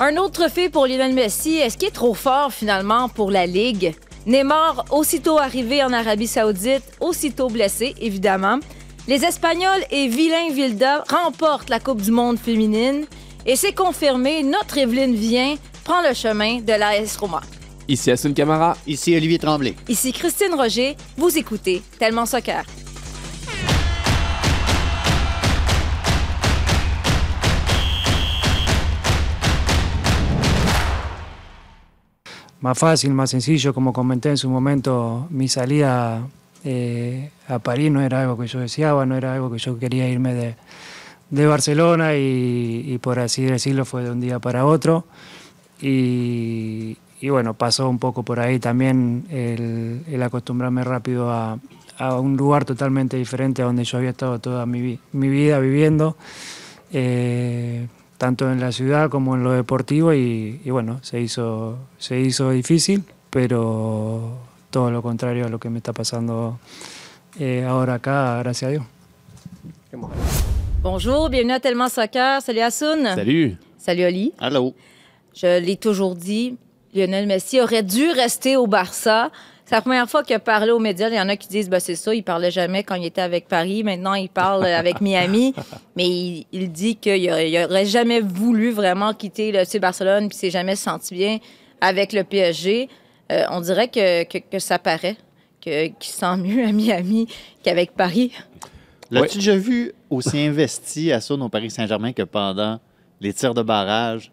Un 0.00 0.16
autre 0.16 0.42
trophée 0.42 0.68
pour 0.68 0.86
Lionel 0.86 1.12
Messi. 1.12 1.56
Est-ce 1.56 1.76
qu'il 1.76 1.88
est 1.88 1.92
trop 1.92 2.14
fort 2.14 2.52
finalement 2.52 3.08
pour 3.08 3.32
la 3.32 3.46
Ligue? 3.46 3.96
Neymar, 4.26 4.84
aussitôt 4.92 5.38
arrivé 5.38 5.82
en 5.82 5.92
Arabie 5.92 6.28
Saoudite, 6.28 6.84
aussitôt 7.00 7.48
blessé, 7.48 7.96
évidemment. 8.00 8.60
Les 9.08 9.24
Espagnols 9.24 9.84
et 9.90 10.06
Vilain 10.06 10.50
Vilda 10.52 11.02
remportent 11.08 11.68
la 11.68 11.80
Coupe 11.80 12.00
du 12.00 12.12
Monde 12.12 12.38
féminine. 12.38 13.06
Et 13.44 13.56
c'est 13.56 13.72
confirmé, 13.72 14.44
notre 14.44 14.78
Evelyne 14.78 15.16
vient 15.16 15.56
prend 15.82 16.00
le 16.06 16.14
chemin 16.14 16.60
de 16.60 16.72
l'AS 16.74 17.16
Roma. 17.16 17.40
Ici 17.88 18.12
Asun 18.12 18.34
Camara. 18.34 18.76
Ici 18.86 19.16
Olivier 19.16 19.38
Tremblay. 19.38 19.74
Ici 19.88 20.12
Christine 20.12 20.54
Roger. 20.54 20.96
Vous 21.16 21.36
écoutez 21.36 21.82
Tellement 21.98 22.26
Soccer. 22.26 22.64
Más 32.60 32.78
fácil, 32.78 33.12
más 33.14 33.30
sencillo, 33.30 33.72
como 33.72 33.92
comenté 33.92 34.30
en 34.30 34.36
su 34.36 34.50
momento, 34.50 35.26
mi 35.30 35.48
salida 35.48 36.26
eh, 36.64 37.30
a 37.46 37.58
París 37.60 37.90
no 37.90 38.02
era 38.02 38.22
algo 38.22 38.36
que 38.36 38.46
yo 38.46 38.60
deseaba, 38.60 39.06
no 39.06 39.16
era 39.16 39.34
algo 39.34 39.50
que 39.50 39.58
yo 39.58 39.78
quería 39.78 40.08
irme 40.08 40.34
de, 40.34 40.56
de 41.30 41.46
Barcelona 41.46 42.16
y, 42.16 42.98
por 43.00 43.18
así 43.20 43.44
decirlo 43.44 43.84
fue 43.84 44.02
de 44.04 44.10
un 44.10 44.20
día 44.20 44.38
para 44.38 44.66
otro. 44.66 45.04
Y, 45.80 46.96
bueno, 47.22 47.54
pasó 47.54 47.88
un 47.88 47.98
poco 47.98 48.22
por 48.22 48.40
ahí 48.40 48.58
también 48.58 49.26
el, 49.30 50.04
el 50.08 50.22
acostumbrarme 50.22 50.82
rápido 50.84 51.30
a, 51.30 51.58
a, 51.98 52.18
un 52.18 52.36
lugar 52.36 52.64
totalmente 52.64 53.16
diferente 53.16 53.62
a 53.62 53.66
donde 53.66 53.84
yo 53.84 53.98
había 53.98 54.10
estado 54.10 54.38
toda 54.40 54.66
mi, 54.66 54.98
mi 55.12 55.28
vida 55.28 55.58
viviendo. 55.60 56.16
Eh, 56.92 57.86
tanto 58.18 58.50
en 58.52 58.60
la 58.60 58.72
ciudad 58.72 59.08
como 59.08 59.36
en 59.36 59.44
lo 59.44 59.52
deportivo 59.52 60.12
y, 60.12 60.60
y, 60.64 60.70
bueno, 60.70 60.98
se 61.02 61.20
hizo, 61.20 61.78
se 61.98 62.20
hizo 62.20 62.50
difícil, 62.50 63.04
pero 63.30 64.36
todo 64.70 64.90
lo 64.90 65.02
contrario 65.02 65.46
a 65.46 65.48
lo 65.48 65.58
que 65.58 65.70
me 65.70 65.78
está 65.78 65.92
pasando 65.92 66.58
eh, 67.38 67.64
ahora 67.64 67.94
acá, 67.94 68.38
gracias 68.40 68.68
a 68.68 68.72
Dios. 68.72 68.84
Bonjour, 70.82 71.30
bienvenue 71.30 71.54
à 71.54 71.60
Tellement 71.60 71.88
Soccer. 71.88 72.42
Salut 72.42 72.60
Assoun. 72.60 73.04
Salut. 73.14 73.56
Salut 73.78 74.04
Oli. 74.04 74.32
Allô. 74.38 74.74
Je 75.34 75.60
l'ai 75.60 75.76
toujours 75.76 76.16
dit, 76.16 76.56
Lionel 76.94 77.26
Messi 77.26 77.60
aurait 77.60 77.82
dû 77.84 78.10
rester 78.10 78.56
au 78.56 78.66
Barça. 78.66 79.30
C'est 79.68 79.74
la 79.74 79.82
première 79.82 80.08
fois 80.08 80.22
qu'il 80.22 80.34
a 80.34 80.38
parlé 80.38 80.70
aux 80.70 80.78
médias. 80.78 81.10
Il 81.10 81.16
y 81.16 81.20
en 81.20 81.28
a 81.28 81.36
qui 81.36 81.46
disent 81.46 81.68
bah, 81.68 81.78
c'est 81.78 81.94
ça, 81.94 82.14
il 82.14 82.22
parlait 82.22 82.50
jamais 82.50 82.84
quand 82.84 82.94
il 82.94 83.04
était 83.04 83.20
avec 83.20 83.48
Paris. 83.48 83.84
Maintenant, 83.84 84.14
il 84.14 84.30
parle 84.30 84.64
avec 84.64 85.02
Miami. 85.02 85.52
Mais 85.94 86.08
il, 86.08 86.46
il 86.52 86.72
dit 86.72 86.96
qu'il 86.96 87.30
n'aurait 87.30 87.84
jamais 87.84 88.22
voulu 88.22 88.70
vraiment 88.70 89.12
quitter 89.12 89.52
le 89.52 89.58
FC 89.58 89.78
Barcelone 89.78 90.30
puis 90.30 90.38
s'est 90.38 90.50
jamais 90.50 90.74
senti 90.74 91.14
bien 91.14 91.38
avec 91.82 92.14
le 92.14 92.24
PSG. 92.24 92.88
Euh, 93.30 93.44
on 93.50 93.60
dirait 93.60 93.88
que, 93.88 94.24
que, 94.24 94.38
que 94.38 94.58
ça 94.58 94.78
paraît 94.78 95.18
qu'il 95.60 95.92
qu 96.00 96.08
sent 96.08 96.38
mieux 96.38 96.66
à 96.66 96.72
Miami 96.72 97.28
qu'avec 97.62 97.90
Paris. 97.92 98.32
L'as-tu 99.10 99.36
déjà 99.36 99.56
vu 99.56 99.92
aussi 100.08 100.38
investi 100.38 101.12
à 101.12 101.20
ça 101.20 101.34
au 101.34 101.48
Paris 101.50 101.70
Saint-Germain 101.70 102.14
que 102.14 102.22
pendant 102.22 102.80
les 103.20 103.34
tirs 103.34 103.52
de 103.52 103.60
barrage 103.60 104.30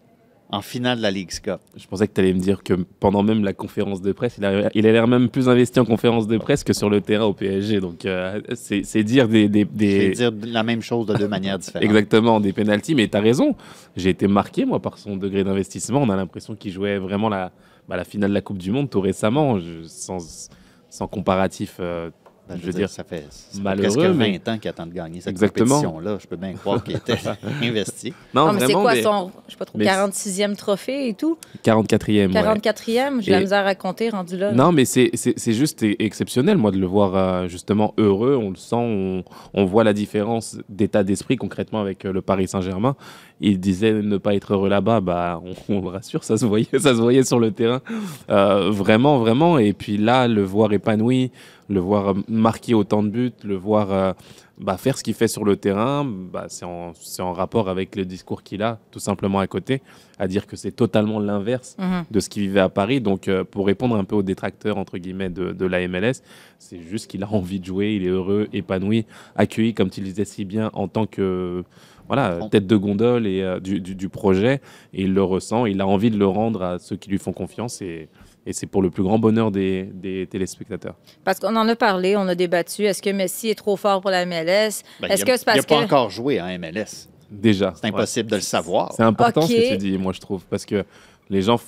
en 0.50 0.62
finale 0.62 0.98
de 0.98 1.02
la 1.02 1.12
Ligue 1.12 1.32
Cup. 1.42 1.60
Je 1.76 1.88
pensais 1.88 2.08
que 2.08 2.14
tu 2.14 2.22
allais 2.22 2.34
me 2.34 2.40
dire 2.40 2.64
que 2.64 2.74
pendant 2.74 3.24
même 3.24 3.44
la 3.44 3.54
conférence 3.54 4.02
de 4.02 4.12
presse, 4.12 4.36
il 4.38 4.46
a, 4.46 4.70
il 4.74 4.88
a 4.88 4.92
l'air 4.92 5.08
même 5.08 5.30
plus 5.30 5.50
investi 5.50 5.80
en 5.80 5.86
conférence 5.86 6.28
de 6.28 6.38
presse 6.38 6.64
que 6.64 6.74
sur 6.74 6.90
le 6.90 7.02
terrain 7.02 7.26
au 7.26 7.34
PSG. 7.34 7.80
Donc, 7.80 8.06
euh, 8.06 8.40
c'est 8.54 9.04
dire 9.04 9.28
des. 9.28 9.50
des, 9.50 9.66
des... 9.66 10.10
dire 10.12 10.32
la 10.46 10.64
même 10.64 10.82
chose 10.82 11.06
de 11.08 11.16
deux 11.16 11.28
manières 11.28 11.58
différentes. 11.58 11.84
Exactement, 11.84 12.40
des 12.40 12.54
pénalties. 12.54 12.96
Mais 12.96 13.08
tu 13.08 13.18
as 13.18 13.22
raison. 13.22 13.56
J'ai 13.96 14.10
été 14.10 14.28
marqué, 14.28 14.66
moi, 14.66 14.80
par 14.82 14.98
son 14.98 15.18
degré 15.18 15.44
d'investissement. 15.44 16.02
On 16.02 16.10
a 16.10 16.16
l'impression 16.16 16.56
qu'il 16.56 16.72
jouait 16.72 16.98
vraiment 16.98 17.30
la, 17.30 17.52
bah, 17.88 17.98
la 17.98 18.04
finale 18.04 18.30
de 18.30 18.36
la 18.36 18.42
Coupe 18.42 18.60
du 18.60 18.72
Monde 18.72 18.90
tout 18.90 19.02
récemment, 19.02 19.60
je, 19.60 19.84
sans, 19.88 20.50
sans 20.90 21.08
comparatif. 21.08 21.78
Euh, 21.80 22.12
ben, 22.48 22.58
je 22.62 22.66
veux 22.66 22.74
dire, 22.74 22.90
ça 22.90 23.04
fait, 23.04 23.26
ça 23.30 23.60
malheureux, 23.60 23.90
fait 23.90 23.96
presque 23.96 24.12
20 24.12 24.14
mais... 24.14 24.50
ans 24.50 24.58
qu'il 24.60 24.70
attend 24.70 24.86
de 24.86 24.94
gagner 24.94 25.20
cette 25.20 25.32
Exactement. 25.32 25.82
compétition-là. 25.82 26.18
Je 26.22 26.28
peux 26.28 26.36
bien 26.36 26.54
croire 26.54 26.84
qu'il 26.84 26.96
était 26.96 27.18
investi. 27.64 28.14
Non, 28.34 28.48
non 28.48 28.54
mais 28.54 28.68
c'est 28.68 28.74
quoi 28.74 28.94
mais... 28.94 29.02
son 29.02 29.32
je 29.48 29.52
sais 29.52 29.58
pas 29.58 29.66
trop, 29.66 29.80
46e 29.80 30.56
trophée 30.56 31.10
et 31.10 31.14
tout? 31.16 31.38
44e. 31.64 32.32
44e, 32.32 33.22
j'ai 33.22 33.32
Et... 33.32 33.34
la 33.34 33.40
misère 33.40 33.66
à 33.66 33.74
compter 33.74 34.10
rendu 34.10 34.38
là. 34.38 34.52
Non, 34.52 34.72
mais 34.72 34.86
c'est 34.86 35.12
juste 35.54 35.84
exceptionnel, 36.00 36.58
moi, 36.58 36.72
de 36.72 36.78
le 36.78 36.86
voir 36.86 37.16
euh, 37.16 37.48
justement 37.48 37.94
heureux. 37.98 38.36
On 38.36 38.52
le 38.52 38.56
sent, 38.56 38.76
on, 38.76 39.24
on 39.54 39.66
voit 39.66 39.84
la 39.84 39.94
différence 39.94 40.58
d'état 40.70 41.04
d'esprit 41.04 41.38
concrètement 41.38 41.82
avec 41.82 42.06
euh, 42.06 42.14
le 42.14 42.22
Paris 42.22 42.48
Saint-Germain. 42.48 42.96
Il 43.42 43.60
disait 43.60 43.94
ne 43.94 44.18
pas 44.18 44.34
être 44.34 44.54
heureux 44.54 44.70
là-bas, 44.70 45.02
bah, 45.02 45.42
on, 45.44 45.54
on, 45.78 45.82
le 45.82 45.90
rassure, 45.90 46.24
ça 46.24 46.38
se 46.38 46.46
voyait, 46.46 46.68
ça 46.74 46.96
se 46.96 47.02
voyait 47.02 47.24
sur 47.24 47.40
le 47.40 47.52
terrain. 47.52 47.82
Euh, 48.30 48.70
vraiment, 48.70 49.18
vraiment. 49.18 49.58
Et 49.58 49.74
puis 49.74 49.98
là, 49.98 50.28
le 50.28 50.44
voir 50.44 50.72
épanoui, 50.74 51.32
le 51.68 51.80
voir 51.80 52.14
marquer 52.28 52.74
autant 52.74 53.04
de 53.04 53.10
buts, 53.10 53.34
le 53.44 53.56
voir 53.56 53.92
euh, 53.92 54.14
bah, 54.58 54.78
faire 54.78 54.98
ce 54.98 55.04
qu'il 55.04 55.14
fait 55.14 55.28
sur 55.28 55.44
le 55.44 55.58
terrain, 55.58 56.06
bah, 56.06 56.46
c'est 56.48 56.66
en, 56.66 56.94
en, 57.20 57.34
rapport 57.34 57.70
avec 57.70 57.96
le 57.96 58.06
discours 58.06 58.44
qu'il 58.44 58.62
a, 58.64 58.80
tout 58.92 59.00
simplement 59.00 59.40
à 59.40 59.48
côté, 59.48 59.82
à 60.20 60.28
dire 60.28 60.48
que 60.48 60.56
c'est 60.56 60.72
totalement 60.72 61.20
l'inverse 61.20 61.76
-hmm. 61.80 62.04
de 62.10 62.20
ce 62.20 62.30
qu'il 62.30 62.44
vivait 62.44 62.62
à 62.62 62.70
Paris. 62.70 63.02
Donc, 63.02 63.28
euh, 63.28 63.44
pour 63.44 63.66
répondre 63.66 63.96
un 63.96 64.04
peu 64.04 64.16
aux 64.16 64.24
détracteurs, 64.24 64.78
entre 64.78 64.98
guillemets, 64.98 65.30
de, 65.30 65.52
de 65.52 65.66
la 65.66 65.86
MLS, 65.88 66.22
c'est 66.60 66.82
juste 66.82 67.10
qu'il 67.10 67.24
a 67.24 67.30
envie 67.40 67.60
de 67.60 67.66
jouer, 67.66 67.96
il 67.96 68.04
est 68.06 68.10
heureux, 68.20 68.48
épanoui, 68.54 69.06
accueilli, 69.36 69.74
comme 69.74 69.90
tu 69.90 70.02
le 70.02 70.08
disais 70.08 70.26
si 70.26 70.46
bien, 70.46 70.70
en 70.74 70.88
tant 70.88 71.08
que 71.08 71.64
voilà, 72.08 72.38
tête 72.52 72.68
de 72.68 72.78
gondole 72.78 73.26
et, 73.26 73.42
euh, 73.42 73.60
du, 73.60 73.82
du, 73.82 73.96
du, 73.96 74.10
projet, 74.10 74.62
et 74.94 75.04
il 75.04 75.14
le 75.14 75.24
ressent, 75.24 75.66
il 75.66 75.82
a 75.82 75.88
envie 75.88 76.12
de 76.12 76.18
le 76.18 76.28
rendre 76.28 76.62
à 76.62 76.78
ceux 76.80 76.96
qui 76.96 77.10
lui 77.10 77.18
font 77.18 77.34
confiance, 77.34 77.82
et, 77.82 78.10
et 78.46 78.54
c'est 78.54 78.68
pour 78.68 78.82
le 78.82 78.90
plus 78.90 79.04
grand 79.04 79.18
bonheur 79.18 79.52
des, 79.52 79.84
des 79.84 80.28
téléspectateurs. 80.28 80.96
Parce 81.24 81.40
qu'on 81.40 81.56
en 81.56 81.68
a 81.68 81.76
parlé, 81.76 82.16
on 82.16 82.28
a 82.28 82.36
débattu, 82.36 82.84
est-ce 82.84 83.02
que 83.02 83.10
Messi 83.10 83.50
est 83.50 83.56
trop 83.56 83.76
fort 83.76 84.02
pour 84.02 84.12
la 84.12 84.26
MLS? 84.26 84.84
Ben, 85.02 85.10
est-ce 85.10 85.26
que 85.26 85.36
c'est 85.36 85.46
parce 85.46 85.58
il 85.58 85.62
n'a 85.62 85.64
que... 85.64 85.68
pas 85.68 85.80
encore 85.80 86.10
joué 86.10 86.40
en 86.42 86.48
MLS. 86.60 87.08
Déjà. 87.30 87.74
C'est 87.76 87.88
impossible 87.88 88.28
ouais. 88.28 88.32
de 88.32 88.36
le 88.36 88.42
savoir. 88.42 88.94
C'est 88.94 89.04
important 89.04 89.44
okay. 89.44 89.56
ce 89.56 89.70
que 89.70 89.74
tu 89.74 89.78
dis, 89.78 89.98
moi 89.98 90.14
je 90.14 90.20
trouve, 90.20 90.46
parce 90.46 90.66
que 90.66 90.86
les 91.30 91.42
gens 91.42 91.60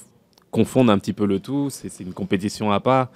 confondent 0.52 0.90
un 0.90 1.00
petit 1.00 1.14
peu 1.14 1.26
le 1.26 1.40
tout, 1.40 1.70
c'est 1.70 2.00
une 2.00 2.14
compétition 2.14 2.72
à 2.72 2.80
part, 2.80 3.10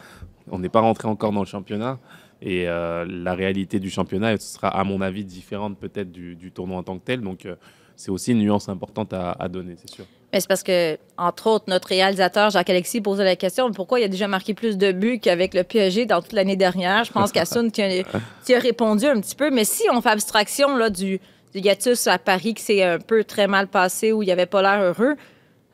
on 0.50 0.60
n'est 0.60 0.70
pas 0.70 0.82
rentré 0.82 1.08
encore 1.08 1.32
dans 1.32 1.42
le 1.42 1.46
championnat. 1.46 2.00
Et 2.42 2.68
euh, 2.68 3.06
la 3.08 3.36
réalité 3.36 3.80
du 3.80 3.92
championnat 3.92 4.38
sera, 4.40 4.70
à 4.70 4.84
mon 4.84 5.02
avis, 5.02 5.24
différente 5.24 5.78
peut-être 5.78 6.12
du, 6.12 6.36
du, 6.36 6.52
tournoi 6.52 6.78
en 6.78 6.84
tant 6.84 6.98
que 6.98 7.06
tel. 7.06 7.22
Donc, 7.22 7.46
euh, 7.46 7.56
c'est 7.96 8.12
aussi 8.12 8.32
une 8.32 8.40
nuance 8.40 8.70
importante 8.70 9.14
à, 9.14 9.48
donner, 9.48 9.76
c'est 9.80 9.90
sûr. 9.90 10.06
Mais 10.34 10.40
c'est 10.40 10.48
parce 10.48 10.64
que, 10.64 10.98
entre 11.18 11.48
autres, 11.48 11.66
notre 11.68 11.90
réalisateur 11.90 12.50
Jacques-Alexis 12.50 13.02
posait 13.02 13.26
la 13.26 13.36
question 13.36 13.70
pourquoi 13.72 14.00
il 14.00 14.04
a 14.04 14.08
déjà 14.08 14.28
marqué 14.28 14.54
plus 14.54 14.78
de 14.78 14.92
buts 14.92 15.20
qu'avec 15.20 15.54
le 15.54 15.64
PSG 15.64 16.06
dans 16.06 16.22
toute 16.22 16.34
l'année 16.34 16.56
dernière? 16.56 17.04
Je 17.04 17.12
pense 17.12 17.32
qu'Assun 17.32 17.70
tu 17.70 17.82
as 17.82 18.60
répondu 18.60 19.06
un 19.06 19.20
petit 19.20 19.36
peu. 19.36 19.52
Mais 19.52 19.66
si 19.66 19.84
on 19.92 20.02
fait 20.02 20.10
abstraction 20.10 20.78
là, 20.78 20.90
du, 20.90 21.20
du 21.54 21.60
hiatus 21.60 22.08
à 22.08 22.18
Paris 22.18 22.54
qui 22.54 22.64
s'est 22.64 22.84
un 22.84 23.00
peu 23.00 23.26
très 23.26 23.48
mal 23.48 23.68
passé, 23.68 24.14
où 24.14 24.24
il 24.24 24.28
n'avait 24.28 24.46
pas 24.46 24.62
l'air 24.62 24.82
heureux, 24.82 25.16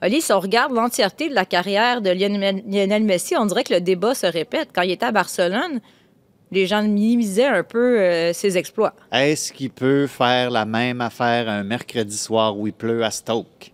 Oli, 0.01 0.21
si 0.21 0.31
on 0.31 0.39
regarde 0.39 0.73
l'entièreté 0.73 1.27
de 1.29 1.33
la 1.33 1.45
carrière 1.45 2.01
de 2.01 2.11
Lionel 2.11 3.03
Messi, 3.03 3.35
on 3.35 3.45
dirait 3.45 3.63
que 3.63 3.73
le 3.73 3.81
débat 3.81 4.13
se 4.13 4.27
répète. 4.27 4.69
Quand 4.73 4.83
il 4.83 4.91
était 4.91 5.07
à 5.07 5.11
Barcelone, 5.11 5.81
les 6.51 6.65
gens 6.65 6.81
minimisaient 6.81 7.45
un 7.45 7.63
peu 7.63 7.99
euh, 7.99 8.33
ses 8.33 8.57
exploits. 8.57 8.93
Est-ce 9.11 9.51
qu'il 9.51 9.69
peut 9.69 10.07
faire 10.07 10.49
la 10.49 10.65
même 10.65 11.01
affaire 11.01 11.49
un 11.49 11.63
mercredi 11.63 12.17
soir 12.17 12.57
où 12.57 12.67
il 12.67 12.73
pleut 12.73 13.03
à 13.03 13.11
Stoke? 13.11 13.71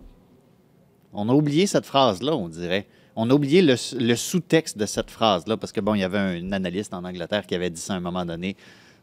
On 1.12 1.28
a 1.28 1.32
oublié 1.32 1.66
cette 1.66 1.86
phrase-là, 1.86 2.34
on 2.34 2.48
dirait. 2.48 2.86
On 3.16 3.30
a 3.30 3.34
oublié 3.34 3.62
le, 3.62 3.76
sous-texte 4.16 4.76
de 4.76 4.86
cette 4.86 5.10
phrase-là, 5.10 5.56
parce 5.56 5.70
que, 5.70 5.80
bon, 5.80 5.94
il 5.94 6.00
y 6.00 6.04
avait 6.04 6.18
un 6.18 6.50
analyste 6.50 6.92
en 6.92 7.04
Angleterre 7.04 7.46
qui 7.46 7.54
avait 7.54 7.70
dit 7.70 7.80
ça 7.80 7.94
à 7.94 7.96
un 7.96 8.00
moment 8.00 8.24
donné. 8.24 8.56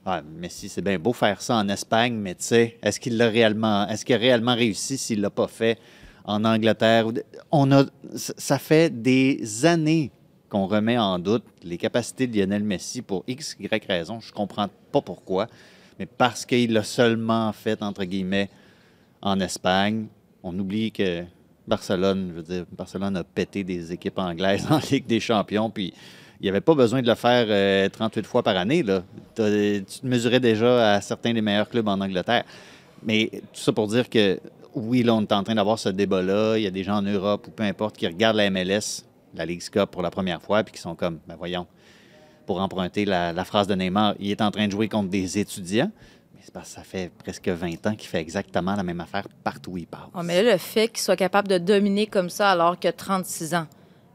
Ah, 0.05 0.21
Messi, 0.21 0.67
c'est 0.67 0.81
bien 0.81 0.99
beau 0.99 1.13
faire 1.13 1.41
ça 1.41 1.55
en 1.55 1.69
Espagne, 1.69 2.15
mais 2.15 2.35
tu 2.35 2.43
sais, 2.43 2.77
est-ce 2.83 2.99
qu'il 2.99 3.15
l'a 3.17 3.29
réellement, 3.29 3.87
est-ce 3.87 4.03
qu'il 4.03 4.15
a 4.15 4.17
réellement 4.17 4.55
réussi 4.55 4.97
s'il 4.97 5.21
l'a 5.21 5.29
pas 5.29 5.47
fait 5.47 5.77
en 6.25 6.43
Angleterre? 6.43 7.05
On 7.51 7.71
a, 7.71 7.85
ça 8.15 8.59
fait 8.59 8.89
des 9.01 9.65
années 9.65 10.11
qu'on 10.51 10.67
remet 10.67 10.97
en 10.97 11.17
doute 11.17 11.45
les 11.63 11.77
capacités 11.77 12.27
de 12.27 12.37
Lionel 12.37 12.63
Messi 12.63 13.01
pour 13.01 13.23
X, 13.25 13.55
Y 13.57 13.85
raison. 13.85 14.19
Je 14.19 14.27
ne 14.27 14.33
comprends 14.33 14.67
pas 14.91 15.01
pourquoi, 15.01 15.47
mais 15.97 16.05
parce 16.05 16.45
qu'il 16.45 16.73
l'a 16.73 16.83
seulement 16.83 17.53
fait, 17.53 17.81
entre 17.81 18.03
guillemets, 18.03 18.49
en 19.21 19.39
Espagne. 19.39 20.07
On 20.43 20.57
oublie 20.59 20.91
que 20.91 21.23
Barcelone, 21.65 22.31
je 22.31 22.33
veux 22.33 22.43
dire, 22.43 22.65
Barcelone 22.77 23.15
a 23.15 23.23
pété 23.23 23.63
des 23.63 23.93
équipes 23.93 24.19
anglaises 24.19 24.67
en 24.69 24.79
Ligue 24.91 25.07
des 25.07 25.21
Champions, 25.21 25.69
puis 25.69 25.93
il 26.41 26.43
n'y 26.43 26.49
avait 26.49 26.59
pas 26.59 26.75
besoin 26.75 27.01
de 27.01 27.07
le 27.07 27.15
faire 27.15 27.45
euh, 27.47 27.87
38 27.87 28.25
fois 28.25 28.43
par 28.43 28.57
année. 28.57 28.83
Là. 28.83 29.03
Tu 29.35 29.41
te 29.85 30.05
mesurais 30.05 30.41
déjà 30.41 30.95
à 30.95 31.01
certains 31.01 31.33
des 31.33 31.41
meilleurs 31.41 31.69
clubs 31.69 31.87
en 31.87 32.01
Angleterre. 32.01 32.43
Mais 33.03 33.29
tout 33.31 33.61
ça 33.61 33.71
pour 33.71 33.87
dire 33.87 34.09
que 34.09 34.37
oui, 34.75 35.03
là, 35.03 35.15
on 35.15 35.21
est 35.21 35.31
en 35.31 35.43
train 35.43 35.55
d'avoir 35.55 35.79
ce 35.79 35.89
débat-là. 35.89 36.57
Il 36.57 36.63
y 36.63 36.67
a 36.67 36.71
des 36.71 36.83
gens 36.83 36.97
en 36.97 37.01
Europe 37.03 37.47
ou 37.47 37.51
peu 37.51 37.63
importe 37.63 37.95
qui 37.95 38.05
regardent 38.05 38.37
la 38.37 38.49
MLS 38.49 39.05
la 39.33 39.45
Ligue 39.45 39.63
Cup 39.69 39.89
pour 39.91 40.01
la 40.01 40.11
première 40.11 40.41
fois, 40.41 40.63
puis 40.63 40.73
qui 40.73 40.81
sont 40.81 40.95
comme, 40.95 41.19
ben 41.27 41.35
voyons, 41.37 41.67
pour 42.45 42.59
emprunter 42.59 43.05
la, 43.05 43.45
phrase 43.45 43.67
de 43.67 43.75
Neymar, 43.75 44.15
il 44.19 44.31
est 44.31 44.41
en 44.41 44.51
train 44.51 44.67
de 44.67 44.71
jouer 44.71 44.87
contre 44.87 45.09
des 45.09 45.39
étudiants. 45.39 45.91
Mais 46.33 46.41
c'est 46.43 46.53
parce 46.53 46.69
que 46.69 46.75
ça 46.75 46.83
fait 46.83 47.11
presque 47.17 47.47
20 47.47 47.87
ans 47.87 47.95
qu'il 47.95 48.09
fait 48.09 48.19
exactement 48.19 48.75
la 48.75 48.83
même 48.83 48.99
affaire 48.99 49.27
partout 49.43 49.71
où 49.71 49.77
il 49.77 49.87
passe. 49.87 50.01
Oh, 50.13 50.21
mais 50.23 50.41
là, 50.41 50.53
le 50.53 50.57
fait 50.57 50.87
qu'il 50.89 50.99
soit 50.99 51.15
capable 51.15 51.47
de 51.47 51.57
dominer 51.57 52.07
comme 52.07 52.29
ça 52.29 52.51
alors 52.51 52.75
a 52.83 52.91
36 52.91 53.55
ans, 53.55 53.67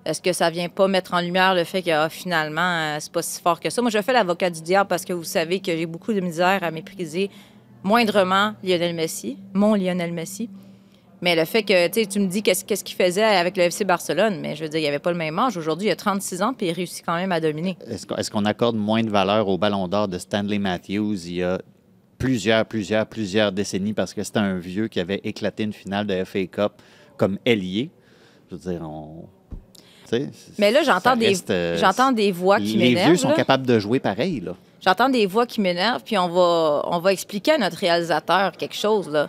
est-ce 0.05 0.21
que 0.21 0.33
ça 0.33 0.51
vient 0.51 0.69
pas 0.69 0.87
mettre 0.87 1.15
en 1.15 1.21
lumière 1.21 1.55
le 1.55 1.65
fait 1.65 1.83
que 1.83 1.91
ah, 1.91 2.09
finalement, 2.09 2.61
euh, 2.61 2.97
c'est 3.01 3.13
pas 3.13 3.23
si 3.23 3.41
fort 3.41 3.59
que 3.59 3.71
ça? 3.71 3.83
Moi, 3.83 3.91
je 3.91 4.01
fais 4.03 4.13
l'avocat 4.13 4.51
du 4.51 4.61
diable 4.61 4.89
parce 4.89 5.05
que 5.05 5.13
vous 5.13 5.25
savez 5.25 5.61
que 5.61 5.77
j'ai 5.77 5.87
beaucoup 5.87 6.13
de 6.13 6.21
misère 6.21 6.63
à 6.63 6.71
mépriser 6.71 7.31
moindrement 7.83 8.55
Lionel 8.63 8.95
Messi, 8.95 9.39
mon 9.53 9.75
Lionel 9.75 10.13
Messi. 10.13 10.49
Mais 11.23 11.35
le 11.35 11.45
fait 11.45 11.63
que 11.63 12.05
tu 12.05 12.21
me 12.21 12.27
dis 12.27 12.43
qu'est-ce 12.43 12.65
qu'il 12.65 12.97
faisait 12.97 13.25
avec 13.25 13.57
le 13.57 13.65
FC 13.65 13.85
Barcelone, 13.85 14.39
mais 14.41 14.55
je 14.55 14.63
veux 14.65 14.69
dire, 14.69 14.79
il 14.79 14.83
n'y 14.83 14.89
avait 14.89 14.99
pas 14.99 15.11
le 15.13 15.17
même 15.17 15.39
âge. 15.39 15.57
Aujourd'hui, 15.57 15.89
il 15.89 15.91
a 15.91 15.97
36 15.97 16.43
ans 16.43 16.53
puis 16.53 16.67
il 16.67 16.73
réussit 16.73 17.05
quand 17.05 17.17
même 17.17 17.33
à 17.33 17.41
dominer. 17.41 17.77
Est-ce 17.89 18.31
qu'on 18.31 18.45
accorde 18.45 18.77
moins 18.77 19.03
de 19.03 19.11
valeur 19.11 19.49
au 19.49 19.57
ballon 19.59 19.89
d'or 19.89 20.09
de 20.09 20.19
Stanley 20.19 20.59
Matthews 20.59 21.17
il 21.27 21.37
y 21.37 21.43
a 21.43 21.61
plusieurs, 22.19 22.65
plusieurs, 22.67 23.07
plusieurs 23.07 23.53
décennies 23.53 23.93
parce 23.95 24.13
que 24.15 24.23
c'était 24.23 24.39
un 24.41 24.59
vieux 24.59 24.89
qui 24.89 25.01
avait 25.01 25.21
éclaté 25.25 25.63
une 25.63 25.73
finale 25.73 26.07
de 26.07 26.23
FA 26.25 26.47
Cup 26.47 26.73
comme 27.17 27.39
ailier? 27.47 27.91
Je 28.51 28.57
veux 28.57 28.73
dire, 28.73 28.83
on. 28.83 29.25
Mais 30.59 30.71
là, 30.71 30.83
j'entends 30.85 31.17
des, 31.17 31.35
euh, 31.51 31.77
j'entends 31.79 32.13
des 32.13 32.31
voix 32.31 32.59
qui 32.59 32.77
Les 32.77 32.91
vieux 32.91 32.95
m'énervent. 32.97 33.17
sont 33.17 33.29
là. 33.31 33.35
capables 33.35 33.67
de 33.67 33.79
jouer 33.79 33.99
pareil, 33.99 34.41
là. 34.41 34.55
J'entends 34.81 35.09
des 35.09 35.27
voix 35.27 35.47
qui 35.47 35.61
m'énervent, 35.61 36.03
puis 36.05 36.17
on 36.17 36.29
va, 36.29 36.83
on 36.85 36.99
va 37.01 37.13
expliquer 37.13 37.53
à 37.53 37.59
notre 37.59 37.79
réalisateur 37.79 38.53
quelque 38.53 38.77
chose, 38.77 39.09
là. 39.09 39.29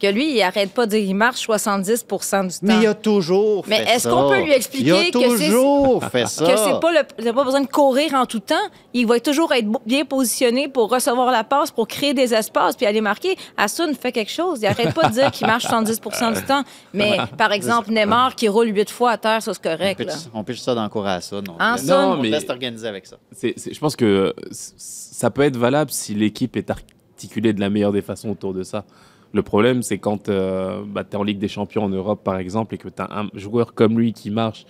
Que 0.00 0.06
lui, 0.06 0.34
il 0.34 0.40
arrête 0.42 0.72
pas 0.72 0.86
de 0.86 0.92
dire 0.92 1.00
il 1.00 1.14
marche 1.14 1.40
70 1.40 2.04
du 2.06 2.08
temps. 2.08 2.48
Mais 2.62 2.78
il 2.80 2.86
a 2.86 2.94
toujours 2.94 3.64
Mais 3.68 3.84
fait 3.84 3.96
est-ce 3.96 4.04
ça. 4.04 4.10
qu'on 4.10 4.30
peut 4.30 4.40
lui 4.42 4.52
expliquer 4.52 4.88
il 4.88 4.92
a 4.92 5.10
que 5.10 5.36
c'est- 5.36 5.46
toujours 5.48 6.02
fait 6.10 6.26
ça. 6.26 6.46
Que 6.46 6.56
c'est 6.56 6.80
pas, 6.80 6.90
le, 6.92 7.00
il 7.18 7.28
a 7.28 7.32
pas 7.34 7.44
besoin 7.44 7.60
de 7.60 7.66
courir 7.66 8.14
en 8.14 8.24
tout 8.24 8.40
temps? 8.40 8.54
Il 8.94 9.06
va 9.06 9.20
toujours 9.20 9.52
être 9.52 9.66
bien 9.84 10.06
positionné 10.06 10.68
pour 10.68 10.90
recevoir 10.90 11.30
la 11.30 11.44
passe, 11.44 11.70
pour 11.70 11.86
créer 11.86 12.14
des 12.14 12.32
espaces, 12.32 12.76
puis 12.76 12.86
aller 12.86 13.02
marquer. 13.02 13.36
Asun 13.58 13.92
fait 13.94 14.10
quelque 14.12 14.30
chose. 14.32 14.60
Il 14.62 14.66
arrête 14.66 14.94
pas 14.94 15.08
de 15.08 15.12
dire 15.12 15.30
qu'il 15.30 15.46
marche 15.46 15.66
70% 15.66 16.34
du 16.34 16.42
temps. 16.46 16.62
Mais, 16.94 17.18
par 17.36 17.52
exemple, 17.52 17.90
Neymar 17.90 18.34
qui 18.36 18.48
roule 18.48 18.74
huit 18.74 18.88
fois 18.90 19.10
à 19.12 19.18
terre, 19.18 19.42
ça, 19.42 19.52
c'est 19.52 19.60
On 19.68 19.76
correct. 19.76 20.00
là. 20.00 20.14
on 20.32 20.44
pitch 20.44 20.60
ça 20.60 20.74
dans 20.74 20.82
le 20.84 20.88
cours 20.88 21.06
à 21.06 21.20
ça. 21.20 21.36
Non, 21.42 21.56
Hein, 21.58 21.76
on? 21.78 21.86
Non, 21.86 22.16
mais- 22.16 22.30
laisse 22.30 22.46
t'organiser 22.46 22.88
avec 22.88 23.06
ça. 23.06 23.16
C'est- 23.32 23.54
c'est- 23.58 23.74
je 23.74 23.78
pense 23.80 23.96
que 23.96 24.34
ça 24.50 25.30
peut 25.30 25.42
être 25.42 25.56
valable 25.58 25.90
si 25.90 26.14
l'équipe 26.14 26.56
est 26.56 26.70
articulée 26.70 27.52
de 27.52 27.60
la 27.60 27.68
meilleure 27.68 27.92
des 27.92 28.00
façons 28.02 28.30
autour 28.30 28.54
de 28.54 28.62
ça. 28.62 28.84
Le 29.32 29.42
problème, 29.42 29.82
c'est 29.82 29.98
quand 29.98 30.24
tu 30.24 30.32
es 30.32 31.16
en 31.16 31.22
Ligue 31.22 31.38
des 31.38 31.48
Champions 31.48 31.84
en 31.84 31.88
Europe, 31.88 32.24
par 32.24 32.38
exemple, 32.38 32.74
et 32.74 32.78
que 32.78 32.88
tu 32.88 33.00
as 33.02 33.08
un 33.16 33.28
joueur 33.34 33.74
comme 33.74 33.98
lui 33.98 34.12
qui 34.12 34.30
marche, 34.30 34.66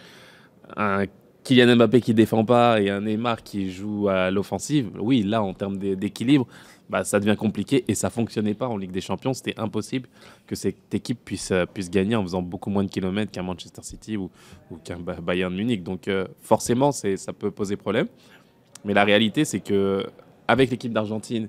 un 0.76 1.04
Kylian 1.44 1.76
Mbappé 1.76 2.00
qui 2.02 2.12
défend 2.12 2.44
pas 2.44 2.80
et 2.80 2.90
un 2.90 3.00
Neymar 3.00 3.42
qui 3.42 3.70
joue 3.70 4.08
à 4.08 4.30
l'offensive. 4.30 4.90
Oui, 5.00 5.22
là, 5.22 5.42
en 5.42 5.54
termes 5.54 5.78
d'é- 5.78 5.96
d'équilibre, 5.96 6.46
bah, 6.90 7.02
ça 7.04 7.18
devient 7.18 7.36
compliqué 7.36 7.84
et 7.88 7.94
ça 7.94 8.10
fonctionnait 8.10 8.52
pas 8.52 8.68
en 8.68 8.76
Ligue 8.76 8.90
des 8.90 9.00
Champions. 9.00 9.32
C'était 9.32 9.58
impossible 9.58 10.08
que 10.46 10.54
cette 10.54 10.92
équipe 10.92 11.18
puisse, 11.24 11.50
euh, 11.52 11.64
puisse 11.64 11.90
gagner 11.90 12.14
en 12.14 12.22
faisant 12.22 12.42
beaucoup 12.42 12.68
moins 12.68 12.84
de 12.84 12.90
kilomètres 12.90 13.32
qu'un 13.32 13.42
Manchester 13.42 13.82
City 13.82 14.18
ou, 14.18 14.30
qu'un 14.84 14.98
Ba- 14.98 15.20
Bayern 15.22 15.54
Munich. 15.54 15.82
Donc, 15.82 16.08
euh, 16.08 16.26
forcément, 16.42 16.92
ça 16.92 17.32
peut 17.32 17.50
poser 17.50 17.76
problème. 17.76 18.08
Mais 18.84 18.92
la 18.92 19.04
réalité, 19.04 19.44
c'est 19.46 19.60
que 19.60 20.04
avec 20.46 20.70
l'équipe 20.70 20.92
d'Argentine, 20.92 21.48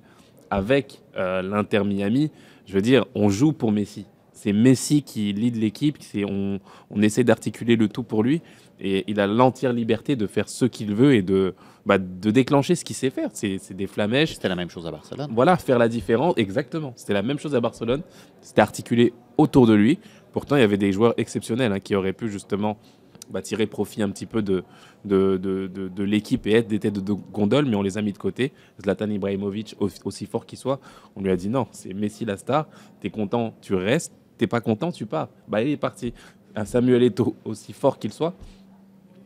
avec 0.50 1.02
euh, 1.18 1.42
l'Inter 1.42 1.84
Miami, 1.84 2.32
je 2.66 2.74
veux 2.74 2.82
dire, 2.82 3.06
on 3.16 3.30
joue 3.30 3.54
pour 3.54 3.72
Messi. 3.72 4.06
C'est 4.34 4.54
Messi 4.54 5.04
qui 5.04 5.34
lead 5.34 5.56
l'équipe. 5.56 5.98
On, 6.28 6.60
on 6.90 7.02
essaie 7.02 7.24
d'articuler 7.24 7.76
le 7.76 7.88
tout 7.88 8.04
pour 8.04 8.24
lui. 8.24 8.42
Et 8.80 9.04
il 9.08 9.20
a 9.20 9.28
l'entière 9.28 9.74
liberté 9.74 10.16
de 10.16 10.26
faire 10.26 10.50
ce 10.50 10.66
qu'il 10.66 10.96
veut 10.96 11.14
et 11.14 11.22
de, 11.22 11.54
bah, 11.86 12.00
de 12.00 12.32
déclencher 12.32 12.74
ce 12.74 12.84
qu'il 12.84 12.96
sait 12.96 13.12
faire. 13.12 13.30
C'est 13.34 13.60
c'est 13.60 13.76
des 13.76 13.86
flamèches. 13.86 14.34
C'était 14.34 14.50
la 14.50 14.56
même 14.56 14.72
chose 14.72 14.88
à 14.88 14.92
Barcelone. 14.92 15.30
Voilà, 15.32 15.58
faire 15.58 15.78
la 15.78 15.88
différence, 15.88 16.34
exactement. 16.38 16.94
C'était 16.96 17.14
la 17.14 17.22
même 17.22 17.38
chose 17.38 17.54
à 17.54 17.60
Barcelone. 17.60 18.02
C'était 18.42 18.62
articulé 18.62 19.14
autour 19.38 19.68
de 19.68 19.76
lui. 19.76 20.00
Pourtant, 20.32 20.56
il 20.56 20.62
y 20.62 20.64
avait 20.64 20.78
des 20.78 20.92
joueurs 20.92 21.14
exceptionnels 21.18 21.72
hein, 21.72 21.80
qui 21.80 21.96
auraient 21.96 22.14
pu 22.14 22.30
justement 22.30 22.78
bah, 23.32 23.42
tirer 23.42 23.66
profit 23.68 24.02
un 24.04 24.10
petit 24.10 24.26
peu 24.26 24.42
de, 24.42 24.64
de, 25.06 25.38
de, 25.38 25.68
de- 25.68 26.04
l'équipe 26.04 26.46
et 26.48 26.54
être 26.54 26.68
des 26.68 26.80
têtes 26.80 27.00
de 27.04 27.14
gondole, 27.14 27.66
mais 27.66 27.76
on 27.76 27.82
les 27.82 27.98
a 27.98 28.02
mis 28.02 28.14
de 28.14 28.18
côté. 28.18 28.52
Zlatan 28.82 29.10
Ibrahimovic, 29.10 29.76
au- 29.80 29.90
aussi 30.06 30.26
fort 30.26 30.46
qu'il 30.46 30.58
soit, 30.58 30.80
on 31.16 31.22
lui 31.22 31.32
a 31.32 31.36
dit 31.36 31.50
non, 31.50 31.68
c'est 31.72 31.94
Messi 31.94 32.26
la 32.26 32.38
star. 32.38 32.68
T'es 33.00 33.10
content, 33.10 33.54
tu 33.62 33.74
restes. 33.76 34.14
T'es 34.38 34.48
pas 34.48 34.62
content, 34.62 34.92
tu 34.92 35.06
pars. 35.06 35.30
Bah, 35.48 35.62
il 35.62 35.70
est 35.70 35.78
parti. 35.78 36.14
Un 36.56 36.66
Samuel 36.66 37.04
Eto'o, 37.04 37.36
aussi 37.46 37.74
fort 37.74 37.98
qu'il 38.00 38.12
soit, 38.12 38.34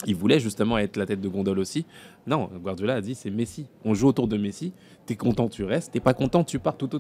il 0.06 0.16
voulait 0.16 0.40
justement 0.40 0.78
être 0.78 0.98
la 0.98 1.06
tête 1.06 1.22
de 1.22 1.28
gondole 1.30 1.58
aussi. 1.60 1.86
Non, 2.28 2.50
Guardiola 2.62 2.96
a 2.96 3.02
dit 3.02 3.16
c'est 3.16 3.32
Messi. 3.32 3.66
On 3.84 3.94
joue 3.94 4.08
autour 4.10 4.28
de 4.28 4.38
Messi. 4.38 4.74
T'es 5.06 5.16
content, 5.16 5.48
tu 5.48 5.64
restes. 5.64 5.92
T'es 5.94 6.00
pas 6.00 6.14
content, 6.14 6.44
tu 6.44 6.60
pars. 6.60 6.78
Tout, 6.78 6.88
tout, 6.88 7.00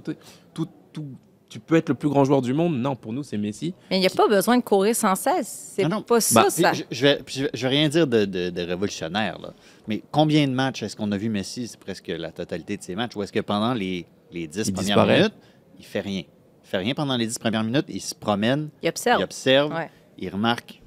tout, 0.53 0.67
tout- 0.93 1.05
tu 1.49 1.59
peux 1.59 1.75
être 1.75 1.89
le 1.89 1.95
plus 1.95 2.09
grand 2.09 2.23
joueur 2.25 2.41
du 2.41 2.53
monde. 2.53 2.75
Non, 2.77 2.95
pour 2.95 3.13
nous, 3.13 3.23
c'est 3.23 3.37
Messi. 3.37 3.73
Mais 3.89 3.97
il 3.97 3.99
n'y 4.01 4.07
a 4.07 4.09
pas 4.09 4.27
besoin 4.27 4.57
de 4.57 4.63
courir 4.63 4.95
sans 4.95 5.15
cesse. 5.15 5.73
C'est 5.75 5.83
Non, 5.83 5.89
non. 5.97 6.01
pas 6.01 6.19
ça, 6.19 6.43
Bah, 6.43 6.49
ça. 6.49 6.73
Je, 6.73 6.83
je 6.91 7.01
vais, 7.05 7.19
puis 7.23 7.35
je, 7.35 7.43
vais- 7.43 7.49
je 7.53 7.61
vais 7.61 7.69
rien 7.69 7.87
dire 7.89 8.07
de, 8.07 8.25
de- 8.25 8.49
de 8.49 8.61
révolutionnaire, 8.63 9.37
là. 9.39 9.53
mais 9.87 10.01
combien 10.11 10.47
de 10.47 10.53
matchs 10.53 10.83
est-ce 10.83 10.95
qu'on 10.95 11.11
a 11.11 11.17
vu 11.17 11.29
Messi? 11.29 11.67
C'est 11.67 11.79
presque 11.79 12.07
la 12.07 12.31
totalité 12.31 12.77
de 12.77 12.83
ses 12.83 12.95
matchs. 12.95 13.15
Ou 13.15 13.23
est-ce 13.23 13.31
que 13.31 13.39
pendant 13.41 13.73
les, 13.73 14.05
les 14.31 14.47
10 14.47 14.67
Il 14.67 14.73
premières 14.73 14.85
disparaît. 14.95 15.17
minutes, 15.19 15.33
il 15.79 15.85
fait 15.85 15.99
rien? 16.01 16.23
Il 16.63 16.67
fait 16.67 16.77
rien 16.77 16.93
pendant 16.95 17.15
les 17.15 17.27
10 17.27 17.37
premières 17.39 17.63
minutes. 17.63 17.85
Il 17.89 18.01
se 18.01 18.15
promène, 18.15 18.69
Il 18.81 18.89
observe. 18.89 19.21
il 19.21 19.23
observe, 19.23 19.73
Ouais. 19.73 19.89
il 20.17 20.29
remarque. 20.29 20.81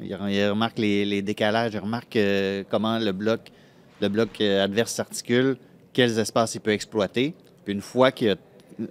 Il, 0.00 0.12
re- 0.12 0.30
il 0.32 0.48
remarque 0.48 0.78
les, 0.78 1.04
les 1.04 1.22
décalages, 1.22 1.72
il 1.74 1.78
remarque 1.78 2.16
euh, 2.16 2.64
comment 2.70 2.98
le 2.98 3.12
bloc, 3.12 3.52
le 4.00 4.08
bloc 4.08 4.40
euh, 4.40 4.64
adverse 4.64 4.92
s'articule, 4.92 5.56
quels 5.92 6.18
espaces 6.18 6.54
il 6.56 6.60
peut 6.60 6.72
exploiter. 6.72 7.34
Puis 7.64 7.74
une 7.74 7.82
fois 7.82 8.10
qu'il 8.10 8.30
a, 8.30 8.36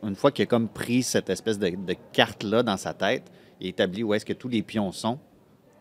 une 0.03 0.15
fois 0.15 0.31
qu'il 0.31 0.43
a 0.43 0.45
comme 0.45 0.67
pris 0.67 1.03
cette 1.03 1.29
espèce 1.29 1.59
de, 1.59 1.71
carte-là 2.13 2.63
dans 2.63 2.77
sa 2.77 2.93
tête, 2.93 3.23
il 3.59 3.67
établit 3.67 4.03
où 4.03 4.13
est-ce 4.13 4.25
que 4.25 4.33
tous 4.33 4.47
les 4.47 4.61
pions 4.61 4.91
sont, 4.91 5.19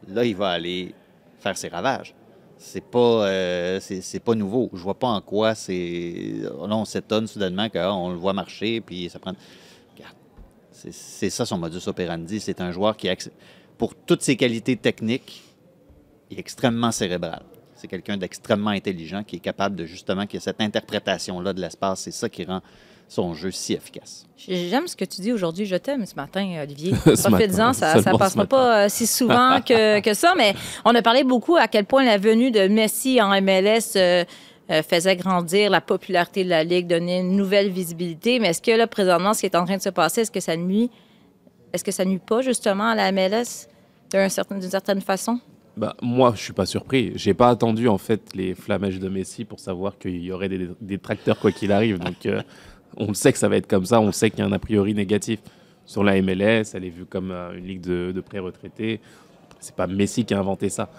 là, 0.09 0.25
il 0.25 0.37
va 0.37 0.51
aller 0.51 0.95
faire 1.39 1.57
ses 1.57 1.69
ravages. 1.69 2.15
C'est 2.57 2.85
pas, 2.85 3.29
euh, 3.29 3.81
pas 4.25 4.35
nouveau. 4.35 4.69
Je 4.73 4.83
vois 4.83 4.99
pas 4.99 5.07
en 5.07 5.21
quoi 5.21 5.55
c'est. 5.55 6.41
Là, 6.43 6.77
on 6.77 6.85
s'étonne 6.85 7.29
soudainement 7.29 7.69
qu'on 7.69 8.11
le 8.11 8.17
voit 8.17 8.33
marcher, 8.33 8.81
puis 8.81 9.09
ça 9.09 9.19
prend. 9.19 9.33
C'est, 10.73 11.31
ça 11.31 11.45
son 11.45 11.59
modus 11.59 11.89
operandi. 11.89 12.39
C'est 12.39 12.61
un 12.61 12.71
joueur 12.71 12.97
qui, 12.97 13.09
a 13.09 13.17
pour 13.77 13.95
toutes 13.97 14.23
ses 14.23 14.37
qualités 14.37 14.77
techniques, 14.77 15.43
est 16.31 16.39
extrêmement 16.39 16.93
cérébral. 16.93 17.43
C'est 17.75 17.89
quelqu'un 17.89 18.17
d'extrêmement 18.17 18.71
intelligent 18.71 19.25
qui 19.25 19.37
est 19.37 19.41
capable 19.41 19.77
de 19.77 19.85
justement 19.87 20.27
qu'il 20.27 20.35
y 20.35 20.37
ait 20.39 20.45
cette 20.45 20.61
interprétation-là 20.61 21.53
de 21.53 21.61
l'espace. 21.61 22.01
C'est 22.01 22.13
ça 22.13 22.29
qui 22.29 22.45
rend 22.45 22.61
son 23.09 23.35
jeu 23.35 23.51
si 23.51 23.73
efficace. 23.73 24.27
J'aime 24.37 24.87
ce 24.87 24.95
que 24.97 25.05
tu 25.05 25.21
dis 25.21 25.33
aujourd'hui. 25.33 25.67
Je 25.67 25.77
t'aime 25.77 26.07
ce 26.07 26.15
matin, 26.15 26.61
Olivier. 26.63 26.95
Ce 27.05 27.29
Profite-en, 27.29 27.57
matin, 27.69 27.73
ça 27.73 27.95
ne 27.97 28.17
passera 28.19 28.47
pas 28.47 28.85
euh, 28.85 28.89
si 28.89 29.07
souvent 29.07 29.61
que, 29.61 30.01
que 30.03 30.15
ça. 30.15 30.35
Mais 30.37 30.55
on 30.85 30.95
a 30.95 31.03
parlé 31.03 31.25
beaucoup 31.25 31.57
à 31.57 31.67
quel 31.69 31.85
point 31.87 32.05
la 32.05 32.19
venue 32.19 32.51
de 32.51 32.69
Messi 32.69 33.21
en 33.21 33.29
MLS 33.43 33.97
euh, 33.97 34.25
euh, 34.71 34.83
faisait 34.83 35.17
grandir 35.17 35.71
la 35.71 35.81
popularité 35.81 36.45
de 36.45 36.51
la 36.51 36.63
Ligue, 36.65 36.87
donnait 36.87 37.21
une 37.21 37.35
nouvelle 37.37 37.71
visibilité. 37.71 38.39
Mais 38.39 38.49
est-ce 38.49 38.63
que 38.63 38.71
là, 38.71 38.87
présentement, 38.87 39.35
ce 39.35 39.41
qui 39.41 39.47
est 39.47 39.57
en 39.57 39.65
train 39.65 39.77
de 39.79 39.83
se 39.83 39.89
passer, 39.89 40.21
est-ce 40.23 40.31
que 40.31 40.41
ça 40.41 40.57
nuit? 40.57 40.91
Est-ce 41.73 41.83
que 41.85 41.93
ça 41.93 42.05
nuit 42.05 42.19
pas 42.21 42.41
justement 42.43 42.89
à 42.91 42.95
la 42.95 43.11
MLS 43.13 43.67
d'un 44.11 44.29
certain- 44.29 44.57
d'une 44.59 44.71
certaine 44.71 45.01
façon? 45.01 45.41
Bah, 45.77 45.95
moi, 46.03 46.33
je 46.37 46.43
suis 46.43 46.53
pas 46.53 46.67
surpris. 46.67 47.13
J'ai 47.15 47.35
pas 47.35 47.49
attendu 47.51 47.89
en 47.89 47.99
fait 47.99 48.21
les 48.35 48.55
flamèches 48.55 48.99
de 48.99 49.09
Messi 49.09 49.45
pour 49.45 49.61
savoir 49.61 49.97
qu'il 49.99 50.23
y 50.23 50.33
aurait 50.33 50.49
des, 50.49 50.69
des 50.81 50.99
tracteurs 50.99 51.39
quoi 51.39 51.53
qu'il 51.53 51.71
arrive. 51.73 51.99
Donc, 51.99 52.27
euh, 52.27 52.43
on 52.97 53.15
sait 53.15 53.33
que 53.33 53.39
ça 53.39 53.49
va 53.49 53.57
être 53.57 53.67
comme 53.67 53.85
ça. 53.85 54.01
On 54.01 54.13
sait 54.13 54.31
qu'il 54.31 54.41
y 54.41 54.43
a 54.43 54.47
un 54.47 54.53
a 54.53 54.59
priori 54.59 54.95
négatif 54.95 55.41
sur 55.85 56.05
la 56.05 56.21
MLS. 56.21 56.75
Elle 56.75 56.85
est 56.85 56.91
vue 56.91 57.07
comme 57.07 57.31
euh, 57.31 57.57
une 57.57 57.67
ligue 57.67 57.81
de, 57.81 58.21
pré-retraités. 58.21 59.01
C'est 59.61 59.75
pas 59.75 59.87
Messi 59.87 60.25
qui 60.25 60.35
a 60.35 60.39
inventé 60.39 60.69
ça. 60.69 60.91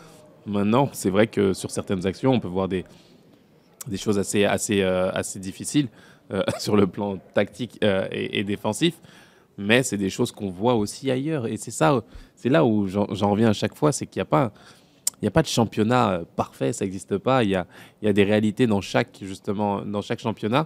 Maintenant, 0.45 0.89
c'est 0.93 1.09
vrai 1.09 1.27
que 1.27 1.53
sur 1.53 1.71
certaines 1.71 2.05
actions, 2.05 2.33
on 2.33 2.39
peut 2.39 2.47
voir 2.47 2.67
des, 2.67 2.85
des 3.87 3.97
choses 3.97 4.17
assez, 4.17 4.45
assez, 4.45 4.81
euh, 4.81 5.11
assez 5.11 5.39
difficiles 5.39 5.87
euh, 6.31 6.41
sur 6.59 6.75
le 6.75 6.87
plan 6.87 7.17
tactique 7.33 7.79
et, 8.11 8.43
défensif. 8.43 8.95
Mais 9.57 9.83
c'est 9.83 9.97
des 9.97 10.09
choses 10.09 10.31
qu'on 10.31 10.49
voit 10.49 10.75
aussi 10.75 11.11
ailleurs. 11.11 11.45
Et 11.45 11.57
c'est 11.57 11.71
ça, 11.71 12.01
c'est 12.35 12.49
là 12.49 12.65
où 12.65 12.87
j'en 12.87 13.05
reviens 13.31 13.49
à 13.49 13.53
chaque 13.53 13.75
fois, 13.75 13.91
c'est 13.91 14.05
qu'il 14.05 14.19
n'y 14.19 14.23
a 14.23 14.25
pas, 14.25 14.53
a 15.21 15.29
pas 15.29 15.41
de 15.41 15.47
championnat 15.47 16.21
parfait, 16.37 16.71
ça 16.71 16.85
n'existe 16.85 17.17
pas. 17.17 17.43
Il 17.43 17.49
y 17.49 17.55
a, 17.55 17.67
y 18.01 18.07
a 18.07 18.13
des 18.13 18.23
réalités 18.23 18.67
dans 18.67 18.79
chaque, 18.79 19.17
justement, 19.21 19.81
dans 19.81 20.01
chaque 20.01 20.19
championnat. 20.19 20.65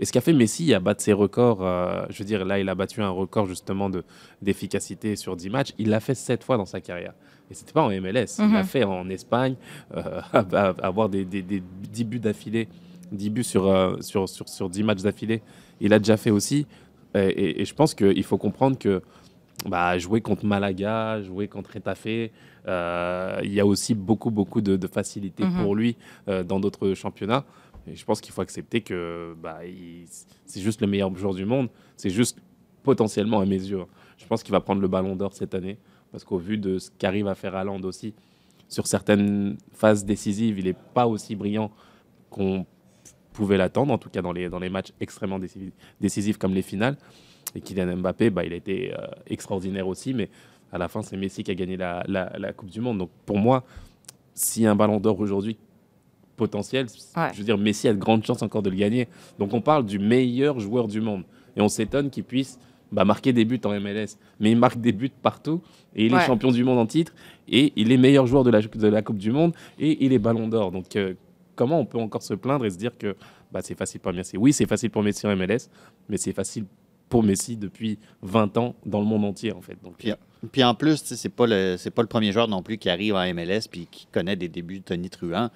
Et 0.00 0.06
ce 0.06 0.12
qu'a 0.12 0.20
fait 0.22 0.32
Messi 0.32 0.72
à 0.72 0.80
battre 0.80 1.02
ses 1.02 1.12
records, 1.12 1.58
euh, 1.62 2.06
je 2.08 2.18
veux 2.18 2.24
dire, 2.24 2.44
là, 2.46 2.58
il 2.58 2.68
a 2.70 2.74
battu 2.74 3.02
un 3.02 3.10
record 3.10 3.46
justement 3.46 3.90
de- 3.90 4.02
d'efficacité 4.40 5.14
sur 5.14 5.36
10 5.36 5.50
matchs. 5.50 5.72
Il 5.78 5.90
l'a 5.90 6.00
fait 6.00 6.14
7 6.14 6.42
fois 6.42 6.56
dans 6.56 6.64
sa 6.66 6.80
carrière. 6.80 7.12
Et 7.50 7.54
c'était 7.54 7.72
pas 7.72 7.82
en 7.82 7.90
MLS. 7.90 8.38
Il 8.38 8.50
l'a 8.52 8.60
Mhm. 8.60 8.64
fait 8.64 8.84
en 8.84 9.08
Espagne, 9.10 9.56
euh, 9.94 10.20
à- 10.32 10.38
à- 10.70 10.86
avoir 10.86 11.08
des, 11.10 11.24
des, 11.24 11.42
des 11.42 11.62
10 11.92 12.04
buts 12.04 12.18
d'affilée, 12.18 12.66
10 13.12 13.28
buts 13.28 13.44
sur, 13.44 13.66
euh, 13.66 13.96
sur, 14.00 14.26
sur, 14.28 14.48
sur 14.48 14.70
10 14.70 14.82
matchs 14.84 15.02
d'affilée. 15.02 15.42
Il 15.80 15.92
a 15.92 15.98
déjà 15.98 16.16
fait 16.16 16.30
aussi. 16.30 16.66
Et, 17.14 17.18
et- 17.20 17.60
et 17.60 17.64
je 17.66 17.74
pense 17.74 17.92
qu'il 17.94 18.22
faut 18.24 18.38
comprendre 18.38 18.78
que 18.78 19.02
bah, 19.66 19.98
jouer 19.98 20.22
contre 20.22 20.46
Malaga, 20.46 21.20
jouer 21.22 21.46
contre 21.46 21.72
Retafe, 21.74 22.30
euh, 22.66 23.40
il 23.42 23.52
y 23.52 23.60
a 23.60 23.66
aussi 23.66 23.94
beaucoup, 23.94 24.30
beaucoup 24.30 24.62
de, 24.62 24.76
de 24.76 24.86
facilité 24.86 25.44
Mhm. 25.44 25.62
pour 25.62 25.74
lui 25.74 25.96
dans 26.46 26.58
d'autres 26.60 26.94
championnats. 26.94 27.44
Et 27.86 27.94
je 27.96 28.04
pense 28.04 28.20
qu'il 28.20 28.32
faut 28.32 28.40
accepter 28.42 28.80
que 28.80 29.34
bah, 29.42 29.60
c'est 30.46 30.60
juste 30.60 30.80
le 30.80 30.86
meilleur 30.86 31.14
joueur 31.16 31.34
du 31.34 31.44
monde. 31.44 31.68
C'est 31.96 32.10
juste 32.10 32.38
potentiellement 32.82 33.40
à 33.40 33.46
mes 33.46 33.56
yeux. 33.56 33.80
hein. 33.80 33.86
Je 34.18 34.26
pense 34.26 34.42
qu'il 34.42 34.52
va 34.52 34.60
prendre 34.60 34.80
le 34.82 34.88
ballon 34.88 35.16
d'or 35.16 35.32
cette 35.34 35.54
année. 35.54 35.78
Parce 36.12 36.24
qu'au 36.24 36.38
vu 36.38 36.58
de 36.58 36.78
ce 36.78 36.90
qu'arrive 36.98 37.28
à 37.28 37.34
faire 37.34 37.54
Haaland 37.54 37.80
aussi, 37.82 38.14
sur 38.68 38.86
certaines 38.86 39.56
phases 39.72 40.04
décisives, 40.04 40.58
il 40.58 40.64
n'est 40.66 40.72
pas 40.94 41.06
aussi 41.06 41.36
brillant 41.36 41.70
qu'on 42.30 42.66
pouvait 43.32 43.56
l'attendre, 43.56 43.92
en 43.92 43.98
tout 43.98 44.10
cas 44.10 44.22
dans 44.22 44.32
les, 44.32 44.48
dans 44.48 44.58
les 44.58 44.68
matchs 44.70 44.92
extrêmement 45.00 45.38
décisifs, 46.00 46.36
comme 46.38 46.52
les 46.54 46.62
finales. 46.62 46.96
Et 47.54 47.60
Kylian 47.60 47.96
Mbappé, 47.96 48.30
bah, 48.30 48.44
il 48.44 48.52
a 48.52 48.56
été 48.56 48.92
euh, 48.92 49.06
extraordinaire 49.26 49.86
aussi, 49.88 50.14
mais 50.14 50.28
à 50.72 50.78
la 50.78 50.88
fin, 50.88 51.02
c'est 51.02 51.16
Messi 51.16 51.42
qui 51.42 51.50
a 51.50 51.54
gagné 51.54 51.76
la, 51.76 52.04
la- 52.06 52.32
la 52.38 52.52
Coupe 52.52 52.70
du 52.70 52.80
Monde. 52.80 52.98
Donc 52.98 53.10
pour 53.26 53.38
moi, 53.38 53.64
a 54.64 54.70
un 54.70 54.76
ballon 54.76 55.00
d'or 55.00 55.18
aujourd'hui 55.20 55.56
potentiel, 56.40 56.86
Ouais. 57.16 57.28
je 57.32 57.38
veux 57.38 57.44
dire, 57.44 57.58
Messi 57.58 57.86
a 57.88 57.92
de 57.92 57.98
grandes 57.98 58.24
chances 58.24 58.42
encore 58.42 58.62
de 58.62 58.70
le 58.70 58.76
gagner. 58.76 59.06
Donc 59.38 59.52
on 59.52 59.60
parle 59.60 59.84
du 59.84 59.98
meilleur 59.98 60.58
joueur 60.58 60.88
du 60.88 61.00
monde. 61.00 61.22
Et 61.56 61.60
on 61.60 61.68
s'étonne 61.68 62.08
qu'il 62.10 62.24
puisse 62.24 62.58
bah, 62.92 63.04
marquer 63.04 63.32
des 63.32 63.44
buts 63.44 63.60
en 63.64 63.70
MLS. 63.78 64.16
Mais 64.40 64.50
il 64.50 64.56
marque 64.56 64.80
des 64.80 64.92
buts 64.92 65.12
partout. 65.22 65.60
Et 65.94 66.06
il 66.06 66.14
Ouais. 66.14 66.22
est 66.22 66.26
champion 66.26 66.50
du 66.50 66.64
monde 66.64 66.78
en 66.78 66.86
titre. 66.86 67.12
Et 67.48 67.72
il 67.76 67.92
est 67.92 67.96
meilleur 67.98 68.26
joueur 68.26 68.42
de 68.44 68.50
la, 68.50 68.60
de 68.62 68.86
la 68.88 69.02
Coupe 69.02 69.18
du 69.18 69.30
Monde. 69.32 69.52
Et 69.78 70.04
il 70.04 70.12
est 70.12 70.18
ballon 70.18 70.48
d'or. 70.48 70.72
Donc 70.72 70.96
euh, 70.96 71.14
comment 71.54 71.78
on 71.80 71.84
peut 71.86 71.98
encore 71.98 72.22
se 72.22 72.34
plaindre 72.34 72.64
et 72.64 72.70
se 72.70 72.78
dire 72.78 72.96
que 72.98 73.14
bah, 73.52 73.60
c'est 73.62 73.76
facile 73.76 74.00
pour 74.00 74.12
Messi? 74.12 74.36
Oui, 74.38 74.52
c'est 74.52 74.66
facile 74.66 74.90
pour 74.90 75.02
Messi 75.02 75.26
en 75.26 75.36
MLS. 75.36 75.68
Mais 76.08 76.16
c'est 76.16 76.32
facile 76.32 76.64
pour 77.08 77.22
Messi 77.24 77.56
depuis 77.56 77.98
20 78.22 78.56
ans 78.56 78.74
dans 78.86 79.00
le 79.00 79.06
monde 79.06 79.24
entier, 79.24 79.52
en 79.52 79.60
fait. 79.60 79.76
Donc, 79.82 79.94
Puis, 79.98 80.12
puis 80.52 80.62
en 80.62 80.74
plus, 80.76 81.02
c'est 81.04 81.28
pas 81.28 81.46
le 81.46 81.76
pas 81.90 82.02
le 82.02 82.08
premier 82.08 82.30
joueur 82.30 82.46
non 82.46 82.62
plus 82.62 82.78
qui 82.78 82.88
arrive 82.88 83.14
en 83.16 83.24
MLS 83.34 83.62
puis 83.68 83.88
qui 83.90 84.06
connaît 84.12 84.36
des 84.36 84.48
débuts 84.48 84.78
de 84.78 84.84
Tony 84.84 85.10
Truant. 85.10 85.50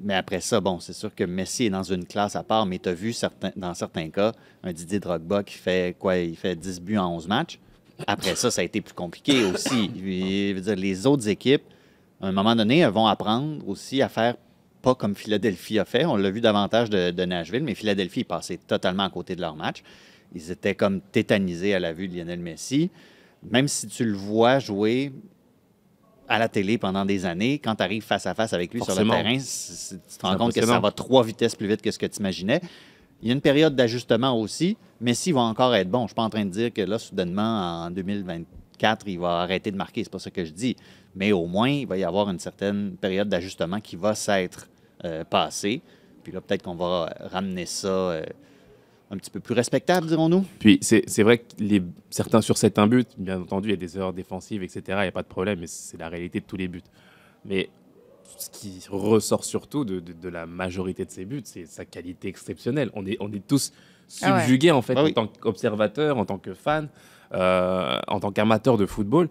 Mais 0.00 0.14
après 0.14 0.40
ça, 0.40 0.60
bon, 0.60 0.80
c'est 0.80 0.92
sûr 0.92 1.14
que 1.14 1.24
Messi 1.24 1.66
est 1.66 1.70
dans 1.70 1.82
une 1.82 2.04
classe 2.04 2.36
à 2.36 2.42
part, 2.42 2.66
mais 2.66 2.78
tu 2.78 2.88
as 2.88 2.94
vu 2.94 3.12
certains, 3.12 3.50
dans 3.56 3.74
certains 3.74 4.10
cas 4.10 4.32
un 4.62 4.72
Didier 4.72 5.00
Drogba 5.00 5.42
qui 5.42 5.54
fait 5.54 5.96
quoi 5.98 6.16
Il 6.16 6.36
fait 6.36 6.54
10 6.54 6.80
buts 6.80 6.98
en 6.98 7.14
11 7.14 7.26
matchs. 7.28 7.58
Après 8.06 8.36
ça, 8.36 8.50
ça 8.50 8.60
a 8.60 8.64
été 8.64 8.80
plus 8.80 8.94
compliqué 8.94 9.44
aussi. 9.44 9.88
Dire, 9.88 10.76
les 10.76 11.06
autres 11.06 11.28
équipes, 11.28 11.64
à 12.20 12.28
un 12.28 12.32
moment 12.32 12.54
donné, 12.54 12.78
elles 12.78 12.90
vont 12.90 13.06
apprendre 13.06 13.66
aussi 13.68 14.02
à 14.02 14.08
faire 14.08 14.36
pas 14.82 14.94
comme 14.94 15.16
Philadelphie 15.16 15.80
a 15.80 15.84
fait. 15.84 16.04
On 16.04 16.16
l'a 16.16 16.30
vu 16.30 16.40
davantage 16.40 16.88
de, 16.88 17.10
de 17.10 17.24
Nashville, 17.24 17.64
mais 17.64 17.74
Philadelphie 17.74 18.22
passé 18.22 18.58
totalement 18.58 19.02
à 19.02 19.10
côté 19.10 19.34
de 19.34 19.40
leur 19.40 19.56
match. 19.56 19.82
Ils 20.34 20.50
étaient 20.50 20.74
comme 20.74 21.00
tétanisés 21.00 21.74
à 21.74 21.80
la 21.80 21.92
vue 21.92 22.06
de 22.06 22.16
Lionel 22.16 22.38
Messi. 22.38 22.90
Même 23.42 23.68
si 23.68 23.86
tu 23.88 24.04
le 24.04 24.16
vois 24.16 24.58
jouer 24.58 25.12
à 26.28 26.38
la 26.38 26.48
télé 26.48 26.78
pendant 26.78 27.04
des 27.04 27.24
années, 27.24 27.58
quand 27.58 27.76
tu 27.76 27.82
arrives 27.82 28.04
face 28.04 28.26
à 28.26 28.34
face 28.34 28.52
avec 28.52 28.72
lui 28.72 28.82
sur 28.82 28.94
le 28.94 29.08
terrain, 29.08 29.36
tu 29.38 30.18
te 30.18 30.26
rends 30.26 30.36
compte 30.36 30.52
que 30.52 30.64
ça 30.64 30.78
va 30.78 30.90
trois 30.90 31.24
vitesses 31.24 31.54
plus 31.54 31.66
vite 31.66 31.82
que 31.82 31.90
ce 31.90 31.98
que 31.98 32.06
tu 32.06 32.18
imaginais. 32.20 32.60
Il 33.22 33.28
y 33.28 33.30
a 33.30 33.34
une 33.34 33.40
période 33.40 33.74
d'ajustement 33.74 34.38
aussi. 34.38 34.76
Messi 35.00 35.32
va 35.32 35.40
encore 35.40 35.74
être 35.74 35.90
bon. 35.90 36.00
Je 36.00 36.02
ne 36.04 36.08
suis 36.08 36.14
pas 36.14 36.22
en 36.22 36.30
train 36.30 36.44
de 36.44 36.50
dire 36.50 36.72
que 36.72 36.82
là, 36.82 36.98
soudainement, 36.98 37.86
en 37.86 37.90
2024, 37.90 39.08
il 39.08 39.18
va 39.18 39.40
arrêter 39.40 39.70
de 39.72 39.76
marquer. 39.76 40.04
C'est 40.04 40.12
pas 40.12 40.18
ça 40.18 40.30
que 40.30 40.44
je 40.44 40.52
dis. 40.52 40.76
Mais 41.16 41.32
au 41.32 41.46
moins, 41.46 41.70
il 41.70 41.86
va 41.86 41.96
y 41.96 42.04
avoir 42.04 42.30
une 42.30 42.38
certaine 42.38 42.92
période 43.00 43.28
d'ajustement 43.28 43.80
qui 43.80 43.96
va 43.96 44.14
s'être 44.14 44.68
euh, 45.04 45.24
passée. 45.24 45.82
Puis 46.22 46.32
là, 46.32 46.40
peut-être 46.40 46.62
qu'on 46.62 46.76
va 46.76 47.12
ramener 47.32 47.66
ça 47.66 47.88
euh, 47.88 48.22
un 49.10 49.16
petit 49.16 49.30
peu 49.30 49.40
plus 49.40 49.54
respectable, 49.54 50.06
dirons-nous. 50.06 50.44
Puis 50.58 50.78
c'est 50.82 51.02
c'est 51.06 51.22
vrai 51.22 51.38
que 51.38 51.44
les, 51.58 51.82
certains 52.10 52.40
sur 52.42 52.56
certains 52.58 52.86
buts, 52.86 53.04
bien 53.16 53.40
entendu, 53.40 53.68
il 53.68 53.70
y 53.70 53.74
a 53.74 53.76
des 53.76 53.96
erreurs 53.96 54.12
défensives, 54.12 54.62
etc. 54.62 54.82
Il 54.88 54.94
n'y 55.02 55.08
a 55.08 55.12
pas 55.12 55.22
de 55.22 55.28
problème, 55.28 55.60
mais 55.60 55.66
c'est 55.66 55.96
la 55.98 56.08
réalité 56.08 56.40
de 56.40 56.44
tous 56.44 56.56
les 56.58 56.68
buts. 56.68 56.82
Mais 57.44 57.70
ce 58.38 58.50
qui 58.50 58.84
ressort 58.90 59.44
surtout 59.44 59.84
de, 59.84 60.00
de- 60.00 60.12
de 60.12 60.28
la 60.28 60.46
majorité 60.46 61.04
de 61.04 61.10
ces 61.10 61.24
buts, 61.24 61.40
c'est 61.44 61.66
sa 61.66 61.84
qualité 61.84 62.28
exceptionnelle. 62.28 62.90
On 62.94 63.06
est, 63.06 63.16
on 63.20 63.32
est 63.32 63.46
tous 63.46 63.72
Ah 64.22 64.34
ouais. 64.34 64.40
subjugués 64.42 64.70
en 64.72 64.82
fait 64.82 64.94
Ah 64.96 65.04
oui. 65.04 65.10
en 65.10 65.14
tant 65.14 65.26
qu'observateurs, 65.26 66.18
en 66.18 66.24
tant 66.26 66.38
que 66.38 66.52
fan, 66.54 66.88
euh, 67.34 67.98
en 68.08 68.20
tant 68.20 68.30
qu'amateur 68.32 68.76
de 68.76 68.86
football. 68.86 69.28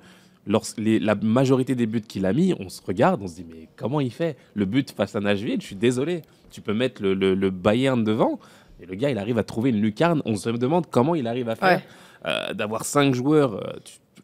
Lorsque 0.50 0.77
les- 0.79 1.00
la 1.00 1.13
majorité 1.15 1.75
des 1.75 1.86
buts 1.88 2.01
qu'il 2.01 2.25
a 2.25 2.31
mis, 2.34 2.53
on 2.57 2.69
se 2.69 2.81
regarde, 2.81 3.22
on 3.22 3.27
se 3.27 3.36
dit 3.36 3.46
mais 3.48 3.67
comment 3.75 4.00
il 4.00 4.12
fait? 4.12 4.38
Le 4.55 4.65
but 4.65 4.91
face 4.91 5.13
à 5.15 5.19
Nashville, 5.19 5.60
je 5.62 5.65
suis 5.67 5.75
désolé, 5.75 6.22
tu 6.50 6.62
peux 6.62 6.74
mettre 6.74 7.01
le, 7.03 7.13
le- 7.13 7.36
le 7.36 7.50
Bayern 7.51 8.01
devant, 8.03 8.39
et 8.81 8.86
le 8.86 8.96
gars 8.96 9.10
il 9.10 9.17
arrive 9.17 9.38
à 9.38 9.43
trouver 9.43 9.69
une 9.72 9.81
lucarne. 9.81 10.22
On 10.25 10.36
se 10.36 10.50
demande 10.50 10.88
comment 10.89 11.15
il 11.15 11.27
arrive 11.27 11.50
à 11.50 11.55
faire 11.55 11.77
Ouais. 11.77 11.84
euh, 12.25 12.53
d'avoir 12.53 12.86
cinq 12.86 13.13
joueurs 13.13 13.53
euh, 13.55 13.74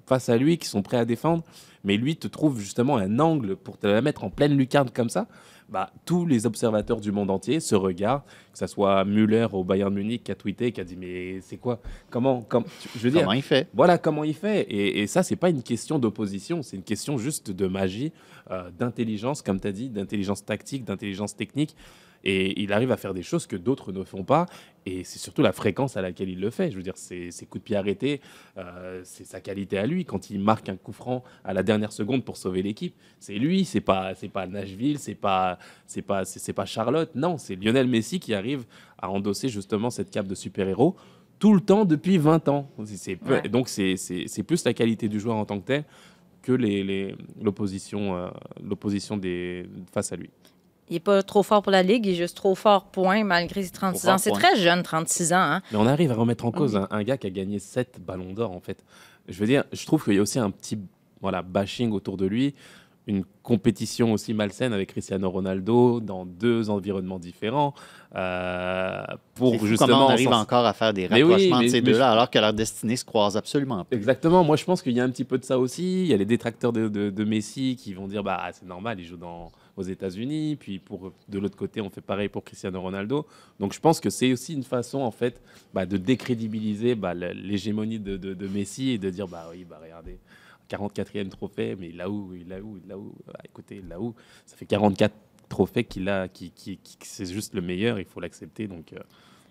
face 0.06 0.30
à 0.30 0.38
lui 0.38 0.58
qui 0.58 0.68
sont 0.68 0.82
prêts 0.82 0.98
à 0.98 1.06
défendre, 1.06 1.44
mais 1.84 1.98
lui 1.98 2.16
te 2.18 2.28
trouve 2.28 2.60
justement 2.60 2.98
un 2.98 3.20
angle 3.20 3.56
pour 3.56 3.78
te 3.78 3.88
la 3.88 4.02
mettre 4.02 4.24
en 4.24 4.30
pleine 4.30 4.56
lucarne 4.58 4.90
comme 4.90 5.10
ça. 5.10 5.28
Bah, 5.70 5.90
tous 6.06 6.26
les 6.26 6.46
observateurs 6.46 7.00
du 7.00 7.12
monde 7.12 7.32
entier 7.32 7.60
se 7.60 7.74
regardent, 7.74 8.22
que 8.52 8.60
ce 8.60 8.68
soit 8.68 9.06
Müller 9.06 9.48
au 9.54 9.64
Bayern 9.64 9.92
Munich 9.94 10.24
qui 10.26 10.32
a 10.32 10.36
tweeté, 10.36 10.72
qui 10.72 10.82
a 10.82 10.84
dit 10.84 10.98
mais 10.98 11.40
c'est 11.42 11.56
quoi? 11.58 11.80
Comment, 12.12 12.42
comme, 12.42 12.66
Je 12.96 13.00
veux 13.00 13.10
dire, 13.12 13.22
Comment 13.22 13.32
il 13.34 13.42
fait? 13.42 13.70
voilà 13.74 13.98
comment 13.98 14.24
il 14.26 14.36
fait. 14.36 14.62
Et, 14.64 15.02
et 15.02 15.08
ça, 15.08 15.24
c'est 15.24 15.38
pas 15.38 15.50
une 15.50 15.64
question 15.64 15.98
d'opposition, 16.00 16.62
c'est 16.62 16.76
une 16.76 16.84
question 16.84 17.18
juste 17.18 17.50
de 17.50 17.66
magie, 17.66 18.12
euh, 18.52 18.70
d'intelligence, 18.78 19.42
comme 19.42 19.60
tu 19.60 19.68
as 19.68 19.72
dit, 19.72 19.90
d'intelligence 19.90 20.46
tactique, 20.46 20.84
d'intelligence 20.84 21.36
technique. 21.36 21.76
Et 22.26 22.62
il 22.62 22.72
arrive 22.72 22.92
à 22.92 22.98
faire 22.98 23.14
des 23.14 23.24
choses 23.24 23.48
que 23.48 23.56
d'autres 23.58 23.92
ne 23.92 24.04
font 24.04 24.24
pas. 24.24 24.46
Et 24.86 25.04
c'est 25.04 25.20
surtout 25.20 25.42
la 25.42 25.52
fréquence 25.52 25.98
à 25.98 26.02
laquelle 26.02 26.30
il 26.30 26.40
le 26.40 26.50
fait. 26.50 26.72
Je 26.72 26.78
veux 26.78 26.84
dire, 26.84 26.98
ses, 26.98 27.32
ses 27.32 27.46
coups 27.46 27.62
de 27.62 27.66
pied 27.66 27.76
arrêtés, 27.76 28.22
euh, 28.58 29.02
c'est 29.04 29.26
sa 29.26 29.42
qualité 29.42 29.78
à 29.78 29.86
lui. 29.86 30.06
Quand 30.06 30.30
il 30.30 30.40
marque 30.40 30.70
un 30.70 30.76
coup 30.78 30.94
franc 30.94 31.24
à 31.44 31.54
la 31.54 31.64
dernière 31.64 31.92
seconde 31.92 32.24
pour 32.24 32.38
sauver 32.38 32.62
l'équipe, 32.62 32.96
c'est 33.20 33.36
lui. 33.36 33.66
C'est 33.66 33.82
pas, 33.82 34.14
c'est 34.16 34.30
pas 34.30 34.48
Nashville, 34.48 35.00
c'est 35.00 35.16
pas, 35.16 35.58
c'est 35.86 36.02
pas, 36.02 36.24
c'est, 36.26 36.40
c'est 36.40 36.54
pas 36.54 36.66
Charlotte. 36.66 37.12
Non, 37.16 37.38
c'est 37.38 37.56
Lionel 37.56 37.88
Messi 37.88 38.20
qui 38.20 38.34
arrive 38.34 38.66
à 38.98 39.10
endosser 39.10 39.50
justement 39.50 39.90
cette 39.90 40.10
cape 40.10 40.28
de 40.28 40.36
super-héros 40.36 40.96
tout 41.40 41.54
le 41.54 41.60
temps 41.62 41.84
depuis 41.84 42.18
20 42.18 42.48
ans. 42.48 42.70
C'est- 42.86 43.18
Ouais. 43.30 43.50
Donc 43.50 43.68
c'est, 43.68 43.96
plus 44.48 44.64
la 44.64 44.74
qualité 44.74 45.10
du 45.10 45.20
joueur 45.20 45.36
en 45.36 45.44
tant 45.46 45.60
que 45.60 45.66
tel 45.66 45.84
que 46.42 46.52
les, 46.54 46.84
les- 46.84 47.16
l'opposition, 47.42 48.16
euh, 48.16 48.30
des, 49.18 49.66
face 49.94 50.12
à 50.12 50.16
lui. 50.16 50.30
Il 50.90 50.94
n'est 50.94 51.00
pas 51.00 51.24
trop 51.24 51.44
fort 51.44 51.62
pour 51.62 51.72
la 51.72 51.82
Ligue, 51.84 52.06
il 52.06 52.12
est 52.12 52.16
juste 52.16 52.36
trop 52.38 52.56
fort, 52.56 52.86
point, 52.86 53.24
malgré 53.24 53.64
ses 53.64 53.72
36 53.72 54.00
Trop 54.00 54.06
fort, 54.08 54.14
ans. 54.16 54.18
C'est 54.18 54.32
très 54.32 54.56
jeune, 54.58 54.84
36 54.84 55.34
ans. 55.34 55.38
Hein? 55.38 55.62
Mais 55.72 55.78
on 55.78 55.88
arrive 55.88 56.12
à 56.12 56.16
remettre 56.16 56.46
en 56.46 56.52
cause 56.52 56.76
Mhm. 56.76 56.88
un, 56.92 56.98
un 56.98 57.04
gars 57.04 57.18
qui 57.18 57.28
a 57.28 57.30
gagné 57.30 57.60
7 57.60 58.00
ballons 58.06 58.34
d'or, 58.34 58.52
en 58.52 58.60
fait. 58.60 58.84
Je 59.28 59.40
veux 59.40 59.48
dire, 59.48 59.64
je 59.72 59.86
trouve 59.86 60.04
qu'il 60.04 60.14
y 60.16 60.20
a 60.20 60.22
aussi 60.22 60.40
un 60.40 60.52
petit 60.52 60.78
voilà, 61.22 61.42
bashing 61.42 61.92
autour 61.92 62.18
de 62.18 62.26
lui, 62.26 62.54
une 63.08 63.24
compétition 63.44 64.12
aussi 64.14 64.34
malsaine 64.34 64.74
avec 64.74 64.90
Cristiano 64.90 65.30
Ronaldo 65.30 66.00
dans 66.02 66.26
deux 66.26 66.70
environnements 66.70 67.20
différents. 67.20 67.74
euh, 68.16 69.04
pour 69.36 69.56
fou 69.58 69.66
justement. 69.66 69.88
comment 69.88 70.06
on 70.08 70.10
arrive 70.10 70.28
encore 70.32 70.66
à 70.66 70.74
faire 70.74 70.94
des 70.94 71.08
Mais 71.10 71.24
oui, 71.24 71.32
rapprochements 71.32 71.58
mais- 71.60 71.66
de 71.66 71.70
ces 71.72 71.82
deux-là, 71.82 71.98
je- 72.10 72.14
alors 72.14 72.30
que 72.30 72.38
leur 72.40 72.54
destinée 72.54 72.96
se 72.96 73.04
croise 73.06 73.36
absolument 73.38 73.84
pas. 73.86 73.96
Exactement. 73.96 74.44
Moi, 74.44 74.56
je 74.56 74.64
pense 74.66 74.82
qu'il 74.84 74.94
y 74.94 75.00
a 75.00 75.04
un 75.04 75.10
petit 75.10 75.24
peu 75.24 75.38
de 75.40 75.44
ça 75.46 75.58
aussi. 75.58 76.02
Il 76.04 76.08
y 76.08 76.14
a 76.14 76.18
les 76.18 76.26
détracteurs 76.26 76.72
de, 76.74 76.88
de- 76.90 77.10
de 77.10 77.24
Messi 77.24 77.76
qui 77.76 77.94
vont 77.94 78.08
dire 78.08 78.24
bah 78.24 78.50
c'est 78.54 78.68
normal, 78.68 79.00
il 79.00 79.06
joue 79.06 79.18
dans, 79.18 79.52
aux 79.78 79.84
États-Unis. 79.84 80.56
Puis 80.56 80.80
pour 80.80 81.14
de 81.28 81.40
l'autre 81.40 81.58
côté, 81.58 81.82
on 81.82 81.90
fait 81.90 82.02
pareil 82.02 82.30
pour 82.30 82.44
Cristiano 82.44 82.80
Ronaldo. 82.82 83.26
Donc 83.60 83.74
je 83.74 83.80
pense 83.80 84.00
que 84.00 84.10
c'est 84.10 84.32
aussi 84.32 84.54
une 84.54 84.64
façon 84.64 85.00
en 85.00 85.12
fait 85.12 85.42
bah, 85.74 85.86
de 85.86 85.98
décrédibiliser 85.98 86.96
bah, 86.96 87.14
l'hégémonie 87.14 88.00
de, 88.00 88.48
Messi 88.48 88.92
et 88.92 88.98
de 88.98 89.10
dire 89.10 89.28
bah 89.28 89.48
oui 89.52 89.66
bah 89.68 89.80
regardez. 89.82 90.18
44e 90.70 91.30
trophée, 91.30 91.76
mais 91.78 91.92
a 92.00 92.10
où 92.10 92.34
a 92.34 92.60
où 92.60 92.80
a 92.90 92.98
où 92.98 93.14
Ah, 93.34 93.42
Écoutez, 93.46 93.84
a 93.92 94.00
où 94.00 94.16
Ça 94.46 94.56
fait 94.56 94.66
44 94.66 95.14
trophées 95.50 95.84
qu'il 95.84 96.08
a, 96.10 96.28
qui, 96.28 96.52
qui, 96.52 96.78
qui- 96.78 96.98
c'est 97.02 97.26
juste 97.32 97.54
le 97.54 97.62
meilleur, 97.62 98.00
il 98.00 98.06
faut 98.06 98.20
l'accepter. 98.20 98.68
Donc 98.68 98.94
euh, 98.94 99.00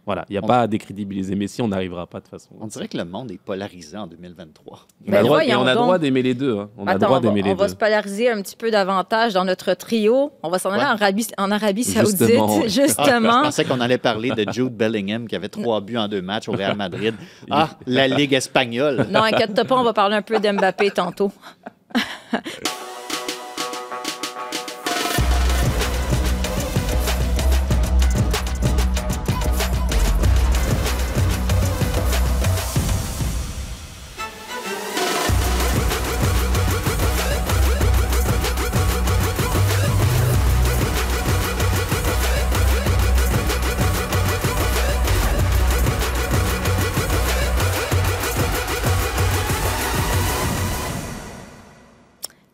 voilà, 0.04 0.24
il 0.28 0.32
n'y 0.32 0.38
a 0.38 0.40
On- 0.42 0.46
pas 0.48 0.60
à 0.62 0.66
décrédibiliser 0.66 1.34
Messi, 1.36 1.62
on 1.62 1.68
n'arrivera 1.68 2.06
pas 2.08 2.18
de 2.18 2.24
toute 2.24 2.30
façon. 2.32 2.50
On 2.60 2.66
dirait 2.66 2.88
que 2.88 2.96
le 2.98 3.04
monde 3.04 3.30
est 3.30 3.38
polarisé 3.40 3.96
en 3.96 4.06
2023. 4.08 4.80
On 5.06 5.10
Ben 5.10 5.14
a, 5.18 5.20
le 5.20 5.26
droit, 5.26 5.42
et 5.42 5.46
voyons 5.46 5.60
on 5.60 5.66
a 5.66 5.74
donc. 5.74 5.82
droit 5.84 5.98
d'aimer 5.98 6.22
les 6.22 6.34
deux. 6.34 6.58
hein. 6.58 6.70
On 6.76 6.82
a 6.86 6.90
le 6.90 6.96
Attends, 6.96 7.06
droit 7.06 7.18
on 7.18 7.20
va, 7.20 7.28
d'aimer 7.28 7.42
les 7.42 7.50
on 7.52 7.54
va 7.54 7.66
deux. 7.66 7.70
se 7.72 7.76
polariser 7.76 8.28
un 8.30 8.42
petit 8.42 8.56
peu 8.56 8.70
davantage 8.72 9.32
dans 9.34 9.44
notre 9.44 9.74
trio. 9.74 10.32
On 10.42 10.48
va 10.48 10.58
s'en 10.58 10.70
aller 10.70 10.80
Ouais. 10.82 10.88
en 10.88 10.92
Arabie, 10.94 11.26
en 11.38 11.50
Arabie 11.52 11.84
Saoudite, 11.84 12.18
Justement. 12.68 13.30
Ah, 13.32 13.38
je 13.38 13.42
pensais 13.44 13.64
qu'on 13.64 13.80
allait 13.80 13.98
parler 13.98 14.30
de 14.30 14.50
Jude 14.52 14.76
Bellingham 14.76 15.28
qui 15.28 15.36
avait 15.36 15.48
trois 15.48 15.80
buts 15.80 15.96
en 15.98 16.08
deux 16.08 16.22
matchs 16.22 16.48
au 16.48 16.52
Real 16.52 16.76
Madrid. 16.76 17.14
Ah, 17.50 17.70
la 17.86 18.08
Ligue 18.08 18.32
espagnole. 18.34 19.06
non, 19.10 19.22
inquiète-toi 19.22 19.64
pas, 19.64 19.76
on 19.76 19.84
va 19.84 19.92
parler 19.92 20.16
un 20.16 20.22
peu 20.22 20.40
d'Mbappé 20.40 20.90
tantôt. 20.90 21.30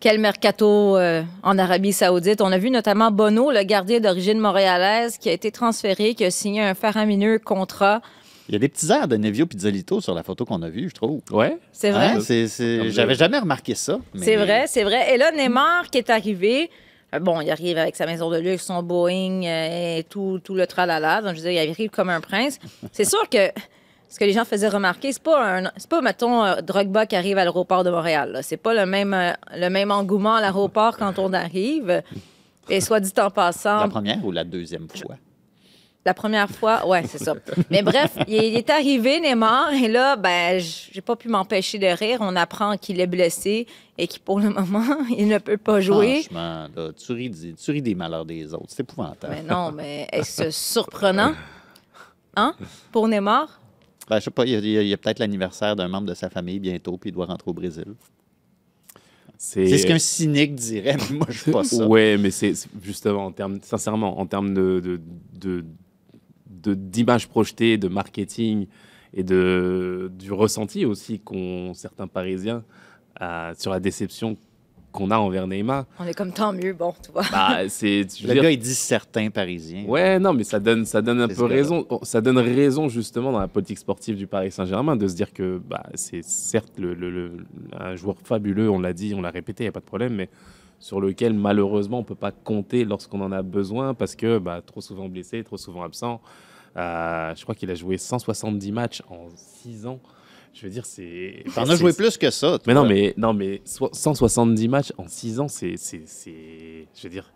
Quel 0.08 0.20
mercato 0.20 0.96
euh, 0.96 1.22
en 1.42 1.58
Arabie 1.58 1.92
Saoudite. 1.92 2.40
On 2.40 2.50
a 2.50 2.56
vu 2.56 2.70
notamment 2.70 3.10
Bono, 3.10 3.50
le 3.50 3.62
gardien 3.62 4.00
d'origine 4.00 4.38
montréalaise, 4.38 5.18
qui 5.18 5.28
a 5.28 5.32
été 5.32 5.50
transféré, 5.50 6.14
qui 6.14 6.24
a 6.24 6.30
signé 6.30 6.62
un 6.62 6.72
faramineux 6.72 7.38
contrat. 7.38 8.00
Il 8.48 8.52
y 8.52 8.56
a 8.56 8.58
des 8.58 8.70
petits 8.70 8.90
airs 8.90 9.06
de 9.06 9.18
Nevio 9.18 9.44
Pizzolito 9.44 10.00
sur 10.00 10.14
la 10.14 10.22
photo 10.22 10.46
qu'on 10.46 10.62
a 10.62 10.70
vue, 10.70 10.88
je 10.88 10.94
trouve. 10.94 11.20
Ouais. 11.30 11.58
C'est 11.72 11.90
vrai? 11.90 12.12
Hein? 12.16 12.88
J'avais 12.88 13.16
jamais 13.16 13.38
remarqué 13.38 13.74
ça. 13.74 13.98
mais- 14.14 14.24
C'est 14.24 14.36
vrai, 14.36 14.64
c'est 14.66 14.82
vrai. 14.82 15.12
Et 15.14 15.18
là, 15.18 15.30
Neymar 15.30 15.90
qui 15.90 15.98
est 15.98 16.08
arrivé, 16.08 16.70
bon, 17.20 17.42
il 17.42 17.50
arrive 17.50 17.76
avec 17.76 17.94
sa 17.94 18.06
maison 18.06 18.30
de 18.30 18.38
luxe, 18.38 18.64
son 18.64 18.82
Boeing 18.82 19.42
euh, 19.44 19.98
et 19.98 20.04
tout, 20.04 20.40
tout 20.42 20.54
le 20.54 20.66
tralala. 20.66 21.20
Donc, 21.20 21.32
je 21.32 21.42
veux 21.42 21.50
dire, 21.50 21.62
il 21.62 21.70
arrive 21.70 21.90
comme 21.90 22.08
un 22.08 22.22
prince. 22.22 22.58
C'est 22.92 23.04
sûr 23.04 23.28
que 23.28 23.50
ce 24.08 24.18
que 24.18 24.24
les 24.24 24.32
gens 24.32 24.44
faisaient 24.44 24.68
remarquer, 24.68 25.12
c'est 25.12 25.22
pas, 25.22 25.58
un, 25.58 25.70
c'est 25.76 25.88
pas 25.88 26.00
mettons, 26.00 26.44
euh, 26.44 26.60
Drogba 26.62 27.06
qui 27.06 27.16
arrive 27.16 27.36
à 27.38 27.44
l'aéroport 27.44 27.84
de 27.84 27.90
Montréal. 27.90 28.32
là. 28.32 28.42
C'est 28.42 28.56
pas 28.56 28.74
le 28.74 28.86
même, 28.86 29.12
euh, 29.14 29.32
le 29.54 29.68
même 29.68 29.90
engouement 29.90 30.34
à 30.36 30.40
l'aéroport 30.40 30.96
quand 30.96 31.18
on 31.18 31.32
arrive. 31.32 32.02
Et 32.70 32.80
soit 32.80 33.00
dit 33.00 33.12
en 33.18 33.30
passant, 33.30 33.80
La 33.80 33.88
première 33.88 34.24
ou 34.24 34.30
la 34.32 34.44
deuxième 34.44 34.88
fois? 34.88 35.16
la 36.04 36.14
première 36.14 36.48
fois, 36.48 36.86
ouais, 36.86 37.02
c'est 37.06 37.18
ça. 37.22 37.34
Mais 37.70 37.82
bref, 37.82 38.16
il 38.26 38.34
il 38.42 38.56
est 38.56 38.70
arrivé, 38.70 39.20
Neymar, 39.20 39.74
et 39.74 39.88
là, 39.88 40.16
ben, 40.16 40.58
j'ai 40.58 41.02
pas 41.02 41.16
pu 41.16 41.28
m'empêcher 41.28 41.78
de 41.78 41.86
rire. 41.86 42.18
On 42.22 42.34
apprend 42.34 42.78
qu'il 42.78 42.98
est 43.00 43.06
blessé 43.06 43.66
et 43.98 44.06
qu'il, 44.06 44.20
pour 44.22 44.40
le 44.40 44.48
moment, 44.48 44.84
il 45.18 45.28
ne 45.28 45.36
peut 45.36 45.58
pas 45.58 45.82
jouer. 45.82 46.22
Franchement, 46.22 46.66
là, 46.74 46.92
tu, 46.94 47.12
ris, 47.12 47.28
des- 47.28 47.52
tu 47.52 47.70
ris 47.72 47.82
des 47.82 47.94
malheurs 47.94 48.24
des 48.24 48.54
autres. 48.54 48.64
C'est 48.68 48.80
épouvantable. 48.84 49.34
Mais 49.36 49.42
non, 49.42 49.70
mais 49.70 50.08
est-ce 50.10 50.50
surprenant? 50.50 51.34
Hein? 52.36 52.54
Pour 52.90 53.06
Neymar? 53.08 53.60
Ben, 54.08 54.18
je 54.18 54.24
sais 54.24 54.30
pas, 54.30 54.44
il 54.46 54.52
y 54.52 54.56
a, 54.56 54.82
il 54.82 54.88
y 54.88 54.96
peut-être 54.96 55.18
l'anniversaire 55.18 55.76
d'un 55.76 55.88
membre 55.88 56.06
de 56.08 56.14
sa 56.14 56.30
famille 56.30 56.58
bientôt, 56.58 56.96
puis 56.96 57.10
il 57.10 57.12
doit 57.12 57.26
rentrer 57.26 57.50
au 57.50 57.54
Brésil. 57.54 57.94
C'est 59.36 59.78
ce 59.78 59.86
qu'un 59.86 59.98
cynique 60.00 60.56
dirait, 60.56 60.96
mais 61.10 61.16
moi, 61.18 61.26
je 61.30 61.38
suis 61.42 61.52
pas 61.52 61.62
ça. 61.62 61.86
Ouais, 61.86 62.16
mais 62.18 62.30
c'est 62.32 62.54
justement 62.82 63.26
en 63.26 63.32
termes, 63.32 63.60
sincèrement, 63.62 64.18
en 64.18 64.26
termes 64.26 64.52
de, 64.52 64.80
de, 64.80 65.64
de- 66.52 66.74
projetée, 67.28 67.78
de 67.78 67.86
marketing 67.86 68.66
et 69.14 69.22
de, 69.22 70.10
du 70.18 70.32
ressenti 70.32 70.84
aussi 70.84 71.20
qu'ont 71.20 71.72
certains 71.74 72.08
Parisiens 72.08 72.64
euh, 73.20 73.54
sur 73.56 73.70
la 73.70 73.78
déception 73.78 74.36
qu'on 74.92 75.10
a 75.10 75.18
envers 75.18 75.46
Neymar. 75.46 75.84
On 75.98 76.06
est 76.06 76.14
comme 76.14 76.32
tant 76.32 76.52
mieux, 76.52 76.72
bon, 76.72 76.94
tu 77.04 77.12
vois. 77.12 77.22
Bah, 77.30 77.68
c'est, 77.68 78.00
Le 78.22 78.32
dire- 78.32 78.42
gars, 78.42 78.50
il 78.50 78.58
dit 78.58 78.74
certains 78.74 79.28
Parisiens. 79.30 79.84
Ouais, 79.86 80.18
non, 80.18 80.32
mais 80.32 80.44
ça 80.44 80.58
donne, 80.58 80.84
ça 80.86 81.02
donne 81.02 81.20
un 81.20 81.28
peu 81.28 81.44
raison. 81.44 81.86
Ça 82.02 82.20
donne 82.20 82.38
raison 82.38 82.88
justement 82.88 83.30
dans 83.32 83.40
la 83.40 83.48
politique 83.48 83.78
sportive 83.78 84.16
du 84.16 84.26
Paris 84.26 84.50
Saint-Germain 84.50 84.96
de 84.96 85.06
se 85.06 85.14
dire 85.14 85.32
que 85.32 85.58
bah, 85.58 85.84
c'est 85.94 86.24
certes 86.24 86.72
le, 86.78 86.94
le- 86.94 87.10
le- 87.10 87.32
un 87.78 87.96
joueur 87.96 88.16
fabuleux, 88.24 88.70
on 88.70 88.78
l'a 88.80 88.92
dit, 88.92 89.12
on 89.14 89.20
l'a 89.20 89.30
répété, 89.30 89.64
il 89.64 89.66
n'y 89.66 89.70
a 89.70 89.72
pas 89.72 89.80
de 89.80 89.84
problème, 89.84 90.14
mais 90.14 90.28
sur 90.80 91.00
lequel 91.00 91.34
malheureusement 91.34 91.98
on 91.98 92.02
ne 92.02 92.06
peut 92.06 92.14
pas 92.14 92.30
compter 92.32 92.84
lorsqu'on 92.84 93.20
en 93.20 93.32
a 93.32 93.42
besoin 93.42 93.94
parce 93.94 94.14
que 94.16 94.38
bah, 94.38 94.62
trop 94.64 94.80
souvent 94.80 95.08
blessé, 95.08 95.42
trop 95.44 95.56
souvent 95.56 95.82
absent. 95.82 96.20
Euh, 96.76 97.34
je 97.34 97.42
crois 97.42 97.54
qu'il 97.54 97.70
a 97.70 97.74
joué 97.74 97.98
170 97.98 98.72
matchs 98.72 99.02
en 99.10 99.26
6 99.34 99.86
ans. 99.86 99.98
Je 100.60 100.66
veux 100.66 100.70
dire, 100.72 100.84
c'est. 100.86 101.44
T'en 101.54 101.68
as 101.68 101.76
joué 101.76 101.92
plus 101.92 102.16
que 102.18 102.30
ça. 102.30 102.58
toi. 102.58 102.60
Mais 102.66 102.74
non, 102.74 102.84
mais, 102.84 103.14
non, 103.16 103.32
mais 103.32 103.62
so- 103.64 103.90
170 103.92 104.68
matchs 104.68 104.92
en 104.98 105.06
6 105.06 105.38
ans, 105.40 105.48
c'est. 105.48 105.76
c'est- 105.76 106.02
c'est- 106.06 106.86
Je 106.96 107.02
veux 107.04 107.08
dire. 107.10 107.32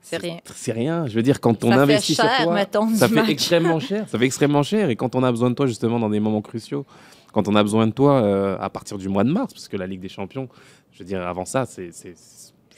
C'est 0.00 0.18
rien. 0.18 0.38
C'est 0.54 0.70
rien. 0.72 1.06
Je 1.06 1.14
veux 1.16 1.22
dire, 1.22 1.40
quand 1.40 1.64
on 1.64 1.68
Ça 1.70 1.74
fait 1.74 1.80
investit 1.82 2.14
cher, 2.14 2.32
sur 2.36 2.44
toi, 2.44 2.54
mettons, 2.54 2.88
ça 2.94 3.08
fait 3.08 3.14
match. 3.16 3.28
extrêmement 3.28 3.80
cher. 3.80 4.08
Ça 4.08 4.16
fait 4.18 4.26
extrêmement 4.26 4.62
cher. 4.62 4.88
Et 4.90 4.94
quand 4.94 5.16
on 5.16 5.24
a 5.24 5.30
besoin 5.32 5.50
de 5.50 5.56
toi, 5.56 5.66
justement, 5.66 5.98
dans 5.98 6.08
des 6.10 6.20
moments 6.20 6.42
cruciaux, 6.42 6.86
quand 7.32 7.48
on 7.48 7.56
a 7.56 7.62
besoin 7.64 7.88
de 7.88 7.92
toi 7.92 8.22
euh, 8.22 8.56
à 8.60 8.70
partir 8.70 8.98
du 8.98 9.08
mois 9.08 9.24
de 9.24 9.32
mars, 9.32 9.52
parce 9.52 9.66
que 9.66 9.76
la 9.76 9.88
Ligue 9.88 10.00
des 10.00 10.08
Champions, 10.08 10.48
je 10.92 11.00
veux 11.00 11.04
dire, 11.04 11.26
avant 11.26 11.44
ça, 11.44 11.66
c'est. 11.66 11.90
c'est- 11.92 12.14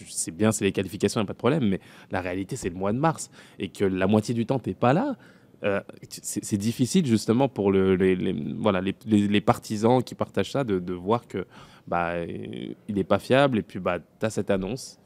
c'est 0.08 0.30
bien, 0.30 0.52
c'est 0.52 0.64
les 0.64 0.70
qualifications, 0.72 1.20
il 1.20 1.24
n'y 1.24 1.26
a 1.26 1.28
pas 1.28 1.32
de 1.34 1.38
problème, 1.38 1.68
mais 1.68 1.80
la 2.12 2.20
réalité, 2.20 2.54
c'est 2.56 2.68
le 2.68 2.76
mois 2.76 2.92
de 2.92 2.98
mars. 2.98 3.30
Et 3.58 3.68
que 3.68 3.84
la 3.84 4.06
moitié 4.06 4.32
du 4.32 4.46
temps, 4.46 4.60
tu 4.60 4.70
n'es 4.70 4.74
pas 4.74 4.92
là. 4.92 5.16
Euh, 5.64 5.80
c'est 6.08 6.56
difficile, 6.56 7.06
justement, 7.06 7.48
pour 7.48 7.72
le, 7.72 7.96
les, 7.96 8.32
voilà, 8.58 8.80
les, 8.80 9.40
partisans 9.40 10.02
qui 10.02 10.14
partagent 10.14 10.52
ça, 10.52 10.64
de, 10.64 10.92
voir 10.92 11.26
que 11.26 11.46
bah, 11.86 12.24
il 12.24 12.94
n'est 12.94 13.04
pas 13.04 13.18
fiable. 13.18 13.58
Et 13.58 13.62
puis, 13.62 13.80
bah, 13.80 13.98
tu 13.98 14.26
as 14.26 14.30
cette 14.30 14.50
annonce 14.50 14.98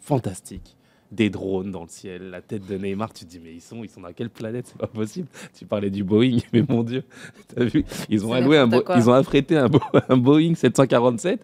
fantastique. 0.00 0.76
Des 1.14 1.30
drones 1.30 1.70
dans 1.70 1.82
le 1.82 1.88
ciel, 1.88 2.30
la 2.30 2.40
tête 2.40 2.66
de 2.66 2.76
Neymar, 2.76 3.12
tu 3.12 3.24
te 3.24 3.30
dis, 3.30 3.38
mais 3.42 3.52
ils 3.54 3.60
sont, 3.60 3.84
ils 3.84 3.90
sont 3.90 4.00
dans 4.00 4.12
quelle 4.12 4.30
planète? 4.30 4.66
C'est 4.68 4.76
pas 4.78 4.86
possible. 4.88 5.28
Tu 5.56 5.64
parlais 5.64 5.90
du 5.90 6.02
Boeing, 6.02 6.38
mais 6.52 6.64
mon 6.68 6.82
Dieu, 6.82 7.04
t'as 7.54 7.64
vu? 7.64 7.84
Ils 8.10 8.24
ont 8.26 8.32
alloué 8.32 8.58
un, 8.58 8.68
ils 8.96 9.08
ont 9.08 9.12
affrété 9.12 9.56
un, 9.56 9.68
Bo- 9.68 9.80
un 10.08 10.16
Boeing 10.16 10.54
747. 10.56 11.40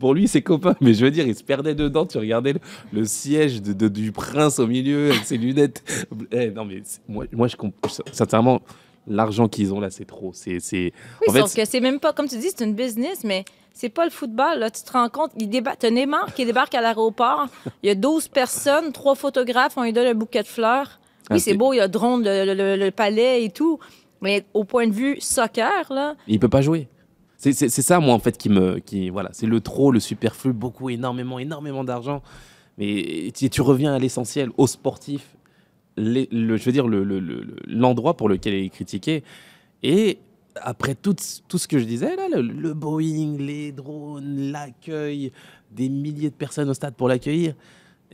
Pour 0.00 0.14
lui, 0.14 0.26
ses 0.26 0.42
copains, 0.42 0.74
mais 0.80 0.92
je 0.94 1.04
veux 1.04 1.10
dire, 1.10 1.26
il 1.26 1.34
se 1.36 1.44
perdait 1.44 1.74
dedans. 1.74 2.04
Tu 2.06 2.18
regardais 2.18 2.54
le, 2.54 2.60
le 2.92 3.04
siège 3.04 3.62
de, 3.62 3.72
de- 3.72 3.88
du 3.88 4.10
prince 4.10 4.58
au 4.58 4.66
milieu 4.66 5.10
avec 5.10 5.24
ses 5.24 5.36
lunettes. 5.38 5.84
Eh, 6.32 6.50
non, 6.50 6.64
mais 6.64 6.82
moi, 7.08 7.26
moi, 7.32 7.46
je 7.48 7.56
comprends. 7.56 7.90
Sincèrement, 8.10 8.60
l'argent 9.06 9.48
qu'ils 9.48 9.72
ont 9.72 9.80
là, 9.80 9.90
c'est 9.90 10.04
trop. 10.04 10.32
C'est, 10.34 10.58
c'est... 10.60 10.92
Oui, 11.20 11.26
en 11.28 11.32
fait, 11.32 11.40
sauf 11.40 11.54
que 11.54 11.64
c'est 11.64 11.80
même 11.80 12.00
pas, 12.00 12.12
comme 12.12 12.26
tu 12.28 12.38
dis, 12.38 12.48
c'est 12.56 12.64
une 12.64 12.74
business, 12.74 13.22
mais 13.24 13.44
c'est 13.74 13.88
pas 13.88 14.04
le 14.04 14.10
football. 14.10 14.58
Là. 14.58 14.70
Tu 14.70 14.82
te 14.82 14.92
rends 14.92 15.08
compte, 15.08 15.30
il 15.38 15.48
déba... 15.48 15.74
Neymar 15.90 16.32
qui 16.34 16.44
débarque 16.44 16.74
à 16.74 16.80
l'aéroport, 16.80 17.46
il 17.82 17.88
y 17.88 17.90
a 17.90 17.94
12 17.94 18.28
personnes, 18.28 18.92
trois 18.92 19.14
photographes, 19.14 19.74
on 19.76 19.82
lui 19.82 19.92
donne 19.92 20.06
un 20.06 20.14
bouquet 20.14 20.42
de 20.42 20.48
fleurs. 20.48 21.00
Oui, 21.30 21.40
c'est 21.40 21.54
beau, 21.54 21.72
il 21.72 21.76
y 21.76 21.80
a 21.80 21.88
drone, 21.88 22.24
le, 22.24 22.44
le- 22.44 22.54
le- 22.54 22.76
le 22.76 22.90
palais 22.90 23.44
et 23.44 23.50
tout, 23.50 23.78
mais 24.20 24.44
au 24.54 24.64
point 24.64 24.86
de 24.86 24.92
vue 24.92 25.16
soccer, 25.20 25.92
là, 25.92 26.14
Il 26.26 26.38
peut 26.40 26.48
pas 26.48 26.62
jouer. 26.62 26.88
C'est 27.38 27.52
ça, 27.68 27.98
moi, 27.98 28.14
en 28.14 28.18
fait, 28.20 28.38
qui 28.38 28.48
me. 28.48 28.78
Qui, 28.78 29.10
voilà, 29.10 29.30
c'est 29.32 29.46
le 29.46 29.60
trop, 29.60 29.90
le 29.90 29.98
superflu, 29.98 30.52
beaucoup, 30.52 30.90
énormément, 30.90 31.40
énormément 31.40 31.82
d'argent. 31.82 32.22
Mais 32.78 33.32
tu, 33.34 33.50
tu 33.50 33.60
reviens 33.62 33.94
à 33.94 33.98
l'essentiel, 33.98 34.50
au 34.58 34.66
sportif, 34.68 35.34
les- 35.96 36.28
le, 36.30 36.56
je 36.56 36.64
veux 36.64 36.70
dire, 36.72 36.86
l'endroit 36.86 37.04
le, 37.04 37.20
le- 37.20 37.56
l'endroit 37.66 38.16
pour 38.16 38.28
lequel 38.28 38.54
il 38.54 38.66
est 38.66 38.68
critiqué. 38.68 39.24
Et 39.82 40.18
après 40.60 40.94
tout, 40.94 41.16
tout 41.48 41.58
ce 41.58 41.66
que 41.68 41.78
je 41.78 41.84
disais, 41.84 42.14
là, 42.16 42.28
le, 42.28 42.42
le 42.42 42.74
Boeing, 42.74 43.36
les 43.38 43.72
drones, 43.72 44.50
l'accueil, 44.52 45.32
des 45.70 45.88
milliers 45.88 46.30
de 46.30 46.34
personnes 46.34 46.68
au 46.68 46.74
stade 46.74 46.94
pour 46.94 47.08
l'accueillir. 47.08 47.54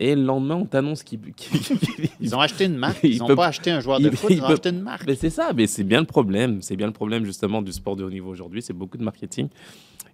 Et 0.01 0.14
le 0.14 0.22
lendemain, 0.22 0.55
on 0.55 0.64
t'annonce 0.64 1.03
qu'il. 1.03 1.18
qu'il- 1.37 1.59
qu'il- 1.61 2.09
Ils 2.20 2.37
ont 2.37 2.40
acheté 2.40 2.66
une 2.66 2.77
marque. 2.77 3.01
Il 3.03 3.14
Ils 3.14 3.18
n'ont 3.18 3.35
pas 3.35 3.46
acheté 3.48 3.72
un 3.72 3.81
joueur 3.81 3.98
de 3.98 4.09
il- 4.09 4.16
foot, 4.16 4.31
il 4.31 4.37
ils 4.37 4.42
ont 4.42 4.46
peut- 4.46 4.53
acheté 4.53 4.68
une 4.68 4.81
marque. 4.83 5.07
mais 5.07 5.16
c'est 5.16 5.31
ça, 5.31 5.51
mais 5.55 5.66
c'est 5.66 5.83
bien 5.83 5.98
le 6.01 6.07
problème. 6.07 6.62
C'est 6.62 6.77
bien 6.77 6.87
le 6.87 6.92
problème 6.92 7.24
justement 7.24 7.62
du 7.62 7.72
sport 7.72 7.96
de 7.96 8.05
haut 8.05 8.11
niveau 8.11 8.31
aujourd'hui. 8.31 8.62
C'est 8.62 8.72
beaucoup 8.72 8.96
de 8.96 9.03
marketing. 9.05 9.48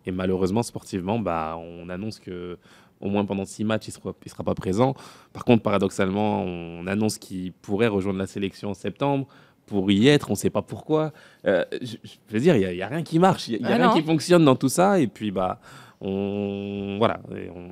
Et 0.06 0.10
malheureusement, 0.10 0.62
sportivement, 0.62 1.18
bah, 1.18 1.58
on 1.58 1.88
annonce 1.90 2.18
que 2.18 2.56
au 3.00 3.10
moins 3.10 3.26
pendant 3.26 3.44
six 3.44 3.64
matchs, 3.64 3.88
il 3.88 3.94
ne 4.24 4.28
sera 4.30 4.44
pas 4.44 4.54
présent. 4.54 4.94
Par 5.34 5.44
contre, 5.44 5.62
paradoxalement, 5.62 6.42
on 6.44 6.86
annonce 6.86 7.18
qu'il 7.18 7.52
pourrait 7.52 7.88
rejoindre 7.88 8.18
la 8.18 8.26
sélection 8.26 8.70
en 8.70 8.74
septembre. 8.74 9.26
Pour 9.66 9.90
y 9.90 10.08
être, 10.08 10.28
on 10.28 10.34
ne 10.34 10.38
sait 10.38 10.50
pas 10.50 10.62
pourquoi. 10.62 11.12
Euh, 11.46 11.64
je, 11.80 11.96
je 12.04 12.34
veux 12.34 12.40
dire, 12.40 12.54
il 12.56 12.68
n'y 12.74 12.82
a, 12.82 12.86
rien 12.88 13.02
qui 13.02 13.18
marche. 13.18 13.48
Il 13.48 13.58
n'y 13.60 13.64
a, 13.64 13.68
Ah 13.70 13.76
rien 13.76 13.86
non. 13.88 13.94
qui 13.94 14.02
fonctionne 14.02 14.44
dans 14.44 14.56
tout 14.56 14.68
ça. 14.68 15.00
Et 15.00 15.06
puis, 15.06 15.30
bah, 15.30 15.58
on. 16.00 16.96
Voilà. 16.98 17.20
Et 17.34 17.48
on- 17.54 17.70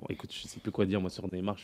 Bon, 0.00 0.08
écoute, 0.10 0.28
je 0.38 0.44
ne 0.44 0.48
sais 0.50 0.60
plus 0.60 0.70
quoi 0.70 0.84
dire, 0.84 1.00
moi, 1.00 1.08
sur 1.08 1.24
Neymar. 1.32 1.56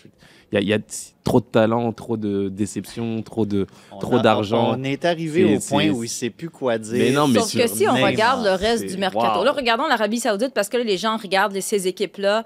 Il 0.51 0.55
y 0.55 0.57
a, 0.57 0.61
il 0.63 0.69
y 0.69 0.73
a 0.73 0.79
trop 1.25 1.41
de 1.41 1.45
talent, 1.45 1.93
trop 1.93 2.17
de 2.17 2.49
déception, 2.49 3.21
trop 3.21 3.45
de. 3.45 3.67
On 3.93 3.99
trop 3.99 4.17
a- 4.17 4.23
d'argent. 4.23 4.77
On 4.79 4.83
est 4.83 5.05
arrivé 5.05 5.45
au 5.57 5.61
point 5.61 5.91
où 5.91 5.97
il 6.03 6.07
ne 6.07 6.07
sait 6.07 6.31
plus 6.31 6.49
quoi 6.49 6.79
dire. 6.79 6.95
Mais 6.95 7.11
non, 7.11 7.29
mais 7.29 7.41
Sauf 7.41 7.53
que 7.55 7.67
si 7.69 7.87
on 7.87 7.93
Neymar, 7.93 8.11
regarde 8.11 8.45
le 8.45 8.53
reste 8.53 8.87
du 8.87 8.97
mercato, 8.97 9.41
wow. 9.41 9.45
là, 9.45 9.53
regardons 9.53 9.87
l'Arabie 9.89 10.21
Saoudite 10.21 10.55
parce 10.55 10.71
que 10.71 10.79
là, 10.79 10.85
les 10.85 10.97
gens 10.97 11.19
regardent 11.19 11.61
ces 11.61 11.87
équipes-là 11.87 12.45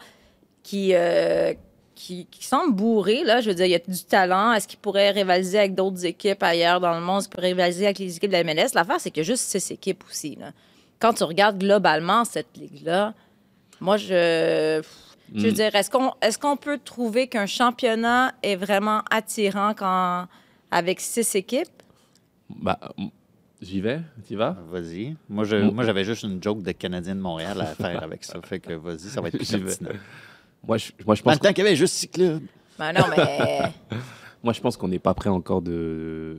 qui, 0.64 0.94
euh, 0.94 1.54
qui, 2.04 2.26
qui 2.30 2.44
semblent 2.44 2.74
bourrées. 2.74 3.24
Là. 3.24 3.40
Je 3.40 3.48
veux 3.48 3.54
dire, 3.54 3.66
il 3.66 3.72
y 3.72 3.74
a 3.74 3.78
du 3.78 4.04
talent. 4.04 4.52
Est-ce 4.52 4.68
qu'ils 4.68 4.78
pourraient 4.78 5.10
rivaliser 5.10 5.58
avec 5.58 5.74
d'autres 5.74 6.04
équipes 6.04 6.42
ailleurs 6.42 6.80
dans 6.80 6.94
le 6.94 7.00
monde? 7.00 7.18
Est-ce 7.20 7.28
qu'ils 7.28 7.34
pourraient 7.36 7.48
rivaliser 7.52 7.84
avec 7.86 7.98
les 7.98 8.16
équipes 8.16 8.30
de 8.30 8.36
la 8.36 8.44
MLS? 8.44 8.74
L'affaire, 8.74 9.00
c'est 9.00 9.10
qu'il 9.10 9.22
y 9.22 9.26
a 9.26 9.30
juste 9.32 9.44
six 9.44 9.70
équipes 9.70 10.04
aussi. 10.10 10.36
là. 10.36 10.52
Quand 11.00 11.12
tu 11.14 11.24
regardes 11.24 11.58
globalement 11.58 12.24
cette 12.24 12.56
ligue-là, 12.56 13.14
moi, 13.80 13.96
je. 13.96 14.82
Je 15.34 15.40
veux 15.46 15.50
Mm. 15.50 15.54
dire, 15.54 15.74
est-ce 15.74 15.90
qu'on 15.90 16.12
est 16.20 16.38
qu'on 16.38 16.56
peut 16.56 16.78
trouver 16.84 17.26
qu'un 17.28 17.46
championnat 17.46 18.34
est 18.42 18.56
vraiment 18.56 19.00
attirant 19.10 19.72
quand, 19.74 20.26
avec 20.70 21.00
six 21.00 21.34
équipes? 21.34 21.68
Bah, 22.50 22.78
j'y 23.62 23.80
vais, 23.80 24.00
tu 24.28 24.36
vas? 24.36 24.54
Vas-y. 24.70 25.16
Moi, 25.30 25.44
je- 25.44 25.56
moi, 25.70 25.82
j'avais 25.84 26.04
juste 26.04 26.22
une 26.24 26.42
joke 26.42 26.62
de 26.62 26.72
Canadien 26.72 27.14
de 27.16 27.20
Montréal 27.20 27.58
à 27.62 27.66
faire 27.74 28.02
avec 28.02 28.22
ça. 28.22 28.38
Fait 28.44 28.60
que 28.60 28.74
vas-y, 28.74 29.08
ça 29.08 29.20
va 29.22 29.28
être 29.28 29.38
plus. 29.38 29.78
Moi 30.66 30.76
je, 30.78 30.92
moi, 31.06 31.14
je 31.14 31.22
Dans 31.22 31.30
pense 31.30 31.40
temps 31.40 31.52
qu'il 31.52 31.64
y 31.64 31.66
avait 31.66 31.76
juste 31.76 31.94
six 31.94 32.08
clubs. 32.08 32.42
Ben 32.78 32.92
non, 32.92 33.02
mais. 33.16 33.60
Moi, 34.42 34.52
je 34.52 34.60
pense 34.60 34.76
qu'on 34.76 34.88
n'est 34.88 34.98
pas 34.98 35.14
prêt 35.14 35.30
encore 35.30 35.62
de. 35.62 36.36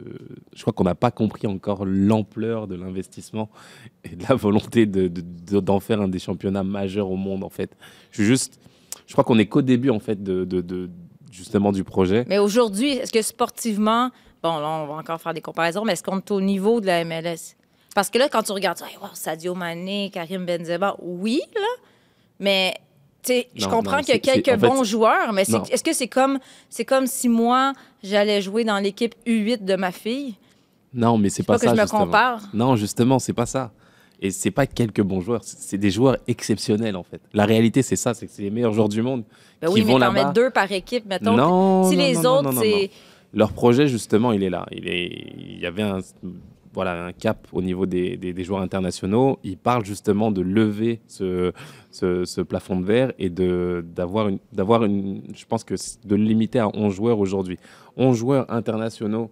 Je 0.54 0.62
crois 0.62 0.74
qu'on 0.74 0.84
n'a 0.84 0.94
pas 0.94 1.10
compris 1.10 1.48
encore 1.48 1.86
l'ampleur 1.86 2.68
de 2.68 2.76
l'investissement 2.76 3.50
et 4.04 4.10
de 4.16 4.24
la 4.30 4.36
volonté 4.36 4.86
de, 4.86 5.08
de- 5.08 5.22
de- 5.22 5.60
d'en 5.60 5.80
faire 5.80 6.00
un 6.02 6.08
des 6.08 6.20
championnats 6.20 6.62
majeurs 6.64 7.10
au 7.10 7.16
monde, 7.16 7.44
en 7.44 7.50
fait. 7.50 7.76
Je 8.12 8.18
suis 8.18 8.26
juste. 8.28 8.60
Je 9.08 9.14
crois 9.14 9.24
qu'on 9.24 9.40
est 9.40 9.48
qu'au 9.48 9.64
début, 9.64 9.90
en 9.90 10.00
fait, 10.00 10.22
de, 10.22 10.46
de- 10.46 10.62
de- 10.62 10.88
justement 11.32 11.72
du 11.72 11.84
projet. 11.84 12.26
Mais 12.28 12.38
aujourd'hui, 12.38 12.90
est-ce 12.92 13.12
que 13.12 13.24
sportivement, 13.24 14.12
bon, 14.44 14.60
là, 14.60 14.68
on 14.84 14.86
va 14.86 14.94
encore 15.00 15.20
faire 15.20 15.34
des 15.34 15.42
comparaisons, 15.42 15.84
mais 15.84 15.94
est-ce 15.94 16.04
qu'on 16.04 16.20
est 16.20 16.30
au 16.32 16.42
niveau 16.42 16.82
de 16.82 16.86
la 16.86 17.04
MLS? 17.06 17.56
Parce 17.96 18.12
que 18.12 18.20
là, 18.20 18.30
quand 18.30 18.44
tu 18.44 18.52
regardes, 18.52 18.80
hey, 18.82 18.98
wow, 19.02 19.10
Sadio 19.14 19.56
Mané, 19.56 20.12
Karim 20.14 20.46
Benzema, 20.46 20.96
oui, 21.02 21.42
là, 21.56 21.82
mais 22.40 22.76
Je 23.56 23.68
comprends 23.68 24.00
qu'il 24.00 24.10
y 24.10 24.18
a 24.18 24.20
quelques 24.20 24.48
en 24.48 24.60
fait, 24.60 24.68
bons 24.68 24.84
joueurs, 24.84 25.34
mais 25.34 25.44
est-ce 25.44 25.84
que 25.84 25.94
c'est 25.94 26.08
comme, 26.08 26.40
c'est 26.70 26.86
comme 26.86 27.08
si 27.08 27.30
moi, 27.30 27.74
j'allais 28.04 28.42
jouer 28.42 28.64
dans 28.64 28.78
l'équipe 28.80 29.16
U8 29.26 29.64
de 29.64 29.76
ma 29.76 29.92
fille? 29.92 30.36
Non, 30.94 31.18
mais 31.18 31.30
c'est 31.30 31.44
Pas 31.44 31.54
pas, 31.54 31.60
que 31.60 31.66
ça. 31.66 31.76
je 31.76 31.82
me 31.82 31.88
compare. 31.88 32.42
Non, 32.54 32.76
justement, 32.76 33.20
c'est 33.20 33.34
pas 33.34 33.46
ça. 33.46 33.72
Et 34.22 34.32
c'est 34.32 34.52
pas 34.52 34.66
quelques 34.66 35.02
bons 35.02 35.20
joueurs, 35.20 35.42
c'est 35.44 35.78
des 35.78 35.92
joueurs 35.92 36.16
exceptionnels 36.26 36.96
en 36.96 37.04
fait. 37.04 37.20
La 37.34 37.46
réalité, 37.46 37.82
c'est 37.82 37.98
ça, 37.98 38.14
c'est 38.14 38.28
que 38.28 38.32
c'est 38.32 38.44
les 38.44 38.50
meilleurs 38.50 38.72
joueurs 38.72 38.88
du 38.88 39.02
monde 39.02 39.26
Ben 39.62 39.68
qui 39.68 39.74
oui, 39.74 39.82
mais 39.82 39.92
vont 39.92 40.00
t'en 40.00 40.14
là-bas. 40.14 40.28
mets 40.28 40.34
deux 40.34 40.50
par 40.52 40.72
équipe, 40.72 41.06
mettons. 41.06 41.34
Non, 41.36 41.90
si 41.90 41.98
non, 41.98 42.04
les 42.04 42.14
non, 42.14 42.30
autres, 42.38 42.54
c'est. 42.62 42.92
Leur 43.34 43.52
projet, 43.52 43.90
justement, 43.90 44.32
il 44.32 44.42
est 44.44 44.50
là. 44.50 44.66
Il, 44.72 44.88
est, 44.88 45.08
il 45.38 45.60
y 45.60 45.66
avait 45.66 45.82
un, 45.84 46.00
voilà, 46.76 47.06
un 47.06 47.14
cap 47.14 47.48
au 47.54 47.62
niveau 47.62 47.86
des, 47.86 48.18
des- 48.18 48.44
joueurs 48.44 48.62
internationaux. 48.62 49.40
Ils 49.44 49.58
parlent 49.58 49.86
justement 49.86 50.30
de 50.30 50.42
lever 50.42 51.00
ce, 51.08 51.54
ce, 51.90 52.42
plafond 52.42 52.80
de 52.80 52.86
verre 52.86 53.14
et 53.18 53.30
d'avoir 53.30 54.28
une, 54.28 54.40
une. 54.58 55.22
Je 55.34 55.46
pense 55.46 55.64
que 55.64 55.74
de 56.06 56.16
le 56.16 56.24
limiter 56.24 56.60
à 56.60 56.68
11 56.76 56.94
joueurs 56.94 57.20
aujourd'hui. 57.20 57.58
11 57.98 58.16
joueurs 58.16 58.52
internationaux 58.52 59.32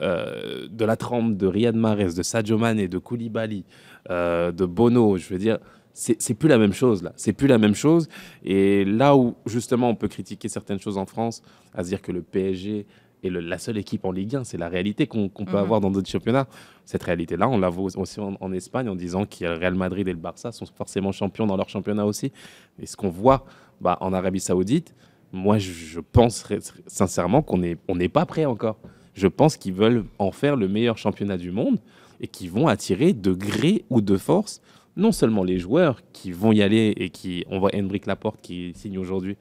euh, 0.00 0.68
de 0.70 0.84
la 0.84 0.96
trempe 0.96 1.36
de 1.36 1.46
Riyad 1.46 1.74
Mahrez, 1.74 2.12
de 2.14 2.22
Sadio 2.22 2.58
Mane, 2.58 2.86
de 2.86 2.98
Koulibaly, 2.98 3.64
euh, 4.10 4.52
de 4.52 4.66
Bono. 4.66 5.16
Je 5.16 5.28
veux 5.28 5.38
dire. 5.38 5.58
C'est 5.94 6.32
plus 6.32 6.48
la 6.48 6.56
même 6.56 6.72
chose 6.72 7.02
là, 7.02 7.12
c'est 7.16 7.34
plus 7.34 7.48
la 7.48 7.58
même 7.58 7.74
chose. 7.74 8.08
Et 8.44 8.82
là 8.86 9.14
où 9.14 9.34
justement 9.44 9.90
on 9.90 9.94
peut 9.94 10.08
critiquer 10.08 10.48
certaines 10.48 10.80
choses 10.80 10.96
en 10.96 11.04
France, 11.04 11.42
à 11.74 11.84
se 11.84 11.88
dire 11.88 12.00
que 12.00 12.12
le 12.12 12.22
PSG 12.22 12.86
le- 13.30 13.40
la 13.40 13.58
seule 13.58 13.78
équipe 13.78 14.04
en 14.04 14.12
Ligue 14.12 14.36
1, 14.36 14.44
c'est 14.44 14.58
la 14.58 14.68
réalité 14.68 15.06
qu'on 15.06 15.28
peut 15.28 15.44
Mhm. 15.52 15.56
avoir 15.56 15.80
dans 15.80 15.90
d'autres 15.90 16.08
championnats. 16.10 16.46
Cette 16.84 17.02
réalité-là, 17.02 17.48
on 17.48 17.58
la 17.58 17.68
voit 17.68 17.90
aussi 17.96 18.20
en, 18.20 18.36
en 18.40 18.52
Espagne 18.52 18.88
en 18.88 18.96
disant 18.96 19.24
que 19.26 19.44
le 19.44 19.54
Real 19.54 19.74
Madrid 19.74 20.06
et 20.08 20.12
le 20.12 20.18
Barça 20.18 20.50
sont 20.52 20.66
forcément 20.66 21.12
champions 21.12 21.46
dans 21.46 21.56
leur 21.56 21.68
championnat 21.68 22.04
aussi. 22.06 22.32
Et 22.80 22.86
ce 22.86 22.96
qu'on 22.96 23.10
voit 23.10 23.44
bah, 23.80 23.96
en 24.00 24.12
Arabie 24.12 24.40
Saoudite, 24.40 24.94
moi 25.32 25.58
je, 25.58 26.00
pense 26.00 26.44
sincèrement 26.86 27.42
qu'on 27.42 27.58
n'est 27.58 27.76
on 27.88 27.96
n'est 27.96 28.08
pas 28.08 28.26
prêt 28.26 28.44
encore. 28.44 28.78
Je 29.14 29.28
pense 29.28 29.56
qu'ils 29.56 29.74
veulent 29.74 30.04
en 30.18 30.30
faire 30.30 30.56
le 30.56 30.68
meilleur 30.68 30.98
championnat 30.98 31.36
du 31.36 31.50
monde 31.50 31.78
et 32.20 32.26
qu'ils 32.28 32.50
vont 32.50 32.66
attirer 32.66 33.12
de 33.12 33.32
gré 33.32 33.84
ou 33.90 34.00
de 34.00 34.16
force 34.16 34.60
non 34.96 35.10
seulement 35.10 35.42
les 35.42 35.58
joueurs 35.58 36.00
qui 36.12 36.32
vont 36.32 36.52
y 36.52 36.60
aller 36.62 36.92
et 36.98 37.08
qui, 37.08 37.44
on 37.50 37.58
voit 37.58 37.70
Henrik 37.74 38.04
Laporte 38.06 38.40
qui 38.42 38.72
signe 38.74 38.98
aujourd'hui 38.98 39.36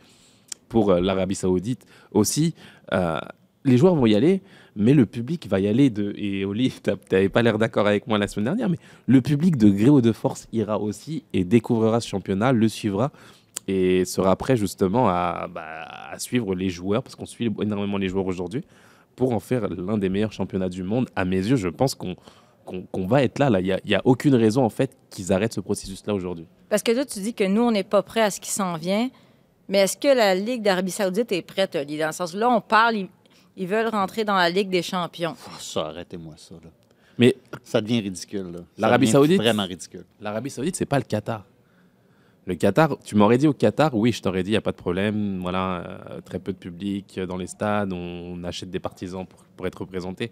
pour 0.69 0.91
euh, 0.91 1.01
l'Arabie 1.01 1.35
Saoudite 1.35 1.85
aussi, 2.13 2.53
euh, 2.93 3.19
les 3.63 3.77
joueurs 3.77 3.95
vont 3.95 4.05
y 4.05 4.15
aller, 4.15 4.41
mais 4.75 4.93
le 4.93 5.05
public 5.05 5.47
va 5.47 5.59
y 5.59 5.67
aller 5.67 5.89
de. 5.89 6.13
Et 6.17 6.45
Oli, 6.45 6.71
tu 6.83 6.91
n'avais 7.11 7.29
pas 7.29 7.41
l'air 7.41 7.57
d'accord 7.57 7.87
avec 7.87 8.07
moi 8.07 8.17
la 8.17 8.27
semaine 8.27 8.45
dernière, 8.45 8.69
mais 8.69 8.77
le 9.07 9.21
public 9.21 9.57
de 9.57 9.69
gré 9.69 9.89
ou 9.89 10.01
de 10.01 10.11
force 10.11 10.47
ira 10.51 10.79
aussi 10.79 11.23
et 11.33 11.43
découvrira 11.43 11.99
ce 12.01 12.07
championnat, 12.07 12.51
le 12.51 12.67
suivra 12.67 13.11
et 13.67 14.05
sera 14.05 14.35
prêt 14.35 14.57
justement 14.57 15.07
à, 15.07 15.47
bah, 15.47 15.85
à 16.11 16.19
suivre 16.19 16.55
les 16.55 16.69
joueurs, 16.69 17.03
parce 17.03 17.15
qu'on 17.15 17.25
suit 17.25 17.51
énormément 17.61 17.97
les 17.97 18.09
joueurs 18.09 18.25
aujourd'hui, 18.25 18.63
pour 19.15 19.33
en 19.33 19.39
faire 19.39 19.67
l'un 19.69 19.97
des 19.97 20.09
meilleurs 20.09 20.33
championnats 20.33 20.69
du 20.69 20.83
monde. 20.83 21.07
À 21.15 21.25
mes 21.25 21.37
yeux, 21.37 21.55
je 21.55 21.67
pense 21.67 21.95
qu'on 21.95 23.07
va 23.07 23.23
être 23.23 23.39
là. 23.39 23.49
Il 23.59 23.79
n'y 23.85 23.95
a 23.95 24.01
aucune 24.05 24.35
raison 24.35 24.63
en 24.63 24.69
fait 24.69 24.97
qu'ils 25.09 25.31
arrêtent 25.31 25.53
ce 25.53 25.61
processus-là 25.61 26.13
aujourd'hui. 26.13 26.47
Parce 26.69 26.83
que 26.83 26.91
là, 26.91 27.05
tu 27.05 27.19
dis 27.19 27.33
que 27.33 27.43
nous, 27.43 27.61
on 27.61 27.71
n'est 27.71 27.83
pas 27.83 28.01
prêt 28.01 28.21
à 28.21 28.31
ce 28.31 28.39
qui 28.39 28.49
s'en 28.49 28.77
vient. 28.77 29.09
Mais 29.69 29.79
est-ce 29.79 29.95
que 29.95 30.07
la 30.07 30.35
Ligue 30.35 30.63
d'Arabie 30.63 30.91
Saoudite 30.91 31.31
est 31.31 31.41
prête, 31.43 31.75
Oli? 31.75 31.97
Dans 31.97 32.07
le 32.07 32.11
sens 32.11 32.33
où 32.33 32.37
là, 32.37 32.49
on 32.49 32.61
parle, 32.61 33.07
ils, 33.61 33.67
veulent 33.67 33.87
rentrer 33.87 34.23
dans 34.23 34.35
la 34.35 34.49
Ligue 34.49 34.69
des 34.69 34.81
champions. 34.81 35.35
Oh, 35.47 35.51
ça, 35.59 35.87
arrêtez-moi 35.87 36.35
ça. 36.37 36.55
Là. 36.55 36.69
Mais 37.17 37.35
Ça 37.63 37.81
devient 37.81 38.01
ridicule. 38.01 38.51
là. 38.51 38.59
L'Arabie 38.77 39.07
Saoudite? 39.07 39.37
Vraiment 39.37 39.65
ridicule. 39.65 40.05
l'Arabie 40.19 40.49
Saoudite, 40.49 40.75
c'est 40.75 40.85
pas 40.85 40.97
le 40.97 41.05
Qatar. 41.05 41.45
Le 42.47 42.55
Qatar, 42.55 42.97
tu 43.03 43.15
m'aurais 43.15 43.37
dit 43.37 43.47
au 43.47 43.53
Qatar, 43.53 43.95
oui, 43.95 44.11
je 44.11 44.21
t'aurais 44.21 44.41
dit, 44.43 44.49
il 44.49 44.53
n'y 44.53 44.57
a 44.57 44.61
pas 44.61 44.71
de 44.71 44.77
problème. 44.77 45.39
Voilà, 45.41 45.83
euh, 46.09 46.21
très 46.21 46.39
peu 46.39 46.51
de 46.51 46.57
public 46.57 47.19
dans 47.19 47.37
les 47.37 47.47
stades, 47.47 47.93
on 47.93 48.43
achète 48.43 48.71
des 48.71 48.79
partisans 48.79 49.25
pour, 49.27 49.43
pour 49.55 49.67
être 49.67 49.79
représentés. 49.79 50.31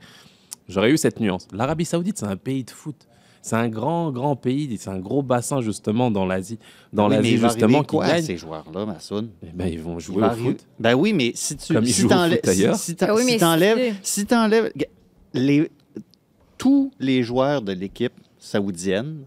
J'aurais 0.68 0.92
eu 0.92 0.98
cette 0.98 1.20
nuance. 1.20 1.48
L'Arabie 1.52 1.86
Saoudite, 1.86 2.18
c'est 2.18 2.26
un 2.26 2.38
pays 2.38 2.64
de 2.64 2.72
foot. 2.72 3.08
C'est 3.42 3.56
un 3.56 3.70
grand, 3.70 4.12
grand 4.12 4.36
pays, 4.36 4.78
c'est 4.80 4.90
un 4.90 5.00
gros 5.00 5.22
bassin 5.24 5.62
justement 5.62 6.12
dans 6.12 6.26
l'Asie, 6.26 6.60
dans 6.92 7.08
Oui, 7.10 7.16
l'Asie 7.16 7.38
justement 7.38 7.82
qui 7.82 7.88
quoi 7.96 8.06
à 8.06 8.08
gagne. 8.16 8.24
ces 8.24 8.38
joueurs-là, 8.38 8.86
Massoud? 8.86 9.30
Eh 9.44 9.48
ben, 9.54 9.68
ils 9.68 9.80
vont 9.80 9.98
jouer 9.98 10.22
au 10.22 10.26
arriver- 10.26 10.50
foot. 10.52 10.66
Ben 10.80 10.94
oui, 10.94 11.14
mais 11.14 11.32
si 11.36 11.56
tu 11.56 11.74
Comme 11.74 11.86
si 11.86 12.06
t'enlèves- 12.08 12.42
si, 12.44 12.76
si 12.76 12.96
t'enlèves 12.96 13.96
t'enlèves- 14.28 14.72
les 15.34 15.72
tous 16.58 16.92
les 17.00 17.24
joueurs 17.24 17.62
de 17.62 17.72
l'équipe 17.72 18.14
saoudienne 18.38 19.20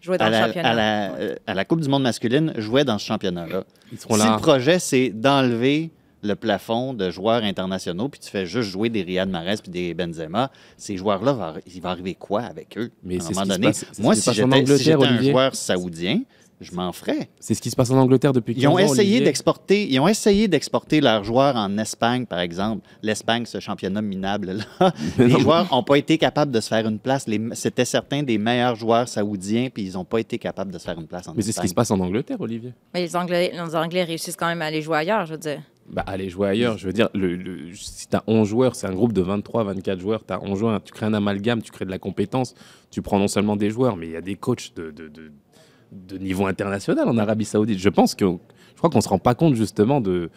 Jouer 0.00 0.16
dans 0.16 0.26
à 0.26 0.28
le 0.30 0.32
la, 0.36 0.46
championnat. 0.46 0.68
à, 0.70 0.74
la, 0.74 1.14
euh, 1.16 1.34
à 1.46 1.54
la 1.54 1.64
Coupe 1.64 1.80
du 1.80 1.88
monde 1.88 2.02
masculine 2.04 2.52
jouaient 2.56 2.84
dans 2.84 2.98
ce 2.98 3.04
championnat-là. 3.06 3.64
Ils 3.92 3.98
seront 3.98 4.14
Si 4.14 4.20
là. 4.20 4.34
le 4.36 4.40
projet, 4.40 4.78
c'est 4.78 5.10
d'enlever 5.10 5.90
le 6.22 6.34
plafond 6.34 6.92
de 6.94 7.10
joueurs 7.10 7.42
internationaux, 7.44 8.08
puis 8.08 8.20
tu 8.20 8.30
fais 8.30 8.46
juste 8.46 8.70
jouer 8.70 8.88
des 8.90 9.02
Riyad 9.02 9.28
Mahrez 9.28 9.56
puis 9.62 9.70
des 9.70 9.94
Benzema, 9.94 10.50
ces 10.76 10.96
joueurs-là, 10.96 11.32
va- 11.32 11.54
il 11.72 11.80
va 11.80 11.90
arriver 11.90 12.14
quoi 12.14 12.42
avec 12.42 12.76
eux? 12.76 12.90
Mais 13.02 13.20
à 13.20 13.24
un 13.26 13.30
moment 13.30 13.46
donné, 13.46 13.66
passe- 13.68 13.86
moi, 13.98 14.14
si 14.14 14.20
passe 14.24 14.28
en 14.28 14.32
j'étais 14.32 14.78
si 14.78 14.92
un 14.92 15.22
joueur 15.22 15.54
saoudien, 15.54 16.20
je 16.62 16.72
m'en 16.74 16.92
ferais. 16.92 17.30
C'est 17.40 17.54
ce 17.54 17.62
qui 17.62 17.70
se 17.70 17.74
passe 17.76 17.90
en 17.90 17.96
Angleterre 17.96 18.34
depuis 18.34 18.52
15 18.54 18.62
Ils 18.62 18.68
ont 18.68 18.74
ans, 18.74 18.78
essayé 18.80 19.00
Olivier. 19.12 19.20
d'exporter, 19.24 19.90
ils 19.90 19.98
ont 19.98 20.06
essayé 20.08 20.46
d'exporter 20.46 21.00
leurs 21.00 21.24
joueurs 21.24 21.56
en 21.56 21.78
Espagne, 21.78 22.26
par 22.26 22.40
exemple. 22.40 22.86
L'Espagne, 23.02 23.46
ce 23.46 23.60
championnat 23.60 24.02
minable 24.02 24.58
là. 24.78 24.92
Mais 25.18 25.26
Les 25.28 25.40
joueurs 25.40 25.68
n'ont 25.72 25.82
pas 25.82 25.96
été 25.96 26.18
capables 26.18 26.52
de 26.52 26.60
se 26.60 26.68
faire 26.68 26.86
une 26.86 26.98
place. 26.98 27.26
Les- 27.26 27.40
C'était 27.54 27.86
certains 27.86 28.22
des 28.22 28.36
meilleurs 28.36 28.76
joueurs 28.76 29.08
saoudiens, 29.08 29.68
puis 29.72 29.84
ils 29.84 29.92
n'ont 29.94 30.04
pas 30.04 30.18
été 30.20 30.36
capables 30.36 30.70
de 30.70 30.76
se 30.76 30.84
faire 30.84 31.00
une 31.00 31.06
place 31.06 31.26
en 31.28 31.32
Mais 31.34 31.40
c'est 31.40 31.46
ce 31.46 31.50
Espagne. 31.52 31.64
qui 31.64 31.68
se 31.70 31.74
passe 31.74 31.90
en 31.92 31.98
Angleterre, 32.00 32.38
Olivier. 32.42 32.74
Mais 32.92 33.00
les 33.00 33.16
Anglais, 33.16 33.52
les 33.54 33.74
Anglais 33.74 34.04
réussissent 34.04 34.36
quand 34.36 34.48
même 34.48 34.60
à 34.60 34.66
aller 34.66 34.82
jouer 34.82 34.98
ailleurs, 34.98 35.24
je 35.24 35.32
veux 35.32 35.38
dire. 35.38 35.62
Bah, 35.92 36.04
aller 36.06 36.28
jouer 36.30 36.48
ailleurs. 36.48 36.78
Je 36.78 36.86
veux 36.86 36.92
dire, 36.92 37.08
le, 37.14 37.74
si 37.74 38.06
tu 38.08 38.14
as 38.16 38.22
11 38.28 38.48
joueurs, 38.48 38.76
c'est 38.76 38.86
un 38.86 38.94
groupe 38.94 39.12
de 39.12 39.22
23, 39.22 39.64
24 39.64 39.98
joueurs, 39.98 40.24
tu 40.24 40.32
as 40.32 40.40
11 40.42 40.56
joueurs, 40.58 40.82
tu 40.82 40.92
crées 40.92 41.06
un 41.06 41.14
amalgame, 41.14 41.62
tu 41.62 41.72
crées 41.72 41.84
de 41.84 41.90
la 41.90 41.98
compétence, 41.98 42.54
tu 42.92 43.02
prends 43.02 43.18
non 43.18 43.26
seulement 43.26 43.56
des 43.56 43.70
joueurs, 43.70 43.96
mais 43.96 44.06
il 44.06 44.12
y 44.12 44.16
a 44.16 44.20
des 44.20 44.36
coachs 44.36 44.72
de, 44.76 44.90
de, 44.92 45.08
de- 45.08 45.32
de 45.92 46.18
niveau 46.18 46.46
international 46.46 47.08
en 47.08 47.18
Arabie 47.18 47.44
Saoudite. 47.44 47.80
Je 47.80 47.88
pense 47.88 48.14
que, 48.14 48.24
je 48.24 48.76
crois 48.78 48.88
qu'on 48.90 48.98
ne 48.98 49.02
se 49.02 49.08
rend 49.08 49.18
pas 49.18 49.34
compte 49.34 49.54
justement 49.56 50.00
de. 50.00 50.30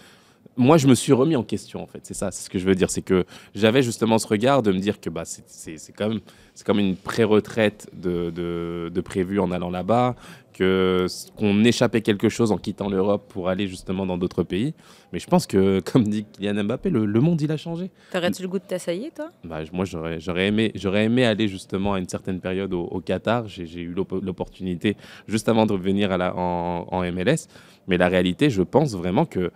Moi, 0.55 0.77
je 0.77 0.87
me 0.87 0.93
suis 0.95 1.13
remis 1.13 1.35
en 1.35 1.43
question, 1.43 1.81
en 1.81 1.87
fait. 1.87 1.99
C'est 2.03 2.13
ça, 2.13 2.29
c'est 2.31 2.43
ce 2.43 2.49
que 2.49 2.59
je 2.59 2.65
veux 2.65 2.75
dire. 2.75 2.89
C'est 2.91 3.01
que 3.01 3.25
j'avais 3.55 3.81
justement 3.81 4.19
ce 4.19 4.27
regard 4.27 4.61
de 4.61 4.71
me 4.71 4.77
dire 4.79 4.99
que 5.01 5.09
bah, 5.09 5.25
c'est- 5.25 5.43
c'est 5.47 5.77
c'est 5.77 5.93
comme, 5.93 6.19
c'est 6.53 6.65
comme 6.65 6.77
une 6.79 6.95
pré-retraite 6.95 7.89
de, 7.93 8.29
de, 8.29 8.91
de 8.93 9.01
prévu 9.01 9.39
en 9.39 9.51
allant 9.51 9.71
là-bas, 9.71 10.15
que 10.53 11.07
qu'on 11.35 11.63
échappait 11.63 12.01
quelque 12.01 12.29
chose 12.29 12.51
en 12.51 12.57
quittant 12.59 12.87
l'Europe 12.87 13.25
pour 13.29 13.49
aller 13.49 13.67
justement 13.67 14.05
dans 14.05 14.19
d'autres 14.19 14.43
pays. 14.43 14.75
Mais 15.11 15.17
je 15.17 15.25
pense 15.25 15.47
que, 15.47 15.79
comme 15.91 16.03
dit 16.03 16.25
Kylian 16.33 16.63
Mbappé, 16.63 16.91
le, 16.91 17.05
le 17.07 17.19
monde, 17.19 17.41
il 17.41 17.51
a 17.51 17.57
changé. 17.57 17.89
T'aurais-tu 18.11 18.43
le 18.43 18.47
goût 18.47 18.59
de 18.59 18.63
t'essayer, 18.63 19.09
toi? 19.09 19.29
Bah, 19.43 19.61
moi, 19.73 19.85
j'aurais 19.85 20.19
j'aurais 20.19 20.47
aimé, 20.47 20.71
j'aurais 20.75 21.05
aimé 21.05 21.25
aller 21.25 21.47
justement 21.47 21.93
à 21.93 21.99
une 21.99 22.07
certaine 22.07 22.39
période 22.39 22.73
au, 22.75 22.83
au 22.83 23.01
Qatar. 23.01 23.47
J'ai 23.47 23.65
j'ai 23.65 23.81
eu 23.81 23.91
l'op- 23.93 24.21
l'opportunité 24.23 24.95
juste 25.27 25.49
avant 25.49 25.65
de 25.65 25.73
revenir 25.73 26.11
à 26.11 26.17
la, 26.17 26.35
en, 26.37 26.85
en 26.91 27.01
MLS. 27.11 27.47
Mais 27.87 27.97
la 27.97 28.07
réalité, 28.07 28.51
je 28.51 28.61
pense 28.61 28.95
vraiment 28.95 29.25
que 29.25 29.51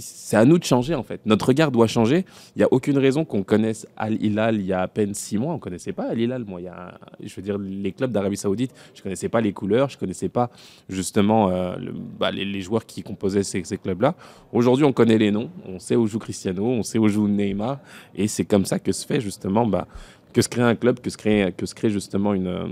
c'est 0.00 0.36
à 0.36 0.44
nous 0.44 0.58
de 0.58 0.64
changer 0.64 0.94
en 0.94 1.02
fait. 1.02 1.20
Notre 1.24 1.46
regard 1.46 1.70
doit 1.70 1.86
changer. 1.86 2.24
Il 2.56 2.58
n'y 2.58 2.64
a 2.64 2.68
aucune 2.72 2.98
raison 2.98 3.24
qu'on 3.24 3.42
connaisse 3.42 3.86
Al 3.96 4.20
Hilal 4.22 4.56
il 4.56 4.66
y 4.66 4.72
a 4.72 4.80
à 4.80 4.88
peine 4.88 5.14
six 5.14 5.38
mois. 5.38 5.52
On 5.52 5.56
ne 5.56 5.60
connaissait 5.60 5.92
pas 5.92 6.04
Al 6.04 6.20
Hilal. 6.20 6.44
Moi, 6.44 6.60
il 6.60 6.64
y 6.64 6.68
a, 6.68 6.98
je 7.22 7.34
veux 7.34 7.42
dire, 7.42 7.58
les 7.58 7.92
clubs 7.92 8.10
d'Arabie 8.10 8.36
Saoudite, 8.36 8.72
je 8.94 9.00
ne 9.00 9.02
connaissais 9.04 9.28
pas 9.28 9.40
les 9.40 9.52
couleurs, 9.52 9.88
je 9.88 9.96
ne 9.96 10.00
connaissais 10.00 10.28
pas 10.28 10.50
justement 10.88 11.50
euh, 11.50 11.76
bah, 12.18 12.30
les, 12.30 12.60
joueurs 12.60 12.86
qui 12.86 13.02
composaient 13.02 13.44
ces, 13.44 13.62
clubs-là. 13.62 14.14
Aujourd'hui, 14.52 14.84
on 14.84 14.92
connaît 14.92 15.18
les 15.18 15.30
noms, 15.30 15.50
on 15.66 15.78
sait 15.78 15.96
où 15.96 16.06
joue 16.06 16.18
Cristiano, 16.18 16.64
on 16.64 16.82
sait 16.82 16.98
où 16.98 17.08
joue 17.08 17.28
Neymar, 17.28 17.78
et 18.14 18.28
c'est 18.28 18.44
comme 18.44 18.64
ça 18.64 18.78
que 18.78 18.92
se 18.92 19.06
fait 19.06 19.20
justement, 19.20 19.66
bah, 19.66 19.86
que 20.32 20.42
se 20.42 20.48
crée 20.48 20.62
un 20.62 20.74
club, 20.74 21.00
que 21.00 21.10
se 21.10 21.16
crée, 21.16 21.52
que 21.56 21.66
se 21.66 21.74
crée 21.74 21.90
justement 21.90 22.34
une, 22.34 22.46
euh, 22.46 22.66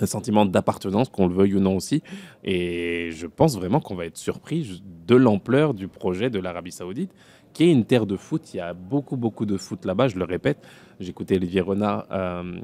un 0.00 0.06
sentiment 0.06 0.44
d'appartenance, 0.44 1.08
qu'on 1.08 1.28
le 1.28 1.34
veuille 1.34 1.54
ou 1.54 1.60
non 1.60 1.76
aussi. 1.76 2.02
Et 2.42 3.10
je 3.12 3.26
pense 3.26 3.56
vraiment 3.56 3.80
qu'on 3.80 3.94
va 3.94 4.06
être 4.06 4.16
surpris 4.16 4.82
de 5.06 5.14
l'ampleur 5.14 5.74
du 5.74 5.88
projet 5.88 6.30
de 6.30 6.38
l'Arabie 6.38 6.72
Saoudite, 6.72 7.12
qui 7.52 7.64
est 7.64 7.72
une 7.72 7.84
terre 7.84 8.06
de 8.06 8.16
foot. 8.16 8.54
Il 8.54 8.58
y 8.58 8.60
a 8.60 8.74
beaucoup, 8.74 9.16
beaucoup 9.16 9.46
de 9.46 9.56
foot 9.56 9.84
là-bas, 9.84 10.08
je 10.08 10.18
le 10.18 10.24
répète. 10.24 10.58
J'écoutais 11.00 11.36
Olivier 11.36 11.60
Renard, 11.60 12.06
euh, 12.10 12.60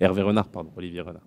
Hervé 0.00 0.22
Renard, 0.22 0.48
pardon, 0.48 0.70
Olivier 0.76 1.02
Renard. 1.02 1.22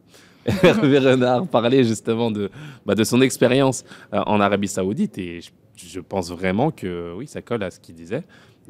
Hervé 0.63 0.99
Renard 0.99 1.47
parlait 1.47 1.84
justement 1.84 2.29
de, 2.29 2.51
bah, 2.86 2.95
de 2.95 3.03
son 3.03 3.21
expérience 3.21 3.84
euh, 4.13 4.21
en 4.25 4.39
Arabie 4.39 4.67
Saoudite 4.67 5.17
et 5.17 5.39
je 5.75 5.99
pense 5.99 6.31
vraiment 6.31 6.71
que 6.71 7.13
oui, 7.15 7.27
ça 7.27 7.41
colle 7.41 7.63
à 7.63 7.71
ce 7.71 7.79
qu'il 7.79 7.95
disait. 7.95 8.23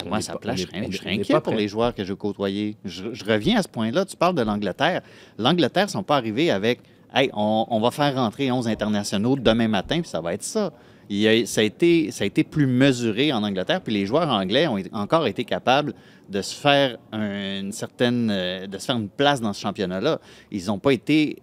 Moi, 0.09 0.19
ça 0.21 0.33
on 0.35 0.55
je 0.55 0.61
je 0.91 0.97
serais 0.97 1.09
inquiet 1.11 1.33
pas 1.33 1.41
pour 1.41 1.53
les 1.53 1.67
joueurs 1.67 1.95
que 1.95 2.03
je 2.03 2.13
côtoyais. 2.13 2.75
Je, 2.83 3.13
je 3.13 3.23
reviens 3.25 3.57
à 3.59 3.61
ce 3.63 3.67
point-là. 3.69 4.03
Tu 4.05 4.17
parles 4.17 4.35
de 4.35 4.41
l'Angleterre. 4.41 5.01
L'Angleterre 5.37 5.85
ne 5.85 5.91
sont 5.91 6.03
pas 6.03 6.17
arrivés 6.17 6.51
avec 6.51 6.79
Hey, 7.13 7.29
on, 7.33 7.65
on 7.69 7.79
va 7.79 7.91
faire 7.91 8.13
rentrer 8.15 8.51
11 8.51 8.67
internationaux 8.67 9.37
demain 9.37 9.69
matin, 9.69 10.01
puis 10.01 10.09
ça 10.09 10.19
va 10.19 10.33
être 10.33 10.43
ça. 10.43 10.73
Il 11.09 11.17
y 11.17 11.27
a- 11.29 11.45
ça, 11.45 11.61
a 11.61 11.63
été, 11.63 12.11
ça 12.11 12.25
a 12.25 12.27
été 12.27 12.43
plus 12.43 12.67
mesuré 12.67 13.31
en 13.31 13.41
Angleterre, 13.41 13.79
puis 13.79 13.93
les 13.93 14.05
joueurs 14.05 14.27
anglais 14.29 14.67
ont 14.67 14.77
encore 14.91 15.25
été 15.27 15.45
capables 15.45 15.93
de 16.29 16.41
se 16.41 16.53
faire 16.53 16.97
un- 17.13 17.61
une 17.61 17.71
certaine, 17.71 18.29
euh, 18.29 18.67
de 18.67 18.77
se 18.77 18.85
faire 18.87 18.97
une 18.97 19.07
place 19.07 19.39
dans 19.39 19.53
ce 19.53 19.61
championnat-là. 19.61 20.19
Ils 20.51 20.65
n'ont 20.65 20.79
pas 20.79 20.91
été 20.91 21.37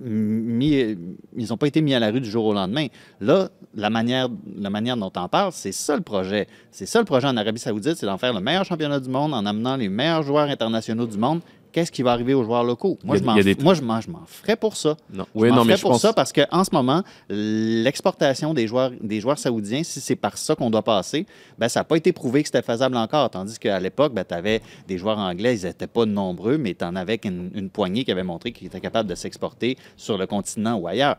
mis, 0.00 0.96
ils 1.36 1.48
n'ont 1.48 1.56
pas 1.56 1.66
été 1.68 1.80
mis 1.80 1.94
à 1.94 2.00
la 2.00 2.10
rue 2.10 2.20
du 2.20 2.28
jour 2.30 2.44
au 2.44 2.52
lendemain. 2.54 2.86
Là, 3.20 3.48
la 3.74 3.90
manière, 3.90 4.28
la 4.56 4.70
manière 4.70 4.96
dont 4.96 5.12
on 5.16 5.28
parle, 5.28 5.52
c'est 5.52 5.72
ça 5.72 5.94
le 5.96 6.02
projet. 6.02 6.48
C'est 6.70 6.86
ça 6.86 6.98
le 6.98 7.04
projet 7.04 7.26
en 7.28 7.36
Arabie 7.36 7.60
Saoudite, 7.60 7.94
c'est 7.96 8.06
d'en 8.06 8.18
faire 8.18 8.32
le 8.32 8.40
meilleur 8.40 8.64
championnat 8.64 9.00
du 9.00 9.08
monde 9.08 9.32
en 9.34 9.46
amenant 9.46 9.76
les 9.76 9.88
meilleurs 9.88 10.22
joueurs 10.22 10.48
internationaux 10.48 11.06
du 11.06 11.18
monde 11.18 11.40
qu'est-ce 11.72 11.92
qui 11.92 12.02
va 12.02 12.10
arriver 12.10 12.34
aux 12.34 12.42
joueurs 12.42 12.64
locaux? 12.64 12.98
Moi, 13.04 13.16
je 13.16 13.22
m'en, 13.22 13.36
des- 13.36 13.54
moi, 13.62 13.74
je 13.74 13.82
m'en, 13.82 14.00
je 14.00 14.10
m'en 14.10 14.24
ferais 14.26 14.56
pour 14.56 14.76
ça. 14.76 14.96
Non, 15.12 15.24
Je 15.36 15.40
m'en 15.46 15.46
non, 15.54 15.54
mais 15.58 15.62
ferais 15.66 15.76
je 15.76 15.82
pour 15.82 15.90
pense. 15.92 16.02
ça 16.02 16.12
parce 16.12 16.32
qu'en 16.32 16.64
ce 16.64 16.70
moment, 16.72 17.04
l'exportation 17.28 18.54
des 18.54 18.66
joueurs, 18.66 18.90
des 19.00 19.20
joueurs 19.20 19.38
saoudiens, 19.38 19.82
si 19.84 20.00
c'est 20.00 20.16
par 20.16 20.36
ça 20.36 20.54
qu'on 20.56 20.68
doit 20.70 20.82
passer, 20.82 21.26
ben, 21.58 21.68
ça 21.68 21.80
n'a 21.80 21.84
pas 21.84 21.96
été 21.96 22.12
prouvé 22.12 22.42
que 22.42 22.48
c'était 22.48 22.62
faisable 22.62 22.96
encore. 22.96 23.30
Tandis 23.30 23.58
qu'à 23.58 23.78
l'époque, 23.78 24.12
ben, 24.12 24.24
tu 24.28 24.34
avais 24.34 24.62
des 24.88 24.98
joueurs 24.98 25.18
anglais, 25.18 25.56
ils 25.58 25.66
n'étaient 25.66 25.86
pas 25.86 26.06
nombreux, 26.06 26.58
mais 26.58 26.74
tu 26.74 26.84
en 26.84 26.96
avais 26.96 27.18
qu'une 27.18 27.50
une 27.54 27.70
poignée 27.70 28.04
qui 28.04 28.10
avait 28.10 28.24
montré 28.24 28.50
qu'ils 28.52 28.66
étaient 28.66 28.80
capables 28.80 29.08
de 29.08 29.14
s'exporter 29.14 29.76
sur 29.96 30.18
le 30.18 30.26
continent 30.26 30.74
ou 30.76 30.88
ailleurs. 30.88 31.16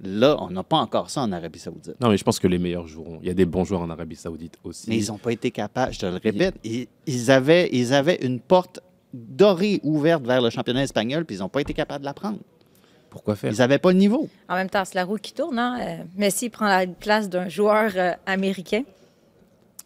Là, 0.00 0.36
on 0.40 0.50
n'a 0.50 0.62
pas 0.62 0.76
encore 0.76 1.10
ça 1.10 1.22
en 1.22 1.32
Arabie 1.32 1.58
Saoudite. 1.58 1.96
Non, 2.00 2.08
mais 2.10 2.16
je 2.16 2.22
pense 2.24 2.38
que 2.38 2.46
les 2.46 2.58
meilleurs 2.58 2.86
joueront. 2.86 3.18
Il 3.20 3.26
y 3.26 3.30
a 3.30 3.34
des 3.34 3.46
bons 3.46 3.64
joueurs 3.64 3.80
en 3.80 3.90
Arabie 3.90 4.14
Saoudite 4.14 4.56
aussi. 4.62 4.88
Mais 4.88 4.96
ils 4.96 5.08
n'ont 5.08 5.18
pas 5.18 5.32
été 5.32 5.50
capables, 5.50 5.92
je 5.92 5.98
te 5.98 6.06
le 6.06 6.12
répète, 6.22 6.54
ils, 6.62 6.86
ils 7.06 7.30
avaient, 7.32 7.68
ils 7.72 7.92
avaient 7.92 8.18
une 8.22 8.38
porte 8.38 8.80
dorée 9.12 9.80
ouverte 9.82 10.24
vers 10.24 10.40
le 10.40 10.50
championnat 10.50 10.84
espagnol, 10.84 11.24
puis 11.24 11.36
ils 11.36 11.40
n'ont 11.40 11.48
pas 11.48 11.60
été 11.60 11.74
capables 11.74 12.00
de 12.02 12.06
la 12.06 12.14
prendre. 12.14 12.38
Pourquoi 13.10 13.34
faire? 13.34 13.52
Ils 13.52 13.58
n'avaient 13.58 13.78
pas 13.78 13.90
le 13.90 13.98
niveau. 13.98 14.28
En 14.48 14.54
même 14.54 14.70
temps, 14.70 14.84
c'est 14.84 14.94
la 14.94 15.04
roue 15.04 15.16
qui 15.16 15.32
tourne. 15.32 15.58
Hein? 15.58 15.78
Euh, 15.80 15.96
Messi 16.16 16.48
prend 16.50 16.66
la 16.66 16.86
place 16.86 17.28
d'un 17.28 17.48
joueur 17.48 17.90
euh, 17.96 18.12
américain. 18.26 18.82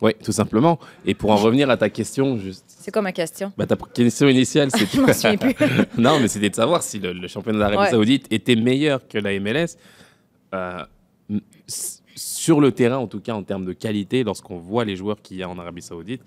Oui, 0.03 0.13
tout 0.23 0.33
simplement. 0.33 0.81
Et 1.07 1.15
pour 1.15 1.31
en 1.31 1.37
revenir 1.37 1.71
à 1.71 1.77
ta 1.77 1.89
question, 1.89 2.37
juste. 2.37 2.65
C'est 2.67 2.91
quoi 2.91 3.01
ma 3.03 3.13
question? 3.13 3.53
Bah, 3.57 3.65
ta 3.67 3.77
question 3.77 4.29
initiale, 4.29 4.71
c'était. 4.73 4.87
Je 4.97 5.01
m'en 5.01 5.13
souviens 5.13 5.37
plus. 5.37 5.55
non, 5.97 6.19
mais 6.19 6.27
c'était 6.27 6.51
de 6.51 6.55
savoir 6.57 6.83
si 6.83 6.99
le, 6.99 7.13
le 7.13 7.29
championnat 7.29 7.61
d'Arabie 7.61 7.79
Ouais. 7.79 7.91
Saoudite 7.91 8.27
était 8.33 8.57
meilleur 8.57 9.07
que 9.07 9.19
la 9.19 9.39
MLS. 9.39 9.77
Euh, 10.55 10.85
sur 12.15 12.61
le 12.61 12.73
terrain, 12.73 12.99
en 12.99 13.07
tout 13.07 13.21
cas 13.21 13.33
en 13.35 13.43
termes 13.43 13.65
de 13.65 13.73
qualité, 13.73 14.23
lorsqu'on 14.25 14.59
voit 14.59 14.85
les 14.85 14.97
joueurs 14.97 15.21
qu'il 15.23 15.39
y 15.39 15.43
a 15.43 15.49
en 15.49 15.59
Arabie 15.59 15.81
Saoudite, 15.83 16.23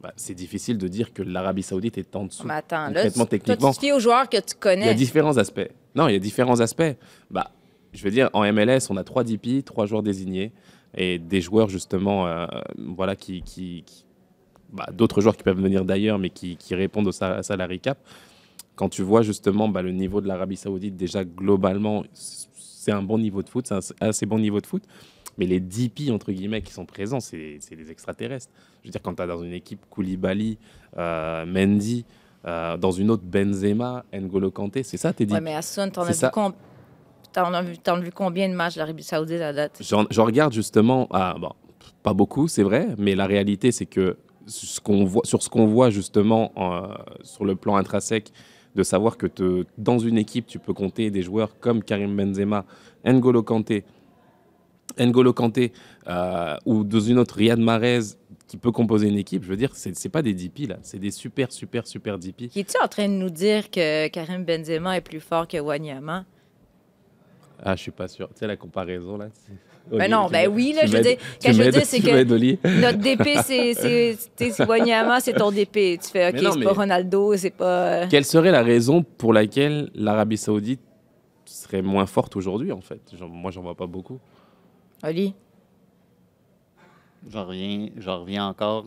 bah, 0.00 0.12
c'est 0.16 0.34
difficile 0.34 0.78
de 0.78 0.86
dire 0.88 1.12
que 1.12 1.22
l'Arabie 1.22 1.62
Saoudite 1.62 1.98
est 1.98 2.14
en 2.14 2.26
dessous. 2.26 2.46
Mais 2.46 2.54
attends, 2.54 2.88
là, 2.88 2.88
tu, 2.88 2.94
Concrètement, 2.94 3.24
toi, 3.24 3.30
techniquement. 3.38 3.72
tu 3.72 3.92
aux 3.92 3.98
joueurs 3.98 4.28
que 4.28 4.36
tu 4.36 4.42
Il 4.42 4.50
y 4.50 4.52
a 4.52 4.60
connais. 4.60 4.94
différents 4.94 5.36
aspects. 5.36 5.68
Non, 5.94 6.08
il 6.08 6.12
y 6.12 6.16
a 6.16 6.20
différents 6.20 6.60
aspects. 6.60 6.94
Bah, 7.30 7.50
je 7.92 8.04
veux 8.04 8.10
dire, 8.10 8.28
en 8.34 8.42
MLS, 8.52 8.88
on 8.90 8.96
a 8.98 9.04
trois 9.04 9.24
DP, 9.24 9.64
trois 9.64 9.86
joueurs 9.86 10.02
désignés, 10.02 10.52
et 10.96 11.18
des 11.18 11.40
joueurs 11.40 11.68
justement, 11.68 12.26
euh, 12.26 12.46
voilà, 12.78 13.16
qui, 13.16 13.42
qui- 13.42 13.82
qui- 13.84 14.04
bah, 14.72 14.86
d'autres 14.92 15.20
joueurs 15.22 15.36
qui 15.36 15.42
peuvent 15.42 15.60
venir 15.60 15.84
d'ailleurs, 15.84 16.18
mais 16.18 16.30
qui, 16.30 16.56
qui 16.56 16.74
répondent 16.74 17.08
au 17.08 17.12
sa- 17.12 17.42
salary 17.42 17.80
cap. 17.80 17.98
Quand 18.76 18.90
tu 18.90 19.02
vois 19.02 19.22
justement 19.22 19.68
bah, 19.68 19.80
le 19.82 19.90
niveau 19.92 20.20
de 20.20 20.28
l'Arabie 20.28 20.56
Saoudite, 20.58 20.96
déjà 20.96 21.24
globalement, 21.24 22.04
c'est 22.86 22.92
un 22.92 23.02
bon 23.02 23.18
niveau 23.18 23.42
de 23.42 23.48
foot, 23.48 23.66
c'est 23.66 23.74
un 23.74 24.08
assez 24.08 24.26
bon 24.26 24.38
niveau 24.38 24.60
de 24.60 24.66
foot. 24.66 24.84
Mais 25.38 25.46
les 25.46 25.58
DP, 25.58 26.10
entre 26.12 26.30
guillemets, 26.30 26.62
qui 26.62 26.72
sont 26.72 26.86
présents, 26.86 27.18
c'est 27.18 27.58
des 27.72 27.90
extraterrestres. 27.90 28.52
Je 28.82 28.88
veux 28.88 28.92
dire, 28.92 29.02
quand 29.02 29.14
tu 29.14 29.22
as 29.22 29.26
dans 29.26 29.42
une 29.42 29.52
équipe 29.52 29.80
Koulibaly, 29.90 30.56
euh, 30.96 31.44
Mendy, 31.44 32.04
euh, 32.46 32.76
dans 32.76 32.92
une 32.92 33.10
autre 33.10 33.24
Benzema, 33.24 34.04
N'Golo 34.12 34.52
Kanté, 34.52 34.84
c'est 34.84 34.98
ça 34.98 35.12
tes 35.12 35.26
DP 35.26 35.34
Ouais, 35.34 35.40
mais 35.40 35.54
Hassan, 35.56 35.90
t'en 35.90 36.02
as, 36.02 36.24
as 36.24 37.62
vu, 37.62 37.78
t'en 37.78 37.96
as 37.96 38.00
vu 38.00 38.12
combien 38.12 38.48
de 38.48 38.54
matchs 38.54 38.76
l'Arabie 38.76 39.02
Saoudite 39.02 39.40
à 39.40 39.52
date? 39.52 39.78
J'en 39.80 40.06
j'en 40.10 40.24
regarde 40.24 40.52
justement, 40.52 41.08
ah, 41.10 41.34
bon, 41.40 41.50
pas 42.04 42.14
beaucoup, 42.14 42.46
c'est 42.46 42.62
vrai, 42.62 42.86
mais 42.98 43.16
la 43.16 43.26
réalité, 43.26 43.72
c'est 43.72 43.86
que 43.86 44.16
ce 44.46 44.80
qu'on 44.80 45.04
voit, 45.04 45.22
sur 45.24 45.42
ce 45.42 45.50
qu'on 45.50 45.66
voit 45.66 45.90
justement 45.90 46.52
euh, 46.56 46.94
sur 47.24 47.44
le 47.44 47.56
plan 47.56 47.74
intrinsèque, 47.74 48.32
de 48.76 48.82
savoir 48.84 49.16
que 49.16 49.26
te- 49.26 49.64
dans 49.78 49.98
une 49.98 50.18
équipe, 50.18 50.46
tu 50.46 50.58
peux 50.60 50.74
compter 50.74 51.10
des 51.10 51.22
joueurs 51.22 51.58
comme 51.58 51.82
Karim 51.82 52.14
Benzema, 52.14 52.64
N'Golo 53.04 53.42
Kanté, 53.42 53.84
N'Golo 54.98 55.32
Kanté, 55.32 55.72
euh, 56.06 56.56
ou 56.66 56.84
dans 56.84 57.00
une 57.00 57.18
autre 57.18 57.34
Riyad 57.36 57.58
Mahrez 57.58 58.00
qui 58.46 58.56
peut 58.58 58.70
composer 58.70 59.08
une 59.08 59.16
équipe, 59.18 59.42
je 59.42 59.48
veux 59.48 59.56
dire, 59.56 59.74
c'est 59.74 59.96
c'est 59.96 60.08
pas 60.08 60.22
des 60.22 60.32
DP 60.34 60.68
là, 60.68 60.76
c'est 60.82 60.98
des 61.00 61.10
super, 61.10 61.50
super, 61.50 61.86
super 61.86 62.18
DP. 62.18 62.48
Qui 62.48 62.60
es-tu 62.60 62.76
en 62.82 62.86
train 62.86 63.08
de 63.08 63.14
nous 63.14 63.30
dire 63.30 63.70
que 63.70 64.06
Karim 64.08 64.44
Benzema 64.44 64.96
est 64.96 65.00
plus 65.00 65.20
fort 65.20 65.48
que 65.48 65.58
Wanyama? 65.58 66.24
Ah, 67.62 67.74
je 67.74 67.82
suis 67.82 67.90
pas 67.90 68.06
sûr. 68.06 68.28
Tu 68.28 68.34
sais, 68.40 68.46
la 68.46 68.56
comparaison 68.56 69.16
là. 69.16 69.28
Ben 69.90 70.10
non, 70.10 70.26
ben 70.28 70.48
oui, 70.52 70.72
là, 70.74 70.82
je 70.86 70.92
veux 70.92 71.02
dire, 71.02 71.16
quand 71.42 71.52
je 71.52 71.58
veux 71.62 71.70
dire, 71.70 71.80
c'est 71.86 72.00
que-. 72.00 72.10
Notre 72.80 72.98
DP, 72.98 73.28
c'est- 73.44 73.74
Wanyama, 74.66 75.20
c'est 75.20 75.32
ton 75.34 75.50
DP. 75.52 75.98
Tu 76.02 76.10
fais, 76.10 76.28
OK, 76.28 76.34
c'est 76.52 76.58
pas 76.64 76.72
Ronaldo, 76.72 77.36
c'est 77.36 77.50
pas... 77.50 77.64
euh, 78.02 78.06
Quelle 78.10 78.24
serait 78.24 78.50
la 78.50 78.62
raison 78.62 79.02
pour 79.02 79.32
laquelle 79.32 79.90
l'Arabie 79.94 80.36
Saoudite 80.38 80.80
serait 81.44 81.82
moins 81.82 82.06
forte 82.06 82.34
aujourd'hui, 82.36 82.72
en 82.72 82.80
fait? 82.80 83.00
Genre, 83.16 83.28
Moi, 83.28 83.50
j'en 83.52 83.62
vois 83.62 83.74
pas 83.76 83.86
beaucoup. 83.86 84.18
Oli? 85.04 85.34
J'en 87.30 87.44
reviens, 87.46 87.88
j'en 87.96 88.20
reviens 88.20 88.46
encore. 88.48 88.86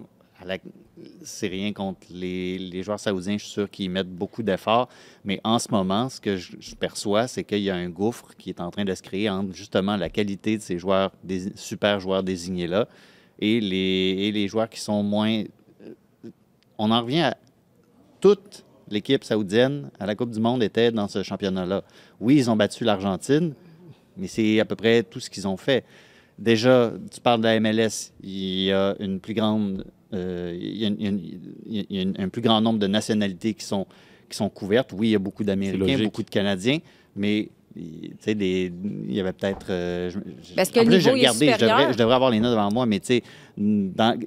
C'est 1.23 1.47
rien 1.47 1.73
contre 1.73 2.08
les, 2.12 2.84
joueurs 2.84 2.99
saoudiens, 2.99 3.38
je 3.38 3.43
suis 3.43 3.52
sûr 3.52 3.69
qu'ils 3.69 3.89
mettent 3.89 4.13
beaucoup 4.13 4.43
d'efforts. 4.43 4.89
Mais 5.23 5.39
en 5.43 5.60
ce 5.60 5.69
moment, 5.71 6.10
ce 6.10 6.21
que 6.21 6.38
je, 6.38 6.75
perçois, 6.75 7.28
c'est 7.28 7.43
qu'il 7.43 7.60
y 7.60 7.69
a 7.69 7.75
un 7.75 7.89
gouffre 7.89 8.36
qui 8.38 8.49
est 8.49 8.62
en 8.62 8.71
train 8.71 8.86
de 8.86 8.93
se 8.93 9.02
créer 9.02 9.30
entre 9.30 9.54
justement 9.54 9.95
la 9.97 10.10
qualité 10.10 10.58
de 10.58 10.62
ces 10.62 10.78
joueurs, 10.78 11.12
des 11.23 11.56
super 11.56 11.99
joueurs 11.99 12.23
désignés-là, 12.23 12.88
et 13.39 13.60
les, 13.60 14.47
joueurs 14.47 14.69
qui 14.69 14.80
sont 14.80 15.04
moins. 15.04 15.43
On 16.78 16.91
en 16.91 17.02
revient 17.02 17.21
à 17.21 17.38
toute 18.19 18.65
l'équipe 18.89 19.23
saoudienne 19.23 19.89
à 19.99 20.06
la 20.06 20.15
Coupe 20.15 20.32
du 20.32 20.39
Monde 20.39 20.63
était 20.63 20.91
dans 20.91 21.08
ce 21.08 21.23
championnat-là. 21.23 21.84
Oui, 22.19 22.38
ils 22.38 22.49
ont 22.49 22.56
battu 22.56 22.84
l'Argentine, 22.84 23.54
mais 24.17 24.28
c'est 24.28 24.60
à 24.60 24.65
peu 24.65 24.75
près 24.75 25.04
tout 25.04 25.19
ce 25.19 25.30
qu'ils 25.30 25.47
ont 25.47 25.58
fait. 25.58 25.86
Déjà, 26.38 26.93
tu 27.12 27.19
parles 27.19 27.41
de 27.41 27.47
la 27.47 27.60
MLS, 27.60 28.13
il 28.23 28.63
y 28.63 28.71
a 28.71 28.95
une 28.99 29.19
plus 29.19 29.34
grande, 29.34 29.82
euh, 29.82 29.84
il 30.13 30.78
y 30.78 30.86
a, 30.86 30.88
une- 30.88 30.98
il 31.65 31.86
y 31.91 32.00
a 32.00 32.04
y 32.04 32.13
un 32.17 32.30
plus 32.30 32.41
grand 32.41 32.62
nombre 32.62 32.80
de 32.80 32.88
nationalités 32.88 33.54
qui 33.54 33.63
sont, 33.65 33.86
qui 34.30 34.38
sont 34.38 34.50
couvertes. 34.50 34.91
Oui, 34.93 35.10
il 35.10 35.12
y 35.12 35.15
a 35.15 35.19
beaucoup 35.19 35.43
d'Américains, 35.43 35.86
beaucoup 36.06 36.24
de 36.24 36.30
Canadiens, 36.30 36.80
mais 37.15 37.50
tu 37.76 37.82
sais, 38.19 38.36
des- 38.36 38.72
il 39.08 39.13
y 39.13 39.19
avait 39.19 39.34
peut-être. 39.34 39.67
euh, 39.69 40.10
Parce 40.56 40.69
que 40.72 40.80
en 40.80 40.84
le 40.84 40.88
plus, 40.89 41.02
j'ai 41.02 41.10
est 41.12 41.13
je 41.54 41.60
devrais, 41.65 41.93
je 41.93 41.98
devrais 41.98 42.15
avoir 42.15 42.32
les 42.32 42.39
notes 42.39 42.52
devant 42.52 42.72
moi, 42.72 42.86
mais 42.86 43.00
tu 43.00 43.06
sais, 43.08 43.24
dans- 43.58 44.17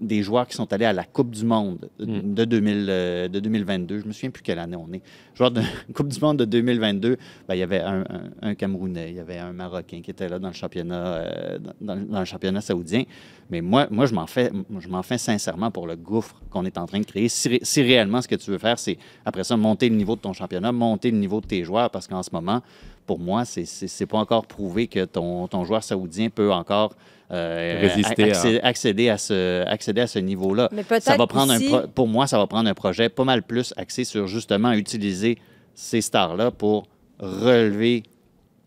des 0.00 0.22
joueurs 0.24 0.48
qui 0.48 0.56
sont 0.56 0.72
allés 0.72 0.84
à 0.84 0.92
la 0.92 1.04
Coupe 1.04 1.30
du 1.30 1.44
Monde 1.44 1.88
Mm. 2.00 2.34
de, 2.34 2.44
2000, 2.44 2.86
euh, 2.88 3.28
de 3.28 3.38
2022. 3.38 4.00
Je 4.00 4.04
me 4.06 4.12
souviens 4.12 4.30
plus 4.30 4.42
quelle 4.42 4.58
année 4.58 4.76
on 4.76 4.92
est. 4.92 5.00
Joueur 5.34 5.52
de 5.52 5.60
Coupe 5.94 6.08
du 6.08 6.18
Monde 6.20 6.38
de 6.38 6.44
2022, 6.44 7.16
ben, 7.48 7.54
il 7.54 7.58
y 7.58 7.62
avait 7.62 7.80
un, 7.80 8.00
un- 8.00 8.30
un 8.42 8.54
Camerounais, 8.56 9.10
il 9.10 9.16
y 9.16 9.20
avait 9.20 9.38
un 9.38 9.52
Marocain 9.52 10.00
qui 10.02 10.10
était 10.10 10.28
là 10.28 10.40
dans 10.40 10.48
le 10.48 10.54
championnat, 10.54 10.94
euh, 11.06 11.58
dans, 11.80 11.96
dans 11.96 12.18
le 12.18 12.24
championnat 12.24 12.60
saoudien. 12.60 13.04
Mais 13.48 13.60
moi, 13.60 13.86
moi 13.90 14.06
je 14.06 14.14
m'en 14.14 14.26
fais, 14.26 14.50
je 14.80 14.88
m'en 14.88 15.02
fais 15.04 15.18
sincèrement 15.18 15.70
pour 15.70 15.86
le 15.86 15.94
gouffre 15.94 16.34
qu'on 16.50 16.64
est 16.64 16.76
en 16.76 16.86
train 16.86 16.98
de 17.00 17.04
créer. 17.06 17.28
Si, 17.28 17.48
ré- 17.48 17.60
si 17.62 17.80
réellement 17.82 18.20
ce 18.22 18.28
que 18.28 18.36
tu 18.36 18.50
veux 18.50 18.58
faire, 18.58 18.78
c'est 18.78 18.98
après 19.24 19.44
ça 19.44 19.56
monter 19.56 19.88
le 19.88 19.94
niveau 19.94 20.16
de 20.16 20.20
ton 20.20 20.32
championnat, 20.32 20.72
monter 20.72 21.12
le 21.12 21.18
niveau 21.18 21.40
de 21.40 21.46
tes 21.46 21.62
joueurs, 21.62 21.90
parce 21.90 22.08
qu'en 22.08 22.22
ce 22.24 22.30
moment, 22.32 22.60
pour 23.06 23.18
moi, 23.20 23.44
c'est 23.44 23.64
c'est 23.66 23.88
c'est 23.88 24.06
pas 24.06 24.18
encore 24.18 24.46
prouvé 24.46 24.86
que 24.88 25.04
ton, 25.04 25.46
ton 25.48 25.64
joueur 25.64 25.82
saoudien 25.84 26.28
peut 26.28 26.52
encore 26.52 26.94
euh, 27.32 27.78
Résister 27.82 28.32
à- 28.60 28.66
accéder, 28.66 29.08
à 29.08 29.18
ce, 29.18 29.64
accéder 29.66 30.00
à 30.00 30.06
ce 30.06 30.18
niveau-là. 30.18 30.68
Mais 30.72 30.84
Ça 31.00 31.16
va 31.16 31.26
prendre 31.26 31.54
aussi- 31.54 31.66
un 31.74 31.78
pro- 31.78 31.88
pour 31.88 32.08
moi, 32.08 32.26
ça 32.26 32.38
va 32.38 32.46
prendre 32.46 32.68
un 32.68 32.74
projet 32.74 33.08
pas 33.08 33.24
mal 33.24 33.42
plus 33.42 33.72
axé 33.76 34.04
sur 34.04 34.26
justement 34.26 34.72
utiliser 34.72 35.38
ces 35.74 36.00
stars-là 36.00 36.50
pour 36.50 36.88
relever 37.18 38.02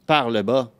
par 0.05 0.29
le 0.29 0.41
bas 0.41 0.71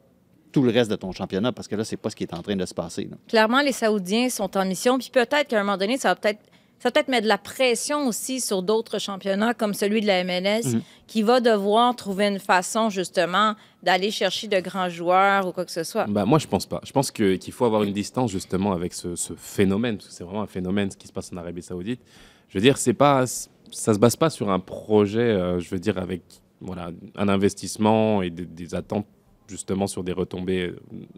tout 0.52 0.62
le 0.62 0.72
reste 0.72 0.92
de 0.92 0.96
ton 0.96 1.12
championnat, 1.12 1.52
parce 1.52 1.68
que 1.68 1.76
là, 1.76 1.84
c'est 1.84 1.98
pas 1.98 2.12
ce 2.12 2.16
qui 2.16 2.24
est 2.24 2.34
en 2.34 2.42
train 2.44 2.56
de 2.56 2.66
se 2.66 2.76
passer. 2.76 3.08
là. 3.10 3.18
Clairement, 3.28 3.62
les 3.62 3.72
Saoudiens 3.72 4.30
sont 4.30 4.56
en 4.56 4.66
mission, 4.66 5.00
puis 5.00 5.10
peut-être 5.12 5.48
qu'à 5.48 5.60
un 5.60 5.64
moment 5.64 5.78
donné, 5.78 5.98
ça 5.98 6.10
va 6.10 6.16
peut-être 6.16 6.40
ça 6.84 6.92
peut-être 6.92 7.08
mettre 7.08 7.24
de 7.24 7.30
la 7.30 7.38
pression 7.38 8.08
aussi 8.08 8.42
sur 8.42 8.62
d'autres 8.62 9.00
championnats 9.00 9.54
comme 9.54 9.74
celui 9.74 10.02
de 10.02 10.08
la 10.08 10.24
MLS, 10.24 10.66
Mhm. 10.74 10.82
qui 11.08 11.22
va 11.22 11.40
devoir 11.40 11.96
trouver 11.96 12.28
une 12.28 12.40
façon 12.40 12.90
justement 12.90 13.56
d'aller 13.82 14.12
chercher 14.12 14.48
de 14.48 14.60
grands 14.60 14.90
joueurs 14.90 15.48
ou 15.48 15.52
quoi 15.54 15.64
que 15.66 15.72
ce 15.72 15.84
soit. 15.84 16.06
Bah, 16.08 16.26
moi, 16.26 16.40
je 16.40 16.48
pense 16.48 16.66
pas. 16.66 16.82
Je 16.84 16.92
pense 16.92 17.10
qu'il 17.10 17.52
faut 17.54 17.66
avoir 17.66 17.84
une 17.84 17.94
distance 17.94 18.32
justement 18.32 18.74
avec 18.74 18.94
ce, 18.94 19.16
ce 19.16 19.34
phénomène, 19.34 19.96
parce 19.98 20.10
que 20.10 20.14
c'est 20.14 20.24
vraiment 20.26 20.42
un 20.44 20.48
phénomène 20.48 20.92
ce 20.92 20.98
qui 20.98 21.08
se 21.08 21.14
passe 21.14 21.32
en 21.34 21.38
Arabie 21.38 21.62
Saoudite. 21.62 22.02
Je 22.50 22.58
veux 22.58 22.62
dire, 22.62 22.78
c'est 22.78 22.94
pas, 22.94 23.26
ça 23.72 23.94
se 23.94 24.00
base 24.00 24.16
pas 24.16 24.30
sur 24.30 24.50
un 24.52 24.60
projet, 24.60 25.20
euh, 25.22 25.60
je 25.60 25.70
veux 25.70 25.80
dire, 25.80 25.98
avec 25.98 26.22
voilà, 26.62 26.92
un 27.16 27.28
investissement 27.30 28.22
et 28.22 28.30
des, 28.30 28.46
des 28.46 28.76
attentes 28.76 29.08
justement 29.48 29.88
sur 29.88 30.04
des 30.04 30.12
retombées, 30.14 30.74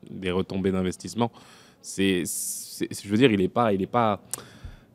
des 0.09 0.31
retombées 0.31 0.71
d'investissement. 0.71 1.31
C'est, 1.81 2.23
je 2.25 3.07
veux 3.09 3.17
dire, 3.17 3.31
il 3.31 3.41
est 3.41 3.47
pas, 3.47 3.73
il 3.73 3.81
est 3.81 3.87
pas. 3.87 4.21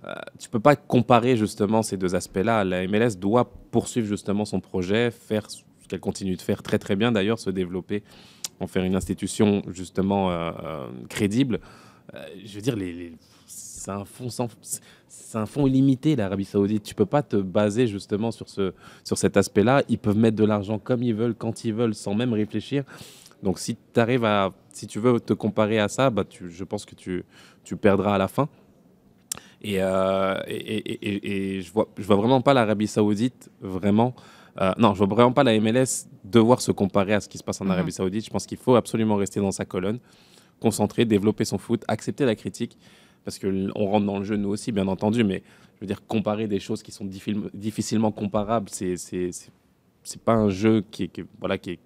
Euh, 0.05 0.15
tu 0.39 0.49
peux 0.49 0.61
pas 0.61 0.77
comparer 0.77 1.37
justement 1.37 1.83
ces 1.83 1.97
deux 1.97 2.15
aspects-là. 2.15 2.65
La 2.65 2.87
MLS 2.87 3.17
doit 3.19 3.53
poursuivre 3.71 4.07
justement 4.07 4.45
son 4.45 4.61
projet, 4.61 5.11
faire 5.11 5.51
ce 5.51 5.63
qu'elle 5.91 6.01
continue 6.01 6.37
de 6.37 6.41
faire 6.41 6.63
très 6.63 6.79
très 6.79 6.97
bien 6.97 7.13
d'ailleurs, 7.13 7.39
se 7.39 7.51
développer, 7.51 8.03
en 8.61 8.67
faire 8.67 8.85
une 8.85 8.95
institution 8.95 9.63
justement 9.69 10.31
euh, 10.31 10.51
euh, 10.63 10.87
crédible. 11.09 11.61
Euh, 12.15 12.25
je 12.45 12.55
veux 12.55 12.61
dire, 12.61 12.77
c'est 13.47 13.91
un 13.91 14.05
fond 14.05 14.29
sans, 14.29 14.49
fonds 15.47 15.67
illimité 15.67 16.17
l'Arabie 16.17 16.45
Saoudite. 16.45 16.83
Tu 16.83 16.95
peux 16.95 17.07
pas 17.07 17.23
te 17.23 17.37
baser 17.37 17.87
justement 17.87 18.31
sur 18.31 18.49
ce, 18.49 18.73
sur 19.05 19.19
cet 19.19 19.37
aspect-là. 19.37 19.83
Ils 19.89 19.99
peuvent 19.99 20.17
mettre 20.17 20.37
de 20.37 20.45
l'argent 20.45 20.79
comme 20.79 21.03
ils 21.03 21.15
veulent, 21.15 21.35
quand 21.35 21.65
ils 21.65 21.75
veulent, 21.75 21.95
sans 21.95 22.15
même 22.15 22.33
réfléchir. 22.33 22.85
Donc 23.43 23.59
si 23.59 23.77
tu 23.95 24.01
arrives 24.01 24.25
à, 24.25 24.53
si 24.73 24.87
tu 24.87 24.99
veux 24.99 25.19
te 25.19 25.33
comparer 25.33 25.79
à 25.79 25.89
ça, 25.89 26.11
bah 26.11 26.25
je 26.31 26.65
pense 26.65 26.85
que 26.85 26.95
tu, 26.95 27.25
tu 27.65 27.77
perdras 27.77 28.15
à 28.15 28.19
la 28.19 28.29
fin. 28.29 28.49
Et, 29.63 29.77
euh, 29.79 30.41
et, 30.47 30.57
et, 30.57 31.57
et, 31.57 31.63
je 31.63 31.73
vois, 31.73 31.89
je 31.99 32.03
vois 32.03 32.17
vraiment 32.17 32.41
pas 32.41 32.55
l'Arabie 32.55 32.87
Saoudite 32.87 33.51
vraiment. 33.61 34.15
Euh, 34.61 34.73
non, 34.79 34.95
je 34.95 34.99
vois 34.99 35.15
vraiment 35.15 35.33
pas 35.33 35.45
la 35.45 35.59
MLS 35.61 36.07
devoir 36.25 36.61
se 36.61 36.73
comparer 36.73 37.15
à 37.15 37.21
ce 37.21 37.29
qui 37.29 37.39
se 37.39 37.45
passe 37.45 37.61
en 37.61 37.69
Arabie 37.69 37.93
Saoudite. 37.93 38.25
Je 38.25 38.31
pense 38.31 38.47
qu'il 38.47 38.59
faut 38.59 38.75
absolument 38.75 39.17
rester 39.17 39.41
dans 39.41 39.53
sa 39.53 39.65
colonne, 39.65 39.99
concentrer, 40.61 41.05
développer 41.05 41.45
son 41.45 41.59
foot, 41.59 41.85
accepter 41.89 42.25
la 42.25 42.35
critique, 42.35 42.79
parce 43.25 43.39
que 43.39 43.71
on 43.75 43.87
rentre 43.87 44.07
dans 44.07 44.19
le 44.19 44.25
jeu 44.25 44.37
nous 44.37 44.49
aussi, 44.49 44.73
bien 44.73 44.89
entendu, 44.89 45.25
mais 45.25 45.43
je 45.77 45.81
veux 45.83 45.87
dire 45.87 46.05
comparer 46.07 46.47
des 46.47 46.61
choses 46.61 46.83
qui 46.83 46.93
sont 46.93 47.07
difficilement 47.55 48.13
comparables, 48.13 48.69
c'est 48.71 48.97
c'est 48.97 50.23
pas 50.25 50.35
un 50.35 50.49
jeu 50.49 50.83
qui 50.91 51.09
qui, 51.09 51.23
voilà 51.39 51.59
qui 51.59 51.73
est 51.73 51.79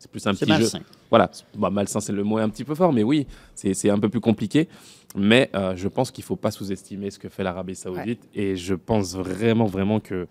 c'est 0.00 0.10
plus 0.10 0.26
un 0.26 0.32
petit 0.32 0.46
malsain. 0.46 0.78
jeu. 0.78 0.84
Voilà, 1.10 1.30
bah, 1.54 1.68
malsain, 1.68 2.00
c'est 2.00 2.14
le 2.14 2.24
mot 2.24 2.38
un 2.38 2.48
petit 2.48 2.64
peu 2.64 2.74
fort, 2.74 2.90
mais 2.90 3.02
oui, 3.02 3.26
c'est 3.54 3.90
un 3.90 3.98
peu 3.98 4.08
plus 4.08 4.20
compliqué. 4.20 4.66
Mais 5.14 5.50
euh, 5.54 5.76
je 5.76 5.88
pense 5.88 6.10
qu'il 6.10 6.22
ne 6.22 6.26
faut 6.26 6.36
pas 6.36 6.50
sous-estimer 6.50 7.10
ce 7.10 7.18
que 7.18 7.28
fait 7.28 7.42
l'Arabie 7.42 7.74
Saoudite. 7.74 8.26
Et 8.34 8.56
je 8.56 8.74
pense 8.74 9.14
vraiment, 9.14 9.66
vraiment 9.66 10.00
que 10.00 10.26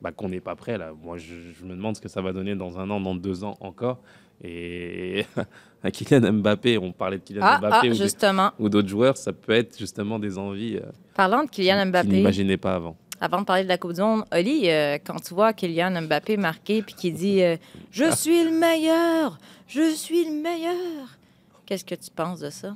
bah, 0.00 0.10
qu'on 0.10 0.30
n'est 0.30 0.40
pas 0.40 0.56
prêt. 0.56 0.78
Là. 0.78 0.92
Moi, 1.02 1.18
je, 1.18 1.34
je, 1.58 1.64
me 1.66 1.76
demande 1.76 1.96
ce 1.96 2.00
que 2.00 2.08
ça 2.08 2.22
va 2.22 2.32
donner 2.32 2.54
dans 2.54 2.78
un 2.78 2.88
an, 2.88 2.98
dans 2.98 3.14
deux 3.14 3.44
ans 3.44 3.58
encore. 3.60 4.00
Et 4.42 5.26
à 5.82 5.90
Kylian 5.90 6.32
Mbappé, 6.32 6.78
on 6.78 6.92
parlait 6.92 7.18
de 7.18 7.22
Kylian 7.22 7.42
Ah, 7.44 7.58
Mbappé 7.58 7.90
ah, 8.22 8.54
ou, 8.58 8.68
d'autres 8.70 8.88
joueurs, 8.88 9.18
ça 9.18 9.34
peut 9.34 9.52
être 9.52 9.78
justement 9.78 10.18
des 10.18 10.38
envies 10.38 10.76
euh, 10.76 10.90
Parlant 11.14 11.44
de 11.44 11.50
Kylian 11.50 11.86
Mbappé, 11.86 12.08
n'imaginaient 12.08 12.56
pas 12.56 12.76
avant. 12.76 12.96
Avant 13.20 13.40
de 13.40 13.44
parler 13.44 13.64
de 13.64 13.68
la 13.68 13.78
Coupe 13.78 13.92
du 13.92 14.00
Monde, 14.00 14.24
Oli, 14.32 14.70
euh, 14.70 14.98
quand 15.04 15.20
tu 15.20 15.34
vois 15.34 15.52
Kylian 15.52 16.02
Mbappé 16.02 16.36
marquer 16.36 16.82
puis 16.82 16.94
qui 16.94 17.12
dit 17.12 17.42
euh, 17.42 17.56
Je 17.90 18.10
suis 18.14 18.44
le 18.44 18.50
meilleur, 18.50 19.38
je 19.66 19.92
suis 19.94 20.24
le 20.24 20.32
meilleur. 20.32 21.18
Qu'est-ce 21.66 21.84
que 21.84 21.94
tu 21.94 22.10
penses 22.10 22.40
de 22.40 22.50
ça? 22.50 22.74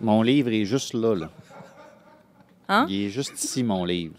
Mon 0.00 0.22
livre 0.22 0.50
est 0.52 0.64
juste 0.64 0.94
là. 0.94 1.14
là. 1.14 1.30
Hein? 2.68 2.86
Il 2.88 3.06
est 3.06 3.10
juste 3.10 3.42
ici, 3.42 3.62
mon 3.62 3.84
livre. 3.84 4.16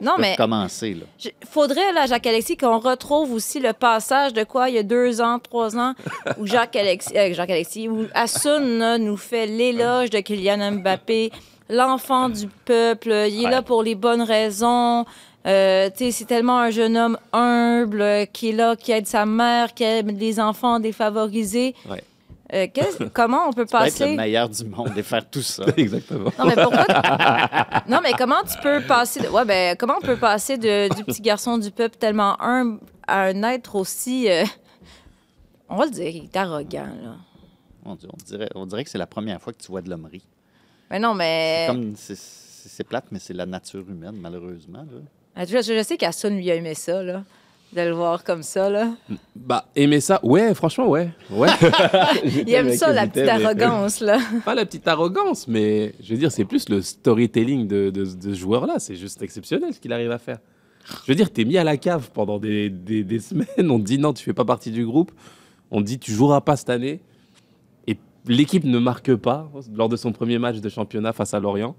Non, 0.00 0.14
mais 0.18 0.34
commencer. 0.36 0.94
Là. 0.94 1.30
faudrait, 1.48 1.92
là, 1.92 2.06
Jacques-Alexis, 2.06 2.56
qu'on 2.56 2.80
retrouve 2.80 3.32
aussi 3.32 3.60
le 3.60 3.72
passage 3.72 4.32
de 4.32 4.42
quoi, 4.42 4.68
il 4.68 4.74
y 4.74 4.78
a 4.78 4.82
deux 4.82 5.20
ans, 5.20 5.38
trois 5.38 5.76
ans, 5.76 5.94
où 6.38 6.46
Jacques-Alexis, 6.46 7.16
euh, 7.16 7.32
Jacques-Alexis, 7.32 7.88
où 7.88 8.06
Assun 8.12 8.78
là, 8.78 8.98
nous 8.98 9.16
fait 9.16 9.46
l'éloge 9.46 10.10
de 10.10 10.18
Kylian 10.18 10.72
Mbappé, 10.72 11.30
l'enfant 11.72 12.28
du 12.28 12.46
peuple, 12.64 13.10
il 13.28 13.44
est 13.44 13.50
là 13.50 13.62
pour 13.62 13.82
les 13.82 13.94
bonnes 13.94 14.22
raisons. 14.22 15.04
Euh, 15.46 15.90
tu 15.90 16.04
sais, 16.04 16.10
c'est 16.12 16.24
tellement 16.24 16.58
un 16.60 16.70
jeune 16.70 16.96
homme 16.96 17.18
humble 17.32 18.00
euh, 18.00 18.24
qui 18.26 18.50
est 18.50 18.52
là, 18.52 18.76
qui 18.76 18.92
aide 18.92 19.08
sa 19.08 19.26
mère, 19.26 19.74
qui 19.74 19.82
aide 19.82 20.16
les 20.16 20.38
enfants 20.38 20.78
défavorisés. 20.78 21.74
Ouais. 21.90 22.04
Euh, 22.52 22.66
comment 23.12 23.48
on 23.48 23.52
peut 23.52 23.64
Tu 23.66 23.72
peux 23.72 23.78
être 23.78 23.84
le 23.84 23.90
passer... 23.90 24.16
meilleur 24.16 24.48
du 24.48 24.64
monde 24.64 24.92
et 24.96 25.02
faire 25.02 25.28
tout 25.28 25.42
ça. 25.42 25.64
Exactement. 25.76 26.30
Non, 26.38 26.44
mais 26.44 26.54
pourquoi... 26.54 26.86
non, 27.88 27.98
mais 28.02 28.12
comment 28.12 28.42
tu 28.42 28.58
peux 28.62 28.82
passer... 28.82 29.20
De... 29.20 29.28
Ouais, 29.28 29.44
ben, 29.44 29.76
comment 29.76 29.94
on 30.00 30.06
peut 30.06 30.16
passer 30.16 30.58
de, 30.58 30.94
du 30.94 31.04
petit 31.04 31.22
garçon 31.22 31.58
du 31.58 31.70
peuple 31.70 31.96
tellement 31.96 32.40
humble 32.40 32.80
à 33.06 33.22
un 33.22 33.42
être 33.42 33.74
aussi... 33.74 34.30
euh, 34.30 34.44
On 35.68 35.76
va 35.76 35.86
le 35.86 35.90
dire, 35.90 36.08
il 36.08 36.24
est 36.24 36.36
arrogant, 36.36 36.86
là? 37.02 37.16
On 37.84 37.96
dirait, 37.96 38.12
on 38.12 38.24
dirait, 38.24 38.48
on 38.54 38.66
dirait 38.66 38.84
que 38.84 38.90
c'est 38.90 38.98
la 38.98 39.08
première 39.08 39.40
fois 39.40 39.52
que 39.52 39.60
tu 39.60 39.68
vois 39.68 39.82
de 39.82 39.90
l'hommerie. 39.90 40.22
Mais 40.92 40.98
non, 41.00 41.14
C'est 41.14 41.74
mais... 41.74 41.92
C'est 42.64 42.84
plate, 42.84 43.06
mais 43.10 43.18
c'est 43.18 43.32
la 43.34 43.44
nature 43.46 43.84
humaine, 43.88 44.14
malheureusement. 44.20 44.78
là. 44.78 45.00
Ah, 45.34 45.44
Je, 45.44 45.56
je 45.56 45.82
sais 45.82 45.96
qu'Assun 45.96 46.30
lui 46.30 46.48
a 46.50 46.54
aimé 46.54 46.74
ça, 46.74 47.02
là. 47.02 47.24
De 47.72 47.80
le 47.80 47.92
voir 47.92 48.22
comme 48.22 48.42
ça, 48.42 48.68
là. 48.70 48.90
Bah, 49.34 49.64
aimer 49.74 49.98
ça, 50.00 50.20
ouais, 50.22 50.54
franchement, 50.54 50.88
ouais. 50.90 51.08
ouais. 51.30 51.48
Il 52.24 52.52
aime 52.52 52.72
ça, 52.74 52.92
la 52.92 53.06
petite 53.06 53.28
arrogance, 53.28 54.00
là. 54.00 54.18
Pas 54.44 54.54
la 54.54 54.66
petite 54.66 54.86
arrogance, 54.86 55.48
mais 55.48 55.94
je 56.02 56.12
veux 56.12 56.18
dire, 56.18 56.30
c'est 56.30 56.44
plus 56.44 56.68
le 56.68 56.82
storytelling 56.82 57.66
de, 57.66 57.88
de, 57.90 58.04
de 58.04 58.34
ce 58.34 58.38
joueur-là. 58.38 58.74
C'est 58.78 58.94
juste 58.94 59.22
exceptionnel 59.22 59.72
ce 59.72 59.80
qu'il 59.80 59.92
arrive 59.92 60.10
à 60.12 60.18
faire. 60.18 60.38
Je 61.06 61.10
veux 61.10 61.14
dire, 61.16 61.32
t'es 61.32 61.44
mis 61.44 61.56
à 61.56 61.64
la 61.64 61.78
cave 61.78 62.10
pendant 62.12 62.38
des, 62.38 62.68
des, 62.68 63.02
des 63.04 63.18
semaines. 63.28 63.70
On 63.70 63.78
te 63.78 63.84
dit 63.84 63.98
non, 63.98 64.12
tu 64.12 64.22
fais 64.22 64.34
pas 64.34 64.44
partie 64.44 64.70
du 64.70 64.84
groupe. 64.84 65.10
On 65.70 65.80
te 65.80 65.86
dit 65.86 65.98
tu 65.98 66.12
joueras 66.12 66.42
pas 66.42 66.56
cette 66.56 66.70
année. 66.70 67.00
L'équipe 68.26 68.64
ne 68.64 68.78
marque 68.78 69.14
pas 69.16 69.50
lors 69.74 69.88
de 69.88 69.96
son 69.96 70.12
premier 70.12 70.38
match 70.38 70.60
de 70.60 70.68
championnat 70.68 71.12
face 71.12 71.34
à 71.34 71.40
Lorient. 71.40 71.76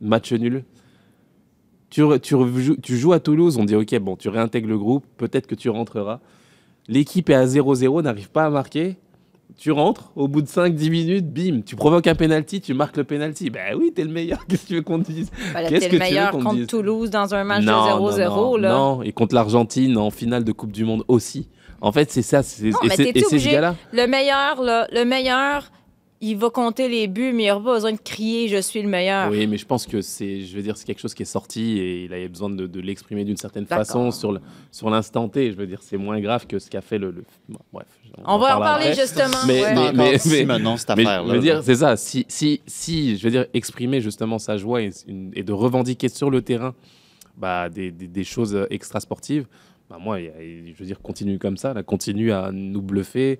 Match 0.00 0.32
nul. 0.32 0.64
Tu, 1.90 2.02
joues 2.88 3.12
à 3.12 3.20
Toulouse, 3.20 3.58
on 3.58 3.64
dit 3.64 3.76
ok, 3.76 3.98
bon, 3.98 4.16
tu 4.16 4.28
réintègres 4.28 4.68
le 4.68 4.78
groupe, 4.78 5.04
peut-être 5.18 5.46
que 5.46 5.54
tu 5.54 5.68
rentreras. 5.68 6.20
L'équipe 6.88 7.28
est 7.28 7.34
à 7.34 7.44
0-0, 7.44 8.02
n'arrive 8.02 8.30
pas 8.30 8.46
à 8.46 8.50
marquer. 8.50 8.96
Tu 9.58 9.70
rentres, 9.70 10.10
au 10.16 10.26
bout 10.26 10.40
de 10.40 10.46
5-10 10.46 10.90
minutes, 10.90 11.30
bim, 11.30 11.60
tu 11.60 11.76
provoques 11.76 12.06
un 12.06 12.14
penalty, 12.14 12.62
tu 12.62 12.72
marques 12.72 12.96
le 12.96 13.04
penalty. 13.04 13.50
Ben 13.50 13.76
oui, 13.76 13.92
t'es 13.94 14.04
le 14.04 14.10
meilleur, 14.10 14.46
qu'est-ce 14.48 14.62
que 14.62 14.68
tu 14.68 14.74
veux 14.76 14.82
qu'on 14.82 15.00
te 15.00 15.12
dise? 15.12 15.30
Ben, 15.52 15.60
là, 15.60 15.68
Qu'est-ce 15.68 15.80
t'es 15.80 15.88
que 15.90 15.96
le 15.96 15.98
tu 15.98 16.04
veux 16.04 16.10
meilleur 16.10 16.30
qu'on 16.30 16.42
contre 16.42 16.54
dise? 16.56 16.66
Toulouse 16.68 17.10
dans 17.10 17.34
un 17.34 17.44
match 17.44 17.64
non, 17.64 18.06
de 18.06 18.12
0-0, 18.12 18.60
non, 18.60 18.68
non, 18.68 19.02
et 19.02 19.12
contre 19.12 19.34
l'Argentine 19.34 19.98
en 19.98 20.10
finale 20.10 20.44
de 20.44 20.52
Coupe 20.52 20.72
du 20.72 20.84
Monde 20.84 21.04
aussi. 21.08 21.48
En 21.82 21.92
fait, 21.92 22.10
c'est 22.10 22.22
ça. 22.22 22.42
c'est- 22.42 22.70
Non, 22.70 22.78
et 22.84 22.88
mais 22.88 22.96
c'est- 22.96 23.04
t'es-tu 23.06 23.18
et 23.18 23.22
c'est 23.22 23.28
ce 23.28 23.34
obligé? 23.34 23.50
gars-là. 23.52 23.76
Le 23.92 24.06
meilleur, 24.06 24.62
là, 24.62 24.86
le 24.92 25.04
meilleur, 25.04 25.70
il 26.20 26.36
va 26.36 26.48
compter 26.50 26.88
les 26.88 27.08
buts, 27.08 27.32
mais 27.34 27.44
il 27.44 27.48
n'aura 27.48 27.64
pas 27.64 27.74
besoin 27.74 27.90
de 27.92 27.98
crier 27.98 28.46
«Je 28.56 28.58
suis 28.60 28.80
le 28.80 28.88
meilleur 28.88 29.28
Oui, 29.32 29.48
mais 29.48 29.58
je 29.58 29.66
pense 29.66 29.86
que 29.88 30.00
c'est, 30.00 30.42
je 30.42 30.54
veux 30.54 30.62
dire, 30.62 30.76
c'est 30.76 30.84
quelque 30.86 31.00
chose 31.00 31.12
qui 31.14 31.22
est 31.24 31.26
sorti 31.26 31.78
et 31.80 32.04
il 32.04 32.14
avait 32.14 32.28
besoin 32.28 32.48
de, 32.50 32.68
de 32.68 32.80
l'exprimer 32.80 33.24
d'une 33.24 33.36
certaine 33.36 33.64
D'accord. 33.64 33.84
façon 33.84 34.10
sur 34.12 34.30
le, 34.30 34.40
sur 34.70 34.88
l'instant 34.88 35.28
T. 35.28 35.50
Je 35.50 35.56
veux 35.56 35.66
dire, 35.66 35.80
c'est 35.82 35.96
moins 35.96 36.20
grave 36.20 36.46
que 36.46 36.60
ce 36.60 36.70
qu'a 36.70 36.80
fait 36.80 36.98
le. 36.98 37.10
le- 37.10 37.24
bon, 37.48 37.58
bref. 37.72 37.88
On 38.24 38.38
va 38.38 38.56
en 38.56 38.60
parler 38.60 38.86
après. 38.90 39.00
justement. 39.00 39.38
Mais- 39.48 39.62
ouais. 39.62 39.68
C'est 39.74 39.78
encore 39.80 39.94
mais- 39.96 40.18
Simenon, 40.18 40.76
cette 40.76 40.96
Mais 40.96 41.02
affaire-là. 41.06 41.28
je 41.28 41.34
veux 41.34 41.40
dire, 41.42 41.62
c'est 41.64 41.74
ça. 41.74 41.96
Si, 41.96 42.24
si, 42.28 42.60
si, 42.66 43.16
je 43.16 43.24
veux 43.24 43.30
dire, 43.32 43.46
exprimer 43.52 44.00
justement 44.00 44.38
sa 44.38 44.56
joie 44.56 44.82
et, 44.82 44.90
une- 45.08 45.32
et 45.34 45.42
de 45.42 45.52
revendiquer 45.52 46.08
sur 46.08 46.30
le 46.30 46.40
terrain 46.42 46.74
bah, 47.36 47.68
des, 47.68 47.90
des, 47.90 48.06
des 48.06 48.24
choses 48.24 48.56
extra 48.70 49.00
sportives, 49.00 49.46
bah, 49.92 49.98
moi, 50.00 50.18
je 50.18 50.72
veux 50.78 50.86
dire, 50.86 51.02
continue 51.02 51.38
comme 51.38 51.58
ça, 51.58 51.74
continue 51.82 52.32
à 52.32 52.50
nous 52.50 52.80
bluffer, 52.80 53.38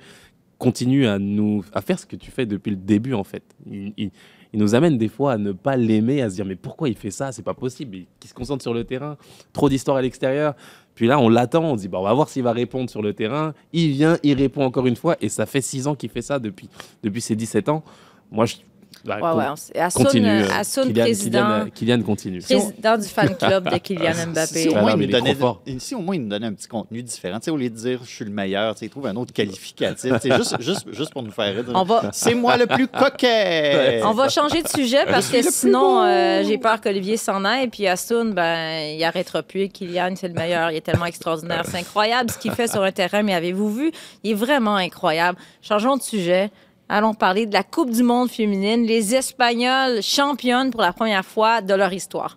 continue 0.58 1.06
à 1.06 1.18
nous 1.18 1.64
à 1.72 1.80
faire 1.80 1.98
ce 1.98 2.04
que 2.04 2.14
tu 2.14 2.30
fais 2.30 2.44
depuis 2.44 2.70
le 2.70 2.76
début 2.76 3.14
en 3.14 3.24
fait. 3.24 3.42
Il, 3.66 4.10
nous 4.52 4.74
amène 4.74 4.98
des 4.98 5.08
fois 5.08 5.32
à 5.32 5.38
ne 5.38 5.52
pas 5.52 5.78
l'aimer, 5.78 6.20
à 6.20 6.28
se 6.28 6.34
dire 6.34 6.44
mais 6.44 6.56
pourquoi 6.56 6.90
il 6.90 6.94
fait 6.94 7.10
ça? 7.10 7.32
C'est 7.32 7.42
pas 7.42 7.54
possible. 7.54 7.96
Il, 7.96 8.06
il 8.22 8.28
se 8.28 8.34
concentre 8.34 8.60
sur 8.60 8.74
le 8.74 8.84
terrain, 8.84 9.16
trop 9.54 9.70
d'histoires 9.70 9.96
à 9.96 10.02
l'extérieur. 10.02 10.54
Puis 10.94 11.06
là, 11.06 11.18
on 11.18 11.30
l'attend, 11.30 11.64
on 11.64 11.76
dit 11.76 11.88
bah, 11.88 11.98
on 12.00 12.04
va 12.04 12.12
voir 12.12 12.28
s'il 12.28 12.42
va 12.42 12.52
répondre 12.52 12.90
sur 12.90 13.00
le 13.00 13.14
terrain. 13.14 13.54
Il 13.72 13.92
vient, 13.92 14.18
il 14.22 14.34
répond 14.34 14.62
encore 14.62 14.86
une 14.86 14.96
fois, 14.96 15.16
et 15.22 15.30
ça 15.30 15.46
fait 15.46 15.62
six 15.62 15.86
ans 15.86 15.94
qu'il 15.94 16.10
fait 16.10 16.20
ça 16.20 16.38
depuis 16.38 16.68
depuis 17.02 17.22
ses 17.22 17.34
17 17.34 17.70
ans. 17.70 17.82
Moi, 18.30 18.44
je 18.44 18.56
bah, 19.04 19.18
Ouais, 19.20 19.38
ouais, 19.38 19.44
on 19.50 19.56
sait. 19.56 19.78
Assoun, 19.78 20.04
continue. 20.04 20.26
euh, 20.28 20.44
euh, 20.44 20.58
Assoun, 20.60 20.84
Kylian, 20.88 21.02
président, 21.04 21.40
Kylian, 21.40 21.70
Kylian 21.74 22.02
continue. 22.02 22.40
président 22.40 22.98
du 22.98 23.08
fan 23.08 23.36
club 23.36 23.68
de 23.70 23.76
Kylian 23.78 24.12
Si 24.14 24.26
Mbappé. 24.26 24.68
au, 24.68 24.74
Ah 24.76 24.80
moins, 24.82 24.92
il 24.92 24.98
nous 24.98 25.06
donnait, 25.06 25.34
fort. 25.34 25.62
si 25.78 25.94
au 25.94 26.00
moins 26.00 26.14
il 26.14 26.22
nous 26.22 26.28
donnait 26.28 26.46
un 26.46 26.52
petit 26.52 26.68
contenu 26.68 27.02
différent, 27.02 27.38
tu 27.38 27.46
sais, 27.46 27.50
au 27.50 27.56
lieu 27.56 27.70
de 27.70 27.74
dire 27.76 28.00
je 28.04 28.10
suis 28.10 28.24
le 28.24 28.30
meilleur, 28.30 28.74
tu 28.74 28.80
sais, 28.80 28.86
il 28.86 28.90
trouve 28.90 29.06
un 29.06 29.16
autre 29.16 29.32
qualificatif, 29.32 30.12
juste, 30.24 30.56
juste, 30.60 30.86
juste 30.92 31.12
pour 31.12 31.22
nous 31.22 31.30
faire 31.32 31.54
rire. 31.54 31.64
On 31.74 31.82
va, 31.84 32.10
C'est 32.12 32.34
moi 32.34 32.56
le 32.56 32.66
plus 32.66 32.86
coquet! 32.88 34.00
on 34.04 34.12
va 34.12 34.28
changer 34.28 34.62
de 34.62 34.68
sujet 34.68 35.04
parce 35.06 35.28
que 35.28 35.42
sinon, 35.42 36.02
euh, 36.02 36.42
j'ai 36.44 36.58
peur 36.58 36.80
qu'Olivier 36.80 37.16
s'en 37.16 37.44
aille. 37.44 37.68
Puis 37.68 37.86
Assoun, 37.86 38.32
ben, 38.32 38.96
il 38.96 39.02
arrêtera 39.04 39.42
plus. 39.42 39.68
Kylian, 39.68 40.14
c'est 40.16 40.28
le 40.28 40.34
meilleur. 40.34 40.70
Il 40.70 40.76
est 40.76 40.80
tellement 40.80 41.06
extraordinaire. 41.06 41.62
C'est 41.66 41.78
incroyable 41.78 42.30
ce 42.30 42.38
qu'il 42.38 42.52
fait 42.52 42.68
sur 42.68 42.82
un 42.82 42.92
terrain. 42.92 43.22
Mais 43.22 43.34
avez-vous 43.34 43.72
vu? 43.72 43.92
Il 44.22 44.32
est 44.32 44.34
vraiment 44.34 44.76
incroyable. 44.76 45.38
Changeons 45.62 45.96
de 45.96 46.02
sujet. 46.02 46.50
Allons 46.94 47.14
parler 47.14 47.46
de 47.46 47.54
la 47.54 47.62
Coupe 47.62 47.90
du 47.90 48.02
monde 48.02 48.28
féminine. 48.28 48.84
Les 48.84 49.14
Espagnols 49.14 50.02
championnes 50.02 50.70
pour 50.70 50.82
la 50.82 50.92
première 50.92 51.24
fois 51.24 51.62
de 51.62 51.72
leur 51.72 51.90
histoire. 51.90 52.36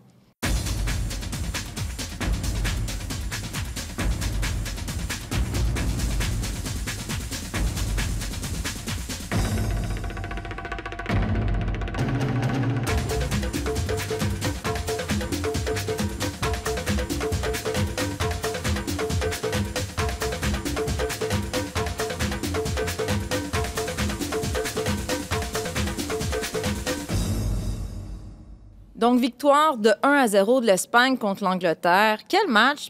Donc, 29.06 29.20
victoire 29.20 29.78
de 29.78 29.92
1 30.02 30.12
à 30.14 30.28
0 30.28 30.62
de 30.62 30.66
l'Espagne 30.66 31.16
contre 31.16 31.44
l'Angleterre. 31.44 32.22
Quel 32.28 32.48
match? 32.48 32.90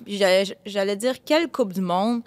J'allais 0.65 0.95
dire 0.95 1.15
quelle 1.25 1.49
Coupe 1.51 1.73
du 1.73 1.81
Monde. 1.81 2.21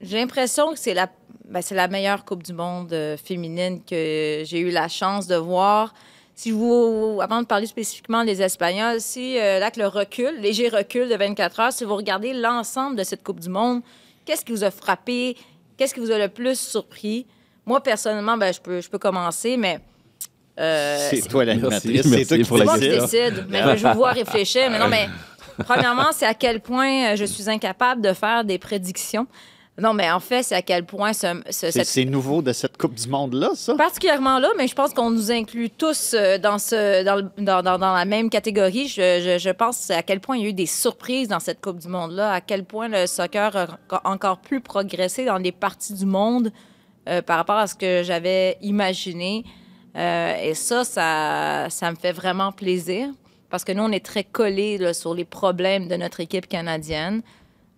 J'ai 0.00 0.16
l'impression 0.16 0.72
que 0.72 0.78
c'est 0.78 0.94
la, 0.94 1.10
ben, 1.44 1.90
meilleure 1.90 2.24
Coupe 2.24 2.42
du 2.42 2.54
Monde 2.54 2.90
euh, 2.94 3.18
féminine 3.18 3.82
que 3.84 4.44
j'ai 4.46 4.60
eu 4.60 4.70
la 4.70 4.88
chance 4.88 5.26
de 5.26 5.36
voir. 5.36 5.92
si 6.34 6.52
vous, 6.52 7.18
avant 7.20 7.42
de 7.42 7.46
parler 7.46 7.66
spécifiquement 7.66 8.24
des 8.24 8.40
Espagnols, 8.40 9.02
si 9.02 9.38
euh, 9.38 9.58
là, 9.58 9.70
que 9.70 9.80
le 9.80 9.88
recul, 9.88 10.40
léger 10.40 10.70
recul 10.70 11.10
de 11.10 11.14
24 11.14 11.60
heures, 11.60 11.72
si 11.74 11.84
vous 11.84 11.96
regardez 11.96 12.32
l'ensemble 12.32 12.96
de 12.96 13.04
cette 13.04 13.22
Coupe 13.22 13.40
du 13.40 13.50
Monde, 13.50 13.82
qu'est-ce 14.24 14.42
qui 14.42 14.52
vous 14.52 14.64
a 14.64 14.70
frappé? 14.70 15.36
Qu'est-ce 15.76 15.92
qui 15.92 16.00
vous 16.00 16.12
a 16.12 16.18
le 16.18 16.28
plus 16.28 16.58
surpris? 16.58 17.26
Moi, 17.66 17.82
personnellement, 17.82 18.38
ben, 18.38 18.54
je 18.54 18.88
peux 18.88 18.98
commencer, 18.98 19.58
mais. 19.58 19.80
Euh, 20.58 21.08
C'est 21.10 21.22
toi 21.28 21.44
l'animatrice, 21.44 22.02
c'est 22.08 22.24
toi 22.26 22.36
qui 22.36 22.44
pour 22.44 22.62
moi 22.64 22.74
qui 22.78 22.88
décide. 22.88 23.46
mais 23.48 23.76
je 23.76 23.86
vous 23.88 23.94
vois 23.94 24.12
réfléchir. 24.12 24.70
Mais 24.70 24.78
non, 24.78 24.88
mais 24.88 25.08
premièrement, 25.64 26.10
c'est 26.12 26.26
à 26.26 26.34
quel 26.34 26.60
point 26.60 27.12
euh, 27.12 27.16
je 27.16 27.24
suis 27.24 27.48
incapable 27.48 28.00
de 28.02 28.12
faire 28.12 28.44
des 28.44 28.58
prédictions. 28.58 29.26
Non, 29.80 29.94
mais 29.94 30.10
en 30.10 30.20
fait, 30.20 30.42
c'est 30.42 30.54
à 30.54 30.60
quel 30.60 30.84
point 30.84 31.14
ce, 31.14 31.28
ce- 31.46 31.50
C'est 31.50 31.72
cette 31.72 31.86
c'est 31.86 32.04
nouveau 32.04 32.42
de 32.42 32.52
cette 32.52 32.76
Coupe 32.76 32.94
du 32.94 33.08
Monde-là, 33.08 33.52
ça? 33.54 33.74
Particulièrement 33.74 34.38
là, 34.38 34.50
mais 34.58 34.68
je 34.68 34.74
pense 34.74 34.92
qu'on 34.92 35.08
nous 35.10 35.32
inclut 35.32 35.70
tous 35.70 36.12
euh, 36.14 36.36
dans, 36.36 36.58
ce, 36.58 37.02
dans, 37.02 37.16
le- 37.16 37.30
dans, 37.38 37.62
dans- 37.62 37.78
dans 37.78 37.94
la 37.94 38.04
même 38.04 38.28
catégorie. 38.28 38.86
Je, 38.86 39.22
je, 39.24 39.38
je 39.42 39.48
pense 39.50 39.90
à 39.90 40.02
quel 40.02 40.20
point 40.20 40.36
il 40.36 40.42
y 40.42 40.46
a 40.46 40.48
eu 40.50 40.52
des 40.52 40.66
surprises 40.66 41.26
dans 41.28 41.40
cette 41.40 41.62
Coupe 41.62 41.78
du 41.78 41.88
Monde-là, 41.88 42.32
à 42.34 42.40
quel 42.42 42.64
point 42.64 42.88
le 42.88 43.06
soccer 43.06 43.56
a 43.56 43.64
enco- 43.64 44.00
encore 44.04 44.38
plus 44.42 44.60
progressé 44.60 45.24
dans 45.24 45.38
les 45.38 45.52
parties 45.52 45.94
du 45.94 46.04
monde 46.04 46.52
euh, 47.08 47.22
par 47.22 47.38
rapport 47.38 47.56
à 47.56 47.66
ce 47.66 47.74
que 47.74 48.02
j'avais 48.04 48.58
imaginé. 48.60 49.42
Euh, 49.96 50.34
et 50.42 50.54
ça, 50.54 50.84
ça, 50.84 51.66
ça 51.68 51.90
me 51.90 51.96
fait 51.96 52.12
vraiment 52.12 52.52
plaisir 52.52 53.08
parce 53.50 53.64
que 53.64 53.72
nous, 53.72 53.82
on 53.82 53.92
est 53.92 54.04
très 54.04 54.24
collés 54.24 54.92
sur 54.94 55.14
les 55.14 55.26
problèmes 55.26 55.88
de 55.88 55.96
notre 55.96 56.20
équipe 56.20 56.48
canadienne. 56.48 57.22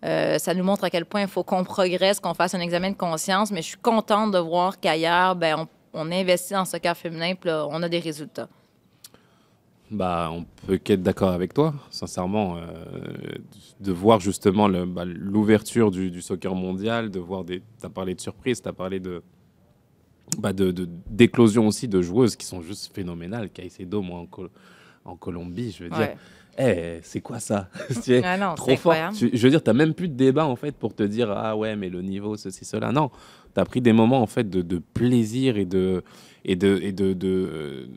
Euh, 0.04 0.38
ça 0.38 0.54
nous 0.54 0.62
montre 0.62 0.84
à 0.84 0.90
quel 0.90 1.06
point 1.06 1.22
il 1.22 1.28
faut 1.28 1.42
qu'on 1.42 1.64
progresse, 1.64 2.20
qu'on 2.20 2.34
fasse 2.34 2.54
un 2.54 2.60
examen 2.60 2.90
de 2.90 2.96
conscience, 2.96 3.50
mais 3.50 3.62
je 3.62 3.68
suis 3.68 3.78
contente 3.78 4.32
de 4.32 4.38
voir 4.38 4.78
qu'ailleurs, 4.78 5.34
ben, 5.34 5.56
on, 5.58 5.68
on 5.94 6.12
investit 6.12 6.52
dans 6.52 6.60
le 6.60 6.66
soccer 6.66 6.96
féminin, 6.96 7.34
puis 7.34 7.50
on 7.50 7.82
a 7.82 7.88
des 7.88 8.00
résultats. 8.00 8.48
Bah, 9.90 10.30
on 10.32 10.44
peut 10.66 10.78
qu'être 10.78 11.02
d'accord 11.02 11.30
avec 11.30 11.52
toi, 11.52 11.74
sincèrement, 11.90 12.56
euh, 12.56 12.62
de 13.80 13.92
voir 13.92 14.18
justement 14.18 14.68
bah, 14.68 15.04
l'ouverture 15.04 15.90
du, 15.90 16.10
du 16.10 16.22
soccer 16.22 16.54
mondial, 16.54 17.10
de 17.10 17.20
voir 17.20 17.44
des. 17.44 17.60
Tu 17.80 17.86
as 17.86 17.90
parlé 17.90 18.14
de 18.14 18.20
surprise, 18.20 18.62
tu 18.62 18.68
as 18.68 18.72
parlé 18.72 18.98
de. 18.98 19.22
Bah, 20.38 20.52
de 20.52 20.70
de- 20.70 20.88
d'éclosion 21.10 21.66
aussi 21.66 21.88
de 21.88 22.00
joueuses 22.02 22.36
qui 22.36 22.46
sont 22.46 22.60
juste 22.62 22.94
phénoménales. 22.94 23.50
Caicedo, 23.50 24.02
moi, 24.02 24.18
en, 24.20 24.26
Col- 24.26 24.50
en 25.04 25.16
Colombie, 25.16 25.70
je 25.76 25.84
veux 25.84 25.90
dire. 25.90 25.98
Ouais. 25.98 26.16
Eh, 26.56 27.00
c'est 27.02 27.20
quoi 27.20 27.40
ça? 27.40 27.68
Ah 28.24 28.36
non, 28.38 28.50
c'est 28.50 28.54
trop 28.56 28.76
fort. 28.76 28.92
Tu- 29.12 29.30
je 29.32 29.42
veux 29.42 29.50
dire, 29.50 29.62
tu 29.62 29.68
n'as 29.70 29.74
même 29.74 29.92
plus 29.94 30.08
de 30.08 30.14
débat 30.14 30.46
en 30.46 30.54
fait 30.56 30.72
pour 30.76 30.94
te 30.94 31.02
dire 31.02 31.30
ah 31.30 31.56
ouais, 31.56 31.74
mais 31.74 31.88
le 31.88 32.00
niveau, 32.02 32.36
ceci, 32.36 32.64
cela. 32.64 32.92
Non, 32.92 33.10
tu 33.54 33.60
as 33.60 33.64
pris 33.64 33.80
des 33.80 33.92
moments 33.92 34.22
en 34.22 34.26
fait 34.28 34.48
de, 34.48 34.62
de 34.62 34.78
plaisir 34.78 35.56
et 35.56 35.64
de 35.64 36.04
et 36.44 36.54
de 36.56 36.78
et 36.80 36.92
de, 36.92 37.12
de, 37.12 37.88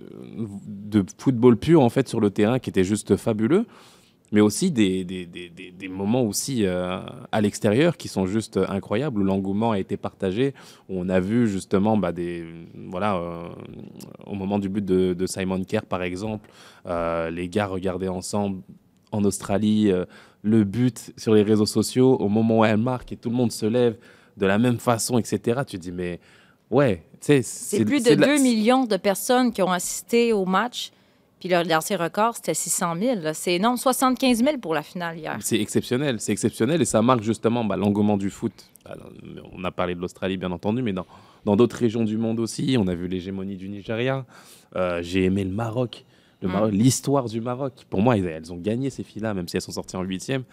de 0.68 1.06
football 1.20 1.58
pur 1.58 1.82
en 1.82 1.90
fait 1.90 2.08
sur 2.08 2.20
le 2.20 2.30
terrain 2.32 2.60
qui 2.60 2.70
était 2.72 2.84
juste 2.84 3.16
fabuleux. 3.16 3.66
Mais 4.34 4.42
aussi 4.42 4.72
des, 4.72 5.06
des, 5.06 5.26
des, 5.26 5.50
des- 5.50 5.88
moments 5.88 6.24
aussi 6.24 6.66
euh, 6.66 7.00
à 7.32 7.40
l'extérieur 7.42 7.96
qui 7.96 8.10
sont 8.10 8.26
juste 8.26 8.58
incroyables, 8.58 9.22
où 9.22 9.24
l'engouement 9.24 9.72
a 9.72 9.80
été 9.80 9.96
partagé, 9.96 10.54
où 10.90 11.00
on 11.00 11.08
a 11.08 11.20
vu 11.22 11.48
justement 11.48 11.96
bah, 11.98 12.12
des, 12.12 12.46
voilà, 12.90 13.16
euh, 13.16 13.48
au 14.26 14.36
moment 14.36 14.60
du 14.60 14.68
but 14.68 14.84
de, 14.84 15.14
de 15.14 15.26
Simon 15.28 15.64
Kerr 15.64 15.86
par 15.88 16.04
exemple, 16.04 16.50
euh, 16.88 17.30
les 17.30 17.48
gars 17.48 17.68
regardaient 17.68 18.10
ensemble 18.10 18.62
en 19.14 19.24
Australie 19.24 19.92
euh, 19.92 20.04
le 20.42 20.66
but 20.66 21.14
sur 21.16 21.34
les 21.34 21.42
réseaux 21.44 21.66
sociaux 21.66 22.16
au 22.18 22.28
moment 22.28 22.60
où 22.60 22.66
elle 22.66 22.78
marque 22.78 23.14
et 23.14 23.16
tout 23.16 23.30
le 23.30 23.36
monde 23.36 23.52
se 23.54 23.66
lève 23.66 23.98
de 24.36 24.46
la 24.46 24.58
même 24.60 24.78
façon, 24.78 25.18
etc. 25.18 25.62
Tu 25.66 25.78
dis, 25.78 25.92
mais 25.94 26.20
ouais, 26.70 27.04
C'est 27.22 27.86
plus 27.86 28.04
de 28.04 28.14
2 28.16 28.38
millions 28.44 28.86
de 28.86 28.98
personnes 28.98 29.52
qui 29.54 29.62
ont 29.62 29.72
assisté 29.72 30.34
au 30.34 30.46
match, 30.46 30.92
puis 31.40 31.50
leur 31.50 31.64
dernier 31.64 31.96
record, 31.96 32.36
c'était 32.36 32.54
600 32.54 32.96
000. 33.00 33.20
là. 33.22 33.34
C'est 33.34 33.54
énorme, 33.56 33.78
75 33.78 34.44
000 34.44 34.58
pour 34.58 34.74
la 34.74 34.84
finale 34.84 35.18
hier. 35.18 35.38
C'est 35.42 35.60
exceptionnel, 35.60 36.20
c'est 36.20 36.32
exceptionnel 36.32 36.82
et 36.82 36.86
ça 36.86 37.02
marque 37.02 37.24
justement 37.24 37.64
bah, 37.64 37.78
l'engouement 37.78 38.18
du 38.18 38.30
foot. 38.30 38.54
Bah, 38.86 38.96
On 39.54 39.64
a 39.64 39.72
parlé 39.72 39.96
de 39.96 40.00
l'Australie 40.02 40.38
bien 40.38 40.52
entendu, 40.52 40.82
mais 40.82 40.94
dans 40.94 41.06
dans 41.46 41.56
d'autres 41.56 41.78
régions 41.78 42.04
du 42.04 42.18
monde 42.18 42.40
aussi, 42.42 42.76
on 42.78 42.88
a 42.88 42.96
vu 42.96 43.08
l'hégémonie 43.08 43.56
du 43.56 43.70
Nigeria. 43.70 44.26
Euh, 44.76 45.02
J'ai 45.02 45.24
aimé 45.24 45.46
le 45.46 45.52
Maroc, 45.52 46.04
Mm. 46.42 46.48
Maroc, 46.48 46.72
l'histoire 46.72 47.26
du 47.26 47.42
Maroc. 47.42 47.74
Pour 47.90 48.02
moi, 48.02 48.18
elles, 48.18 48.28
elles 48.28 48.54
ont 48.54 48.58
gagné 48.58 48.90
ces 48.90 49.04
filles-là, 49.04 49.34
même 49.34 49.48
si 49.48 49.58
elles 49.58 49.62
sont 49.62 49.72
sorties 49.72 49.96
en 49.98 50.04
huitième. 50.04 50.44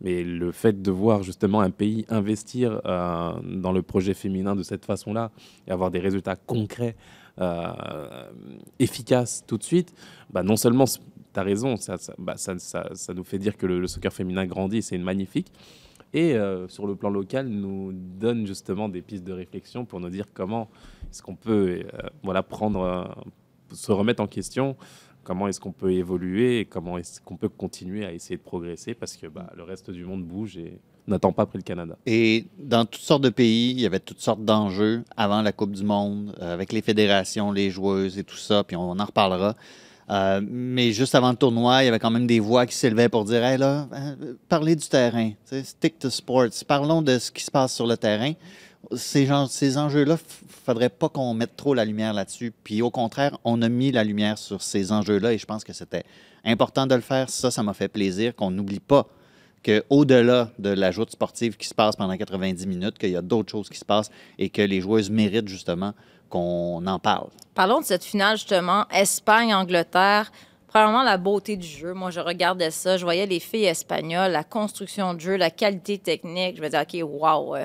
Mais 0.00 0.22
le 0.24 0.52
fait 0.52 0.80
de 0.80 0.90
voir 0.90 1.22
justement 1.22 1.60
un 1.60 1.70
pays 1.70 2.06
investir 2.08 2.80
euh, 2.86 3.32
dans 3.44 3.72
le 3.72 3.82
projet 3.82 4.14
féminin 4.14 4.56
de 4.56 4.62
cette 4.62 4.84
façon-là 4.84 5.30
et 5.68 5.70
avoir 5.70 5.90
des 5.90 6.00
résultats 6.00 6.36
concrets, 6.36 6.96
euh, 7.40 8.30
efficaces 8.78 9.44
tout 9.46 9.58
de 9.58 9.62
suite, 9.64 9.94
bah, 10.30 10.42
non 10.42 10.56
seulement 10.56 10.84
tu 10.86 11.00
as 11.40 11.42
raison, 11.42 11.74
bah, 12.18 12.36
ça, 12.36 12.58
ça- 12.58 12.90
ça 12.94 13.14
nous 13.14 13.24
fait 13.24 13.38
dire 13.38 13.56
que 13.56 13.66
le, 13.66 13.86
soccer 13.86 14.12
féminin 14.12 14.46
grandit, 14.46 14.82
c'est 14.82 14.98
magnifique. 14.98 15.52
Et 16.12 16.34
euh, 16.34 16.68
sur 16.68 16.86
le 16.86 16.94
plan 16.94 17.10
local, 17.10 17.48
nous 17.48 17.90
donne 17.92 18.46
justement 18.46 18.88
des 18.88 19.02
pistes 19.02 19.24
de 19.24 19.32
réflexion 19.32 19.84
pour 19.84 19.98
nous 19.98 20.10
dire 20.10 20.26
comment 20.32 20.68
est-ce 21.10 21.22
qu'on 21.22 21.34
peut 21.34 21.82
euh, 21.92 22.08
voilà, 22.22 22.44
prendre, 22.44 23.16
se 23.72 23.90
remettre 23.90 24.22
en 24.22 24.28
question, 24.28 24.76
comment 25.24 25.48
est-ce 25.48 25.58
qu'on 25.58 25.72
peut 25.72 25.92
évoluer 25.92 26.60
et 26.60 26.64
comment 26.64 26.98
est-ce 26.98 27.20
qu'on 27.20 27.36
peut 27.36 27.48
continuer 27.48 28.04
à 28.04 28.12
essayer 28.12 28.36
de 28.36 28.42
progresser 28.42 28.94
parce 28.94 29.16
que 29.16 29.26
bah, 29.26 29.50
le 29.56 29.62
reste 29.62 29.90
du 29.90 30.04
monde 30.04 30.24
bouge 30.24 30.56
et 30.56 30.78
n'attend 31.06 31.32
pas 31.32 31.42
après 31.42 31.58
le 31.58 31.64
Canada. 31.64 31.96
Et 32.06 32.46
dans 32.58 32.84
toutes 32.84 33.02
sortes 33.02 33.22
de 33.22 33.30
pays, 33.30 33.72
il 33.72 33.80
y 33.80 33.86
avait 33.86 34.00
toutes 34.00 34.20
sortes 34.20 34.44
d'enjeux 34.44 35.02
avant 35.16 35.42
la 35.42 35.52
Coupe 35.52 35.72
du 35.72 35.84
Monde, 35.84 36.34
euh, 36.40 36.54
avec 36.54 36.72
les 36.72 36.82
fédérations, 36.82 37.52
les 37.52 37.70
joueuses 37.70 38.18
et 38.18 38.24
tout 38.24 38.36
ça, 38.36 38.64
puis 38.64 38.76
on 38.76 38.90
en 38.90 39.04
reparlera. 39.04 39.56
Euh, 40.10 40.40
mais 40.46 40.92
juste 40.92 41.14
avant 41.14 41.30
le 41.30 41.36
tournoi, 41.36 41.82
il 41.82 41.86
y 41.86 41.88
avait 41.88 41.98
quand 41.98 42.10
même 42.10 42.26
des 42.26 42.40
voix 42.40 42.66
qui 42.66 42.74
s'élevaient 42.74 43.08
pour 43.08 43.24
dire 43.24 43.42
Hey 43.42 43.56
là, 43.56 43.88
euh, 43.92 44.34
parlez 44.48 44.76
du 44.76 44.86
terrain, 44.86 45.30
stick 45.62 45.98
to 45.98 46.10
sports, 46.10 46.50
parlons 46.68 47.00
de 47.00 47.18
ce 47.18 47.30
qui 47.30 47.42
se 47.42 47.50
passe 47.50 47.74
sur 47.74 47.86
le 47.86 47.96
terrain. 47.96 48.32
Ces, 48.96 49.28
ces 49.48 49.78
enjeux-là, 49.78 50.16
il 50.42 50.48
faudrait 50.64 50.88
pas 50.88 51.08
qu'on 51.08 51.34
mette 51.34 51.56
trop 51.56 51.74
la 51.74 51.84
lumière 51.84 52.12
là-dessus. 52.12 52.52
Puis 52.64 52.82
au 52.82 52.90
contraire, 52.90 53.38
on 53.44 53.62
a 53.62 53.68
mis 53.68 53.92
la 53.92 54.04
lumière 54.04 54.38
sur 54.38 54.62
ces 54.62 54.92
enjeux-là 54.92 55.32
et 55.32 55.38
je 55.38 55.46
pense 55.46 55.64
que 55.64 55.72
c'était 55.72 56.04
important 56.44 56.86
de 56.86 56.94
le 56.94 57.00
faire. 57.00 57.28
Ça, 57.30 57.50
ça 57.50 57.62
m'a 57.62 57.74
fait 57.74 57.88
plaisir 57.88 58.34
qu'on 58.34 58.50
n'oublie 58.50 58.80
pas 58.80 59.06
qu'au-delà 59.64 60.50
de 60.58 60.70
la 60.70 60.90
joute 60.90 61.10
sportive 61.10 61.56
qui 61.56 61.66
se 61.66 61.74
passe 61.74 61.96
pendant 61.96 62.16
90 62.16 62.66
minutes, 62.66 62.98
qu'il 62.98 63.10
y 63.10 63.16
a 63.16 63.22
d'autres 63.22 63.50
choses 63.50 63.68
qui 63.68 63.78
se 63.78 63.84
passent 63.84 64.10
et 64.38 64.50
que 64.50 64.62
les 64.62 64.80
joueuses 64.80 65.10
méritent 65.10 65.48
justement 65.48 65.94
qu'on 66.28 66.86
en 66.86 66.98
parle. 66.98 67.28
Parlons 67.54 67.80
de 67.80 67.86
cette 67.86 68.04
finale, 68.04 68.36
justement, 68.36 68.86
Espagne-Angleterre. 68.90 70.30
Premièrement, 70.68 71.02
la 71.02 71.16
beauté 71.16 71.56
du 71.56 71.66
jeu. 71.66 71.94
Moi, 71.94 72.10
je 72.10 72.20
regardais 72.20 72.70
ça, 72.70 72.96
je 72.96 73.04
voyais 73.04 73.26
les 73.26 73.40
filles 73.40 73.66
espagnoles, 73.66 74.32
la 74.32 74.44
construction 74.44 75.14
de 75.14 75.20
jeu, 75.20 75.36
la 75.36 75.50
qualité 75.50 75.98
technique. 75.98 76.56
Je 76.56 76.62
me 76.62 76.66
disais, 76.66 76.80
OK, 76.80 77.08
wow. 77.22 77.56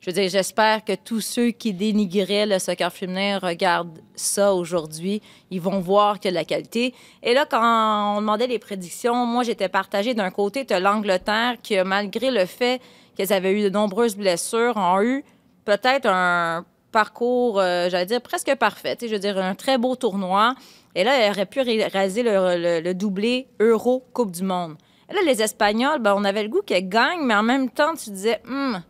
Je 0.00 0.12
veux 0.12 0.28
j'espère 0.28 0.84
que 0.84 0.94
tous 0.94 1.20
ceux 1.20 1.50
qui 1.50 1.72
dénigraient 1.72 2.46
le 2.46 2.60
soccer 2.60 2.92
féminin 2.92 3.38
regardent 3.40 3.98
ça 4.14 4.54
aujourd'hui. 4.54 5.20
Ils 5.50 5.60
vont 5.60 5.80
voir 5.80 6.20
de 6.20 6.30
la 6.30 6.44
qualité. 6.44 6.94
Et 7.22 7.34
là, 7.34 7.46
quand 7.50 8.16
on 8.16 8.20
demandait 8.20 8.46
les 8.46 8.60
prédictions, 8.60 9.26
moi, 9.26 9.42
j'étais 9.42 9.68
partagée. 9.68 10.14
D'un 10.14 10.30
côté, 10.30 10.64
tu 10.64 10.78
l'Angleterre 10.78 11.56
qui, 11.62 11.76
malgré 11.84 12.30
le 12.30 12.46
fait 12.46 12.80
qu'elles 13.16 13.32
avaient 13.32 13.52
eu 13.52 13.62
de 13.62 13.70
nombreuses 13.70 14.16
blessures, 14.16 14.76
ont 14.76 15.02
eu 15.02 15.24
peut-être 15.64 16.06
un 16.06 16.64
parcours, 16.92 17.58
euh, 17.58 17.88
j'allais 17.90 18.06
dire, 18.06 18.20
presque 18.20 18.54
parfait. 18.54 18.96
Je 19.00 19.08
veux 19.08 19.18
dire, 19.18 19.36
un 19.36 19.56
très 19.56 19.78
beau 19.78 19.96
tournoi. 19.96 20.54
Et 20.94 21.02
là, 21.02 21.18
elle 21.18 21.32
aurait 21.32 21.46
pu 21.46 21.60
réaliser 21.60 22.22
le, 22.22 22.92
doublé 22.92 23.48
Euro-Coupe 23.58 24.30
du 24.30 24.44
Monde. 24.44 24.76
Et 25.10 25.14
là, 25.14 25.20
les 25.26 25.42
Espagnols, 25.42 25.98
ben, 26.00 26.14
on 26.16 26.24
avait 26.24 26.44
le 26.44 26.48
goût 26.48 26.62
qu'elles 26.64 26.88
gagnent, 26.88 27.24
mais 27.24 27.34
en 27.34 27.42
même 27.42 27.68
temps, 27.68 27.94
tu 27.94 28.10
disais, 28.10 28.40
Hum, 28.48 28.80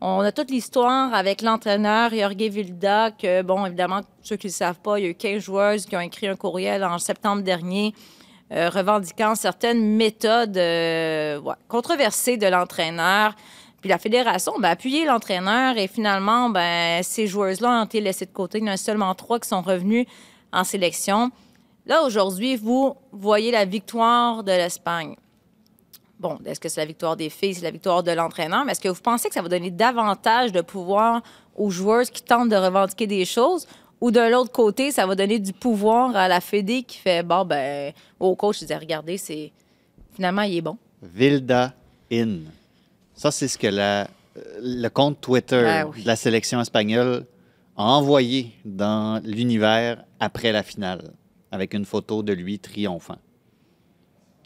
on 0.00 0.20
a 0.20 0.30
toute 0.30 0.50
l'histoire 0.50 1.14
avec 1.14 1.40
l'entraîneur 1.40 2.10
Jorge 2.10 2.36
Vilda, 2.36 3.10
que, 3.12 3.42
bon, 3.42 3.64
évidemment, 3.64 4.00
ceux 4.22 4.36
qui 4.36 4.46
ne 4.46 4.52
le 4.52 4.56
savent 4.56 4.80
pas, 4.80 4.98
il 4.98 5.04
y 5.04 5.06
a 5.06 5.10
eu 5.10 5.14
15 5.14 5.42
joueuses 5.42 5.86
qui 5.86 5.96
ont 5.96 6.00
écrit 6.00 6.26
un 6.28 6.36
courriel 6.36 6.84
en 6.84 6.98
septembre 6.98 7.42
dernier 7.42 7.94
euh, 8.52 8.68
revendiquant 8.68 9.34
certaines 9.34 9.96
méthodes 9.96 10.56
euh, 10.56 11.40
controversées 11.66 12.36
de 12.36 12.46
l'entraîneur. 12.46 13.34
Puis 13.80 13.88
la 13.88 13.98
fédération 13.98 14.52
ben, 14.58 14.68
a 14.68 14.70
appuyé 14.72 15.04
l'entraîneur 15.04 15.78
et 15.78 15.88
finalement, 15.88 16.50
ben, 16.50 17.02
ces 17.02 17.26
joueuses-là 17.26 17.80
ont 17.80 17.84
été 17.84 18.00
laissées 18.00 18.26
de 18.26 18.32
côté. 18.32 18.58
Il 18.58 18.66
y 18.66 18.70
en 18.70 18.74
a 18.74 18.76
seulement 18.76 19.14
trois 19.14 19.40
qui 19.40 19.48
sont 19.48 19.62
revenus 19.62 20.06
en 20.52 20.62
sélection. 20.62 21.30
Là, 21.86 22.02
aujourd'hui, 22.02 22.56
vous 22.56 22.96
voyez 23.12 23.50
la 23.50 23.64
victoire 23.64 24.44
de 24.44 24.52
l'Espagne. 24.52 25.16
Bon, 26.18 26.38
est-ce 26.46 26.58
que 26.60 26.68
c'est 26.68 26.80
la 26.80 26.86
victoire 26.86 27.16
des 27.16 27.28
filles, 27.28 27.54
c'est 27.54 27.62
la 27.64 27.70
victoire 27.70 28.02
de 28.02 28.10
l'entraîneur, 28.10 28.64
mais 28.64 28.72
est-ce 28.72 28.80
que 28.80 28.88
vous 28.88 29.00
pensez 29.02 29.28
que 29.28 29.34
ça 29.34 29.42
va 29.42 29.48
donner 29.48 29.70
davantage 29.70 30.50
de 30.50 30.62
pouvoir 30.62 31.22
aux 31.54 31.70
joueuses 31.70 32.08
qui 32.10 32.22
tentent 32.22 32.48
de 32.48 32.56
revendiquer 32.56 33.06
des 33.06 33.24
choses? 33.26 33.66
Ou 34.00 34.10
de 34.10 34.20
l'autre 34.30 34.52
côté, 34.52 34.90
ça 34.92 35.06
va 35.06 35.14
donner 35.14 35.38
du 35.38 35.52
pouvoir 35.52 36.14
à 36.16 36.28
la 36.28 36.40
Fédé 36.40 36.82
qui 36.82 36.98
fait, 36.98 37.22
bon, 37.22 37.44
ben, 37.44 37.92
au 38.20 38.34
coach, 38.34 38.60
il 38.62 38.66
dit, 38.66 38.74
regardez, 38.74 39.18
c'est 39.18 39.52
finalement, 40.14 40.42
il 40.42 40.56
est 40.56 40.60
bon. 40.62 40.76
Vilda 41.02 41.72
In. 42.12 42.38
Ça, 43.14 43.30
c'est 43.30 43.48
ce 43.48 43.56
que 43.58 43.66
la- 43.66 44.08
le 44.60 44.88
compte 44.88 45.20
Twitter 45.20 45.64
Ah 45.66 45.86
oui. 45.86 46.02
de 46.02 46.06
la 46.06 46.16
sélection 46.16 46.60
espagnole 46.60 47.24
a 47.76 47.84
envoyé 47.84 48.52
dans 48.64 49.20
l'univers 49.24 50.02
après 50.20 50.52
la 50.52 50.62
finale. 50.62 51.12
avec 51.52 51.72
une 51.74 51.84
photo 51.86 52.22
de 52.24 52.32
lui 52.34 52.58
triomphant. 52.58 53.16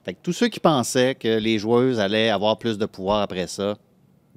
Fait 0.04 0.14
que 0.14 0.18
tous 0.22 0.32
ceux 0.32 0.48
qui 0.48 0.60
pensaient 0.60 1.14
que 1.14 1.38
les 1.38 1.58
joueuses 1.58 2.00
allaient 2.00 2.30
avoir 2.30 2.58
plus 2.58 2.78
de 2.78 2.86
pouvoir 2.86 3.20
après 3.22 3.46
ça, 3.46 3.76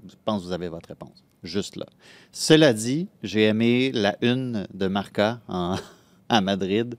je 0.07 0.15
pense 0.25 0.41
que 0.41 0.47
vous 0.47 0.51
avez 0.53 0.67
votre 0.69 0.89
réponse. 0.89 1.23
Juste 1.43 1.75
là. 1.75 1.85
Cela 2.31 2.73
dit, 2.73 3.07
j'ai 3.21 3.43
aimé 3.43 3.91
la 3.93 4.15
une 4.21 4.67
de 4.73 4.87
Marca 4.87 5.39
en- 5.47 5.75
à 6.29 6.41
Madrid 6.41 6.95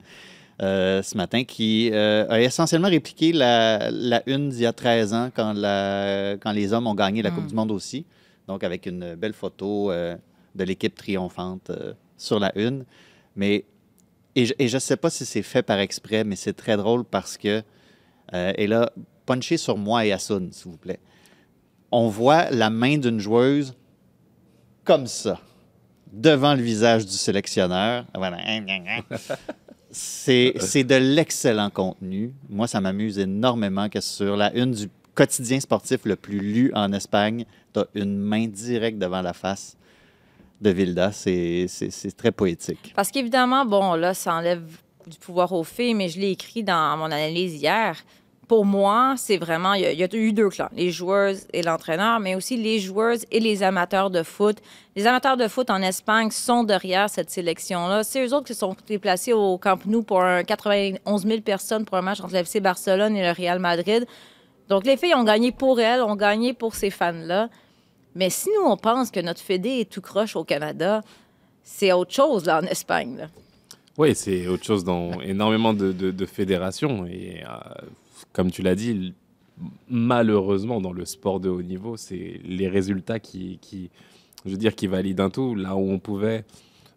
euh, 0.61 1.01
ce 1.03 1.17
matin 1.17 1.43
qui 1.43 1.89
euh, 1.91 2.25
a 2.29 2.39
essentiellement 2.41 2.87
répliqué 2.87 3.33
la, 3.33 3.91
la 3.91 4.23
une 4.27 4.49
d'il 4.49 4.61
y 4.61 4.65
a 4.65 4.71
13 4.73 5.13
ans 5.13 5.29
quand, 5.35 5.53
la- 5.53 6.37
quand 6.39 6.51
les 6.51 6.71
hommes 6.73 6.87
ont 6.87 6.95
gagné 6.95 7.21
la 7.21 7.31
Coupe 7.31 7.47
du 7.47 7.53
Monde 7.55 7.71
aussi. 7.71 8.05
Donc, 8.47 8.63
avec 8.63 8.85
une 8.85 9.15
belle 9.15 9.33
photo 9.33 9.91
euh, 9.91 10.15
de 10.53 10.63
l'équipe 10.63 10.95
triomphante 10.95 11.71
sur 12.17 12.39
la 12.39 12.57
une. 12.57 12.85
Mais, 13.35 13.65
et 14.35 14.45
je 14.45 14.75
ne 14.75 14.79
sais 14.79 14.95
pas 14.95 15.09
si 15.09 15.25
c'est 15.25 15.41
fait 15.41 15.63
par 15.63 15.79
exprès, 15.79 16.23
mais 16.23 16.35
c'est 16.37 16.53
très 16.53 16.77
drôle 16.77 17.03
parce 17.03 17.37
que, 17.37 17.61
euh, 18.33 18.53
et 18.57 18.67
là, 18.67 18.91
punchez 19.25 19.57
sur 19.57 19.77
moi 19.77 20.05
et 20.05 20.11
Asun, 20.11 20.49
s'il 20.51 20.71
vous 20.71 20.77
plaît. 20.77 20.99
On 21.91 22.09
voit 22.09 22.49
la 22.51 22.69
main 22.69 22.97
d'une 22.97 23.19
joueuse 23.19 23.73
comme 24.83 25.07
ça, 25.07 25.39
devant 26.11 26.53
le 26.53 26.61
visage 26.61 27.05
du 27.05 27.13
sélectionneur. 27.13 28.05
Voilà. 28.13 28.37
C'est 29.91 30.83
de 30.83 30.95
l'excellent 30.95 31.69
contenu. 31.69 32.33
Moi, 32.49 32.67
ça 32.67 32.81
m'amuse 32.81 33.17
énormément 33.17 33.87
que 33.89 34.01
sur 34.01 34.35
la 34.35 34.53
une 34.53 34.71
du 34.71 34.89
quotidien 35.15 35.59
sportif 35.59 36.01
le 36.03 36.17
plus 36.17 36.39
lu 36.39 36.71
en 36.75 36.91
Espagne, 36.91 37.45
tu 37.73 37.79
as 37.79 37.87
une 37.95 38.17
main 38.17 38.47
directe 38.47 38.97
devant 38.97 39.21
la 39.21 39.33
face 39.33 39.77
de 40.61 40.69
Vilda. 40.69 41.11
C'est 41.13 41.67
très 42.17 42.31
poétique. 42.31 42.93
Parce 42.95 43.09
qu'évidemment, 43.09 43.65
bon, 43.65 43.93
là, 43.93 44.13
ça 44.13 44.35
enlève 44.35 44.63
du 45.09 45.17
pouvoir 45.17 45.53
aux 45.53 45.63
filles, 45.63 45.93
mais 45.93 46.09
je 46.09 46.19
l'ai 46.19 46.31
écrit 46.31 46.63
dans 46.63 46.97
mon 46.97 47.05
analyse 47.05 47.55
hier. 47.55 47.97
Pour 48.47 48.63
moi, 48.65 49.15
c'est 49.17 49.37
vraiment, 49.37 49.73
il 49.73 49.81
y, 49.81 50.03
a, 50.03 50.15
eu 50.15 50.31
deux 50.31 50.49
clans, 50.49 50.69
les 50.73 50.91
joueuses 50.91 51.47
et 51.51 51.63
l'entraîneur, 51.63 52.19
mais 52.19 52.35
aussi 52.35 52.57
les 52.57 52.79
joueuses 52.79 53.25
et 53.31 53.39
les 53.39 53.63
amateurs 53.63 54.11
de 54.11 54.21
foot. 54.21 54.57
Les 54.95 55.07
amateurs 55.07 55.35
de 55.35 55.47
foot 55.47 55.71
en 55.71 55.81
Espagne 55.81 56.29
sont 56.29 56.63
derrière 56.63 57.09
cette 57.09 57.31
sélection-là. 57.31 58.03
C'est 58.03 58.23
eux 58.23 58.35
autres 58.35 58.45
qui 58.45 58.53
sont 58.53 58.75
déplacés 58.87 59.33
au 59.33 59.57
Camp 59.57 59.83
Nou 59.87 60.03
pour 60.03 60.21
un 60.21 60.43
91 60.43 61.25
000 61.25 61.41
personnes 61.41 61.85
pour 61.85 61.97
un 61.97 62.03
match 62.03 62.21
entre 62.21 62.35
l'FC 62.35 62.59
Barcelone 62.59 63.17
et 63.17 63.23
le 63.23 63.31
Real 63.31 63.57
Madrid. 63.57 64.05
Donc, 64.69 64.85
les 64.85 64.97
filles 64.97 65.15
ont 65.15 65.23
gagné 65.23 65.51
pour 65.51 65.79
elles, 65.79 66.01
ont 66.01 66.15
gagné 66.15 66.53
pour 66.53 66.75
ces 66.75 66.91
fans-là. 66.91 67.49
Mais 68.13 68.29
si 68.29 68.49
nous, 68.49 68.65
on 68.65 68.77
pense 68.77 69.09
que 69.09 69.19
notre 69.19 69.41
Fédé 69.41 69.81
est 69.81 69.91
tout 69.91 70.01
croche 70.01 70.35
au 70.35 70.43
Canada, 70.43 71.01
c'est 71.63 71.91
autre 71.91 72.13
chose 72.13 72.45
là, 72.45 72.59
en 72.59 72.65
Espagne. 72.65 73.17
là. 73.17 73.27
Oui, 73.97 74.13
c'est 74.15 74.47
autre 74.47 74.63
chose 74.65 74.83
dans 74.83 75.21
énormément 75.21 75.73
de, 75.73 75.91
de- 75.91 76.11
de 76.11 76.25
fédérations. 76.25 77.05
Et 77.05 77.43
euh, 77.43 77.47
comme 78.33 78.51
tu 78.51 78.61
l'as 78.61 78.75
dit, 78.75 79.13
malheureusement, 79.89 80.81
dans 80.81 80.91
le 80.91 81.05
sport 81.05 81.39
de 81.39 81.49
haut 81.49 81.61
niveau, 81.61 81.97
c'est 81.97 82.41
les 82.43 82.67
résultats 82.67 83.19
qui, 83.19 83.57
qui, 83.61 83.89
je 84.45 84.51
veux 84.51 84.57
dire, 84.57 84.75
qui 84.75 84.87
valident 84.87 85.21
un 85.21 85.29
tout. 85.29 85.55
Là 85.55 85.75
où 85.75 85.89
on 85.89 85.99
pouvait 85.99 86.43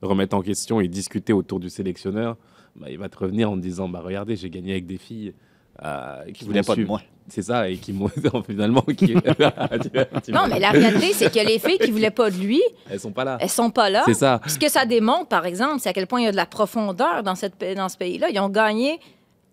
remettre 0.02 0.36
en 0.36 0.42
question 0.42 0.80
et 0.80 0.88
discuter 0.88 1.32
autour 1.32 1.60
du 1.60 1.70
sélectionneur, 1.70 2.36
bah, 2.76 2.88
il 2.90 2.98
va 2.98 3.08
te 3.08 3.18
revenir 3.18 3.50
en 3.50 3.56
te 3.56 3.60
disant 3.62 3.88
bah, 3.88 4.00
Regardez, 4.04 4.36
j'ai 4.36 4.50
gagné 4.50 4.72
avec 4.72 4.86
des 4.86 4.98
filles 4.98 5.34
euh, 5.84 6.24
qui 6.26 6.32
Qui 6.32 6.44
voulait 6.46 6.60
m'ont 6.60 6.64
pas 6.64 6.76
de 6.76 6.84
moi. 6.84 7.02
C'est 7.28 7.42
ça, 7.42 7.68
et 7.68 7.76
qui 7.76 7.92
m'ont 7.92 8.08
finalement. 8.46 8.82
Qui... 8.82 9.14
Non, 10.28 10.46
mais 10.48 10.58
la 10.58 10.70
réalité, 10.70 11.12
c'est 11.12 11.32
que 11.32 11.46
les 11.46 11.58
filles 11.58 11.78
qui 11.78 11.90
voulaient 11.90 12.10
pas 12.10 12.30
de 12.30 12.36
lui, 12.36 12.62
Elles 12.90 13.00
sont 13.00 13.12
pas 13.12 13.24
là. 13.24 13.38
elles 13.40 13.48
sont 13.50 13.70
pas 13.70 13.90
là. 13.90 14.02
C'est 14.06 14.14
ça. 14.14 14.40
Ce 14.46 14.58
que 14.58 14.68
ça 14.70 14.86
démontre, 14.86 15.28
par 15.28 15.46
exemple, 15.46 15.80
c'est 15.80 15.88
à 15.88 15.92
quel 15.92 16.06
point 16.06 16.20
il 16.20 16.24
y 16.24 16.28
a 16.28 16.32
de 16.32 16.36
la 16.36 16.46
profondeur 16.46 17.22
dans, 17.22 17.34
cette, 17.34 17.62
dans 17.76 17.88
ce 17.88 17.96
pays-là. 17.96 18.28
Ils 18.30 18.40
ont 18.40 18.48
gagné 18.48 18.98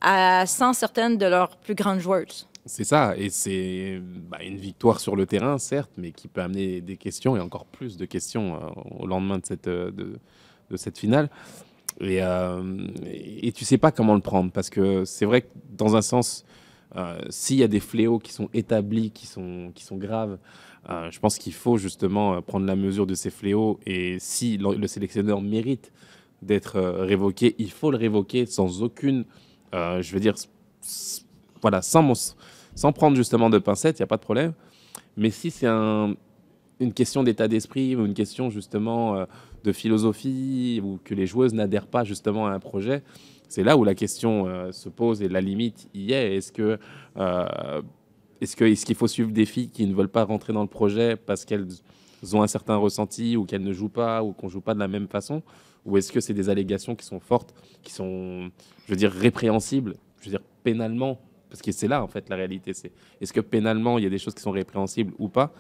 à 0.02 0.46
100 0.46 0.74
certaines 0.74 1.18
de 1.18 1.26
leurs 1.26 1.58
plus 1.58 1.76
grandes 1.76 2.00
joueuses. 2.00 2.48
C'est 2.68 2.84
ça, 2.84 3.14
et 3.16 3.30
c'est 3.30 4.02
bah, 4.02 4.40
une 4.44 4.58
victoire 4.58 5.00
sur 5.00 5.16
le 5.16 5.28
terrain, 5.28 5.60
certes, 5.60 5.92
mais 5.98 6.12
qui 6.12 6.28
peut 6.28 6.42
amener 6.42 6.82
des 6.82 6.98
questions 6.98 7.38
et 7.38 7.40
encore 7.40 7.66
plus 7.66 7.96
de 7.96 8.06
questions 8.06 8.56
euh, 8.56 8.60
au 9.00 9.06
lendemain 9.06 9.38
de 9.38 9.46
cette, 9.46 9.68
euh, 9.68 9.92
de, 9.92 10.18
de 10.72 10.78
cette 10.78 10.98
finale. 10.98 11.30
Et, 12.02 12.24
euh, 12.24 12.88
et 13.06 13.52
tu 13.52 13.66
sais 13.66 13.78
pas 13.78 13.92
comment 13.92 14.16
le 14.16 14.22
prendre, 14.22 14.52
parce 14.52 14.72
que 14.72 15.06
c'est 15.06 15.26
vrai 15.26 15.42
que 15.42 15.48
dans 15.78 15.96
un 15.96 16.02
sens, 16.02 16.44
euh, 16.96 17.20
s'il 17.30 17.58
y 17.58 17.64
a 17.64 17.68
des 17.68 17.80
fléaux 17.80 18.20
qui 18.20 18.32
sont 18.32 18.50
établis, 18.54 19.12
qui 19.12 19.28
sont, 19.28 19.72
qui 19.76 19.84
sont 19.84 19.98
graves, 19.98 20.38
euh, 20.90 21.10
je 21.12 21.20
pense 21.20 21.38
qu'il 21.38 21.54
faut 21.54 21.78
justement 21.78 22.36
euh, 22.36 22.42
prendre 22.42 22.66
la 22.66 22.76
mesure 22.76 23.06
de 23.08 23.16
ces 23.16 23.30
fléaux, 23.30 23.80
et 23.86 24.18
si 24.20 24.58
le, 24.58 24.76
le 24.76 24.88
sélectionneur 24.88 25.42
mérite 25.42 25.92
d'être 26.42 26.80
révoqué, 26.80 27.56
il 27.58 27.72
faut 27.72 27.92
le 27.92 27.98
révoquer 27.98 28.46
sans 28.46 28.84
aucune, 28.84 29.26
je 29.74 30.12
veux 30.14 30.20
dire, 30.20 30.36
voilà, 31.62 31.82
sans, 31.82 32.36
sans 32.76 32.92
prendre 32.92 33.16
justement 33.18 33.50
de 33.50 33.58
pincettes, 33.58 33.98
il 33.98 34.02
n'y 34.02 34.06
a 34.06 34.08
pas 34.08 34.18
de 34.18 34.22
problème. 34.22 34.54
Mais 35.18 35.32
si 35.32 35.50
c'est 35.50 35.66
un- 35.66 36.14
une 36.80 36.94
question 36.94 37.24
d'état 37.24 37.48
d'esprit 37.48 37.96
ou 37.96 38.06
une 38.06 38.14
question 38.14 38.50
justement 38.52 39.26
de 39.64 39.72
philosophie 39.72 40.82
ou 40.84 41.00
que 41.04 41.16
les 41.16 41.26
joueuses 41.26 41.54
n'adhèrent 41.54 41.88
pas 41.88 42.04
justement 42.04 42.46
à 42.48 42.52
un 42.52 42.60
projet, 42.60 43.02
c'est 43.56 43.64
là 43.64 43.78
où 43.78 43.86
la 43.86 43.96
question 43.96 44.48
euh, 44.48 44.74
se 44.74 44.90
pose 44.90 45.22
et 45.22 45.30
la 45.30 45.40
limite 45.40 45.88
y 45.94 46.12
est. 46.12 46.26
Euh, 46.60 47.82
est-ce 48.42 48.58
que- 48.58 48.66
est-ce 48.66 48.86
qu'il 48.86 48.96
faut 48.96 49.08
suivre 49.08 49.32
des 49.32 49.46
filles 49.46 49.70
qui 49.70 49.88
ne 49.88 49.96
veulent 49.96 50.10
pas 50.10 50.26
rentrer 50.26 50.52
dans 50.52 50.62
le 50.62 50.68
projet 50.68 51.16
parce 51.16 51.46
qu'elles 51.46 51.70
ont 52.34 52.42
un 52.42 52.48
certain 52.48 52.76
ressenti 52.76 53.38
ou 53.38 53.46
qu'elles 53.46 53.64
ne 53.64 53.72
jouent 53.72 53.88
pas 53.88 54.22
ou 54.26 54.34
qu'on 54.34 54.50
joue 54.50 54.60
pas 54.60 54.74
de 54.74 54.80
la 54.80 54.90
même 54.90 55.08
façon? 55.08 55.42
Ou 55.86 55.96
est-ce 55.96 56.12
que 56.12 56.20
c'est 56.20 56.34
des 56.34 56.50
allégations 56.50 56.96
qui 56.96 57.06
sont 57.06 57.22
fortes, 57.22 57.54
qui 57.82 57.94
sont, 57.94 58.50
je 58.88 58.92
veux 58.92 58.98
dire, 58.98 59.12
répréhensibles, 59.12 59.96
je 60.20 60.26
veux 60.26 60.32
dire 60.32 60.46
pénalement? 60.66 61.18
Parce 61.50 61.62
que 61.62 61.72
c'est 61.72 61.88
là 61.88 62.04
en 62.04 62.10
fait 62.10 62.28
la 62.28 62.36
réalité. 62.36 62.74
C'est 62.74 62.92
est-ce 63.22 63.32
que 63.32 63.40
pénalement 63.40 63.98
il 63.98 64.04
y 64.04 64.08
a 64.08 64.10
des 64.10 64.18
choses 64.18 64.34
qui 64.34 64.42
sont 64.42 64.52
répréhensibles 64.52 65.14
ou 65.18 65.30
pas? 65.30 65.54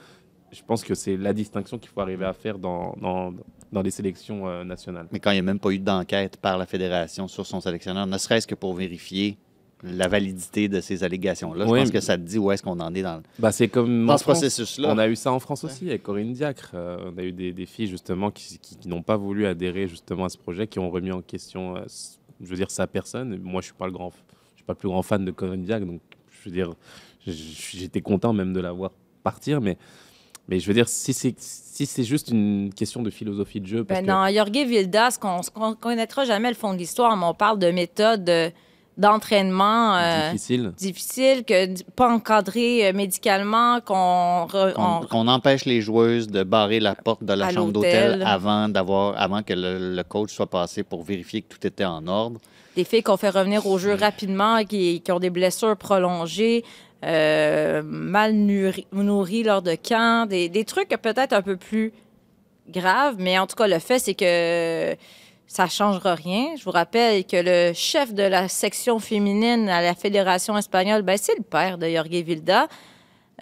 Je 0.52 0.62
pense 0.64 0.84
que 0.84 0.96
c'est 0.96 1.18
la 1.18 1.34
distinction 1.34 1.78
qu'il 1.78 1.90
faut 1.90 2.02
arriver 2.02 2.26
à 2.26 2.34
faire 2.34 2.58
dans, 2.58 2.96
dans, 3.02 3.34
dans 3.72 3.82
les 3.82 3.92
sélections 3.92 4.48
euh, 4.48 4.64
nationales. 4.64 5.08
Mais 5.12 5.20
quand 5.20 5.32
il 5.32 5.36
n'y 5.36 5.40
a 5.40 5.44
même 5.44 5.60
pas 5.60 5.72
eu 5.72 5.80
d'enquête 5.80 6.38
par 6.38 6.58
la 6.58 6.66
fédération 6.66 7.28
sur 7.28 7.46
son 7.46 7.60
sélectionneur, 7.62 8.08
ne 8.08 8.18
serait-ce 8.18 8.48
que 8.48 8.56
pour 8.56 8.74
vérifier 8.74 9.38
la 9.84 10.08
validité 10.08 10.68
de 10.70 10.80
ces 10.82 11.04
allégations-là, 11.04 11.66
Oui, 11.66 11.80
je 11.80 11.84
pense 11.84 11.92
que 11.92 12.00
ça 12.00 12.18
te 12.18 12.22
dit 12.24 12.40
où 12.40 12.50
est-ce 12.52 12.64
qu'on 12.64 12.80
en 12.80 12.96
est 12.96 13.02
dans, 13.04 13.22
Bah, 13.38 13.52
c'est 13.52 13.68
comme 13.68 14.06
dans 14.08 14.14
en 14.14 14.18
ce 14.18 14.24
processus-là. 14.24 14.90
On 14.94 14.98
a 14.98 15.08
eu 15.08 15.16
ça 15.16 15.32
en 15.34 15.40
France 15.40 15.64
aussi 15.66 15.90
avec 15.90 16.02
Corinne 16.04 16.32
Diacre. 16.32 16.72
Euh, 16.74 17.12
on 17.14 17.18
a 17.20 17.24
eu 17.24 17.32
des, 17.34 17.52
des 17.52 17.66
filles 17.66 17.88
justement 17.88 18.32
qui, 18.32 18.58
qui- 18.58 18.78
qui 18.78 18.88
n'ont 18.88 19.04
pas 19.04 19.18
voulu 19.18 19.46
adhérer 19.46 19.88
justement 19.88 20.26
à 20.26 20.30
ce 20.30 20.38
projet, 20.38 20.66
qui 20.68 20.80
ont 20.80 20.90
remis 20.90 21.12
en 21.12 21.22
question, 21.22 21.76
euh, 21.76 21.82
je 22.42 22.48
veux 22.48 22.56
dire, 22.56 22.72
sa 22.72 22.88
personne. 22.88 23.38
Moi, 23.44 23.62
je 23.62 23.66
suis 23.66 23.76
pas 23.76 23.86
le 23.86 23.92
grand, 23.92 24.12
je 24.54 24.60
suis 24.60 24.66
pas 24.66 24.74
le 24.74 24.78
plus 24.80 24.90
grand 24.90 25.04
fan 25.04 25.26
de 25.26 25.32
Corinne 25.32 25.64
Diacre, 25.64 25.86
donc 25.86 26.02
je 26.32 26.50
veux 26.50 26.56
dire, 26.56 26.74
j'étais 27.28 28.02
content 28.02 28.34
même 28.34 28.54
de 28.54 28.62
la 28.62 28.72
voir 28.72 28.92
partir, 29.24 29.60
mais 29.62 29.78
mais 30.48 30.60
je 30.60 30.68
veux 30.68 30.74
dire, 30.74 30.88
si 30.88 31.14
c'est 31.14 31.36
si 31.40 31.86
c'est 31.86 32.04
juste 32.04 32.30
une 32.30 32.72
question 32.74 33.02
de 33.02 33.10
philosophie 33.10 33.60
de 33.60 33.68
jeu, 33.68 33.84
parce 33.84 34.00
Ben, 34.00 34.06
que- 34.06 34.12
dans 34.12 34.34
Jorge 34.34 34.66
Vildas, 34.68 35.18
qu'on 35.20 35.70
ne 35.70 35.74
connaîtra 35.76 36.24
jamais 36.26 36.50
le 36.50 36.56
fond 36.56 36.74
de 36.74 36.78
l'histoire, 36.78 37.18
mais 37.18 37.26
on 37.26 37.34
parle 37.34 37.60
de 37.60 37.70
méthode 37.72 38.30
euh, 38.30 38.50
d'entraînement 38.98 39.96
euh, 39.98 40.32
difficile. 40.32 40.72
difficile, 40.78 41.44
que 41.44 41.82
pas 41.92 42.10
encadré 42.10 42.88
euh, 42.88 42.94
médicalement, 42.94 43.80
qu'on 43.82 44.46
re- 44.46 44.74
on- 45.12 45.28
empêche 45.28 45.66
les 45.66 45.82
joueuses 45.82 46.28
de 46.28 46.44
barrer 46.44 46.80
la 46.80 46.96
porte 46.96 47.24
de 47.24 47.34
la 47.34 47.50
chambre 47.52 47.72
d'hôtel 47.74 48.24
avant 48.26 48.70
d'avoir 48.70 49.20
avant 49.22 49.44
que 49.44 49.54
le, 49.54 49.96
le 49.96 50.04
coach 50.04 50.32
soit 50.34 50.50
passé 50.50 50.84
pour 50.84 51.04
vérifier 51.04 51.42
que 51.42 51.54
tout 51.54 51.68
était 51.68 51.86
en 51.86 52.08
ordre. 52.08 52.40
des 52.76 52.84
filles 52.86 53.04
qu'on 53.04 53.18
fait 53.18 53.30
revenir 53.30 53.66
au 53.68 53.78
jeu 53.78 53.94
rapidement, 53.96 54.64
qui, 54.64 55.02
qui 55.02 55.12
ont 55.12 55.20
des 55.20 55.30
blessures 55.30 55.76
prolongées, 55.78 56.64
euh, 57.06 57.82
mal 57.84 58.34
nourries 58.34 58.88
nourries 58.92 59.44
lors 59.44 59.62
de 59.62 59.76
camp, 59.76 60.28
des, 60.28 60.50
des 60.50 60.66
trucs 60.66 60.90
peut-être 60.90 61.34
un 61.34 61.42
peu 61.42 61.58
plus 61.58 61.94
graves, 62.70 63.16
mais 63.20 63.38
en 63.38 63.48
tout 63.48 63.56
cas, 63.56 63.68
le 63.68 63.80
fait, 63.80 64.00
c'est 64.00 64.16
que 64.16 64.96
ça 65.48 65.66
ne 65.66 65.70
changera 65.70 66.16
rien. 66.16 66.56
Je 66.58 66.64
vous 66.64 66.72
rappelle 66.72 67.26
que 67.26 67.38
le 67.38 67.74
chef 67.74 68.14
de 68.14 68.24
la 68.24 68.48
section 68.48 69.00
féminine 69.00 69.70
à 69.70 69.82
la 69.82 69.94
Fédération 69.94 70.58
espagnole, 70.58 71.04
ben, 71.04 71.18
c'est 71.18 71.38
le 71.38 71.44
père 71.44 71.78
de 71.78 71.88
Jorge 71.88 72.10
Vilda. 72.10 72.68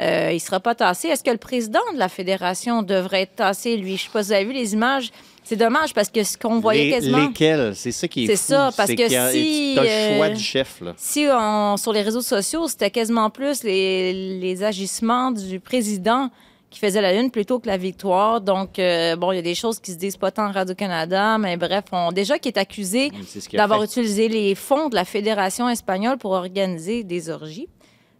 Euh, 0.02 0.30
il 0.32 0.36
ne 0.36 0.40
sera 0.40 0.60
pas 0.60 0.74
tassé. 0.74 1.10
Est-ce 1.10 1.24
que 1.24 1.30
le 1.30 1.38
président 1.38 1.80
de 1.94 2.00
la 2.00 2.10
fédération 2.10 2.82
devrait 2.82 3.22
être 3.24 3.36
tassé, 3.36 3.78
lui? 3.78 3.90
Je 3.90 3.94
ne 3.94 3.98
sais 3.98 4.10
pas 4.12 4.24
si 4.24 4.30
vous 4.30 4.34
avez 4.34 4.46
vu 4.46 4.54
les 4.54 4.74
images. 4.74 5.12
C'est 5.44 5.56
dommage 5.58 5.94
parce 5.94 6.10
que 6.10 6.24
ce 6.24 6.38
qu'on 6.38 6.60
voyait 6.60 6.86
Les- 6.86 6.92
quasiment... 6.92 7.28
Lesquelles? 7.28 7.74
C'est 7.76 7.92
ça 7.92 8.08
qui 8.08 8.24
est 8.24 8.28
C'est 8.28 8.36
ça, 8.38 8.72
parce 8.76 8.90
que 8.92 9.08
y 9.12 9.16
a- 9.16 9.30
si, 9.32 9.76
le 9.76 9.82
choix 10.16 10.26
euh, 10.28 10.34
du 10.34 10.42
chef, 10.42 10.82
là. 10.82 10.94
Si 10.98 11.28
on- 11.32 11.78
sur 11.78 11.94
les 11.94 12.02
réseaux 12.02 12.22
sociaux, 12.22 12.68
c'était 12.68 12.90
quasiment 12.90 13.30
plus 13.30 13.64
les, 13.64 14.40
les 14.40 14.64
agissements 14.64 15.32
du 15.32 15.60
président 15.60 16.30
qui 16.72 16.80
faisait 16.80 17.02
la 17.02 17.14
une 17.14 17.30
plutôt 17.30 17.60
que 17.60 17.68
la 17.68 17.78
victoire. 17.78 18.42
Donc, 18.42 18.80
euh, 18.80 19.16
bon, 19.16 19.32
il 19.32 19.36
y 19.36 19.40
a 19.40 19.44
des 19.44 19.54
choses 19.54 19.80
qui 19.80 19.92
se 19.92 19.98
disent 19.98 20.18
pas 20.18 20.32
tant 20.32 20.48
en 20.48 20.52
Radio-Canada, 20.52 21.38
mais 21.38 21.56
bref, 21.56 21.84
on, 21.92 22.12
déjà 22.12 22.40
qui 22.40 22.48
est 22.48 22.58
accusé 22.58 23.12
d'avoir 23.54 23.84
utilisé 23.84 24.28
les 24.28 24.56
fonds 24.56 24.90
de 24.90 24.96
la 24.96 25.06
Fédération 25.06 25.70
espagnole 25.70 26.18
pour 26.18 26.32
organiser 26.32 27.04
des 27.04 27.30
orgies. 27.30 27.68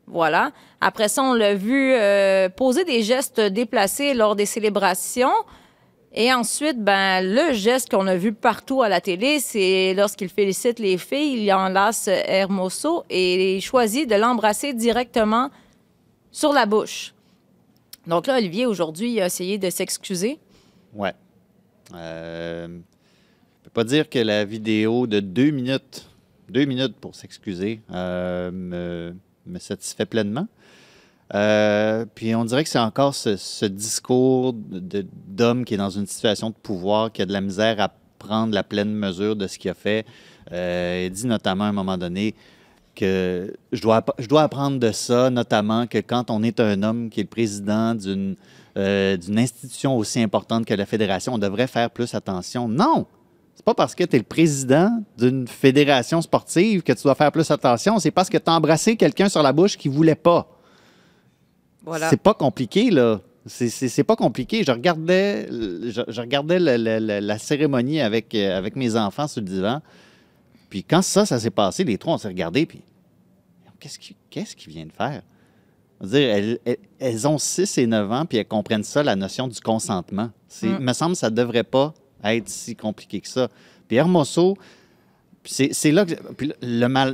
Voilà. 0.08 0.52
Après 0.82 1.08
ça, 1.08 1.24
on 1.24 1.34
l'a 1.34 1.56
vu 1.56 1.94
euh, 1.94 2.50
poser 2.50 2.84
des 2.84 3.04
gestes 3.04 3.40
déplacés 3.40 4.14
lors 4.14 4.36
des 4.36 4.46
célébrations. 4.46 5.34
Et 6.14 6.32
ensuite, 6.32 6.84
ben, 6.84 7.22
le 7.22 7.54
geste 7.54 7.90
qu'on 7.90 8.06
a 8.06 8.16
vu 8.16 8.34
partout 8.34 8.84
à 8.84 8.90
la 8.90 9.02
télé, 9.02 9.40
c'est 9.40 9.96
lorsqu'il 9.96 10.30
félicite 10.30 10.78
les 10.78 11.00
filles, 11.00 11.44
il 11.44 11.52
enlace 11.52 12.08
Hermoso 12.08 13.04
et 13.10 13.56
il 13.58 13.62
choisit 13.62 14.08
de 14.08 14.16
l'embrasser 14.16 14.74
directement 14.74 15.50
sur 16.32 16.54
la 16.54 16.68
bouche. 16.68 17.16
Donc 18.06 18.28
là, 18.28 18.38
Olivier, 18.38 18.68
aujourd'hui, 18.68 19.14
il 19.14 19.22
a 19.22 19.26
essayé 19.26 19.58
de 19.58 19.70
s'excuser. 19.70 20.38
Ouais. 20.94 21.14
Euh, 21.96 22.68
je 22.68 23.64
peux 23.64 23.72
pas 23.72 23.84
dire 23.84 24.08
que 24.08 24.20
la 24.20 24.46
vidéo 24.46 25.08
de 25.08 25.20
deux 25.20 25.50
minutes, 25.50 26.08
deux 26.50 26.66
minutes 26.66 26.96
pour 26.98 27.16
s'excuser, 27.16 27.82
euh, 27.92 29.12
me 29.46 29.60
satisfait 29.60 30.06
pleinement. 30.06 30.48
Euh, 31.34 32.06
puis 32.14 32.36
on 32.36 32.46
dirait 32.46 32.64
que 32.64 32.70
c'est 32.70 32.80
encore 32.80 33.16
ce, 33.16 33.66
discours 33.66 34.54
d'homme 34.54 35.66
qui 35.66 35.74
est 35.74 35.78
dans 35.78 35.90
une 35.90 36.06
situation 36.06 36.50
de 36.50 36.56
pouvoir, 36.56 37.12
qui 37.12 37.22
a 37.22 37.26
de 37.26 37.34
la 37.34 37.42
misère 37.42 37.80
à 37.80 37.92
prendre 38.20 38.54
la 38.54 38.64
pleine 38.64 38.94
mesure 38.94 39.36
de 39.36 39.48
ce 39.48 39.58
qu'il 39.58 39.72
a 39.72 39.74
fait. 39.74 40.06
Euh, 40.52 41.06
il 41.08 41.12
dit 41.12 41.26
notamment 41.26 41.64
à 41.66 41.68
un 41.68 41.74
moment 41.74 41.98
donné 41.98 42.36
que 42.96 43.56
je 43.72 43.82
dois, 43.82 44.04
apprendre 44.42 44.80
de 44.80 44.92
ça, 44.92 45.32
notamment 45.32 45.88
que 45.88 45.98
quand 45.98 46.30
on 46.30 46.44
est 46.44 46.60
un 46.60 46.84
homme 46.84 47.10
qui 47.10 47.22
est 47.22 47.24
le 47.24 47.30
président 47.30 47.96
d'une 47.96 48.36
euh, 48.76 49.18
d'une 49.18 49.38
institution 49.38 49.96
aussi 49.96 50.20
importante 50.20 50.66
que 50.66 50.74
la 50.74 50.88
fédération, 50.88 51.36
on 51.36 51.38
devrait 51.38 51.68
faire 51.68 51.92
plus 51.92 52.16
attention. 52.16 52.68
Non! 52.68 53.06
C'est 53.56 53.64
pas 53.66 53.74
parce 53.76 53.94
que 53.96 54.04
tu 54.04 54.16
es 54.16 54.20
le 54.20 54.26
président 54.26 54.90
d'une 55.18 55.48
fédération 55.48 56.22
sportive 56.22 56.82
que 56.82 56.92
tu 56.94 57.04
dois 57.04 57.16
faire 57.16 57.32
plus 57.32 57.50
attention, 57.52 58.00
c'est 58.00 58.12
parce 58.12 58.30
que 58.30 58.38
tu 58.38 58.50
as 58.50 58.54
embrassé 58.54 58.96
quelqu'un 58.96 59.30
sur 59.30 59.44
la 59.44 59.54
bouche 59.54 59.78
qui 59.78 59.88
voulait 59.88 60.16
pas. 60.16 60.48
Voilà. 61.86 62.10
C'est 62.10 62.22
pas 62.22 62.34
compliqué, 62.34 62.90
là. 62.90 63.20
C'est- 63.46 64.04
pas 64.04 64.16
compliqué. 64.16 64.64
Je 64.64 64.72
regardais, 64.72 65.48
je, 65.50 66.02
je 66.08 66.22
regardais 66.22 66.60
la 66.60 67.38
cérémonie 67.38 68.00
avec, 68.02 68.34
euh, 68.36 68.58
avec 68.58 68.76
mes 68.78 68.96
enfants 68.96 69.28
sur 69.28 69.42
le 69.42 69.48
divan. 69.48 69.82
Puis 70.70 70.84
quand 70.84 71.02
ça, 71.02 71.26
ça 71.26 71.40
s'est 71.40 71.50
passé, 71.52 71.84
les 71.84 71.98
trois, 71.98 72.14
on 72.16 72.18
s'est 72.18 72.30
regardés, 72.30 72.66
puis 72.66 72.82
qu'est-ce 73.80 74.00
qu'ils 74.00 74.16
qu'est-ce 74.30 74.56
qu'ils 74.56 74.72
viennent 74.74 74.92
faire? 74.92 75.22
Dire, 76.02 76.30
elles, 76.36 76.60
elles- 76.66 76.78
elles 77.00 77.28
ont 77.28 77.38
6 77.38 77.78
et 77.78 77.86
9 77.86 78.12
ans, 78.12 78.26
puis 78.26 78.38
elles 78.40 78.48
comprennent 78.48 78.84
ça, 78.84 79.04
la 79.04 79.16
notion 79.16 79.48
du 79.48 79.60
consentement. 79.60 80.32
C'est- 80.48 80.68
Mm. 80.68 80.78
Il 80.80 80.86
me 80.86 80.94
semble 80.94 81.12
que 81.12 81.20
ça 81.20 81.30
ne 81.30 81.36
devrait 81.36 81.64
pas 81.64 81.94
être 82.24 82.50
si 82.50 82.76
compliqué 82.76 83.20
que 83.20 83.28
ça. 83.28 83.50
Puis 83.88 83.98
Hermoso, 83.98 84.58
c'est 85.46 85.92
là 85.92 86.06
que 86.06 86.14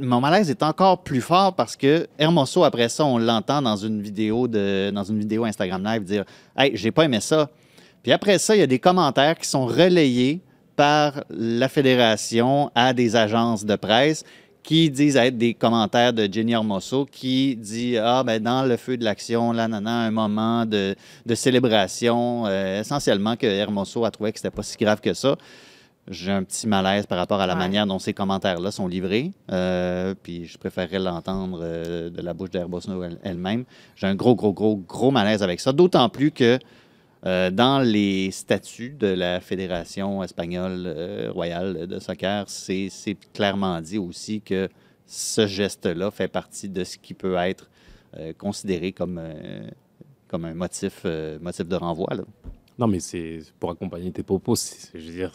mon 0.06 0.22
malaise 0.22 0.50
est 0.50 0.62
encore 0.62 1.04
plus 1.04 1.22
fort 1.22 1.56
parce 1.56 1.76
que 1.76 2.08
Hermoso, 2.18 2.64
après 2.64 2.90
ça, 2.90 3.06
on 3.06 3.18
l'entend 3.18 3.62
dans 3.62 3.76
une 3.76 4.02
vidéo 4.02 4.48
dans 4.48 5.04
une 5.04 5.20
vidéo 5.20 5.46
Instagram 5.46 5.84
Live 5.84 6.04
dire 6.04 6.26
Hey, 6.56 6.72
j'ai 6.76 6.92
pas 6.92 7.06
aimé 7.06 7.20
ça. 7.22 7.50
Puis 8.04 8.12
après 8.12 8.38
ça, 8.38 8.56
il 8.56 8.60
y 8.60 8.64
a 8.64 8.68
des 8.68 8.80
commentaires 8.80 9.38
qui 9.38 9.48
sont 9.48 9.66
relayés 9.66 10.42
par 10.76 11.24
la 11.30 11.68
fédération 11.68 12.72
à 12.74 12.94
des 12.94 13.16
agences 13.16 13.66
de 13.66 13.76
presse 13.76 14.24
qui 14.70 14.92
disent 14.92 15.16
être 15.16 15.36
des 15.36 15.56
commentaires 15.56 16.14
de 16.14 16.32
Jenny 16.32 16.52
Hermoso 16.52 17.04
qui 17.12 17.56
dit 17.56 17.98
Ah, 17.98 18.22
ben 18.24 18.40
dans 18.44 18.64
le 18.68 18.78
feu 18.78 18.98
de 18.98 19.04
l'action, 19.04 19.52
là, 19.52 19.64
un 19.64 20.12
moment 20.12 20.64
de, 20.68 20.94
de 21.26 21.34
célébration, 21.36 22.46
euh, 22.46 22.82
essentiellement 22.82 23.36
que 23.36 23.48
Hermoso 23.48 24.06
a 24.06 24.12
trouvé 24.12 24.32
que 24.32 24.38
c'était 24.38 24.52
pas 24.52 24.62
si 24.62 24.78
grave 24.78 25.02
que 25.02 25.16
ça. 25.16 25.36
J'ai 26.08 26.32
un 26.32 26.44
petit 26.44 26.68
malaise 26.68 27.08
par 27.08 27.18
rapport 27.18 27.42
à 27.42 27.48
la 27.48 27.54
Ouais. 27.54 27.60
manière 27.60 27.88
dont 27.88 27.98
ces 27.98 28.14
commentaires-là 28.14 28.70
sont 28.70 28.88
livrés. 28.88 29.32
Euh, 29.52 30.14
puis 30.22 30.46
je 30.46 30.60
préférerais 30.60 31.00
l'entendre 31.00 31.62
euh, 31.64 32.12
de 32.12 32.22
la 32.22 32.36
bouche 32.36 32.52
d'Hermoso 32.52 33.02
elle- 33.04 33.18
elle-même. 33.24 33.64
J'ai 33.96 34.06
un 34.06 34.14
gros, 34.16 34.36
gros, 34.36 34.54
gros, 34.54 34.76
gros 34.78 35.10
malaise 35.10 35.42
avec 35.42 35.60
ça. 35.62 35.72
D'autant 35.72 36.10
plus 36.10 36.30
que 36.30 36.60
euh, 37.26 37.52
dans 37.52 37.80
les 37.80 38.32
statuts 38.32 38.96
de 38.98 39.08
la 39.08 39.40
Fédération 39.42 40.24
espagnole 40.24 40.84
euh, 40.86 41.32
royale 41.32 41.86
de 41.88 42.00
soccer, 42.00 42.46
c'est 42.50 42.90
clairement 43.34 43.82
dit 43.82 43.98
aussi 43.98 44.42
que 44.42 44.70
ce 45.06 45.48
geste-là 45.48 46.12
fait 46.12 46.28
partie 46.28 46.70
de 46.70 46.84
ce 46.84 46.98
qui 46.98 47.14
peut 47.14 47.36
être 47.36 47.70
euh, 48.18 48.34
considéré 48.34 48.92
comme, 48.92 49.22
comme 50.28 50.46
un 50.46 50.54
motif, 50.54 51.06
motif 51.42 51.68
de 51.68 51.76
renvoi. 51.76 52.08
Là. 52.16 52.24
Non, 52.78 52.88
mais 52.88 53.00
c'est 53.00 53.40
pour 53.60 53.72
accompagner 53.72 54.12
tes 54.12 54.24
propos, 54.24 54.56
c'est- 54.56 54.98
je 54.98 55.06
veux 55.06 55.14
dire, 55.14 55.32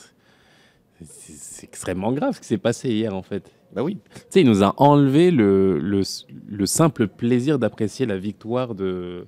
c'est- 1.02 1.32
c'est 1.32 1.64
extrêmement 1.66 2.12
grave 2.12 2.34
ce 2.34 2.40
qui 2.40 2.46
s'est 2.46 2.58
passé 2.58 2.88
hier 2.90 3.14
en 3.14 3.22
fait. 3.22 3.50
Ben 3.74 3.82
oui. 3.82 3.98
Tu 4.14 4.20
sais, 4.30 4.40
il 4.42 4.46
nous 4.46 4.62
a 4.62 4.72
enlevé 4.80 5.30
le, 5.32 5.78
le, 5.78 6.02
le 6.46 6.66
simple 6.66 7.08
plaisir 7.08 7.58
d'apprécier 7.58 8.06
la 8.06 8.16
victoire 8.16 8.74
de, 8.74 9.26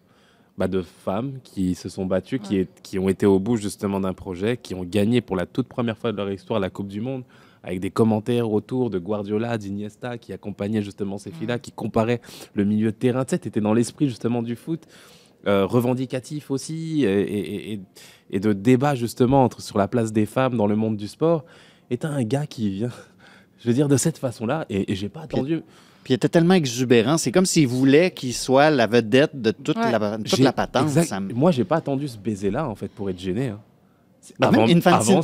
bah, 0.59 0.69
de 0.69 0.83
femmes 0.83 1.39
qui 1.45 1.75
se 1.75 1.89
sont 1.89 2.07
battues, 2.07 2.39
qui, 2.39 2.57
est- 2.57 2.81
qui 2.83 2.99
ont 2.99 3.09
été 3.09 3.27
au 3.27 3.39
bout 3.39 3.57
justement 3.57 4.01
d'un 4.01 4.15
projet, 4.15 4.57
qui 4.57 4.75
ont 4.75 4.85
gagné 4.85 5.21
pour 5.21 5.37
la 5.37 5.47
toute 5.47 5.69
première 5.69 5.99
fois 5.99 6.13
de 6.13 6.17
leur 6.17 6.31
histoire 6.31 6.61
la 6.61 6.71
Coupe 6.71 6.89
du 6.89 7.01
Monde, 7.01 7.25
avec 7.63 7.81
des 7.81 7.91
commentaires 7.91 8.51
autour 8.51 8.91
de 8.91 8.99
Guardiola, 8.99 9.59
d'Iniesta, 9.59 10.19
qui 10.19 10.33
accompagnaient 10.33 10.83
justement 10.83 11.19
ces 11.19 11.31
filles-là, 11.33 11.59
qui 11.59 11.73
comparaient 11.73 12.21
le 12.55 12.65
milieu 12.65 12.93
de 12.93 12.97
terrain. 12.97 13.25
Tu 13.25 13.31
sais, 13.31 13.37
étais 13.37 13.61
dans 13.61 13.75
l'esprit 13.75 14.09
justement 14.09 14.43
du 14.43 14.55
foot, 14.57 14.83
euh, 15.47 15.67
revendicatif 15.67 16.51
aussi, 16.51 17.05
et, 17.05 17.21
et- 17.21 17.73
et- 17.75 17.81
et 18.31 18.41
de 18.41 18.53
débat 18.53 18.95
justement 18.95 19.45
entre, 19.45 19.61
sur 19.61 19.79
la 19.79 19.89
place 19.89 20.13
des 20.13 20.27
femmes 20.27 20.57
dans 20.57 20.67
le 20.67 20.75
monde 20.77 20.97
du 20.97 21.07
sport. 21.09 21.45
Et 21.91 21.99
t'as 21.99 22.09
un 22.09 22.23
gars 22.25 22.47
qui 22.47 22.71
vient, 22.71 22.89
je 23.61 23.69
veux 23.69 23.75
dire, 23.75 23.89
de 23.89 23.97
cette 23.97 24.19
façon-là, 24.19 24.65
et, 24.71 24.91
et 24.93 24.95
j'ai 24.97 25.09
pas 25.09 25.21
attendu. 25.23 25.63
Puis 26.07 26.13
il 26.13 26.15
était 26.19 26.29
tellement 26.29 26.55
exubérant. 26.55 27.19
C'est 27.19 27.33
comme 27.33 27.47
s'il 27.47 27.67
voulait 27.67 28.13
qu'il 28.13 28.33
soit 28.33 28.71
la 28.71 28.87
vedette 28.87 29.33
de 29.35 29.51
toute, 29.51 29.77
Ouais. 29.77 29.91
la, 29.91 30.19
toute 30.19 30.39
la 30.39 30.53
patente. 30.53 30.85
exact. 30.85 31.09
Ça 31.09 31.19
me- 31.19 31.35
Moi, 31.35 31.51
j'ai 31.51 31.65
pas 31.65 31.79
attendu 31.79 32.07
ce 32.07 32.17
baiser-là, 32.17 32.69
en 32.69 32.77
fait, 32.77 32.87
pour 32.87 33.11
être 33.11 33.19
gêné. 33.19 33.49
hein. 33.49 33.59
Ben, 34.39 34.47
avant- 34.47 34.69
même, 34.69 34.77
Infantino, 34.79 35.23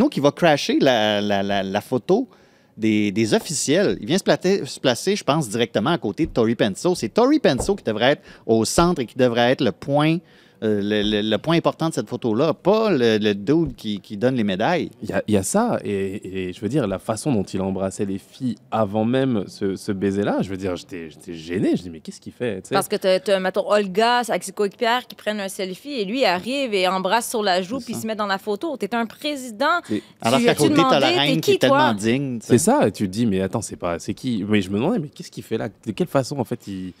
même 0.00 0.08
qui 0.08 0.20
va 0.20 0.30
crasher 0.30 0.78
la, 0.80 1.20
la- 1.20 1.42
la- 1.42 1.64
la 1.64 1.80
photo 1.80 2.28
des, 2.76 3.10
des 3.10 3.34
officiels. 3.34 3.98
Il 4.00 4.06
vient 4.06 4.16
se, 4.18 4.22
plater- 4.22 4.64
se 4.64 4.78
placer, 4.78 5.16
je 5.16 5.24
pense, 5.24 5.48
directement 5.48 5.90
à 5.90 5.98
côté 5.98 6.26
de 6.26 6.30
Tori 6.30 6.54
Penso. 6.54 6.94
C'est 6.94 7.08
Tori 7.08 7.40
Penso 7.40 7.74
qui 7.74 7.82
devrait 7.82 8.12
être 8.12 8.22
au 8.46 8.64
centre 8.64 9.00
et 9.02 9.06
qui 9.06 9.16
devrait 9.18 9.50
être 9.50 9.60
le 9.64 9.72
point, 9.72 10.18
euh, 10.62 10.80
le, 10.82 11.02
le- 11.02 11.28
le 11.28 11.38
point 11.38 11.56
important 11.56 11.88
de 11.88 11.94
cette 11.94 12.08
photo-là, 12.08 12.54
pas 12.54 12.90
le, 12.90 13.18
le 13.18 13.34
dude 13.34 13.74
qui, 13.76 14.00
qui 14.00 14.16
donne 14.16 14.34
les 14.36 14.44
médailles. 14.44 14.90
Il 15.02 15.10
y, 15.10 15.12
a- 15.12 15.22
il 15.28 15.34
y 15.34 15.36
a 15.36 15.42
ça, 15.42 15.78
et, 15.84 16.48
et 16.48 16.52
je 16.52 16.60
veux 16.60 16.68
dire, 16.68 16.86
la 16.86 16.98
façon 16.98 17.32
dont 17.32 17.42
il 17.42 17.60
embrassait 17.60 18.04
les 18.06 18.18
filles 18.18 18.56
avant 18.70 19.04
même 19.04 19.44
ce, 19.46 19.76
ce 19.76 19.92
baiser-là, 19.92 20.38
je 20.42 20.48
veux 20.50 20.56
dire, 20.56 20.76
j'étais 20.76 21.08
gêné. 21.28 21.76
Je 21.76 21.82
dis, 21.82 21.90
mais 21.90 22.00
qu'est-ce 22.00 22.20
qu'il 22.20 22.32
fait 22.32 22.62
Parce 22.70 22.88
que 22.88 22.96
tu 22.96 23.30
as, 23.30 23.40
mettons, 23.40 23.70
Olga 23.70 24.22
avec 24.28 24.44
ses 24.44 24.52
coéquipières 24.52 25.06
qui 25.06 25.14
prennent 25.14 25.40
un 25.40 25.48
selfie 25.48 25.92
et 25.92 26.04
lui 26.04 26.24
arrive 26.24 26.72
et 26.74 26.88
embrasse 26.88 27.28
sur 27.30 27.42
la 27.42 27.60
joue 27.62 27.78
puis 27.80 27.94
ça. 27.94 28.00
se 28.02 28.06
met 28.06 28.16
dans 28.16 28.26
la 28.26 28.38
photo. 28.38 28.76
T'es 28.76 28.94
un 28.94 29.06
président. 29.06 29.80
Alors 30.22 30.40
qu'à 30.40 30.54
côté, 30.54 30.74
t'as 30.74 31.00
la 31.00 31.06
reine 31.08 31.34
t'es 31.36 31.40
qui 31.40 31.50
est 31.50 31.52
qui, 31.54 31.58
toi? 31.68 31.78
tellement 31.78 31.94
digne. 31.94 32.38
C'est 32.42 32.58
ça, 32.58 32.86
et 32.88 32.92
tu 32.92 33.04
te 33.06 33.12
dis, 33.12 33.26
mais 33.26 33.40
attends, 33.40 33.62
c'est 33.62 33.76
pas, 33.76 33.98
c'est 33.98 34.14
qui? 34.14 34.44
Mais 34.48 34.62
je 34.62 34.70
me 34.70 34.76
demandais, 34.78 34.98
mais 34.98 35.08
qu'est-ce 35.08 35.30
qu'il 35.30 35.42
fait 35.42 35.58
là? 35.58 35.68
De 35.84 35.92
quelle 35.92 36.06
façon, 36.06 36.38
en 36.38 36.44
fait, 36.44 36.66
il, 36.66 36.92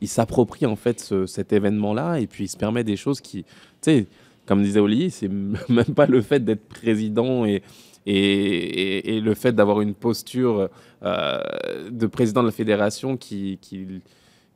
il 0.00 0.08
s'approprie 0.08 0.66
en 0.66 0.76
fait 0.76 1.00
ce- 1.00 1.26
cet 1.26 1.52
événement-là, 1.52 2.18
et 2.20 2.26
puis 2.26 2.44
il 2.44 2.48
se 2.48 2.56
permet 2.56 2.84
des 2.84 2.96
choses 2.96 3.20
qui, 3.20 3.44
tu 3.44 3.48
sais, 3.82 4.06
comme 4.46 4.62
disait 4.62 4.80
Olivier, 4.80 5.10
c'est 5.10 5.28
même 5.68 5.94
pas 5.94 6.06
le 6.06 6.20
fait 6.22 6.44
d'être 6.44 6.66
président 6.68 7.44
et 7.44 7.62
et, 8.06 8.12
et- 8.12 9.16
et 9.16 9.20
le 9.22 9.34
fait 9.34 9.52
d'avoir 9.52 9.80
une 9.80 9.94
posture 9.94 10.68
euh, 11.02 11.40
de 11.90 12.06
président 12.06 12.42
de 12.42 12.46
la 12.48 12.52
fédération 12.52 13.16
qui, 13.16 13.58
qui, 13.62 13.86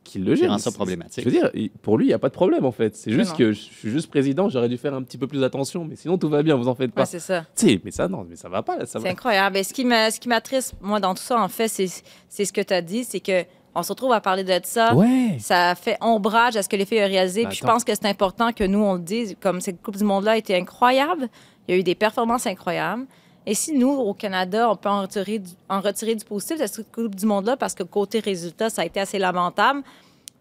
qui 0.03 0.19
le 0.19 0.35
ça 0.35 0.57
C'est- 0.59 0.71
problématique. 0.73 1.23
Je 1.23 1.29
veux 1.29 1.35
dire, 1.35 1.51
pour 1.81 1.97
lui, 1.97 2.05
il 2.05 2.07
n'y 2.09 2.13
a 2.13 2.19
pas 2.19 2.29
de 2.29 2.33
problème 2.33 2.63
en 2.65 2.71
fait. 2.71 2.95
C'est 2.95 3.11
juste 3.11 3.31
non. 3.31 3.37
que 3.37 3.51
je 3.51 3.59
suis 3.59 3.89
juste 3.89 4.07
président, 4.11 4.49
j'aurais 4.49 4.69
dû 4.69 4.77
faire 4.77 4.93
un 4.93 5.01
petit 5.01 5.17
peu 5.17 5.25
plus 5.25 5.43
attention, 5.43 5.83
mais 5.83 5.95
sinon 5.95 6.19
tout 6.19 6.29
va 6.29 6.43
bien, 6.43 6.55
vous 6.57 6.67
en 6.67 6.75
faites 6.75 6.91
pas. 6.91 7.01
Ouais, 7.01 7.07
c'est 7.07 7.19
ça. 7.19 7.45
Tu 7.55 7.67
sais, 7.69 7.81
mais 7.83 7.89
ça, 7.89 8.07
non, 8.07 8.23
mais 8.29 8.35
ça 8.35 8.49
va 8.49 8.61
pas. 8.61 8.85
C'est 8.85 9.03
incroyable. 9.07 9.57
Et 9.57 9.63
ce 9.63 9.73
qui 9.73 9.83
m'attriste, 10.27 10.75
moi, 10.79 10.99
dans 10.99 11.15
tout 11.15 11.23
ça, 11.23 11.41
en 11.41 11.49
fait, 11.49 11.67
c'est 11.69 11.87
c'est 12.27 12.45
ce 12.45 12.53
que 12.53 12.61
tu 12.61 12.73
as 12.73 12.83
dit, 12.83 13.03
c'est 13.03 13.19
que 13.19 13.43
on 13.75 13.83
se 13.83 13.89
retrouve 13.89 14.11
à 14.11 14.21
parler 14.21 14.43
de 14.43 14.59
ça. 14.63 14.93
Ouais. 14.93 15.37
Ça 15.39 15.75
fait 15.75 15.97
ombrage 16.01 16.55
à 16.57 16.63
ce 16.63 16.69
que 16.69 16.75
les 16.75 16.85
filles 16.85 17.03
ont 17.03 17.07
réalisé. 17.07 17.43
Ben, 17.43 17.49
Puis 17.49 17.59
je 17.59 17.65
pense 17.65 17.83
que 17.83 17.93
c'est 17.93 18.05
important 18.05 18.51
que 18.51 18.63
nous, 18.63 18.79
on 18.79 18.93
le 18.93 18.99
dise. 18.99 19.35
Comme 19.39 19.61
cette 19.61 19.81
Coupe 19.81 19.97
du 19.97 20.03
Monde-là 20.03 20.31
a 20.31 20.37
été 20.37 20.55
incroyable, 20.55 21.29
il 21.67 21.75
y 21.75 21.77
a 21.77 21.79
eu 21.79 21.83
des 21.83 21.95
performances 21.95 22.47
incroyables. 22.47 23.05
Et 23.45 23.53
si 23.53 23.73
nous, 23.73 23.89
au 23.89 24.13
Canada, 24.13 24.69
on 24.69 24.75
peut 24.75 24.89
en 24.89 25.01
retirer 25.01 25.39
du, 25.39 25.51
en 25.69 25.81
retirer 25.81 26.15
du 26.15 26.25
positif 26.25 26.59
de 26.59 26.67
cette 26.67 26.91
Coupe 26.91 27.15
du 27.15 27.25
Monde-là, 27.25 27.57
parce 27.57 27.73
que 27.73 27.83
côté 27.83 28.19
résultat, 28.19 28.69
ça 28.69 28.81
a 28.81 28.85
été 28.85 28.99
assez 28.99 29.17
lamentable, 29.17 29.81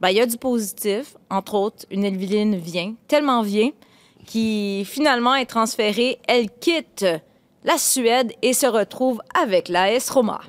ben, 0.01 0.11
il 0.11 0.17
y 0.17 0.21
a 0.21 0.27
du 0.27 0.37
positif. 0.37 1.17
Entre 1.31 1.55
autres, 1.55 1.87
une 1.91 2.05
Elviline 2.05 2.57
vient, 2.57 2.95
tellement 3.09 3.43
vient, 3.43 3.71
qui 4.27 4.85
finalement 4.85 5.35
est 5.35 5.47
transférée. 5.47 6.19
Elle 6.29 6.51
quitte 6.51 7.07
la 7.65 7.79
Suède 7.79 8.33
et 8.43 8.53
se 8.53 8.67
retrouve 8.67 9.21
avec 9.35 9.69
l'AS 9.69 10.11
Roma. 10.11 10.41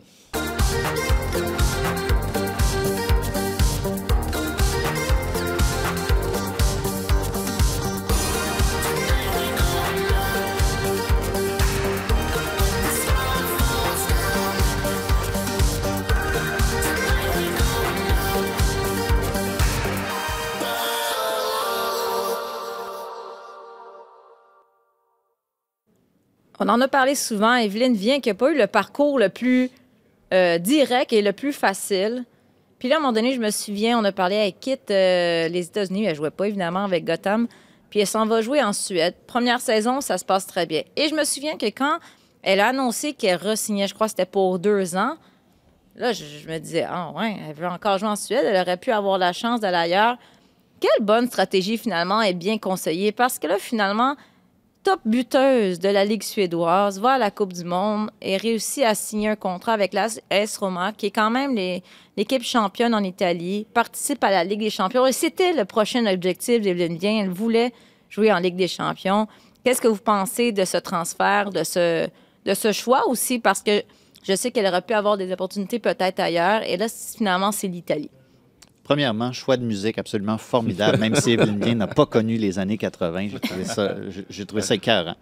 On 26.60 26.68
en 26.68 26.82
a 26.82 26.88
parlé 26.88 27.16
souvent. 27.16 27.56
Evelyne 27.56 27.96
vient 27.96 28.20
qui 28.20 28.30
n'a 28.30 28.36
pas 28.36 28.52
eu 28.52 28.58
le 28.58 28.68
parcours 28.68 29.18
le 29.18 29.30
plus 29.30 29.72
euh, 30.34 30.58
direct 30.58 31.14
et 31.14 31.22
le 31.22 31.32
plus 31.32 31.54
facile. 31.54 32.26
Puis 32.80 32.90
là, 32.90 32.96
à 32.96 32.98
un 32.98 33.02
moment 33.02 33.14
donné, 33.14 33.34
je 33.34 33.40
me 33.40 33.50
souviens, 33.50 33.98
on 33.98 34.04
a 34.04 34.12
parlé 34.12 34.38
avec 34.38 34.60
Kit, 34.60 34.78
euh, 34.90 35.48
les 35.48 35.66
États-Unis. 35.66 36.06
Elle 36.06 36.16
jouait 36.16 36.32
pas 36.32 36.48
évidemment 36.48 36.84
avec 36.84 37.06
Gotham. 37.06 37.48
Puis 37.90 38.02
elle 38.02 38.08
s'en 38.08 38.26
va 38.26 38.42
jouer 38.42 38.62
en 38.62 38.74
Suède. 38.74 39.16
Première 39.26 39.62
saison, 39.62 40.02
ça 40.02 40.18
se 40.18 40.26
passe 40.26 40.46
très 40.46 40.66
bien. 40.66 40.84
Et 40.96 41.08
je 41.10 41.16
me 41.16 41.24
souviens 41.24 41.58
que 41.58 41.66
quand 41.66 41.98
elle 42.44 42.60
a 42.60 42.68
annoncé 42.68 43.14
qu'elle 43.14 43.38
re-signait, 43.38 43.88
je 43.88 43.94
crois 43.94 44.08
que 44.08 44.12
c'était 44.12 44.26
pour 44.26 44.60
deux 44.60 44.96
ans, 44.96 45.16
là, 45.96 46.14
je, 46.14 46.24
me 46.48 46.58
disais, 46.60 46.86
ah 46.88 47.12
ouais, 47.16 47.36
elle 47.48 47.56
veut 47.56 47.68
encore 47.68 47.98
jouer 47.98 48.10
en 48.10 48.16
Suède. 48.16 48.46
Elle 48.46 48.62
aurait 48.62 48.78
pu 48.78 48.92
avoir 48.92 49.18
la 49.18 49.34
chance 49.34 49.62
d'aller 49.62 49.78
ailleurs. 49.78 50.18
Quelle 50.80 51.06
bonne 51.06 51.28
stratégie, 51.28 51.78
finalement, 51.78 52.22
est 52.22 52.34
bien 52.34 52.58
conseillée. 52.58 53.12
Parce 53.12 53.40
que 53.40 53.48
là, 53.48 53.58
finalement, 53.58 54.16
top 54.90 55.02
buteuse 55.06 55.78
de 55.78 55.90
la 55.90 56.04
Ligue 56.04 56.24
suédoise, 56.24 57.00
va 57.00 57.12
à 57.12 57.18
la 57.20 57.30
Coupe 57.30 57.54
du 57.54 57.64
Monde 57.64 58.10
et 58.24 58.38
réussit 58.38 58.84
à 58.84 58.96
signer 58.96 59.30
un 59.30 59.36
contrat 59.36 59.74
avec 59.74 59.94
la 59.94 60.08
S 60.32 60.58
Roma, 60.58 60.94
qui 60.94 61.06
est 61.06 61.12
quand 61.12 61.30
même 61.30 61.54
l'équipe 62.18 62.42
championne 62.42 62.96
en 62.96 63.04
Italie, 63.04 63.68
participe 63.72 64.24
à 64.24 64.32
la 64.32 64.44
Ligue 64.44 64.62
des 64.62 64.72
champions. 64.72 65.06
Et 65.06 65.12
c'était 65.12 65.54
le 65.54 65.66
prochain 65.66 66.08
objectif 66.08 66.62
d'Evelyne 66.62 66.98
Bien. 66.98 67.20
Elle 67.22 67.30
voulait 67.30 67.72
jouer 68.10 68.34
en 68.34 68.40
Ligue 68.40 68.56
des 68.56 68.68
champions. 68.68 69.28
Qu'est-ce 69.64 69.80
que 69.80 69.88
vous 69.88 70.02
pensez 70.02 70.52
de 70.54 70.66
ce 70.66 70.78
transfert, 70.78 71.52
de 71.52 71.64
ce, 71.64 72.10
de 72.46 72.54
ce 72.56 72.72
choix 72.72 73.08
aussi? 73.08 73.38
Parce 73.38 73.62
que 73.62 73.84
je 74.24 74.36
sais 74.36 74.50
qu'elle 74.50 74.66
aurait 74.66 74.82
pu 74.82 74.96
avoir 74.96 75.18
des 75.18 75.32
opportunités 75.32 75.78
peut-être 75.78 76.20
ailleurs. 76.20 76.64
Et 76.64 76.78
là, 76.78 76.88
finalement, 76.90 77.52
c'est 77.52 77.68
l'Italie. 77.68 78.10
Premièrement, 78.90 79.32
choix 79.34 79.56
de 79.56 79.64
musique 79.64 80.00
absolument 80.00 80.38
formidable, 80.54 80.98
même 80.98 81.14
si 81.14 81.34
Evelyne 81.34 81.60
Bien 81.60 81.76
n'a 81.76 81.86
pas 81.86 82.08
connu 82.08 82.38
les 82.38 82.58
années 82.58 82.80
80. 82.80 83.28
J'ai 83.32 83.40
trouvé 83.40 83.64
ça, 83.64 83.96
j'ai- 84.32 84.46
trouvé 84.48 84.64
ça 84.64 84.74
écœurant. 84.74 85.14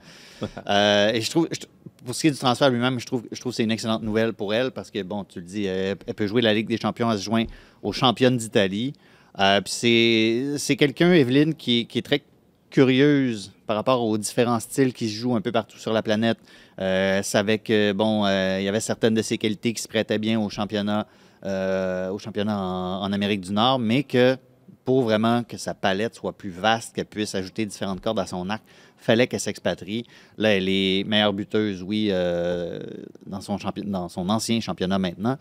Euh, 0.69 1.11
et 1.11 1.19
je 1.19 1.29
trouve, 1.29 1.49
je- 1.51 1.65
pour 2.05 2.15
ce 2.15 2.21
qui 2.21 2.27
est 2.27 2.31
du 2.31 2.37
transfert 2.37 2.69
lui-même, 2.69 2.97
je 2.97 3.05
trouve, 3.05 3.23
je 3.29 3.37
trouve 3.41 3.51
que 3.51 3.57
c'est 3.57 3.65
une 3.65 3.71
excellente 3.71 4.03
nouvelle 4.03 4.31
pour 4.31 4.53
elle 4.53 4.71
parce 4.71 4.89
que, 4.89 5.03
bon, 5.03 5.25
tu 5.25 5.39
le 5.39 5.45
dis, 5.45 5.65
elle, 5.65 5.97
elle 6.07 6.13
peut 6.13 6.27
jouer 6.27 6.41
la 6.41 6.53
Ligue 6.53 6.69
des 6.69 6.77
champions, 6.77 7.11
elle 7.11 7.17
se 7.19 7.25
joint 7.25 7.43
aux 7.83 7.91
championnes 7.91 8.37
d'Italie. 8.37 8.93
Euh, 9.37 9.59
puis 9.59 9.73
c'est, 9.73 10.57
c'est 10.59 10.77
quelqu'un, 10.77 11.11
Evelyne, 11.11 11.53
qui, 11.53 11.81
est- 11.81 11.85
qui 11.85 11.97
est 11.97 12.03
très 12.03 12.21
curieuse 12.69 13.51
par 13.65 13.75
rapport 13.75 14.01
aux 14.03 14.17
différents 14.17 14.61
styles 14.61 14.93
qui 14.93 15.09
se 15.09 15.15
jouent 15.15 15.35
un 15.35 15.41
peu 15.41 15.51
partout 15.51 15.77
sur 15.77 15.91
la 15.91 16.01
planète. 16.01 16.37
Euh, 16.79 17.17
elle 17.17 17.23
savait 17.25 17.57
que, 17.57 17.91
bon, 17.91 18.25
il 18.25 18.63
y 18.63 18.67
avait 18.69 18.79
certaines 18.79 19.13
de 19.15 19.21
ses 19.21 19.37
qualités 19.37 19.73
qui 19.73 19.81
se 19.81 19.87
prêtaient 19.89 20.19
bien 20.19 20.39
au 20.39 20.49
championnat, 20.49 21.05
euh, 21.45 22.09
au 22.09 22.17
championnat 22.17 22.57
en, 22.57 23.11
Amérique 23.11 23.41
du 23.41 23.51
Nord, 23.51 23.79
mais 23.79 24.03
que 24.03 24.37
pour 24.85 25.03
vraiment 25.03 25.43
que 25.43 25.57
sa 25.57 25.73
palette 25.73 26.15
soit 26.15 26.33
plus 26.33 26.49
vaste, 26.49 26.95
qu'elle 26.95 27.05
puisse 27.05 27.35
ajouter 27.35 27.65
différentes 27.65 28.01
cordes 28.01 28.19
à 28.19 28.25
son 28.25 28.49
arc, 28.49 28.63
fallait 28.97 29.27
qu'elle 29.27 29.39
s'expatrie. 29.39 30.05
Là, 30.37 30.55
elle 30.55 30.69
est 30.69 31.03
meilleure 31.05 31.33
buteuse, 31.33 31.83
oui, 31.83 32.09
euh, 32.11 32.79
dans, 33.25 33.41
son 33.41 34.29
ancien 34.29 34.59
championnat 34.61 34.97
maintenant. 34.97 35.37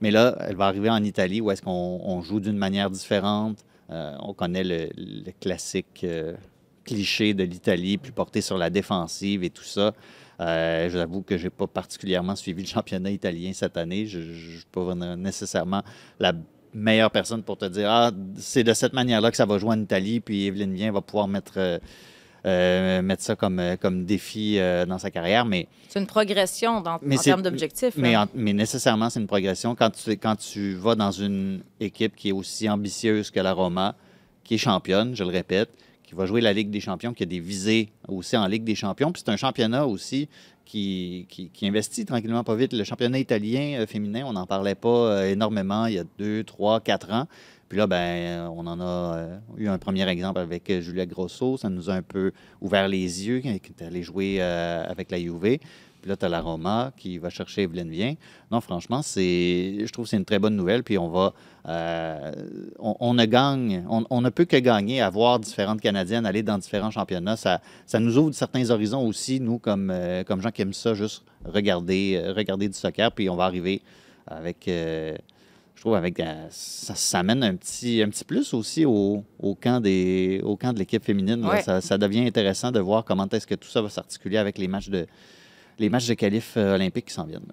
Mais 0.00 0.10
là, 0.10 0.36
elle 0.40 0.56
va 0.56 0.66
arriver 0.66 0.90
en 0.90 1.02
Italie 1.02 1.40
où 1.40 1.50
est-ce 1.50 1.62
qu'on 1.62 2.00
on 2.04 2.22
joue 2.22 2.40
d'une 2.40 2.56
manière 2.56 2.90
différente. 2.90 3.64
Euh, 3.90 4.16
on 4.20 4.32
connaît 4.32 4.64
le, 4.64 4.88
le 4.96 5.32
classique 5.40 6.06
cliché 6.84 7.34
de 7.34 7.44
l'Italie, 7.44 7.98
plus 7.98 8.12
porté 8.12 8.40
sur 8.40 8.58
la 8.58 8.70
défensive 8.70 9.42
et 9.42 9.50
tout 9.50 9.64
ça. 9.64 9.92
Euh, 10.40 10.88
J'avoue 10.90 11.22
que 11.22 11.36
je 11.38 11.44
n'ai 11.44 11.50
pas 11.50 11.66
particulièrement 11.66 12.36
suivi 12.36 12.62
le 12.62 12.68
championnat 12.68 13.10
italien 13.10 13.52
cette 13.52 13.76
année. 13.76 14.06
Je 14.06 14.18
ne 14.18 14.34
suis 14.34 14.64
pas 14.72 14.94
nécessairement 14.94 15.82
la 16.18 16.32
meilleure 16.74 17.10
personne 17.10 17.42
pour 17.42 17.56
te 17.56 17.64
dire 17.66 17.88
ah, 17.90 18.10
c'est 18.36 18.64
de 18.64 18.72
cette 18.74 18.92
manière-là 18.92 19.30
que 19.30 19.36
ça 19.36 19.46
va 19.46 19.58
jouer 19.58 19.70
en 19.70 19.80
Italie, 19.80 20.20
puis 20.20 20.46
Evelyne 20.46 20.72
Bien 20.72 20.92
va 20.92 21.00
pouvoir 21.00 21.28
mettre, 21.28 21.54
euh, 21.56 21.78
euh, 22.46 23.00
mettre 23.00 23.22
ça 23.22 23.36
comme, 23.36 23.62
comme 23.80 24.04
défi 24.04 24.58
euh, 24.58 24.84
dans 24.84 24.98
sa 24.98 25.10
carrière. 25.10 25.44
Mais 25.44 25.68
C'est 25.88 26.00
une 26.00 26.06
progression 26.06 26.80
dans, 26.80 26.98
Mais 27.00 27.18
en 27.18 27.22
termes 27.22 27.42
d'objectifs. 27.42 27.94
mais, 27.96 28.14
mais 28.34 28.52
nécessairement, 28.52 29.08
c'est 29.08 29.20
une 29.20 29.26
progression. 29.26 29.74
Quand 29.74 29.90
tu, 29.90 30.10
quand 30.16 30.36
tu 30.36 30.74
vas 30.74 30.94
dans 30.94 31.12
une 31.12 31.62
équipe 31.80 32.16
qui 32.16 32.30
est 32.30 32.32
aussi 32.32 32.68
ambitieuse 32.68 33.30
que 33.30 33.40
la 33.40 33.52
Roma, 33.52 33.94
qui 34.42 34.54
est 34.54 34.58
championne, 34.58 35.14
je 35.14 35.22
le 35.24 35.30
répète, 35.30 35.70
qui 36.14 36.18
va 36.18 36.26
jouer 36.26 36.40
la 36.40 36.52
Ligue 36.52 36.70
des 36.70 36.80
champions, 36.80 37.12
qui 37.12 37.24
a 37.24 37.26
des 37.26 37.40
visées 37.40 37.88
aussi 38.06 38.36
en 38.36 38.46
Ligue 38.46 38.64
des 38.64 38.76
champions, 38.76 39.10
puis 39.10 39.22
c'est 39.24 39.32
un 39.32 39.36
championnat 39.36 39.86
aussi 39.86 40.28
qui, 40.64 41.26
qui, 41.28 41.66
investit 41.66 42.04
tranquillement 42.04 42.44
pas 42.44 42.54
vite. 42.54 42.72
Le 42.72 42.84
championnat 42.84 43.18
italien 43.18 43.80
euh, 43.80 43.86
féminin, 43.86 44.24
on 44.26 44.32
n'en 44.32 44.46
parlait 44.46 44.74
pas 44.74 44.88
euh, 44.88 45.32
énormément 45.32 45.86
il 45.86 45.94
y 45.94 45.98
a 45.98 46.04
deux, 46.18 46.44
trois, 46.44 46.80
quatre 46.80 47.12
ans. 47.12 47.26
Puis 47.68 47.78
là, 47.78 47.86
ben, 47.86 47.96
euh, 47.96 48.48
on 48.48 48.66
en 48.66 48.80
a 48.80 49.26
eu 49.56 49.68
un 49.68 49.78
premier 49.78 50.08
exemple 50.08 50.38
avec 50.38 50.72
Julia 50.80 51.04
Grosso. 51.04 51.56
Ça 51.56 51.68
nous 51.68 51.90
a 51.90 51.94
un 51.94 52.02
peu 52.02 52.32
ouvert 52.60 52.88
les 52.88 53.26
yeux, 53.26 53.40
qui 53.40 53.48
est 53.48 53.82
allée 53.82 54.02
jouer 54.02 54.40
avec 54.40 55.10
la 55.10 55.18
Juve. 55.18 55.58
Puis 56.04 56.10
là, 56.10 56.18
tu 56.18 56.26
as 56.26 56.28
la 56.28 56.42
Roma 56.42 56.92
qui 56.98 57.16
va 57.16 57.30
chercher 57.30 57.62
Evelyne 57.62 57.88
Vien. 57.88 58.16
Non, 58.50 58.60
franchement, 58.60 59.00
c'est, 59.00 59.86
je 59.86 59.90
trouve 59.90 60.04
que 60.04 60.10
c'est 60.10 60.18
une 60.18 60.26
très 60.26 60.38
bonne 60.38 60.54
nouvelle. 60.54 60.82
Puis 60.82 60.98
on 60.98 61.08
va. 61.08 61.32
euh, 61.66 62.30
on, 62.78 62.94
on 63.00 63.14
ne 63.14 63.24
gagne. 63.24 63.86
On, 63.88 64.04
on 64.10 64.20
ne 64.20 64.28
peut 64.28 64.44
que 64.44 64.58
gagner 64.58 65.00
à 65.00 65.08
voir 65.08 65.38
différentes 65.40 65.80
Canadiennes 65.80 66.26
aller 66.26 66.42
dans 66.42 66.58
différents 66.58 66.90
championnats. 66.90 67.36
Ça, 67.36 67.62
ça 67.86 68.00
nous 68.00 68.18
ouvre 68.18 68.32
certains 68.34 68.68
horizons 68.68 69.06
aussi, 69.06 69.40
nous, 69.40 69.58
comme, 69.58 69.90
euh, 69.90 70.24
comme 70.24 70.42
gens 70.42 70.50
qui 70.50 70.60
aiment 70.60 70.74
ça, 70.74 70.92
juste 70.92 71.24
regarder, 71.46 72.20
euh, 72.22 72.34
regarder 72.34 72.68
du 72.68 72.74
soccer. 72.74 73.10
Puis 73.10 73.30
on 73.30 73.36
va 73.36 73.44
arriver 73.44 73.80
avec. 74.26 74.68
euh, 74.68 75.16
je 75.74 75.80
trouve 75.80 75.96
avec 75.96 76.22
ça, 76.50 76.94
ça 76.94 77.18
amène 77.18 77.42
un 77.42 77.56
petit, 77.56 78.02
un 78.02 78.08
petit 78.08 78.24
plus 78.24 78.54
aussi 78.54 78.84
au, 78.86 79.24
au 79.38 79.54
camp, 79.54 79.80
des, 79.82 80.40
au 80.42 80.56
camp 80.56 80.72
de 80.72 80.78
l'équipe 80.78 81.04
féminine. 81.04 81.44
Ouais. 81.44 81.62
Ça, 81.62 81.80
ça 81.80 81.98
devient 81.98 82.26
intéressant 82.26 82.70
de 82.70 82.80
voir 82.80 83.04
comment 83.04 83.26
est-ce 83.30 83.46
que 83.46 83.54
tout 83.54 83.68
ça 83.68 83.82
va 83.82 83.88
s'articuler 83.88 84.36
avec 84.38 84.56
les 84.56 84.68
matchs 84.68 84.88
de, 84.88 85.06
les 85.78 85.88
matchs 85.90 86.08
de 86.08 86.14
qualif 86.14 86.56
euh, 86.56 86.74
olympiques 86.74 87.06
qui 87.06 87.14
s'en 87.14 87.24
viennent. 87.24 87.52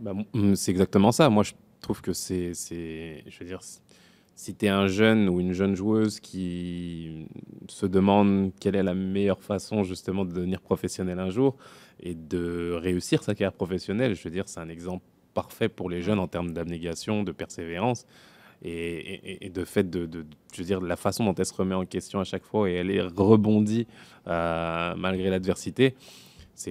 Bah, 0.00 0.14
c'est 0.54 0.70
exactement 0.70 1.12
ça. 1.12 1.28
Moi, 1.28 1.42
je 1.44 1.52
trouve 1.80 2.00
que 2.00 2.12
c'est, 2.12 2.52
je 2.54 3.38
veux 3.40 3.46
dire, 3.46 3.60
si 4.34 4.54
tu 4.54 4.66
es 4.66 4.68
un 4.68 4.86
jeune 4.88 5.28
ou 5.28 5.40
une 5.40 5.52
jeune 5.52 5.74
joueuse 5.74 6.20
qui 6.20 7.26
se 7.68 7.86
demande 7.86 8.50
quelle 8.60 8.76
est 8.76 8.82
la 8.82 8.94
meilleure 8.94 9.42
façon 9.42 9.84
justement 9.84 10.24
de 10.24 10.32
devenir 10.32 10.60
professionnel 10.60 11.18
un 11.18 11.30
jour 11.30 11.56
et 12.00 12.14
de 12.14 12.72
réussir 12.80 13.22
sa 13.22 13.34
carrière 13.34 13.52
professionnelle, 13.52 14.14
je 14.14 14.22
veux 14.24 14.30
dire, 14.30 14.44
c'est 14.48 14.60
un 14.60 14.68
exemple 14.68 15.04
parfait 15.34 15.68
pour 15.68 15.88
les 15.88 16.02
jeunes 16.02 16.18
en 16.18 16.28
termes 16.28 16.52
d'abnégation, 16.52 17.22
de 17.22 17.32
persévérance 17.32 18.06
et, 18.64 19.50
de 19.52 19.64
fait 19.64 19.88
de, 19.90 20.06
de- 20.06 20.24
je 20.52 20.58
veux 20.58 20.64
dire, 20.66 20.80
la 20.80 20.96
façon 20.96 21.24
dont 21.24 21.34
elle 21.34 21.46
se 21.46 21.54
remet 21.54 21.74
en 21.74 21.84
question 21.84 22.20
à 22.20 22.24
chaque 22.24 22.44
fois 22.44 22.70
et 22.70 22.74
elle 22.74 22.90
est 22.90 23.00
rebondie 23.00 23.86
euh, 24.28 24.94
malgré 24.96 25.30
l'adversité, 25.30 25.94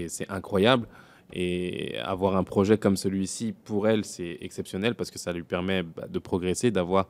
c'est, 0.09 0.29
incroyable. 0.29 0.87
Et 1.33 1.97
avoir 1.99 2.35
un 2.35 2.43
projet 2.43 2.77
comme 2.77 2.97
celui-ci, 2.97 3.53
pour 3.63 3.87
elle, 3.87 4.03
c'est 4.03 4.37
exceptionnel 4.41 4.95
parce 4.95 5.11
que 5.11 5.19
ça 5.19 5.31
lui 5.31 5.43
permet 5.43 5.83
bah, 5.83 6.07
de 6.09 6.19
progresser, 6.19 6.71
d'avoir 6.71 7.07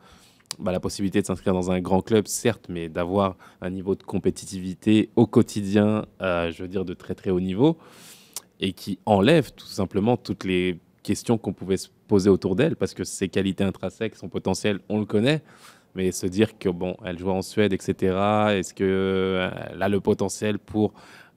bah, 0.59 0.71
la 0.71 0.79
possibilité 0.79 1.21
de 1.21 1.25
s'inscrire 1.25 1.53
dans 1.53 1.71
un 1.71 1.79
grand 1.79 2.01
club, 2.01 2.27
certes, 2.27 2.67
mais 2.69 2.87
d'avoir 2.87 3.35
un 3.61 3.71
niveau 3.71 3.95
de 3.95 4.03
compétitivité 4.03 5.09
au 5.15 5.25
quotidien, 5.25 6.05
euh, 6.21 6.51
je 6.51 6.61
veux 6.61 6.67
dire, 6.67 6.85
de 6.85 6.93
très 6.93 7.15
très 7.15 7.31
haut 7.31 7.39
niveau, 7.39 7.77
et 8.59 8.73
qui 8.73 8.99
enlève 9.07 9.51
tout 9.53 9.65
simplement 9.65 10.17
toutes 10.17 10.43
les 10.43 10.77
questions 11.01 11.39
qu'on 11.39 11.53
pouvait 11.53 11.77
se 11.77 11.87
poser 12.07 12.29
autour 12.29 12.55
d'elle, 12.55 12.75
parce 12.75 12.93
que 12.93 13.03
ses 13.03 13.27
qualités 13.27 13.63
intrinsèques, 13.63 14.15
son 14.15 14.29
potentiel, 14.29 14.81
on 14.87 14.99
le 14.99 15.05
connaît, 15.05 15.41
mais 15.95 16.11
se 16.11 16.27
dire 16.27 16.57
que, 16.57 16.69
bon, 16.69 16.95
elle 17.03 17.17
joue 17.17 17.31
en 17.31 17.41
Suède, 17.41 17.73
etc., 17.73 17.95
est-ce 18.51 18.73
qu'elle 18.73 19.81
a 19.81 19.89
le 19.89 19.99
potentiel 19.99 20.59
pour 20.59 20.93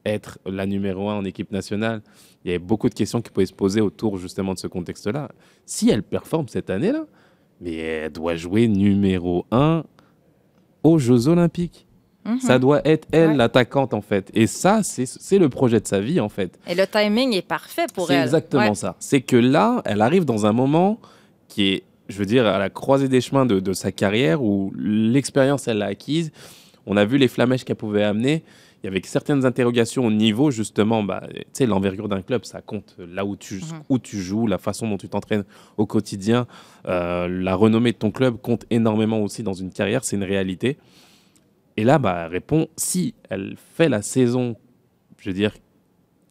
être 0.06 0.38
la 0.46 0.66
numéro 0.66 1.08
un 1.08 1.14
en 1.16 1.24
équipe 1.24 1.50
nationale 1.52 2.02
il 2.44 2.48
y 2.48 2.50
avait 2.50 2.58
beaucoup 2.58 2.88
de 2.90 2.94
questions 2.94 3.22
qui 3.22 3.30
pouvaient 3.30 3.46
se 3.46 3.54
poser 3.54 3.80
autour 3.80 4.18
justement 4.18 4.52
de 4.52 4.58
ce 4.58 4.66
contexte-là. 4.66 5.30
Si 5.64 5.88
elle 5.88 6.02
performe 6.02 6.46
cette 6.48 6.68
année-là, 6.68 7.06
mais 7.60 7.74
elle 7.76 8.12
doit 8.12 8.34
jouer 8.36 8.68
numéro 8.68 9.46
un 9.50 9.82
aux 10.82 10.98
Jeux 10.98 11.28
Olympiques. 11.28 11.86
Mhm. 12.26 12.40
Ça 12.40 12.58
doit 12.58 12.80
être 12.86 13.06
elle, 13.12 13.30
Ouais. 13.30 13.36
l'attaquante, 13.36 13.94
en 13.94 14.00
fait. 14.02 14.30
Et 14.34 14.46
ça, 14.46 14.82
c'est 14.82 15.06
c'est 15.06 15.38
le 15.38 15.48
projet 15.48 15.80
de 15.80 15.86
sa 15.86 16.00
vie, 16.00 16.20
en 16.20 16.28
fait. 16.28 16.58
Et 16.66 16.74
le 16.74 16.86
timing 16.86 17.32
est 17.34 17.46
parfait 17.46 17.86
pour 17.94 18.06
C'est 18.08 18.14
elle. 18.14 18.24
exactement 18.24 18.68
Ouais. 18.70 18.74
ça. 18.74 18.96
C'est 18.98 19.20
que 19.22 19.36
là, 19.36 19.80
elle 19.86 20.02
arrive 20.02 20.24
dans 20.26 20.44
un 20.46 20.52
moment 20.52 21.00
qui 21.48 21.68
est, 21.68 21.82
je 22.08 22.18
veux 22.18 22.26
dire, 22.26 22.46
à 22.46 22.58
la 22.58 22.68
croisée 22.70 23.08
des 23.08 23.20
chemins 23.22 23.46
de, 23.46 23.60
de 23.60 23.72
sa 23.72 23.90
carrière 23.92 24.42
où 24.42 24.72
l'expérience, 24.76 25.66
elle 25.68 25.78
l'a 25.78 25.86
acquise. 25.86 26.30
On 26.86 26.96
a 26.98 27.04
vu 27.06 27.16
les 27.16 27.28
flamèches 27.28 27.64
qu'elle 27.64 27.76
pouvait 27.76 28.04
amener. 28.04 28.42
Il 28.84 28.88
y 28.88 28.90
avait 28.90 29.00
certaines 29.02 29.46
interrogations 29.46 30.04
au 30.04 30.10
niveau, 30.10 30.50
justement, 30.50 31.02
bah, 31.02 31.26
tu 31.32 31.40
sais, 31.54 31.64
l'envergure 31.66 32.06
d'un 32.06 32.20
club, 32.20 32.44
ça 32.44 32.60
compte 32.60 32.94
là 32.98 33.24
où 33.24 33.34
tu, 33.34 33.54
Mhm. 33.54 33.62
où 33.88 33.98
tu 33.98 34.18
joues, 34.20 34.46
la 34.46 34.58
façon 34.58 34.86
dont 34.90 34.98
tu 34.98 35.08
t'entraînes 35.08 35.44
au 35.78 35.86
quotidien. 35.86 36.46
Euh, 36.86 37.26
la 37.26 37.54
renommée 37.54 37.92
de 37.92 37.96
ton 37.96 38.10
club 38.10 38.36
compte 38.42 38.66
énormément 38.68 39.22
aussi 39.22 39.42
dans 39.42 39.54
une 39.54 39.72
carrière, 39.72 40.04
c'est 40.04 40.16
une 40.16 40.22
réalité. 40.22 40.76
Et 41.78 41.84
là, 41.84 41.98
bah, 41.98 42.24
elle 42.26 42.32
répond, 42.32 42.68
si 42.76 43.14
elle 43.30 43.56
fait 43.56 43.88
la 43.88 44.02
saison, 44.02 44.54
je 45.18 45.30
veux 45.30 45.34
dire, 45.34 45.54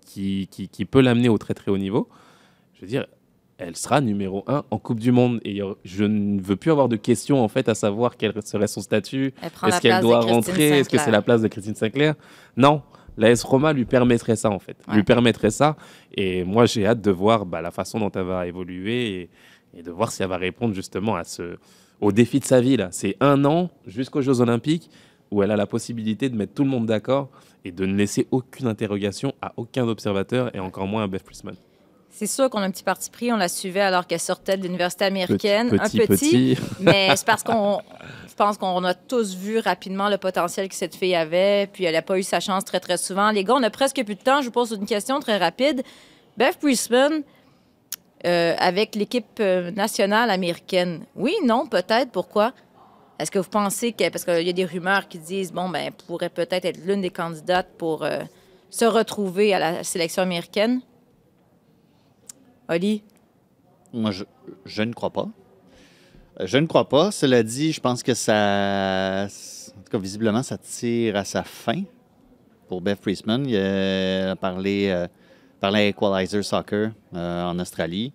qui, 0.06 0.48
qui, 0.52 0.70
qui 0.70 0.86
peut 0.86 1.02
l'amener 1.02 1.30
au 1.30 1.40
très 1.40 1.56
très 1.56 1.72
haut 1.72 1.80
niveau, 1.80 2.08
je 2.76 2.82
veux 2.82 2.88
dire, 2.88 3.08
elle 3.58 3.76
sera 3.76 4.02
numéro 4.02 4.44
un 4.48 4.64
en 4.72 4.78
Coupe 4.80 5.00
du 5.00 5.12
Monde. 5.12 5.40
Et 5.46 5.62
je 5.84 6.04
ne 6.04 6.42
veux 6.42 6.56
plus 6.56 6.72
avoir 6.72 6.90
de 6.90 6.96
questions 6.96 7.44
en 7.44 7.48
fait 7.48 7.70
à 7.70 7.76
savoir 7.76 8.18
quel 8.18 8.34
serait 8.44 8.68
son 8.68 8.82
statut. 8.82 9.34
Est-ce 9.42 9.80
qu'elle 9.82 10.02
doit 10.02 10.22
rentrer? 10.22 10.80
Est-ce 10.80 10.90
que 10.90 10.98
c'est 10.98 11.12
la 11.12 11.22
place 11.22 11.42
de 11.42 11.48
Christine 11.48 11.76
Sinclair? 11.76 12.16
Non, 12.58 12.82
l'AS 13.18 13.44
Roma 13.44 13.74
lui 13.74 13.86
permettrait 13.86 14.36
ça, 14.36 14.50
en 14.50 14.60
fait. 14.60 14.78
Ouais. 14.88 14.96
Lui 14.96 15.04
permettrait 15.04 15.52
ça. 15.52 15.78
Et 16.16 16.44
moi, 16.44 16.66
j'ai 16.66 16.86
hâte 16.86 17.02
de 17.02 17.12
voir 17.12 17.46
bah, 17.46 17.62
la 17.62 17.72
façon 17.72 18.00
dont 18.00 18.12
elle 18.12 18.24
va 18.26 18.48
évoluer 18.48 19.22
et, 19.22 19.30
et 19.78 19.84
de 19.84 19.92
voir 19.92 20.12
si 20.12 20.24
elle 20.24 20.30
va 20.30 20.38
répondre 20.38 20.74
justement 20.74 21.16
à 21.16 21.24
ce, 21.24 21.58
au 22.02 22.12
défi 22.12 22.40
de 22.40 22.46
sa 22.46 22.60
vie. 22.60 22.78
là. 22.78 22.90
C'est 22.92 23.16
un 23.20 23.46
an 23.46 23.70
jusqu'aux 23.86 24.22
Jeux 24.22 24.42
Olympiques 24.42 24.90
où 25.32 25.42
elle 25.42 25.52
a 25.52 25.56
la 25.56 25.66
possibilité 25.68 26.30
de 26.30 26.36
mettre 26.36 26.54
tout 26.54 26.64
le 26.64 26.70
monde 26.70 26.86
d'accord 26.86 27.30
et 27.66 27.72
de 27.72 27.86
ne 27.86 27.96
laisser 27.96 28.28
aucune 28.32 28.68
interrogation 28.68 29.34
à 29.42 29.54
aucun 29.58 29.88
observateur 29.88 30.56
et 30.56 30.60
encore 30.60 30.86
moins 30.86 31.04
à 31.04 31.08
Beth 31.08 31.24
Priestman. 31.24 31.56
C'est 32.16 32.28
sûr 32.28 32.48
qu'on 32.52 32.60
a 32.60 32.66
un 32.66 32.72
petit 32.72 32.84
parti 32.84 33.10
pris. 33.10 33.34
On 33.34 33.38
la 33.38 33.50
suivait 33.50 33.82
alors 33.82 34.06
qu'elle 34.06 34.20
sortait 34.20 34.56
de 34.56 34.62
l'université 34.62 35.06
américaine. 35.06 35.72
Petit, 35.72 35.82
un 35.82 36.06
petit, 36.06 36.08
petit. 36.08 36.58
Mais 36.80 37.10
c'est 37.16 37.26
parce 37.26 37.42
qu'on. 37.42 37.80
Je 38.30 38.36
pense 38.36 38.58
qu'on 38.58 38.84
a 38.84 38.94
tous 38.94 39.36
vu 39.36 39.58
rapidement 39.60 40.10
le 40.10 40.18
potentiel 40.18 40.70
que 40.70 40.76
cette 40.76 40.96
fille 40.96 41.16
avait, 41.16 41.68
puis 41.72 41.86
elle 41.86 41.94
n'a 41.94 42.02
pas 42.02 42.18
eu 42.18 42.24
sa 42.24 42.40
chance 42.40 42.66
très, 42.66 42.80
très 42.80 42.98
souvent. 42.98 43.32
Les 43.32 43.44
gars, 43.44 43.56
on 43.56 43.64
a 43.64 43.70
presque 43.70 44.04
plus 44.04 44.16
de 44.16 44.22
temps. 44.22 44.42
Je 44.42 44.46
vous 44.46 44.52
pose 44.52 44.72
une 44.72 44.86
question 44.86 45.20
très 45.20 45.38
rapide. 45.38 45.84
Beth 46.38 46.58
Priestman, 46.60 47.24
euh, 48.26 48.56
avec 48.58 48.96
l'équipe 48.96 49.40
euh, 49.40 49.72
nationale 49.72 50.30
américaine, 50.30 51.06
oui, 51.16 51.36
non, 51.44 51.68
peut-être, 51.68 52.12
pourquoi? 52.12 52.54
Est-ce 53.20 53.32
que 53.32 53.40
vous 53.40 53.50
pensez 53.50 53.92
que. 53.92 54.10
Parce 54.10 54.24
qu'il 54.24 54.46
y 54.46 54.50
a 54.50 54.54
des 54.54 54.66
rumeurs 54.66 55.08
qui 55.08 55.18
disent, 55.18 55.52
bon, 55.52 55.70
ben, 55.70 55.86
elle 55.88 55.94
pourrait 55.94 56.30
peut-être 56.30 56.66
être 56.66 56.80
l'une 56.86 57.02
des 57.02 57.12
candidates 57.12 57.70
pour 57.78 58.04
euh, 58.04 58.22
se 58.70 58.86
retrouver 58.86 59.54
à 59.54 59.60
la 59.60 59.84
sélection 59.84 60.22
américaine? 60.22 60.82
Oli? 62.70 63.04
Moi, 63.94 64.12
je, 64.12 64.24
je 64.66 64.84
ne 64.84 64.94
crois 64.94 65.12
pas. 65.12 65.28
Euh, 66.40 66.48
Je 66.48 66.58
ne 66.58 66.66
crois 66.68 66.88
pas. 66.90 67.12
Cela 67.12 67.44
dit, 67.44 67.72
je 67.72 67.80
pense 67.82 68.02
que 68.04 68.14
ça. 68.14 69.28
En 69.76 69.82
tout 69.82 69.92
cas, 69.92 69.98
visiblement, 70.00 70.44
ça 70.44 70.58
tire 70.58 71.16
à 71.16 71.24
sa 71.26 71.44
fin 71.44 71.84
pour 72.68 72.82
Beth 72.82 73.00
Priestman. 73.00 73.46
Il 73.48 73.58
a 73.58 74.36
parlé, 74.36 74.88
euh, 74.90 75.08
parlait 75.60 75.80
à 75.80 75.88
Equalizer 75.90 76.44
Soccer 76.44 76.92
euh, 77.14 77.44
en 77.44 77.60
Australie. 77.60 78.14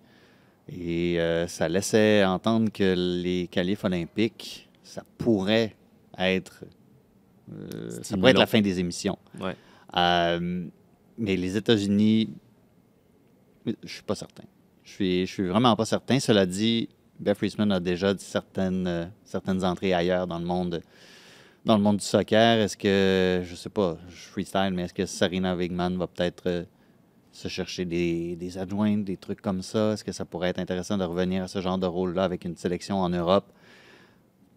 Et 0.67 1.19
euh, 1.19 1.47
ça 1.47 1.67
laissait 1.67 2.23
entendre 2.25 2.71
que 2.71 2.93
les 2.95 3.47
qualifs 3.47 3.83
olympiques, 3.83 4.69
ça 4.83 5.03
pourrait 5.17 5.75
être. 6.17 6.63
euh, 7.53 7.89
ça 8.03 8.15
pourrait 8.17 8.31
être 8.31 8.39
la 8.39 8.45
fin 8.45 8.61
des 8.61 8.79
émissions. 8.79 9.17
Ouais. 9.39 9.55
Euh, 9.97 10.67
mais 11.17 11.35
les 11.35 11.57
États-Unis, 11.57 12.29
je 13.65 13.93
suis 13.93 14.03
pas 14.03 14.15
certain. 14.15 14.43
Je 14.83 14.91
suis, 14.91 15.25
je 15.27 15.31
suis 15.31 15.47
vraiment 15.47 15.75
pas 15.75 15.85
certain. 15.85 16.19
Cela 16.19 16.45
dit, 16.45 16.89
Beth 17.19 17.37
Priestman 17.37 17.71
a 17.71 17.79
déjà 17.79 18.13
certaines, 18.17 18.87
euh, 18.87 19.05
certaines 19.25 19.63
entrées 19.63 19.93
ailleurs 19.93 20.25
dans 20.27 20.39
le 20.39 20.45
monde, 20.45 20.81
dans 21.65 21.77
le 21.77 21.83
monde 21.83 21.97
du 21.97 22.05
soccer. 22.05 22.59
Est-ce 22.59 22.75
que, 22.77 23.43
je 23.45 23.55
sais 23.55 23.69
pas, 23.69 23.97
je 24.09 24.15
freestyle, 24.29 24.71
mais 24.73 24.83
est-ce 24.83 24.93
que 24.93 25.05
Sarina 25.05 25.55
Wigman 25.55 25.97
va 25.97 26.07
peut-être 26.07 26.43
euh, 26.47 26.63
se 27.31 27.47
chercher 27.47 27.85
des, 27.85 28.35
des 28.35 28.57
adjointes, 28.57 29.03
des 29.03 29.17
trucs 29.17 29.41
comme 29.41 29.61
ça? 29.61 29.93
Est-ce 29.93 30.03
que 30.03 30.11
ça 30.11 30.25
pourrait 30.25 30.49
être 30.49 30.59
intéressant 30.59 30.97
de 30.97 31.03
revenir 31.03 31.43
à 31.43 31.47
ce 31.47 31.61
genre 31.61 31.77
de 31.77 31.85
rôle-là 31.85 32.23
avec 32.23 32.45
une 32.45 32.55
sélection 32.55 32.99
en 32.99 33.09
Europe? 33.09 33.45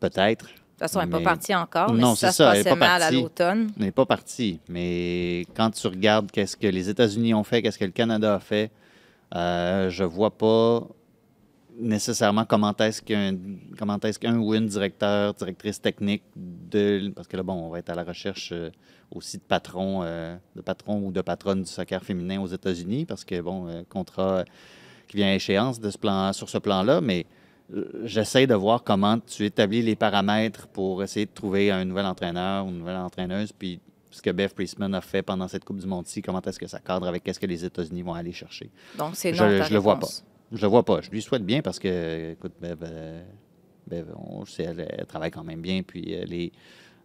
Peut-être. 0.01 0.47
De 0.47 0.51
toute 0.51 0.91
façon, 0.91 1.01
elle 1.01 1.07
n'est 1.11 1.13
pas 1.13 1.21
partie 1.21 1.55
encore, 1.55 1.93
mais 1.93 2.01
Non, 2.01 2.15
si 2.15 2.23
ça 2.23 2.33
c'est 2.33 2.39
se 2.39 2.43
elle 2.43 2.49
passait 2.65 2.69
pas 2.71 2.77
mal 2.77 3.03
à 3.03 3.05
partie. 3.07 3.15
l'automne. 3.23 3.71
On 3.79 3.83
n'est 3.83 3.93
pas 3.93 4.07
parti, 4.07 4.59
mais 4.69 5.47
quand 5.55 5.71
tu 5.71 5.87
regardes 5.87 6.31
qu'est-ce 6.31 6.57
que 6.57 6.67
les 6.67 6.89
États-Unis 6.89 7.35
ont 7.35 7.45
fait, 7.45 7.63
qu'est-ce 7.63 7.79
que 7.79 7.85
le 7.85 7.93
Canada 7.93 8.35
a 8.35 8.41
fait, 8.41 8.71
euh, 9.35 9.91
je 9.91 10.05
vois 10.05 10.37
pas 10.37 10.87
nécessairement 11.79 12.45
comment 12.45 12.75
est-ce 12.77 13.03
qu'un 13.03 13.37
comment 13.79 13.99
est-ce 14.01 14.19
qu'un 14.19 14.39
ou 14.39 14.55
une 14.55 14.67
directeur, 14.67 15.35
directrice 15.35 15.81
technique 15.81 16.23
de 16.37 17.11
parce 17.15 17.29
que 17.29 17.37
là 17.37 17.43
bon, 17.43 17.55
on 17.55 17.69
va 17.69 17.79
être 17.79 17.91
à 17.91 17.95
la 17.95 18.05
recherche 18.05 18.51
euh, 18.53 18.71
aussi 19.11 19.39
de 19.39 19.43
patrons 19.43 20.03
euh, 20.03 20.37
de 20.57 20.61
patrons 20.61 21.01
ou 21.05 21.13
de 21.13 21.21
patronnes 21.21 21.63
du 21.63 21.71
soccer 21.71 22.03
féminin 22.03 22.41
aux 22.41 22.47
États-Unis 22.47 23.07
parce 23.07 23.25
que 23.25 23.41
bon, 23.41 23.69
euh, 23.69 23.83
contrat 23.89 24.45
qui 25.09 25.17
vient 25.17 25.29
à 25.29 25.35
échéance 25.35 25.81
de 25.81 25.91
ce 25.91 25.99
plan 25.99 26.33
sur 26.33 26.49
ce 26.49 26.59
plan-là, 26.59 27.01
mais 27.01 27.27
j'essaie 28.05 28.47
de 28.47 28.55
voir 28.55 28.83
comment 28.83 29.19
tu 29.19 29.45
établis 29.45 29.83
les 29.83 29.97
paramètres 29.97 30.69
pour 30.69 31.03
essayer 31.03 31.27
de 31.27 31.31
trouver 31.33 31.71
un 31.71 31.85
nouvel 31.85 32.07
entraîneur 32.07 32.67
ou 32.67 32.69
une 32.69 32.79
nouvelle 32.79 32.97
entraîneuse, 32.97 33.53
puis 33.53 33.81
ce 34.13 34.23
que 34.23 34.31
Beth 34.31 34.55
Priestman 34.55 34.95
a 34.95 35.01
fait 35.01 35.23
pendant 35.23 35.49
cette 35.49 35.65
Coupe 35.65 35.79
du 35.79 35.87
Monde, 35.87 36.07
comment 36.25 36.41
est-ce 36.43 36.59
que 36.59 36.67
ça 36.69 36.79
cadre 36.79 37.07
avec 37.09 37.25
qu'est-ce 37.25 37.41
que 37.41 37.47
les 37.47 37.65
États-Unis 37.65 38.03
vont 38.03 38.15
aller 38.15 38.33
chercher? 38.33 38.71
Donc, 38.97 39.17
c'est 39.17 39.35
Je- 39.35 39.43
non. 39.43 39.59
ta 39.59 39.65
je 39.65 39.73
le 39.73 39.79
vois 39.81 39.95
réponse. 39.95 40.25
Je 40.53 40.61
le 40.63 40.69
vois 40.69 40.85
pas. 40.85 41.01
Je 41.01 41.11
lui 41.11 41.21
souhaite 41.23 41.45
bien 41.45 41.63
parce 41.63 41.79
que, 41.79 42.33
écoute, 42.33 42.53
Bev, 42.61 42.77
euh, 42.83 43.23
Bev, 43.89 44.07
on 44.17 44.45
sait, 44.45 44.65
elle, 44.65 44.87
elle 44.97 45.07
travaille 45.07 45.31
quand 45.31 45.43
même 45.45 45.61
bien, 45.63 45.83
puis 45.83 46.13
elle 46.13 46.33
est, 46.35 46.53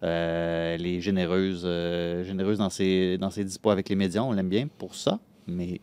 euh, 0.04 0.76
elle 0.76 0.86
est 0.86 1.00
généreuse, 1.02 1.64
euh, 1.66 2.24
généreuse 2.26 2.58
dans 2.60 2.70
ses, 2.70 3.18
dans 3.18 3.30
ses 3.32 3.44
dispos 3.46 3.70
avec 3.72 3.88
les 3.90 3.96
médias. 3.96 4.22
On 4.22 4.34
l'aime 4.34 4.50
bien 4.50 4.68
pour 4.78 4.94
ça, 4.96 5.20
mais 5.48 5.80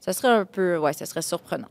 Ça 0.00 0.12
serait 0.12 0.28
un 0.28 0.44
peu, 0.44 0.76
ouais, 0.78 0.92
ça 0.92 1.06
serait 1.06 1.22
surprenant. 1.22 1.68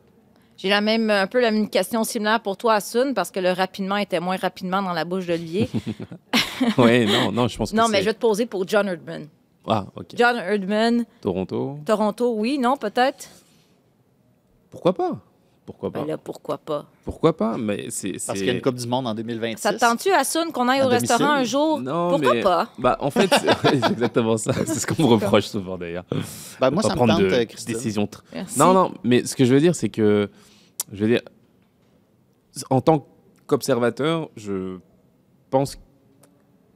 J'ai 0.56 0.70
la 0.70 0.80
même, 0.80 1.10
un 1.10 1.28
peu 1.28 1.42
la 1.42 1.52
même 1.52 1.70
question 1.70 2.04
similaire 2.04 2.40
pour 2.42 2.56
toi, 2.56 2.76
Asun, 2.76 3.14
parce 3.14 3.30
que 3.32 3.40
le 3.40 3.52
rapidement 3.52 3.98
était 3.98 4.20
moins 4.20 4.38
rapidement 4.38 4.82
dans 4.82 4.94
la 4.94 5.04
bouche 5.06 5.26
d'Olivier. 5.26 5.68
ouais, 6.78 7.05
non, 7.05 7.32
non, 7.32 7.47
je 7.47 7.57
pense 7.57 7.72
que 7.72 7.76
non, 7.76 7.88
mais 7.88 7.99
je 8.01 8.05
vais 8.05 8.14
te 8.14 8.20
poser 8.20 8.45
pour 8.45 8.68
John 8.68 8.88
Herdman. 8.88 9.28
Ah, 9.68 9.86
ok. 9.95 10.07
John 10.16 10.38
Herdman, 10.38 11.05
Toronto, 11.22 11.80
Toronto, 11.86 12.34
oui, 12.36 12.57
non, 12.57 12.78
peut-être? 12.78 13.28
pourquoi 14.70 14.93
pas? 14.93 15.20
Pourquoi 15.66 15.91
pas? 15.91 16.01
Ben 16.01 16.07
là, 16.07 16.18
pourquoi 16.18 16.57
pas? 16.57 16.86
Pourquoi 17.05 17.38
pas? 17.38 17.55
Mais 17.57 17.86
c'est 17.89 18.14
parce 18.26 18.39
qu'il 18.39 18.47
y 18.47 18.49
a 18.49 18.53
une 18.53 18.62
Coupe 18.62 18.76
du 18.76 18.88
Monde 18.88 19.05
en 19.07 19.14
2026. 19.14 19.62
Ça 19.62 19.72
te 19.74 19.80
tente-tu, 19.80 20.12
Asun, 20.12 20.51
qu'on 20.51 20.68
aille 20.68 20.80
À 20.82 20.88
au 20.88 20.89
domicile? 20.89 21.09
restaurant 21.09 21.32
un 21.34 21.43
jour? 21.43 21.80
Non, 21.80 22.09
pourquoi 22.09 22.34
mais- 22.34 22.41
pas? 22.41 22.70
Bah, 22.80 22.97
en 22.99 23.12
fait, 23.12 23.30
c'est 23.32 23.74
exactement 23.91 24.38
ça. 24.38 24.53
C'est 24.66 24.80
ce 24.80 24.88
qu'on 24.88 25.03
me 25.03 25.07
reproche 25.07 25.45
souvent 25.45 25.78
d'ailleurs. 25.78 26.03
Ben, 26.59 26.72
moi, 26.72 26.82
pas 26.82 26.89
ça 26.89 26.89
me 26.89 26.95
prendre 26.95 27.14
tente, 27.14 27.22
de 27.24 27.43
Christine. 27.43 27.76
décisions 27.76 28.05
tr- 28.05 28.22
Merci. 28.34 28.57
Non, 28.59 28.74
non, 28.74 28.91
mais 29.03 29.24
ce 29.26 29.36
que 29.36 29.45
je 29.45 29.53
veux 29.53 29.59
dire, 29.62 29.76
c'est 29.76 29.89
que, 29.89 30.30
je 30.91 31.05
veux 31.05 31.07
dire, 31.12 31.22
en 32.70 32.82
tant 32.82 33.05
qu'observateur, 33.45 34.30
je 34.36 34.80
pense 35.51 35.78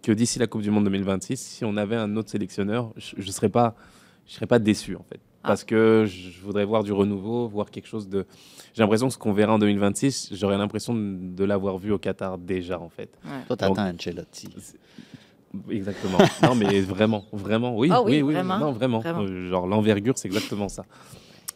que 0.06 0.12
d'ici 0.12 0.38
la 0.38 0.45
Coupe 0.47 0.62
du 0.62 0.70
Monde 0.72 0.84
2026, 0.86 1.39
si 1.39 1.66
on 1.66 1.76
avait 1.78 1.95
un 1.95 2.16
autre 2.16 2.30
sélectionneur, 2.30 2.91
je 2.97 3.16
ne 3.18 3.32
serais 3.32 3.49
pas, 3.49 3.76
je 4.28 4.34
serais 4.36 4.45
pas 4.45 4.60
déçu 4.60 4.95
en 4.95 5.03
fait, 5.10 5.20
Ah. 5.43 5.47
parce 5.49 5.64
que 5.64 6.06
je 6.08 6.39
voudrais 6.43 6.64
voir 6.66 6.84
du 6.84 6.91
renouveau, 6.91 7.47
voir 7.47 7.72
quelque 7.72 7.88
chose 7.88 8.08
de. 8.08 8.26
J'ai 8.76 8.84
l'impression 8.84 9.08
que 9.08 9.14
ce 9.14 9.18
qu'on 9.18 9.34
verra 9.34 9.53
en 9.53 9.60
2026, 9.60 10.30
j'aurais 10.34 10.58
l'impression 10.60 10.93
de, 10.93 11.18
de 11.36 11.43
l'avoir 11.43 11.78
vu 11.80 11.91
au 11.91 11.97
Qatar 11.97 12.38
déjà 12.38 12.80
en 12.80 12.89
fait. 12.89 13.10
Toi, 13.47 13.56
t'attends 13.58 13.88
Ancelotti. 13.89 14.49
Exactement. 15.70 16.18
non, 16.43 16.53
mais 16.56 16.82
vraiment, 16.95 17.26
vraiment, 17.32 17.76
oui, 17.78 17.89
Ah 17.91 18.03
oui, 18.03 18.14
oui, 18.18 18.22
oui, 18.22 18.34
vraiment, 18.36 18.60
non, 18.60 18.72
vraiment. 18.74 18.99
vraiment. 18.99 19.22
Euh, 19.24 19.49
genre 19.49 19.66
l'envergure, 19.68 20.18
c'est 20.18 20.28
exactement 20.28 20.70
ça. 20.70 20.86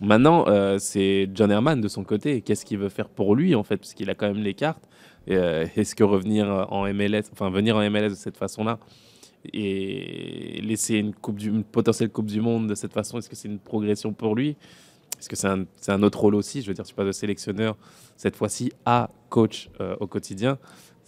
Maintenant, 0.02 0.46
euh, 0.48 0.78
c'est 0.80 1.30
John 1.36 1.52
Herman 1.52 1.82
de 1.82 1.88
son 1.90 2.04
côté. 2.06 2.42
Qu'est-ce 2.42 2.66
qu'il 2.66 2.78
veut 2.80 2.90
faire 2.90 3.10
pour 3.10 3.36
lui 3.36 3.54
en 3.54 3.64
fait, 3.64 3.78
parce 3.78 3.94
qu'il 3.94 4.10
a 4.10 4.16
quand 4.16 4.28
même 4.28 4.42
les 4.42 4.54
cartes. 4.56 4.89
Euh, 5.30 5.66
Est-ce 5.76 5.96
que 5.96 6.04
revenir 6.04 6.48
en 6.72 6.86
MLS, 6.94 7.24
enfin 7.32 7.50
venir 7.50 7.76
en 7.78 7.90
MLS 7.90 8.10
de 8.10 8.16
cette 8.16 8.38
façon-là 8.38 8.80
et 9.54 10.60
laisser 10.64 10.96
une 10.96 11.14
coupe 11.14 11.38
du, 11.38 11.50
une 11.50 11.64
potentielle 11.64 12.10
coupe 12.10 12.26
du 12.26 12.42
monde 12.42 12.68
de 12.68 12.76
cette 12.76 12.94
façon, 12.94 13.18
est-ce 13.20 13.30
que 13.30 13.36
c'est 13.36 13.48
une 13.48 13.60
progression 13.60 14.12
pour 14.14 14.36
lui? 14.36 14.56
Est-ce 15.20 15.30
que 15.30 15.36
c'est 15.36 15.48
un, 15.48 15.66
c'est 15.78 15.92
un 15.92 16.02
autre 16.04 16.20
rôle 16.20 16.36
aussi? 16.36 16.62
Je 16.62 16.68
veux 16.68 16.74
dire, 16.74 16.86
tu 16.86 16.94
passes 16.94 17.06
de 17.08 17.12
sélectionneur 17.12 17.76
cette 18.18 18.36
fois-ci 18.36 18.72
à 18.86 19.10
coach 19.30 19.70
euh, 19.82 19.96
au 20.00 20.08
quotidien. 20.08 20.58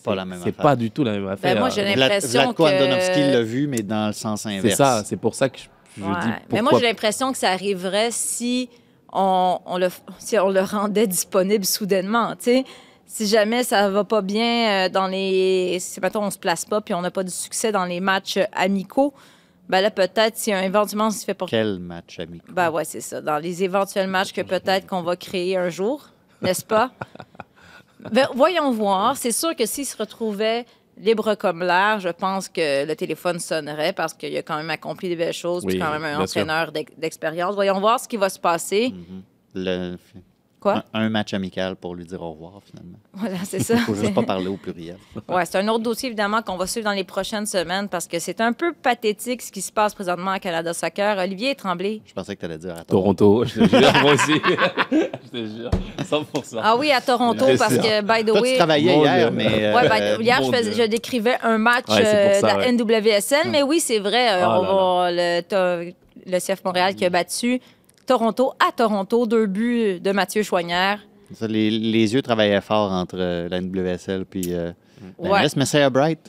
Pas 0.04 0.12
C'est- 0.12 0.16
la 0.16 0.26
même 0.26 0.40
C'est 0.42 0.50
affaire. 0.50 0.64
pas 0.64 0.76
du 0.76 0.92
tout 0.92 1.04
la 1.04 1.12
même 1.14 1.28
affaire. 1.28 1.54
Ben, 1.54 1.60
moi, 1.60 1.70
j'ai 1.70 1.82
Euh, 1.82 1.96
l'impression 1.96 2.54
que- 2.54 2.64
Andonovski 2.64 3.20
l'a 3.20 3.42
vu, 3.44 3.68
mais 3.68 3.82
dans 3.82 4.08
le 4.08 4.14
sens 4.14 4.46
inverse. 4.46 4.64
c'est 4.64 4.76
ça, 4.76 5.04
c'est 5.06 5.18
pour 5.18 5.36
ça 5.36 5.50
que 5.50 5.58
je, 5.60 5.64
je 5.98 6.04
Ouais. 6.04 6.10
dis 6.10 6.16
pourquoi 6.16 6.38
Mais 6.52 6.62
moi, 6.62 6.72
j'ai 6.80 6.86
l'impression 6.88 7.32
que 7.32 7.38
ça 7.38 7.52
arriverait 7.52 8.10
si 8.12 8.70
on, 9.14 9.60
on 9.66 9.78
le, 9.78 9.90
si 10.20 10.38
on 10.40 10.50
le 10.50 10.62
rendait 10.62 11.08
disponible 11.08 11.66
soudainement. 11.66 12.36
tu 12.36 12.44
sais. 12.46 12.64
Si 13.14 13.28
jamais 13.28 13.64
ça 13.66 13.90
va 13.90 14.06
pas 14.06 14.22
bien 14.22 14.86
euh, 14.86 14.90
dans 14.90 15.08
les. 15.08 15.78
Si, 15.82 16.00
mettons, 16.00 16.24
on 16.24 16.32
se 16.32 16.38
place 16.40 16.64
pas 16.64 16.80
puis 16.80 16.94
on 16.94 17.02
n'a 17.02 17.12
pas 17.12 17.24
de 17.26 17.30
succès 17.30 17.74
dans 17.74 17.84
les 17.84 18.00
matchs 18.00 18.38
euh, 18.38 18.46
amicaux, 18.54 19.14
ben 19.68 19.82
là, 19.82 19.92
peut-être, 19.92 20.38
si 20.38 20.54
un 20.54 20.62
éventuellement 20.62 21.08
on 21.08 21.12
se 21.12 21.26
fait 21.26 21.34
pas. 21.34 21.46
Quel 21.50 21.80
match, 21.80 22.20
ami. 22.20 22.42
Ben 22.50 22.72
ouais, 22.72 22.86
c'est 22.86 23.02
ça. 23.02 23.20
Dans 23.20 23.38
les 23.38 23.64
éventuels 23.64 24.08
matchs 24.08 24.32
que 24.32 24.42
peut-être 24.42 24.88
qu'on 24.88 25.02
va 25.02 25.18
créer 25.18 25.58
un 25.58 25.68
jour, 25.70 26.08
n'est-ce 26.42 26.64
pas? 26.66 26.92
Ben, 28.12 28.28
voyons 28.34 28.72
voir. 28.72 29.16
C'est 29.16 29.32
sûr 29.32 29.56
que 29.56 29.68
s'il 29.68 29.86
se 29.86 29.96
retrouvait 29.96 30.66
libre 30.98 31.36
comme 31.36 31.62
l'air, 31.62 32.00
je 32.00 32.10
pense 32.10 32.50
que 32.50 32.84
le 32.84 32.96
téléphone 32.96 33.38
sonnerait 33.40 33.94
parce 33.94 34.16
qu'il 34.16 34.36
a 34.36 34.42
quand 34.42 34.58
même 34.58 34.72
accompli 34.72 35.08
des 35.08 35.16
belles 35.16 35.34
choses, 35.34 35.64
puis 35.64 35.76
Oui, 35.76 35.80
quand 35.80 35.92
même 35.92 36.04
un 36.06 36.20
entraîneur 36.20 36.72
d'ex- 36.72 36.92
d'expérience. 36.98 37.54
Voyons 37.54 37.80
voir 37.80 38.00
ce 38.00 38.08
qui 38.08 38.18
va 38.18 38.30
se 38.30 38.40
passer. 38.40 38.90
Mhm. 38.92 39.22
Le- 39.54 39.98
Quoi? 40.62 40.84
Un, 40.94 41.02
un 41.02 41.10
match 41.10 41.34
amical 41.34 41.76
pour 41.76 41.96
lui 41.96 42.06
dire 42.06 42.22
au 42.22 42.34
revoir, 42.34 42.54
finalement. 42.64 43.00
Voilà, 43.14 43.38
c'est 43.46 43.60
ça. 43.62 43.74
Il 43.74 43.80
faut 43.80 43.96
juste 43.96 44.14
pas 44.14 44.22
parler 44.22 44.46
au 44.48 44.58
pluriel. 44.58 44.98
C'est 45.46 45.58
un 45.58 45.68
autre 45.70 45.84
dossier, 45.84 46.08
évidemment, 46.08 46.44
qu'on 46.44 46.56
va 46.56 46.68
suivre 46.68 46.86
dans 46.86 46.92
les 46.96 47.04
prochaines 47.04 47.48
semaines 47.48 47.90
parce 47.90 48.06
que 48.08 48.20
c'est 48.20 48.40
un 48.42 48.54
peu 48.54 48.72
pathétique 48.72 49.42
ce 49.42 49.52
qui 49.52 49.62
se 49.62 49.72
passe 49.72 49.96
présentement 49.96 50.30
à 50.32 50.40
Canada 50.40 50.72
Soccer. 50.74 51.18
Olivier 51.18 51.56
Tremblay. 51.56 52.02
Je 52.06 52.14
pensais 52.14 52.36
que 52.36 52.42
tu 52.42 52.46
allais 52.46 52.60
dire 52.60 52.76
à. 52.78 52.84
Toronto, 52.84 53.44
je 53.46 53.62
te 53.62 53.76
jure, 53.76 53.92
moi 54.04 54.14
aussi. 54.14 54.34
je 54.92 55.30
te 55.32 55.46
jure, 55.48 55.72
100%. 56.00 56.60
Ah 56.62 56.76
oui, 56.78 56.92
à 56.92 57.02
Toronto, 57.02 57.46
parce 57.58 57.78
que, 57.78 58.02
by 58.04 58.24
the 58.24 58.28
Toi, 58.28 58.38
tu 58.38 58.42
way. 58.44 58.58
travaillais 58.58 58.98
hier, 59.00 59.32
mais. 59.32 59.48
Ouais, 59.48 59.86
euh, 59.86 59.90
ben, 59.90 60.22
hier, 60.22 60.44
je, 60.44 60.52
faisais- 60.52 60.74
je 60.74 60.88
décrivais 60.88 61.38
un 61.42 61.58
match 61.58 61.86
Ouais, 61.90 62.04
euh, 62.06 62.40
de 62.42 62.46
la 62.46 62.58
ouais. 62.58 62.72
NWSL, 62.72 63.50
mais 63.50 63.64
oui, 63.64 63.80
c'est 63.80 63.98
vrai, 64.00 64.30
euh, 64.34 64.44
Ah 64.46 64.60
on 64.62 65.02
là 65.10 65.42
va- 65.42 65.84
le, 65.84 65.92
le 66.28 66.40
CF 66.40 66.64
Montréal 66.64 66.94
qui 66.94 67.04
a 67.06 67.10
battu 67.10 67.60
Toronto 68.12 68.52
à 68.60 68.74
Toronto, 68.74 69.26
deux 69.26 69.46
buts 69.46 70.02
de 70.02 70.12
Mathieu 70.12 70.44
Choignard. 70.44 70.98
ça, 71.34 71.48
les, 71.48 71.70
les 71.72 72.14
yeux 72.14 72.22
travaillaient 72.22 72.60
fort 72.60 72.92
entre 72.92 73.16
euh, 73.18 73.48
la 73.48 73.62
NWSL 73.62 74.26
puis 74.26 74.48
euh, 74.50 74.74
la 75.18 75.30
Ouais. 75.30 75.40
Mais 75.44 75.50
Messiah 75.56 75.90
Bright. 75.90 76.20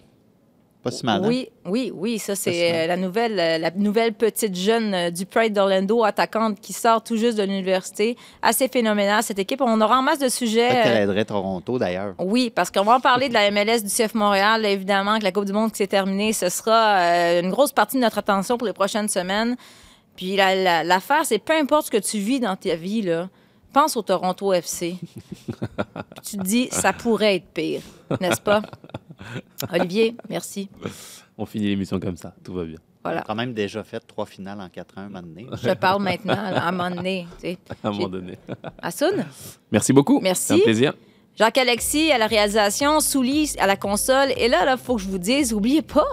Pas 0.84 0.92
si 0.92 1.04
mal. 1.04 1.24
hein? 1.24 1.26
Oui, 1.26 1.48
oui, 1.64 1.90
oui, 1.92 2.20
ça 2.20 2.36
c'est 2.36 2.84
euh, 2.84 2.86
la 2.86 2.96
nouvelle, 2.96 3.34
la 3.34 3.70
nouvelle 3.72 4.12
petite 4.12 4.54
jeune 4.54 5.10
du 5.10 5.26
Pride 5.26 5.54
d'Orlando, 5.54 6.04
attaquante 6.04 6.60
qui 6.60 6.72
sort 6.72 7.02
tout 7.02 7.16
juste 7.16 7.36
de 7.36 7.42
l'université. 7.42 8.16
Assez 8.42 8.68
phénoménale 8.68 9.24
cette 9.24 9.40
équipe. 9.40 9.60
On 9.60 9.80
aura 9.80 9.98
en 9.98 10.02
masse 10.02 10.20
de 10.20 10.28
sujets. 10.28 10.68
Peut-être 10.68 10.82
qu'elle 10.84 11.02
aiderait 11.02 11.24
Toronto, 11.24 11.78
d'ailleurs. 11.80 12.14
Oui, 12.20 12.52
parce 12.54 12.70
qu'on 12.70 12.84
va 12.84 12.94
en 12.94 13.00
parler 13.00 13.28
de 13.28 13.34
la 13.34 13.50
MLS 13.50 13.82
du 13.82 13.88
CF 13.88 14.14
Montréal. 14.14 14.64
Évidemment 14.66 15.18
que 15.18 15.24
la 15.24 15.32
Coupe 15.32 15.46
du 15.46 15.52
Monde 15.52 15.72
qui 15.72 15.78
s'est 15.78 15.88
terminée, 15.88 16.32
ce 16.32 16.48
sera 16.48 17.40
une 17.40 17.50
grosse 17.50 17.72
partie 17.72 17.96
de 17.96 18.02
notre 18.02 18.18
attention 18.18 18.56
pour 18.56 18.68
les 18.68 18.72
prochaines 18.72 19.08
semaines. 19.08 19.56
Puis 20.16 20.36
la- 20.36 20.54
la- 20.54 20.84
l'affaire, 20.84 21.24
c'est 21.24 21.38
peu 21.38 21.52
importe 21.54 21.86
ce 21.86 21.90
que 21.90 21.96
tu 21.98 22.18
vis 22.18 22.40
dans 22.40 22.56
ta 22.56 22.74
vie, 22.76 23.02
là, 23.02 23.28
pense 23.72 23.96
au 23.96 24.02
Toronto 24.02 24.52
FC. 24.52 24.96
Puis 25.46 26.22
tu 26.22 26.36
te 26.36 26.42
dis, 26.42 26.68
ça 26.70 26.92
pourrait 26.92 27.36
être 27.36 27.46
pire, 27.52 27.80
n'est-ce 28.20 28.40
pas? 28.40 28.62
Olivier, 29.72 30.16
merci. 30.28 30.68
On 31.38 31.46
finit 31.46 31.66
l'émission 31.68 31.98
comme 32.00 32.16
ça, 32.16 32.34
tout 32.44 32.52
va 32.52 32.64
bien. 32.64 32.76
On 33.04 33.08
a 33.08 33.12
Voilà. 33.12 33.22
quand 33.26 33.34
même 33.34 33.52
déjà 33.54 33.82
fait 33.82 34.00
trois 34.00 34.26
finales 34.26 34.60
en 34.60 34.68
4-1 34.68 34.84
un 34.96 35.02
moment 35.08 35.22
donné. 35.22 35.46
Je 35.62 35.70
parle 35.74 36.02
maintenant, 36.02 36.36
à 36.36 36.68
un 36.68 36.72
moment 36.72 36.94
donné. 36.94 37.26
tu 37.40 37.48
sais. 37.48 37.58
À 37.82 37.88
un 37.88 37.92
moment 37.92 38.08
donné. 38.08 38.38
Assoun? 38.80 39.24
Merci 39.72 39.92
beaucoup. 39.92 40.20
Merci. 40.20 40.44
C'est 40.48 40.54
un 40.54 40.58
plaisir. 40.58 40.94
Jacques-Alexis 41.36 42.12
à 42.12 42.18
la 42.18 42.26
réalisation, 42.26 43.00
Souli 43.00 43.54
à 43.58 43.66
la 43.66 43.76
console. 43.76 44.32
Et 44.36 44.48
là, 44.48 44.70
il 44.70 44.78
faut 44.78 44.96
que 44.96 45.02
je 45.02 45.08
vous 45.08 45.18
dise, 45.18 45.52
n'oubliez 45.52 45.82
pas 45.82 46.06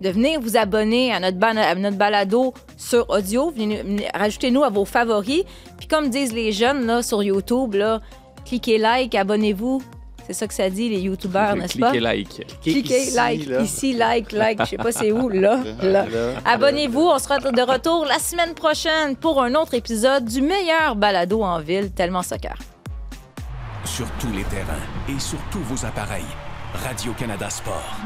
de 0.00 0.10
venir 0.10 0.40
vous 0.40 0.56
abonner 0.56 1.12
à 1.12 1.20
notre, 1.20 1.38
ban- 1.38 1.56
à 1.56 1.74
notre 1.74 1.96
balado 1.96 2.54
sur 2.76 3.08
audio. 3.10 3.50
Venez 3.50 3.66
nous- 3.82 3.88
venez- 3.88 4.08
Rajoutez-nous 4.14 4.62
à 4.64 4.70
vos 4.70 4.84
favoris. 4.84 5.42
Puis 5.78 5.88
comme 5.88 6.08
disent 6.10 6.32
les 6.32 6.52
jeunes 6.52 6.86
là, 6.86 7.02
sur 7.02 7.22
YouTube, 7.22 7.74
là, 7.74 8.00
cliquez 8.44 8.78
like, 8.78 9.14
abonnez-vous. 9.14 9.82
C'est 10.26 10.34
ça 10.34 10.46
que 10.46 10.52
ça 10.52 10.68
dit, 10.68 10.90
les 10.90 11.00
YouTubeurs, 11.00 11.56
n'est-ce 11.56 11.78
pas? 11.78 11.88
Cliquez 11.90 12.00
like. 12.04 12.46
Cliquez 12.62 13.00
Ici, 13.04 13.16
like, 13.16 13.46
là. 13.46 13.60
ici, 13.62 13.92
like, 13.94 14.32
like. 14.32 14.60
Je 14.60 14.64
sais 14.66 14.76
pas 14.76 14.92
c'est 14.92 15.10
où, 15.10 15.28
là, 15.30 15.58
là. 15.82 16.04
Abonnez-vous, 16.44 17.00
on 17.00 17.18
sera 17.18 17.38
de 17.38 17.62
retour 17.62 18.04
la 18.04 18.18
semaine 18.18 18.52
prochaine 18.54 19.16
pour 19.16 19.42
un 19.42 19.54
autre 19.54 19.72
épisode 19.72 20.26
du 20.26 20.42
meilleur 20.42 20.96
balado 20.96 21.42
en 21.42 21.60
ville, 21.60 21.90
tellement 21.92 22.22
soccer. 22.22 22.56
Sur 23.86 24.06
tous 24.20 24.30
les 24.36 24.44
terrains 24.44 24.84
et 25.08 25.18
sur 25.18 25.38
tous 25.50 25.60
vos 25.60 25.86
appareils. 25.86 26.22
Radio-Canada 26.74 27.48
Sport. 27.48 27.96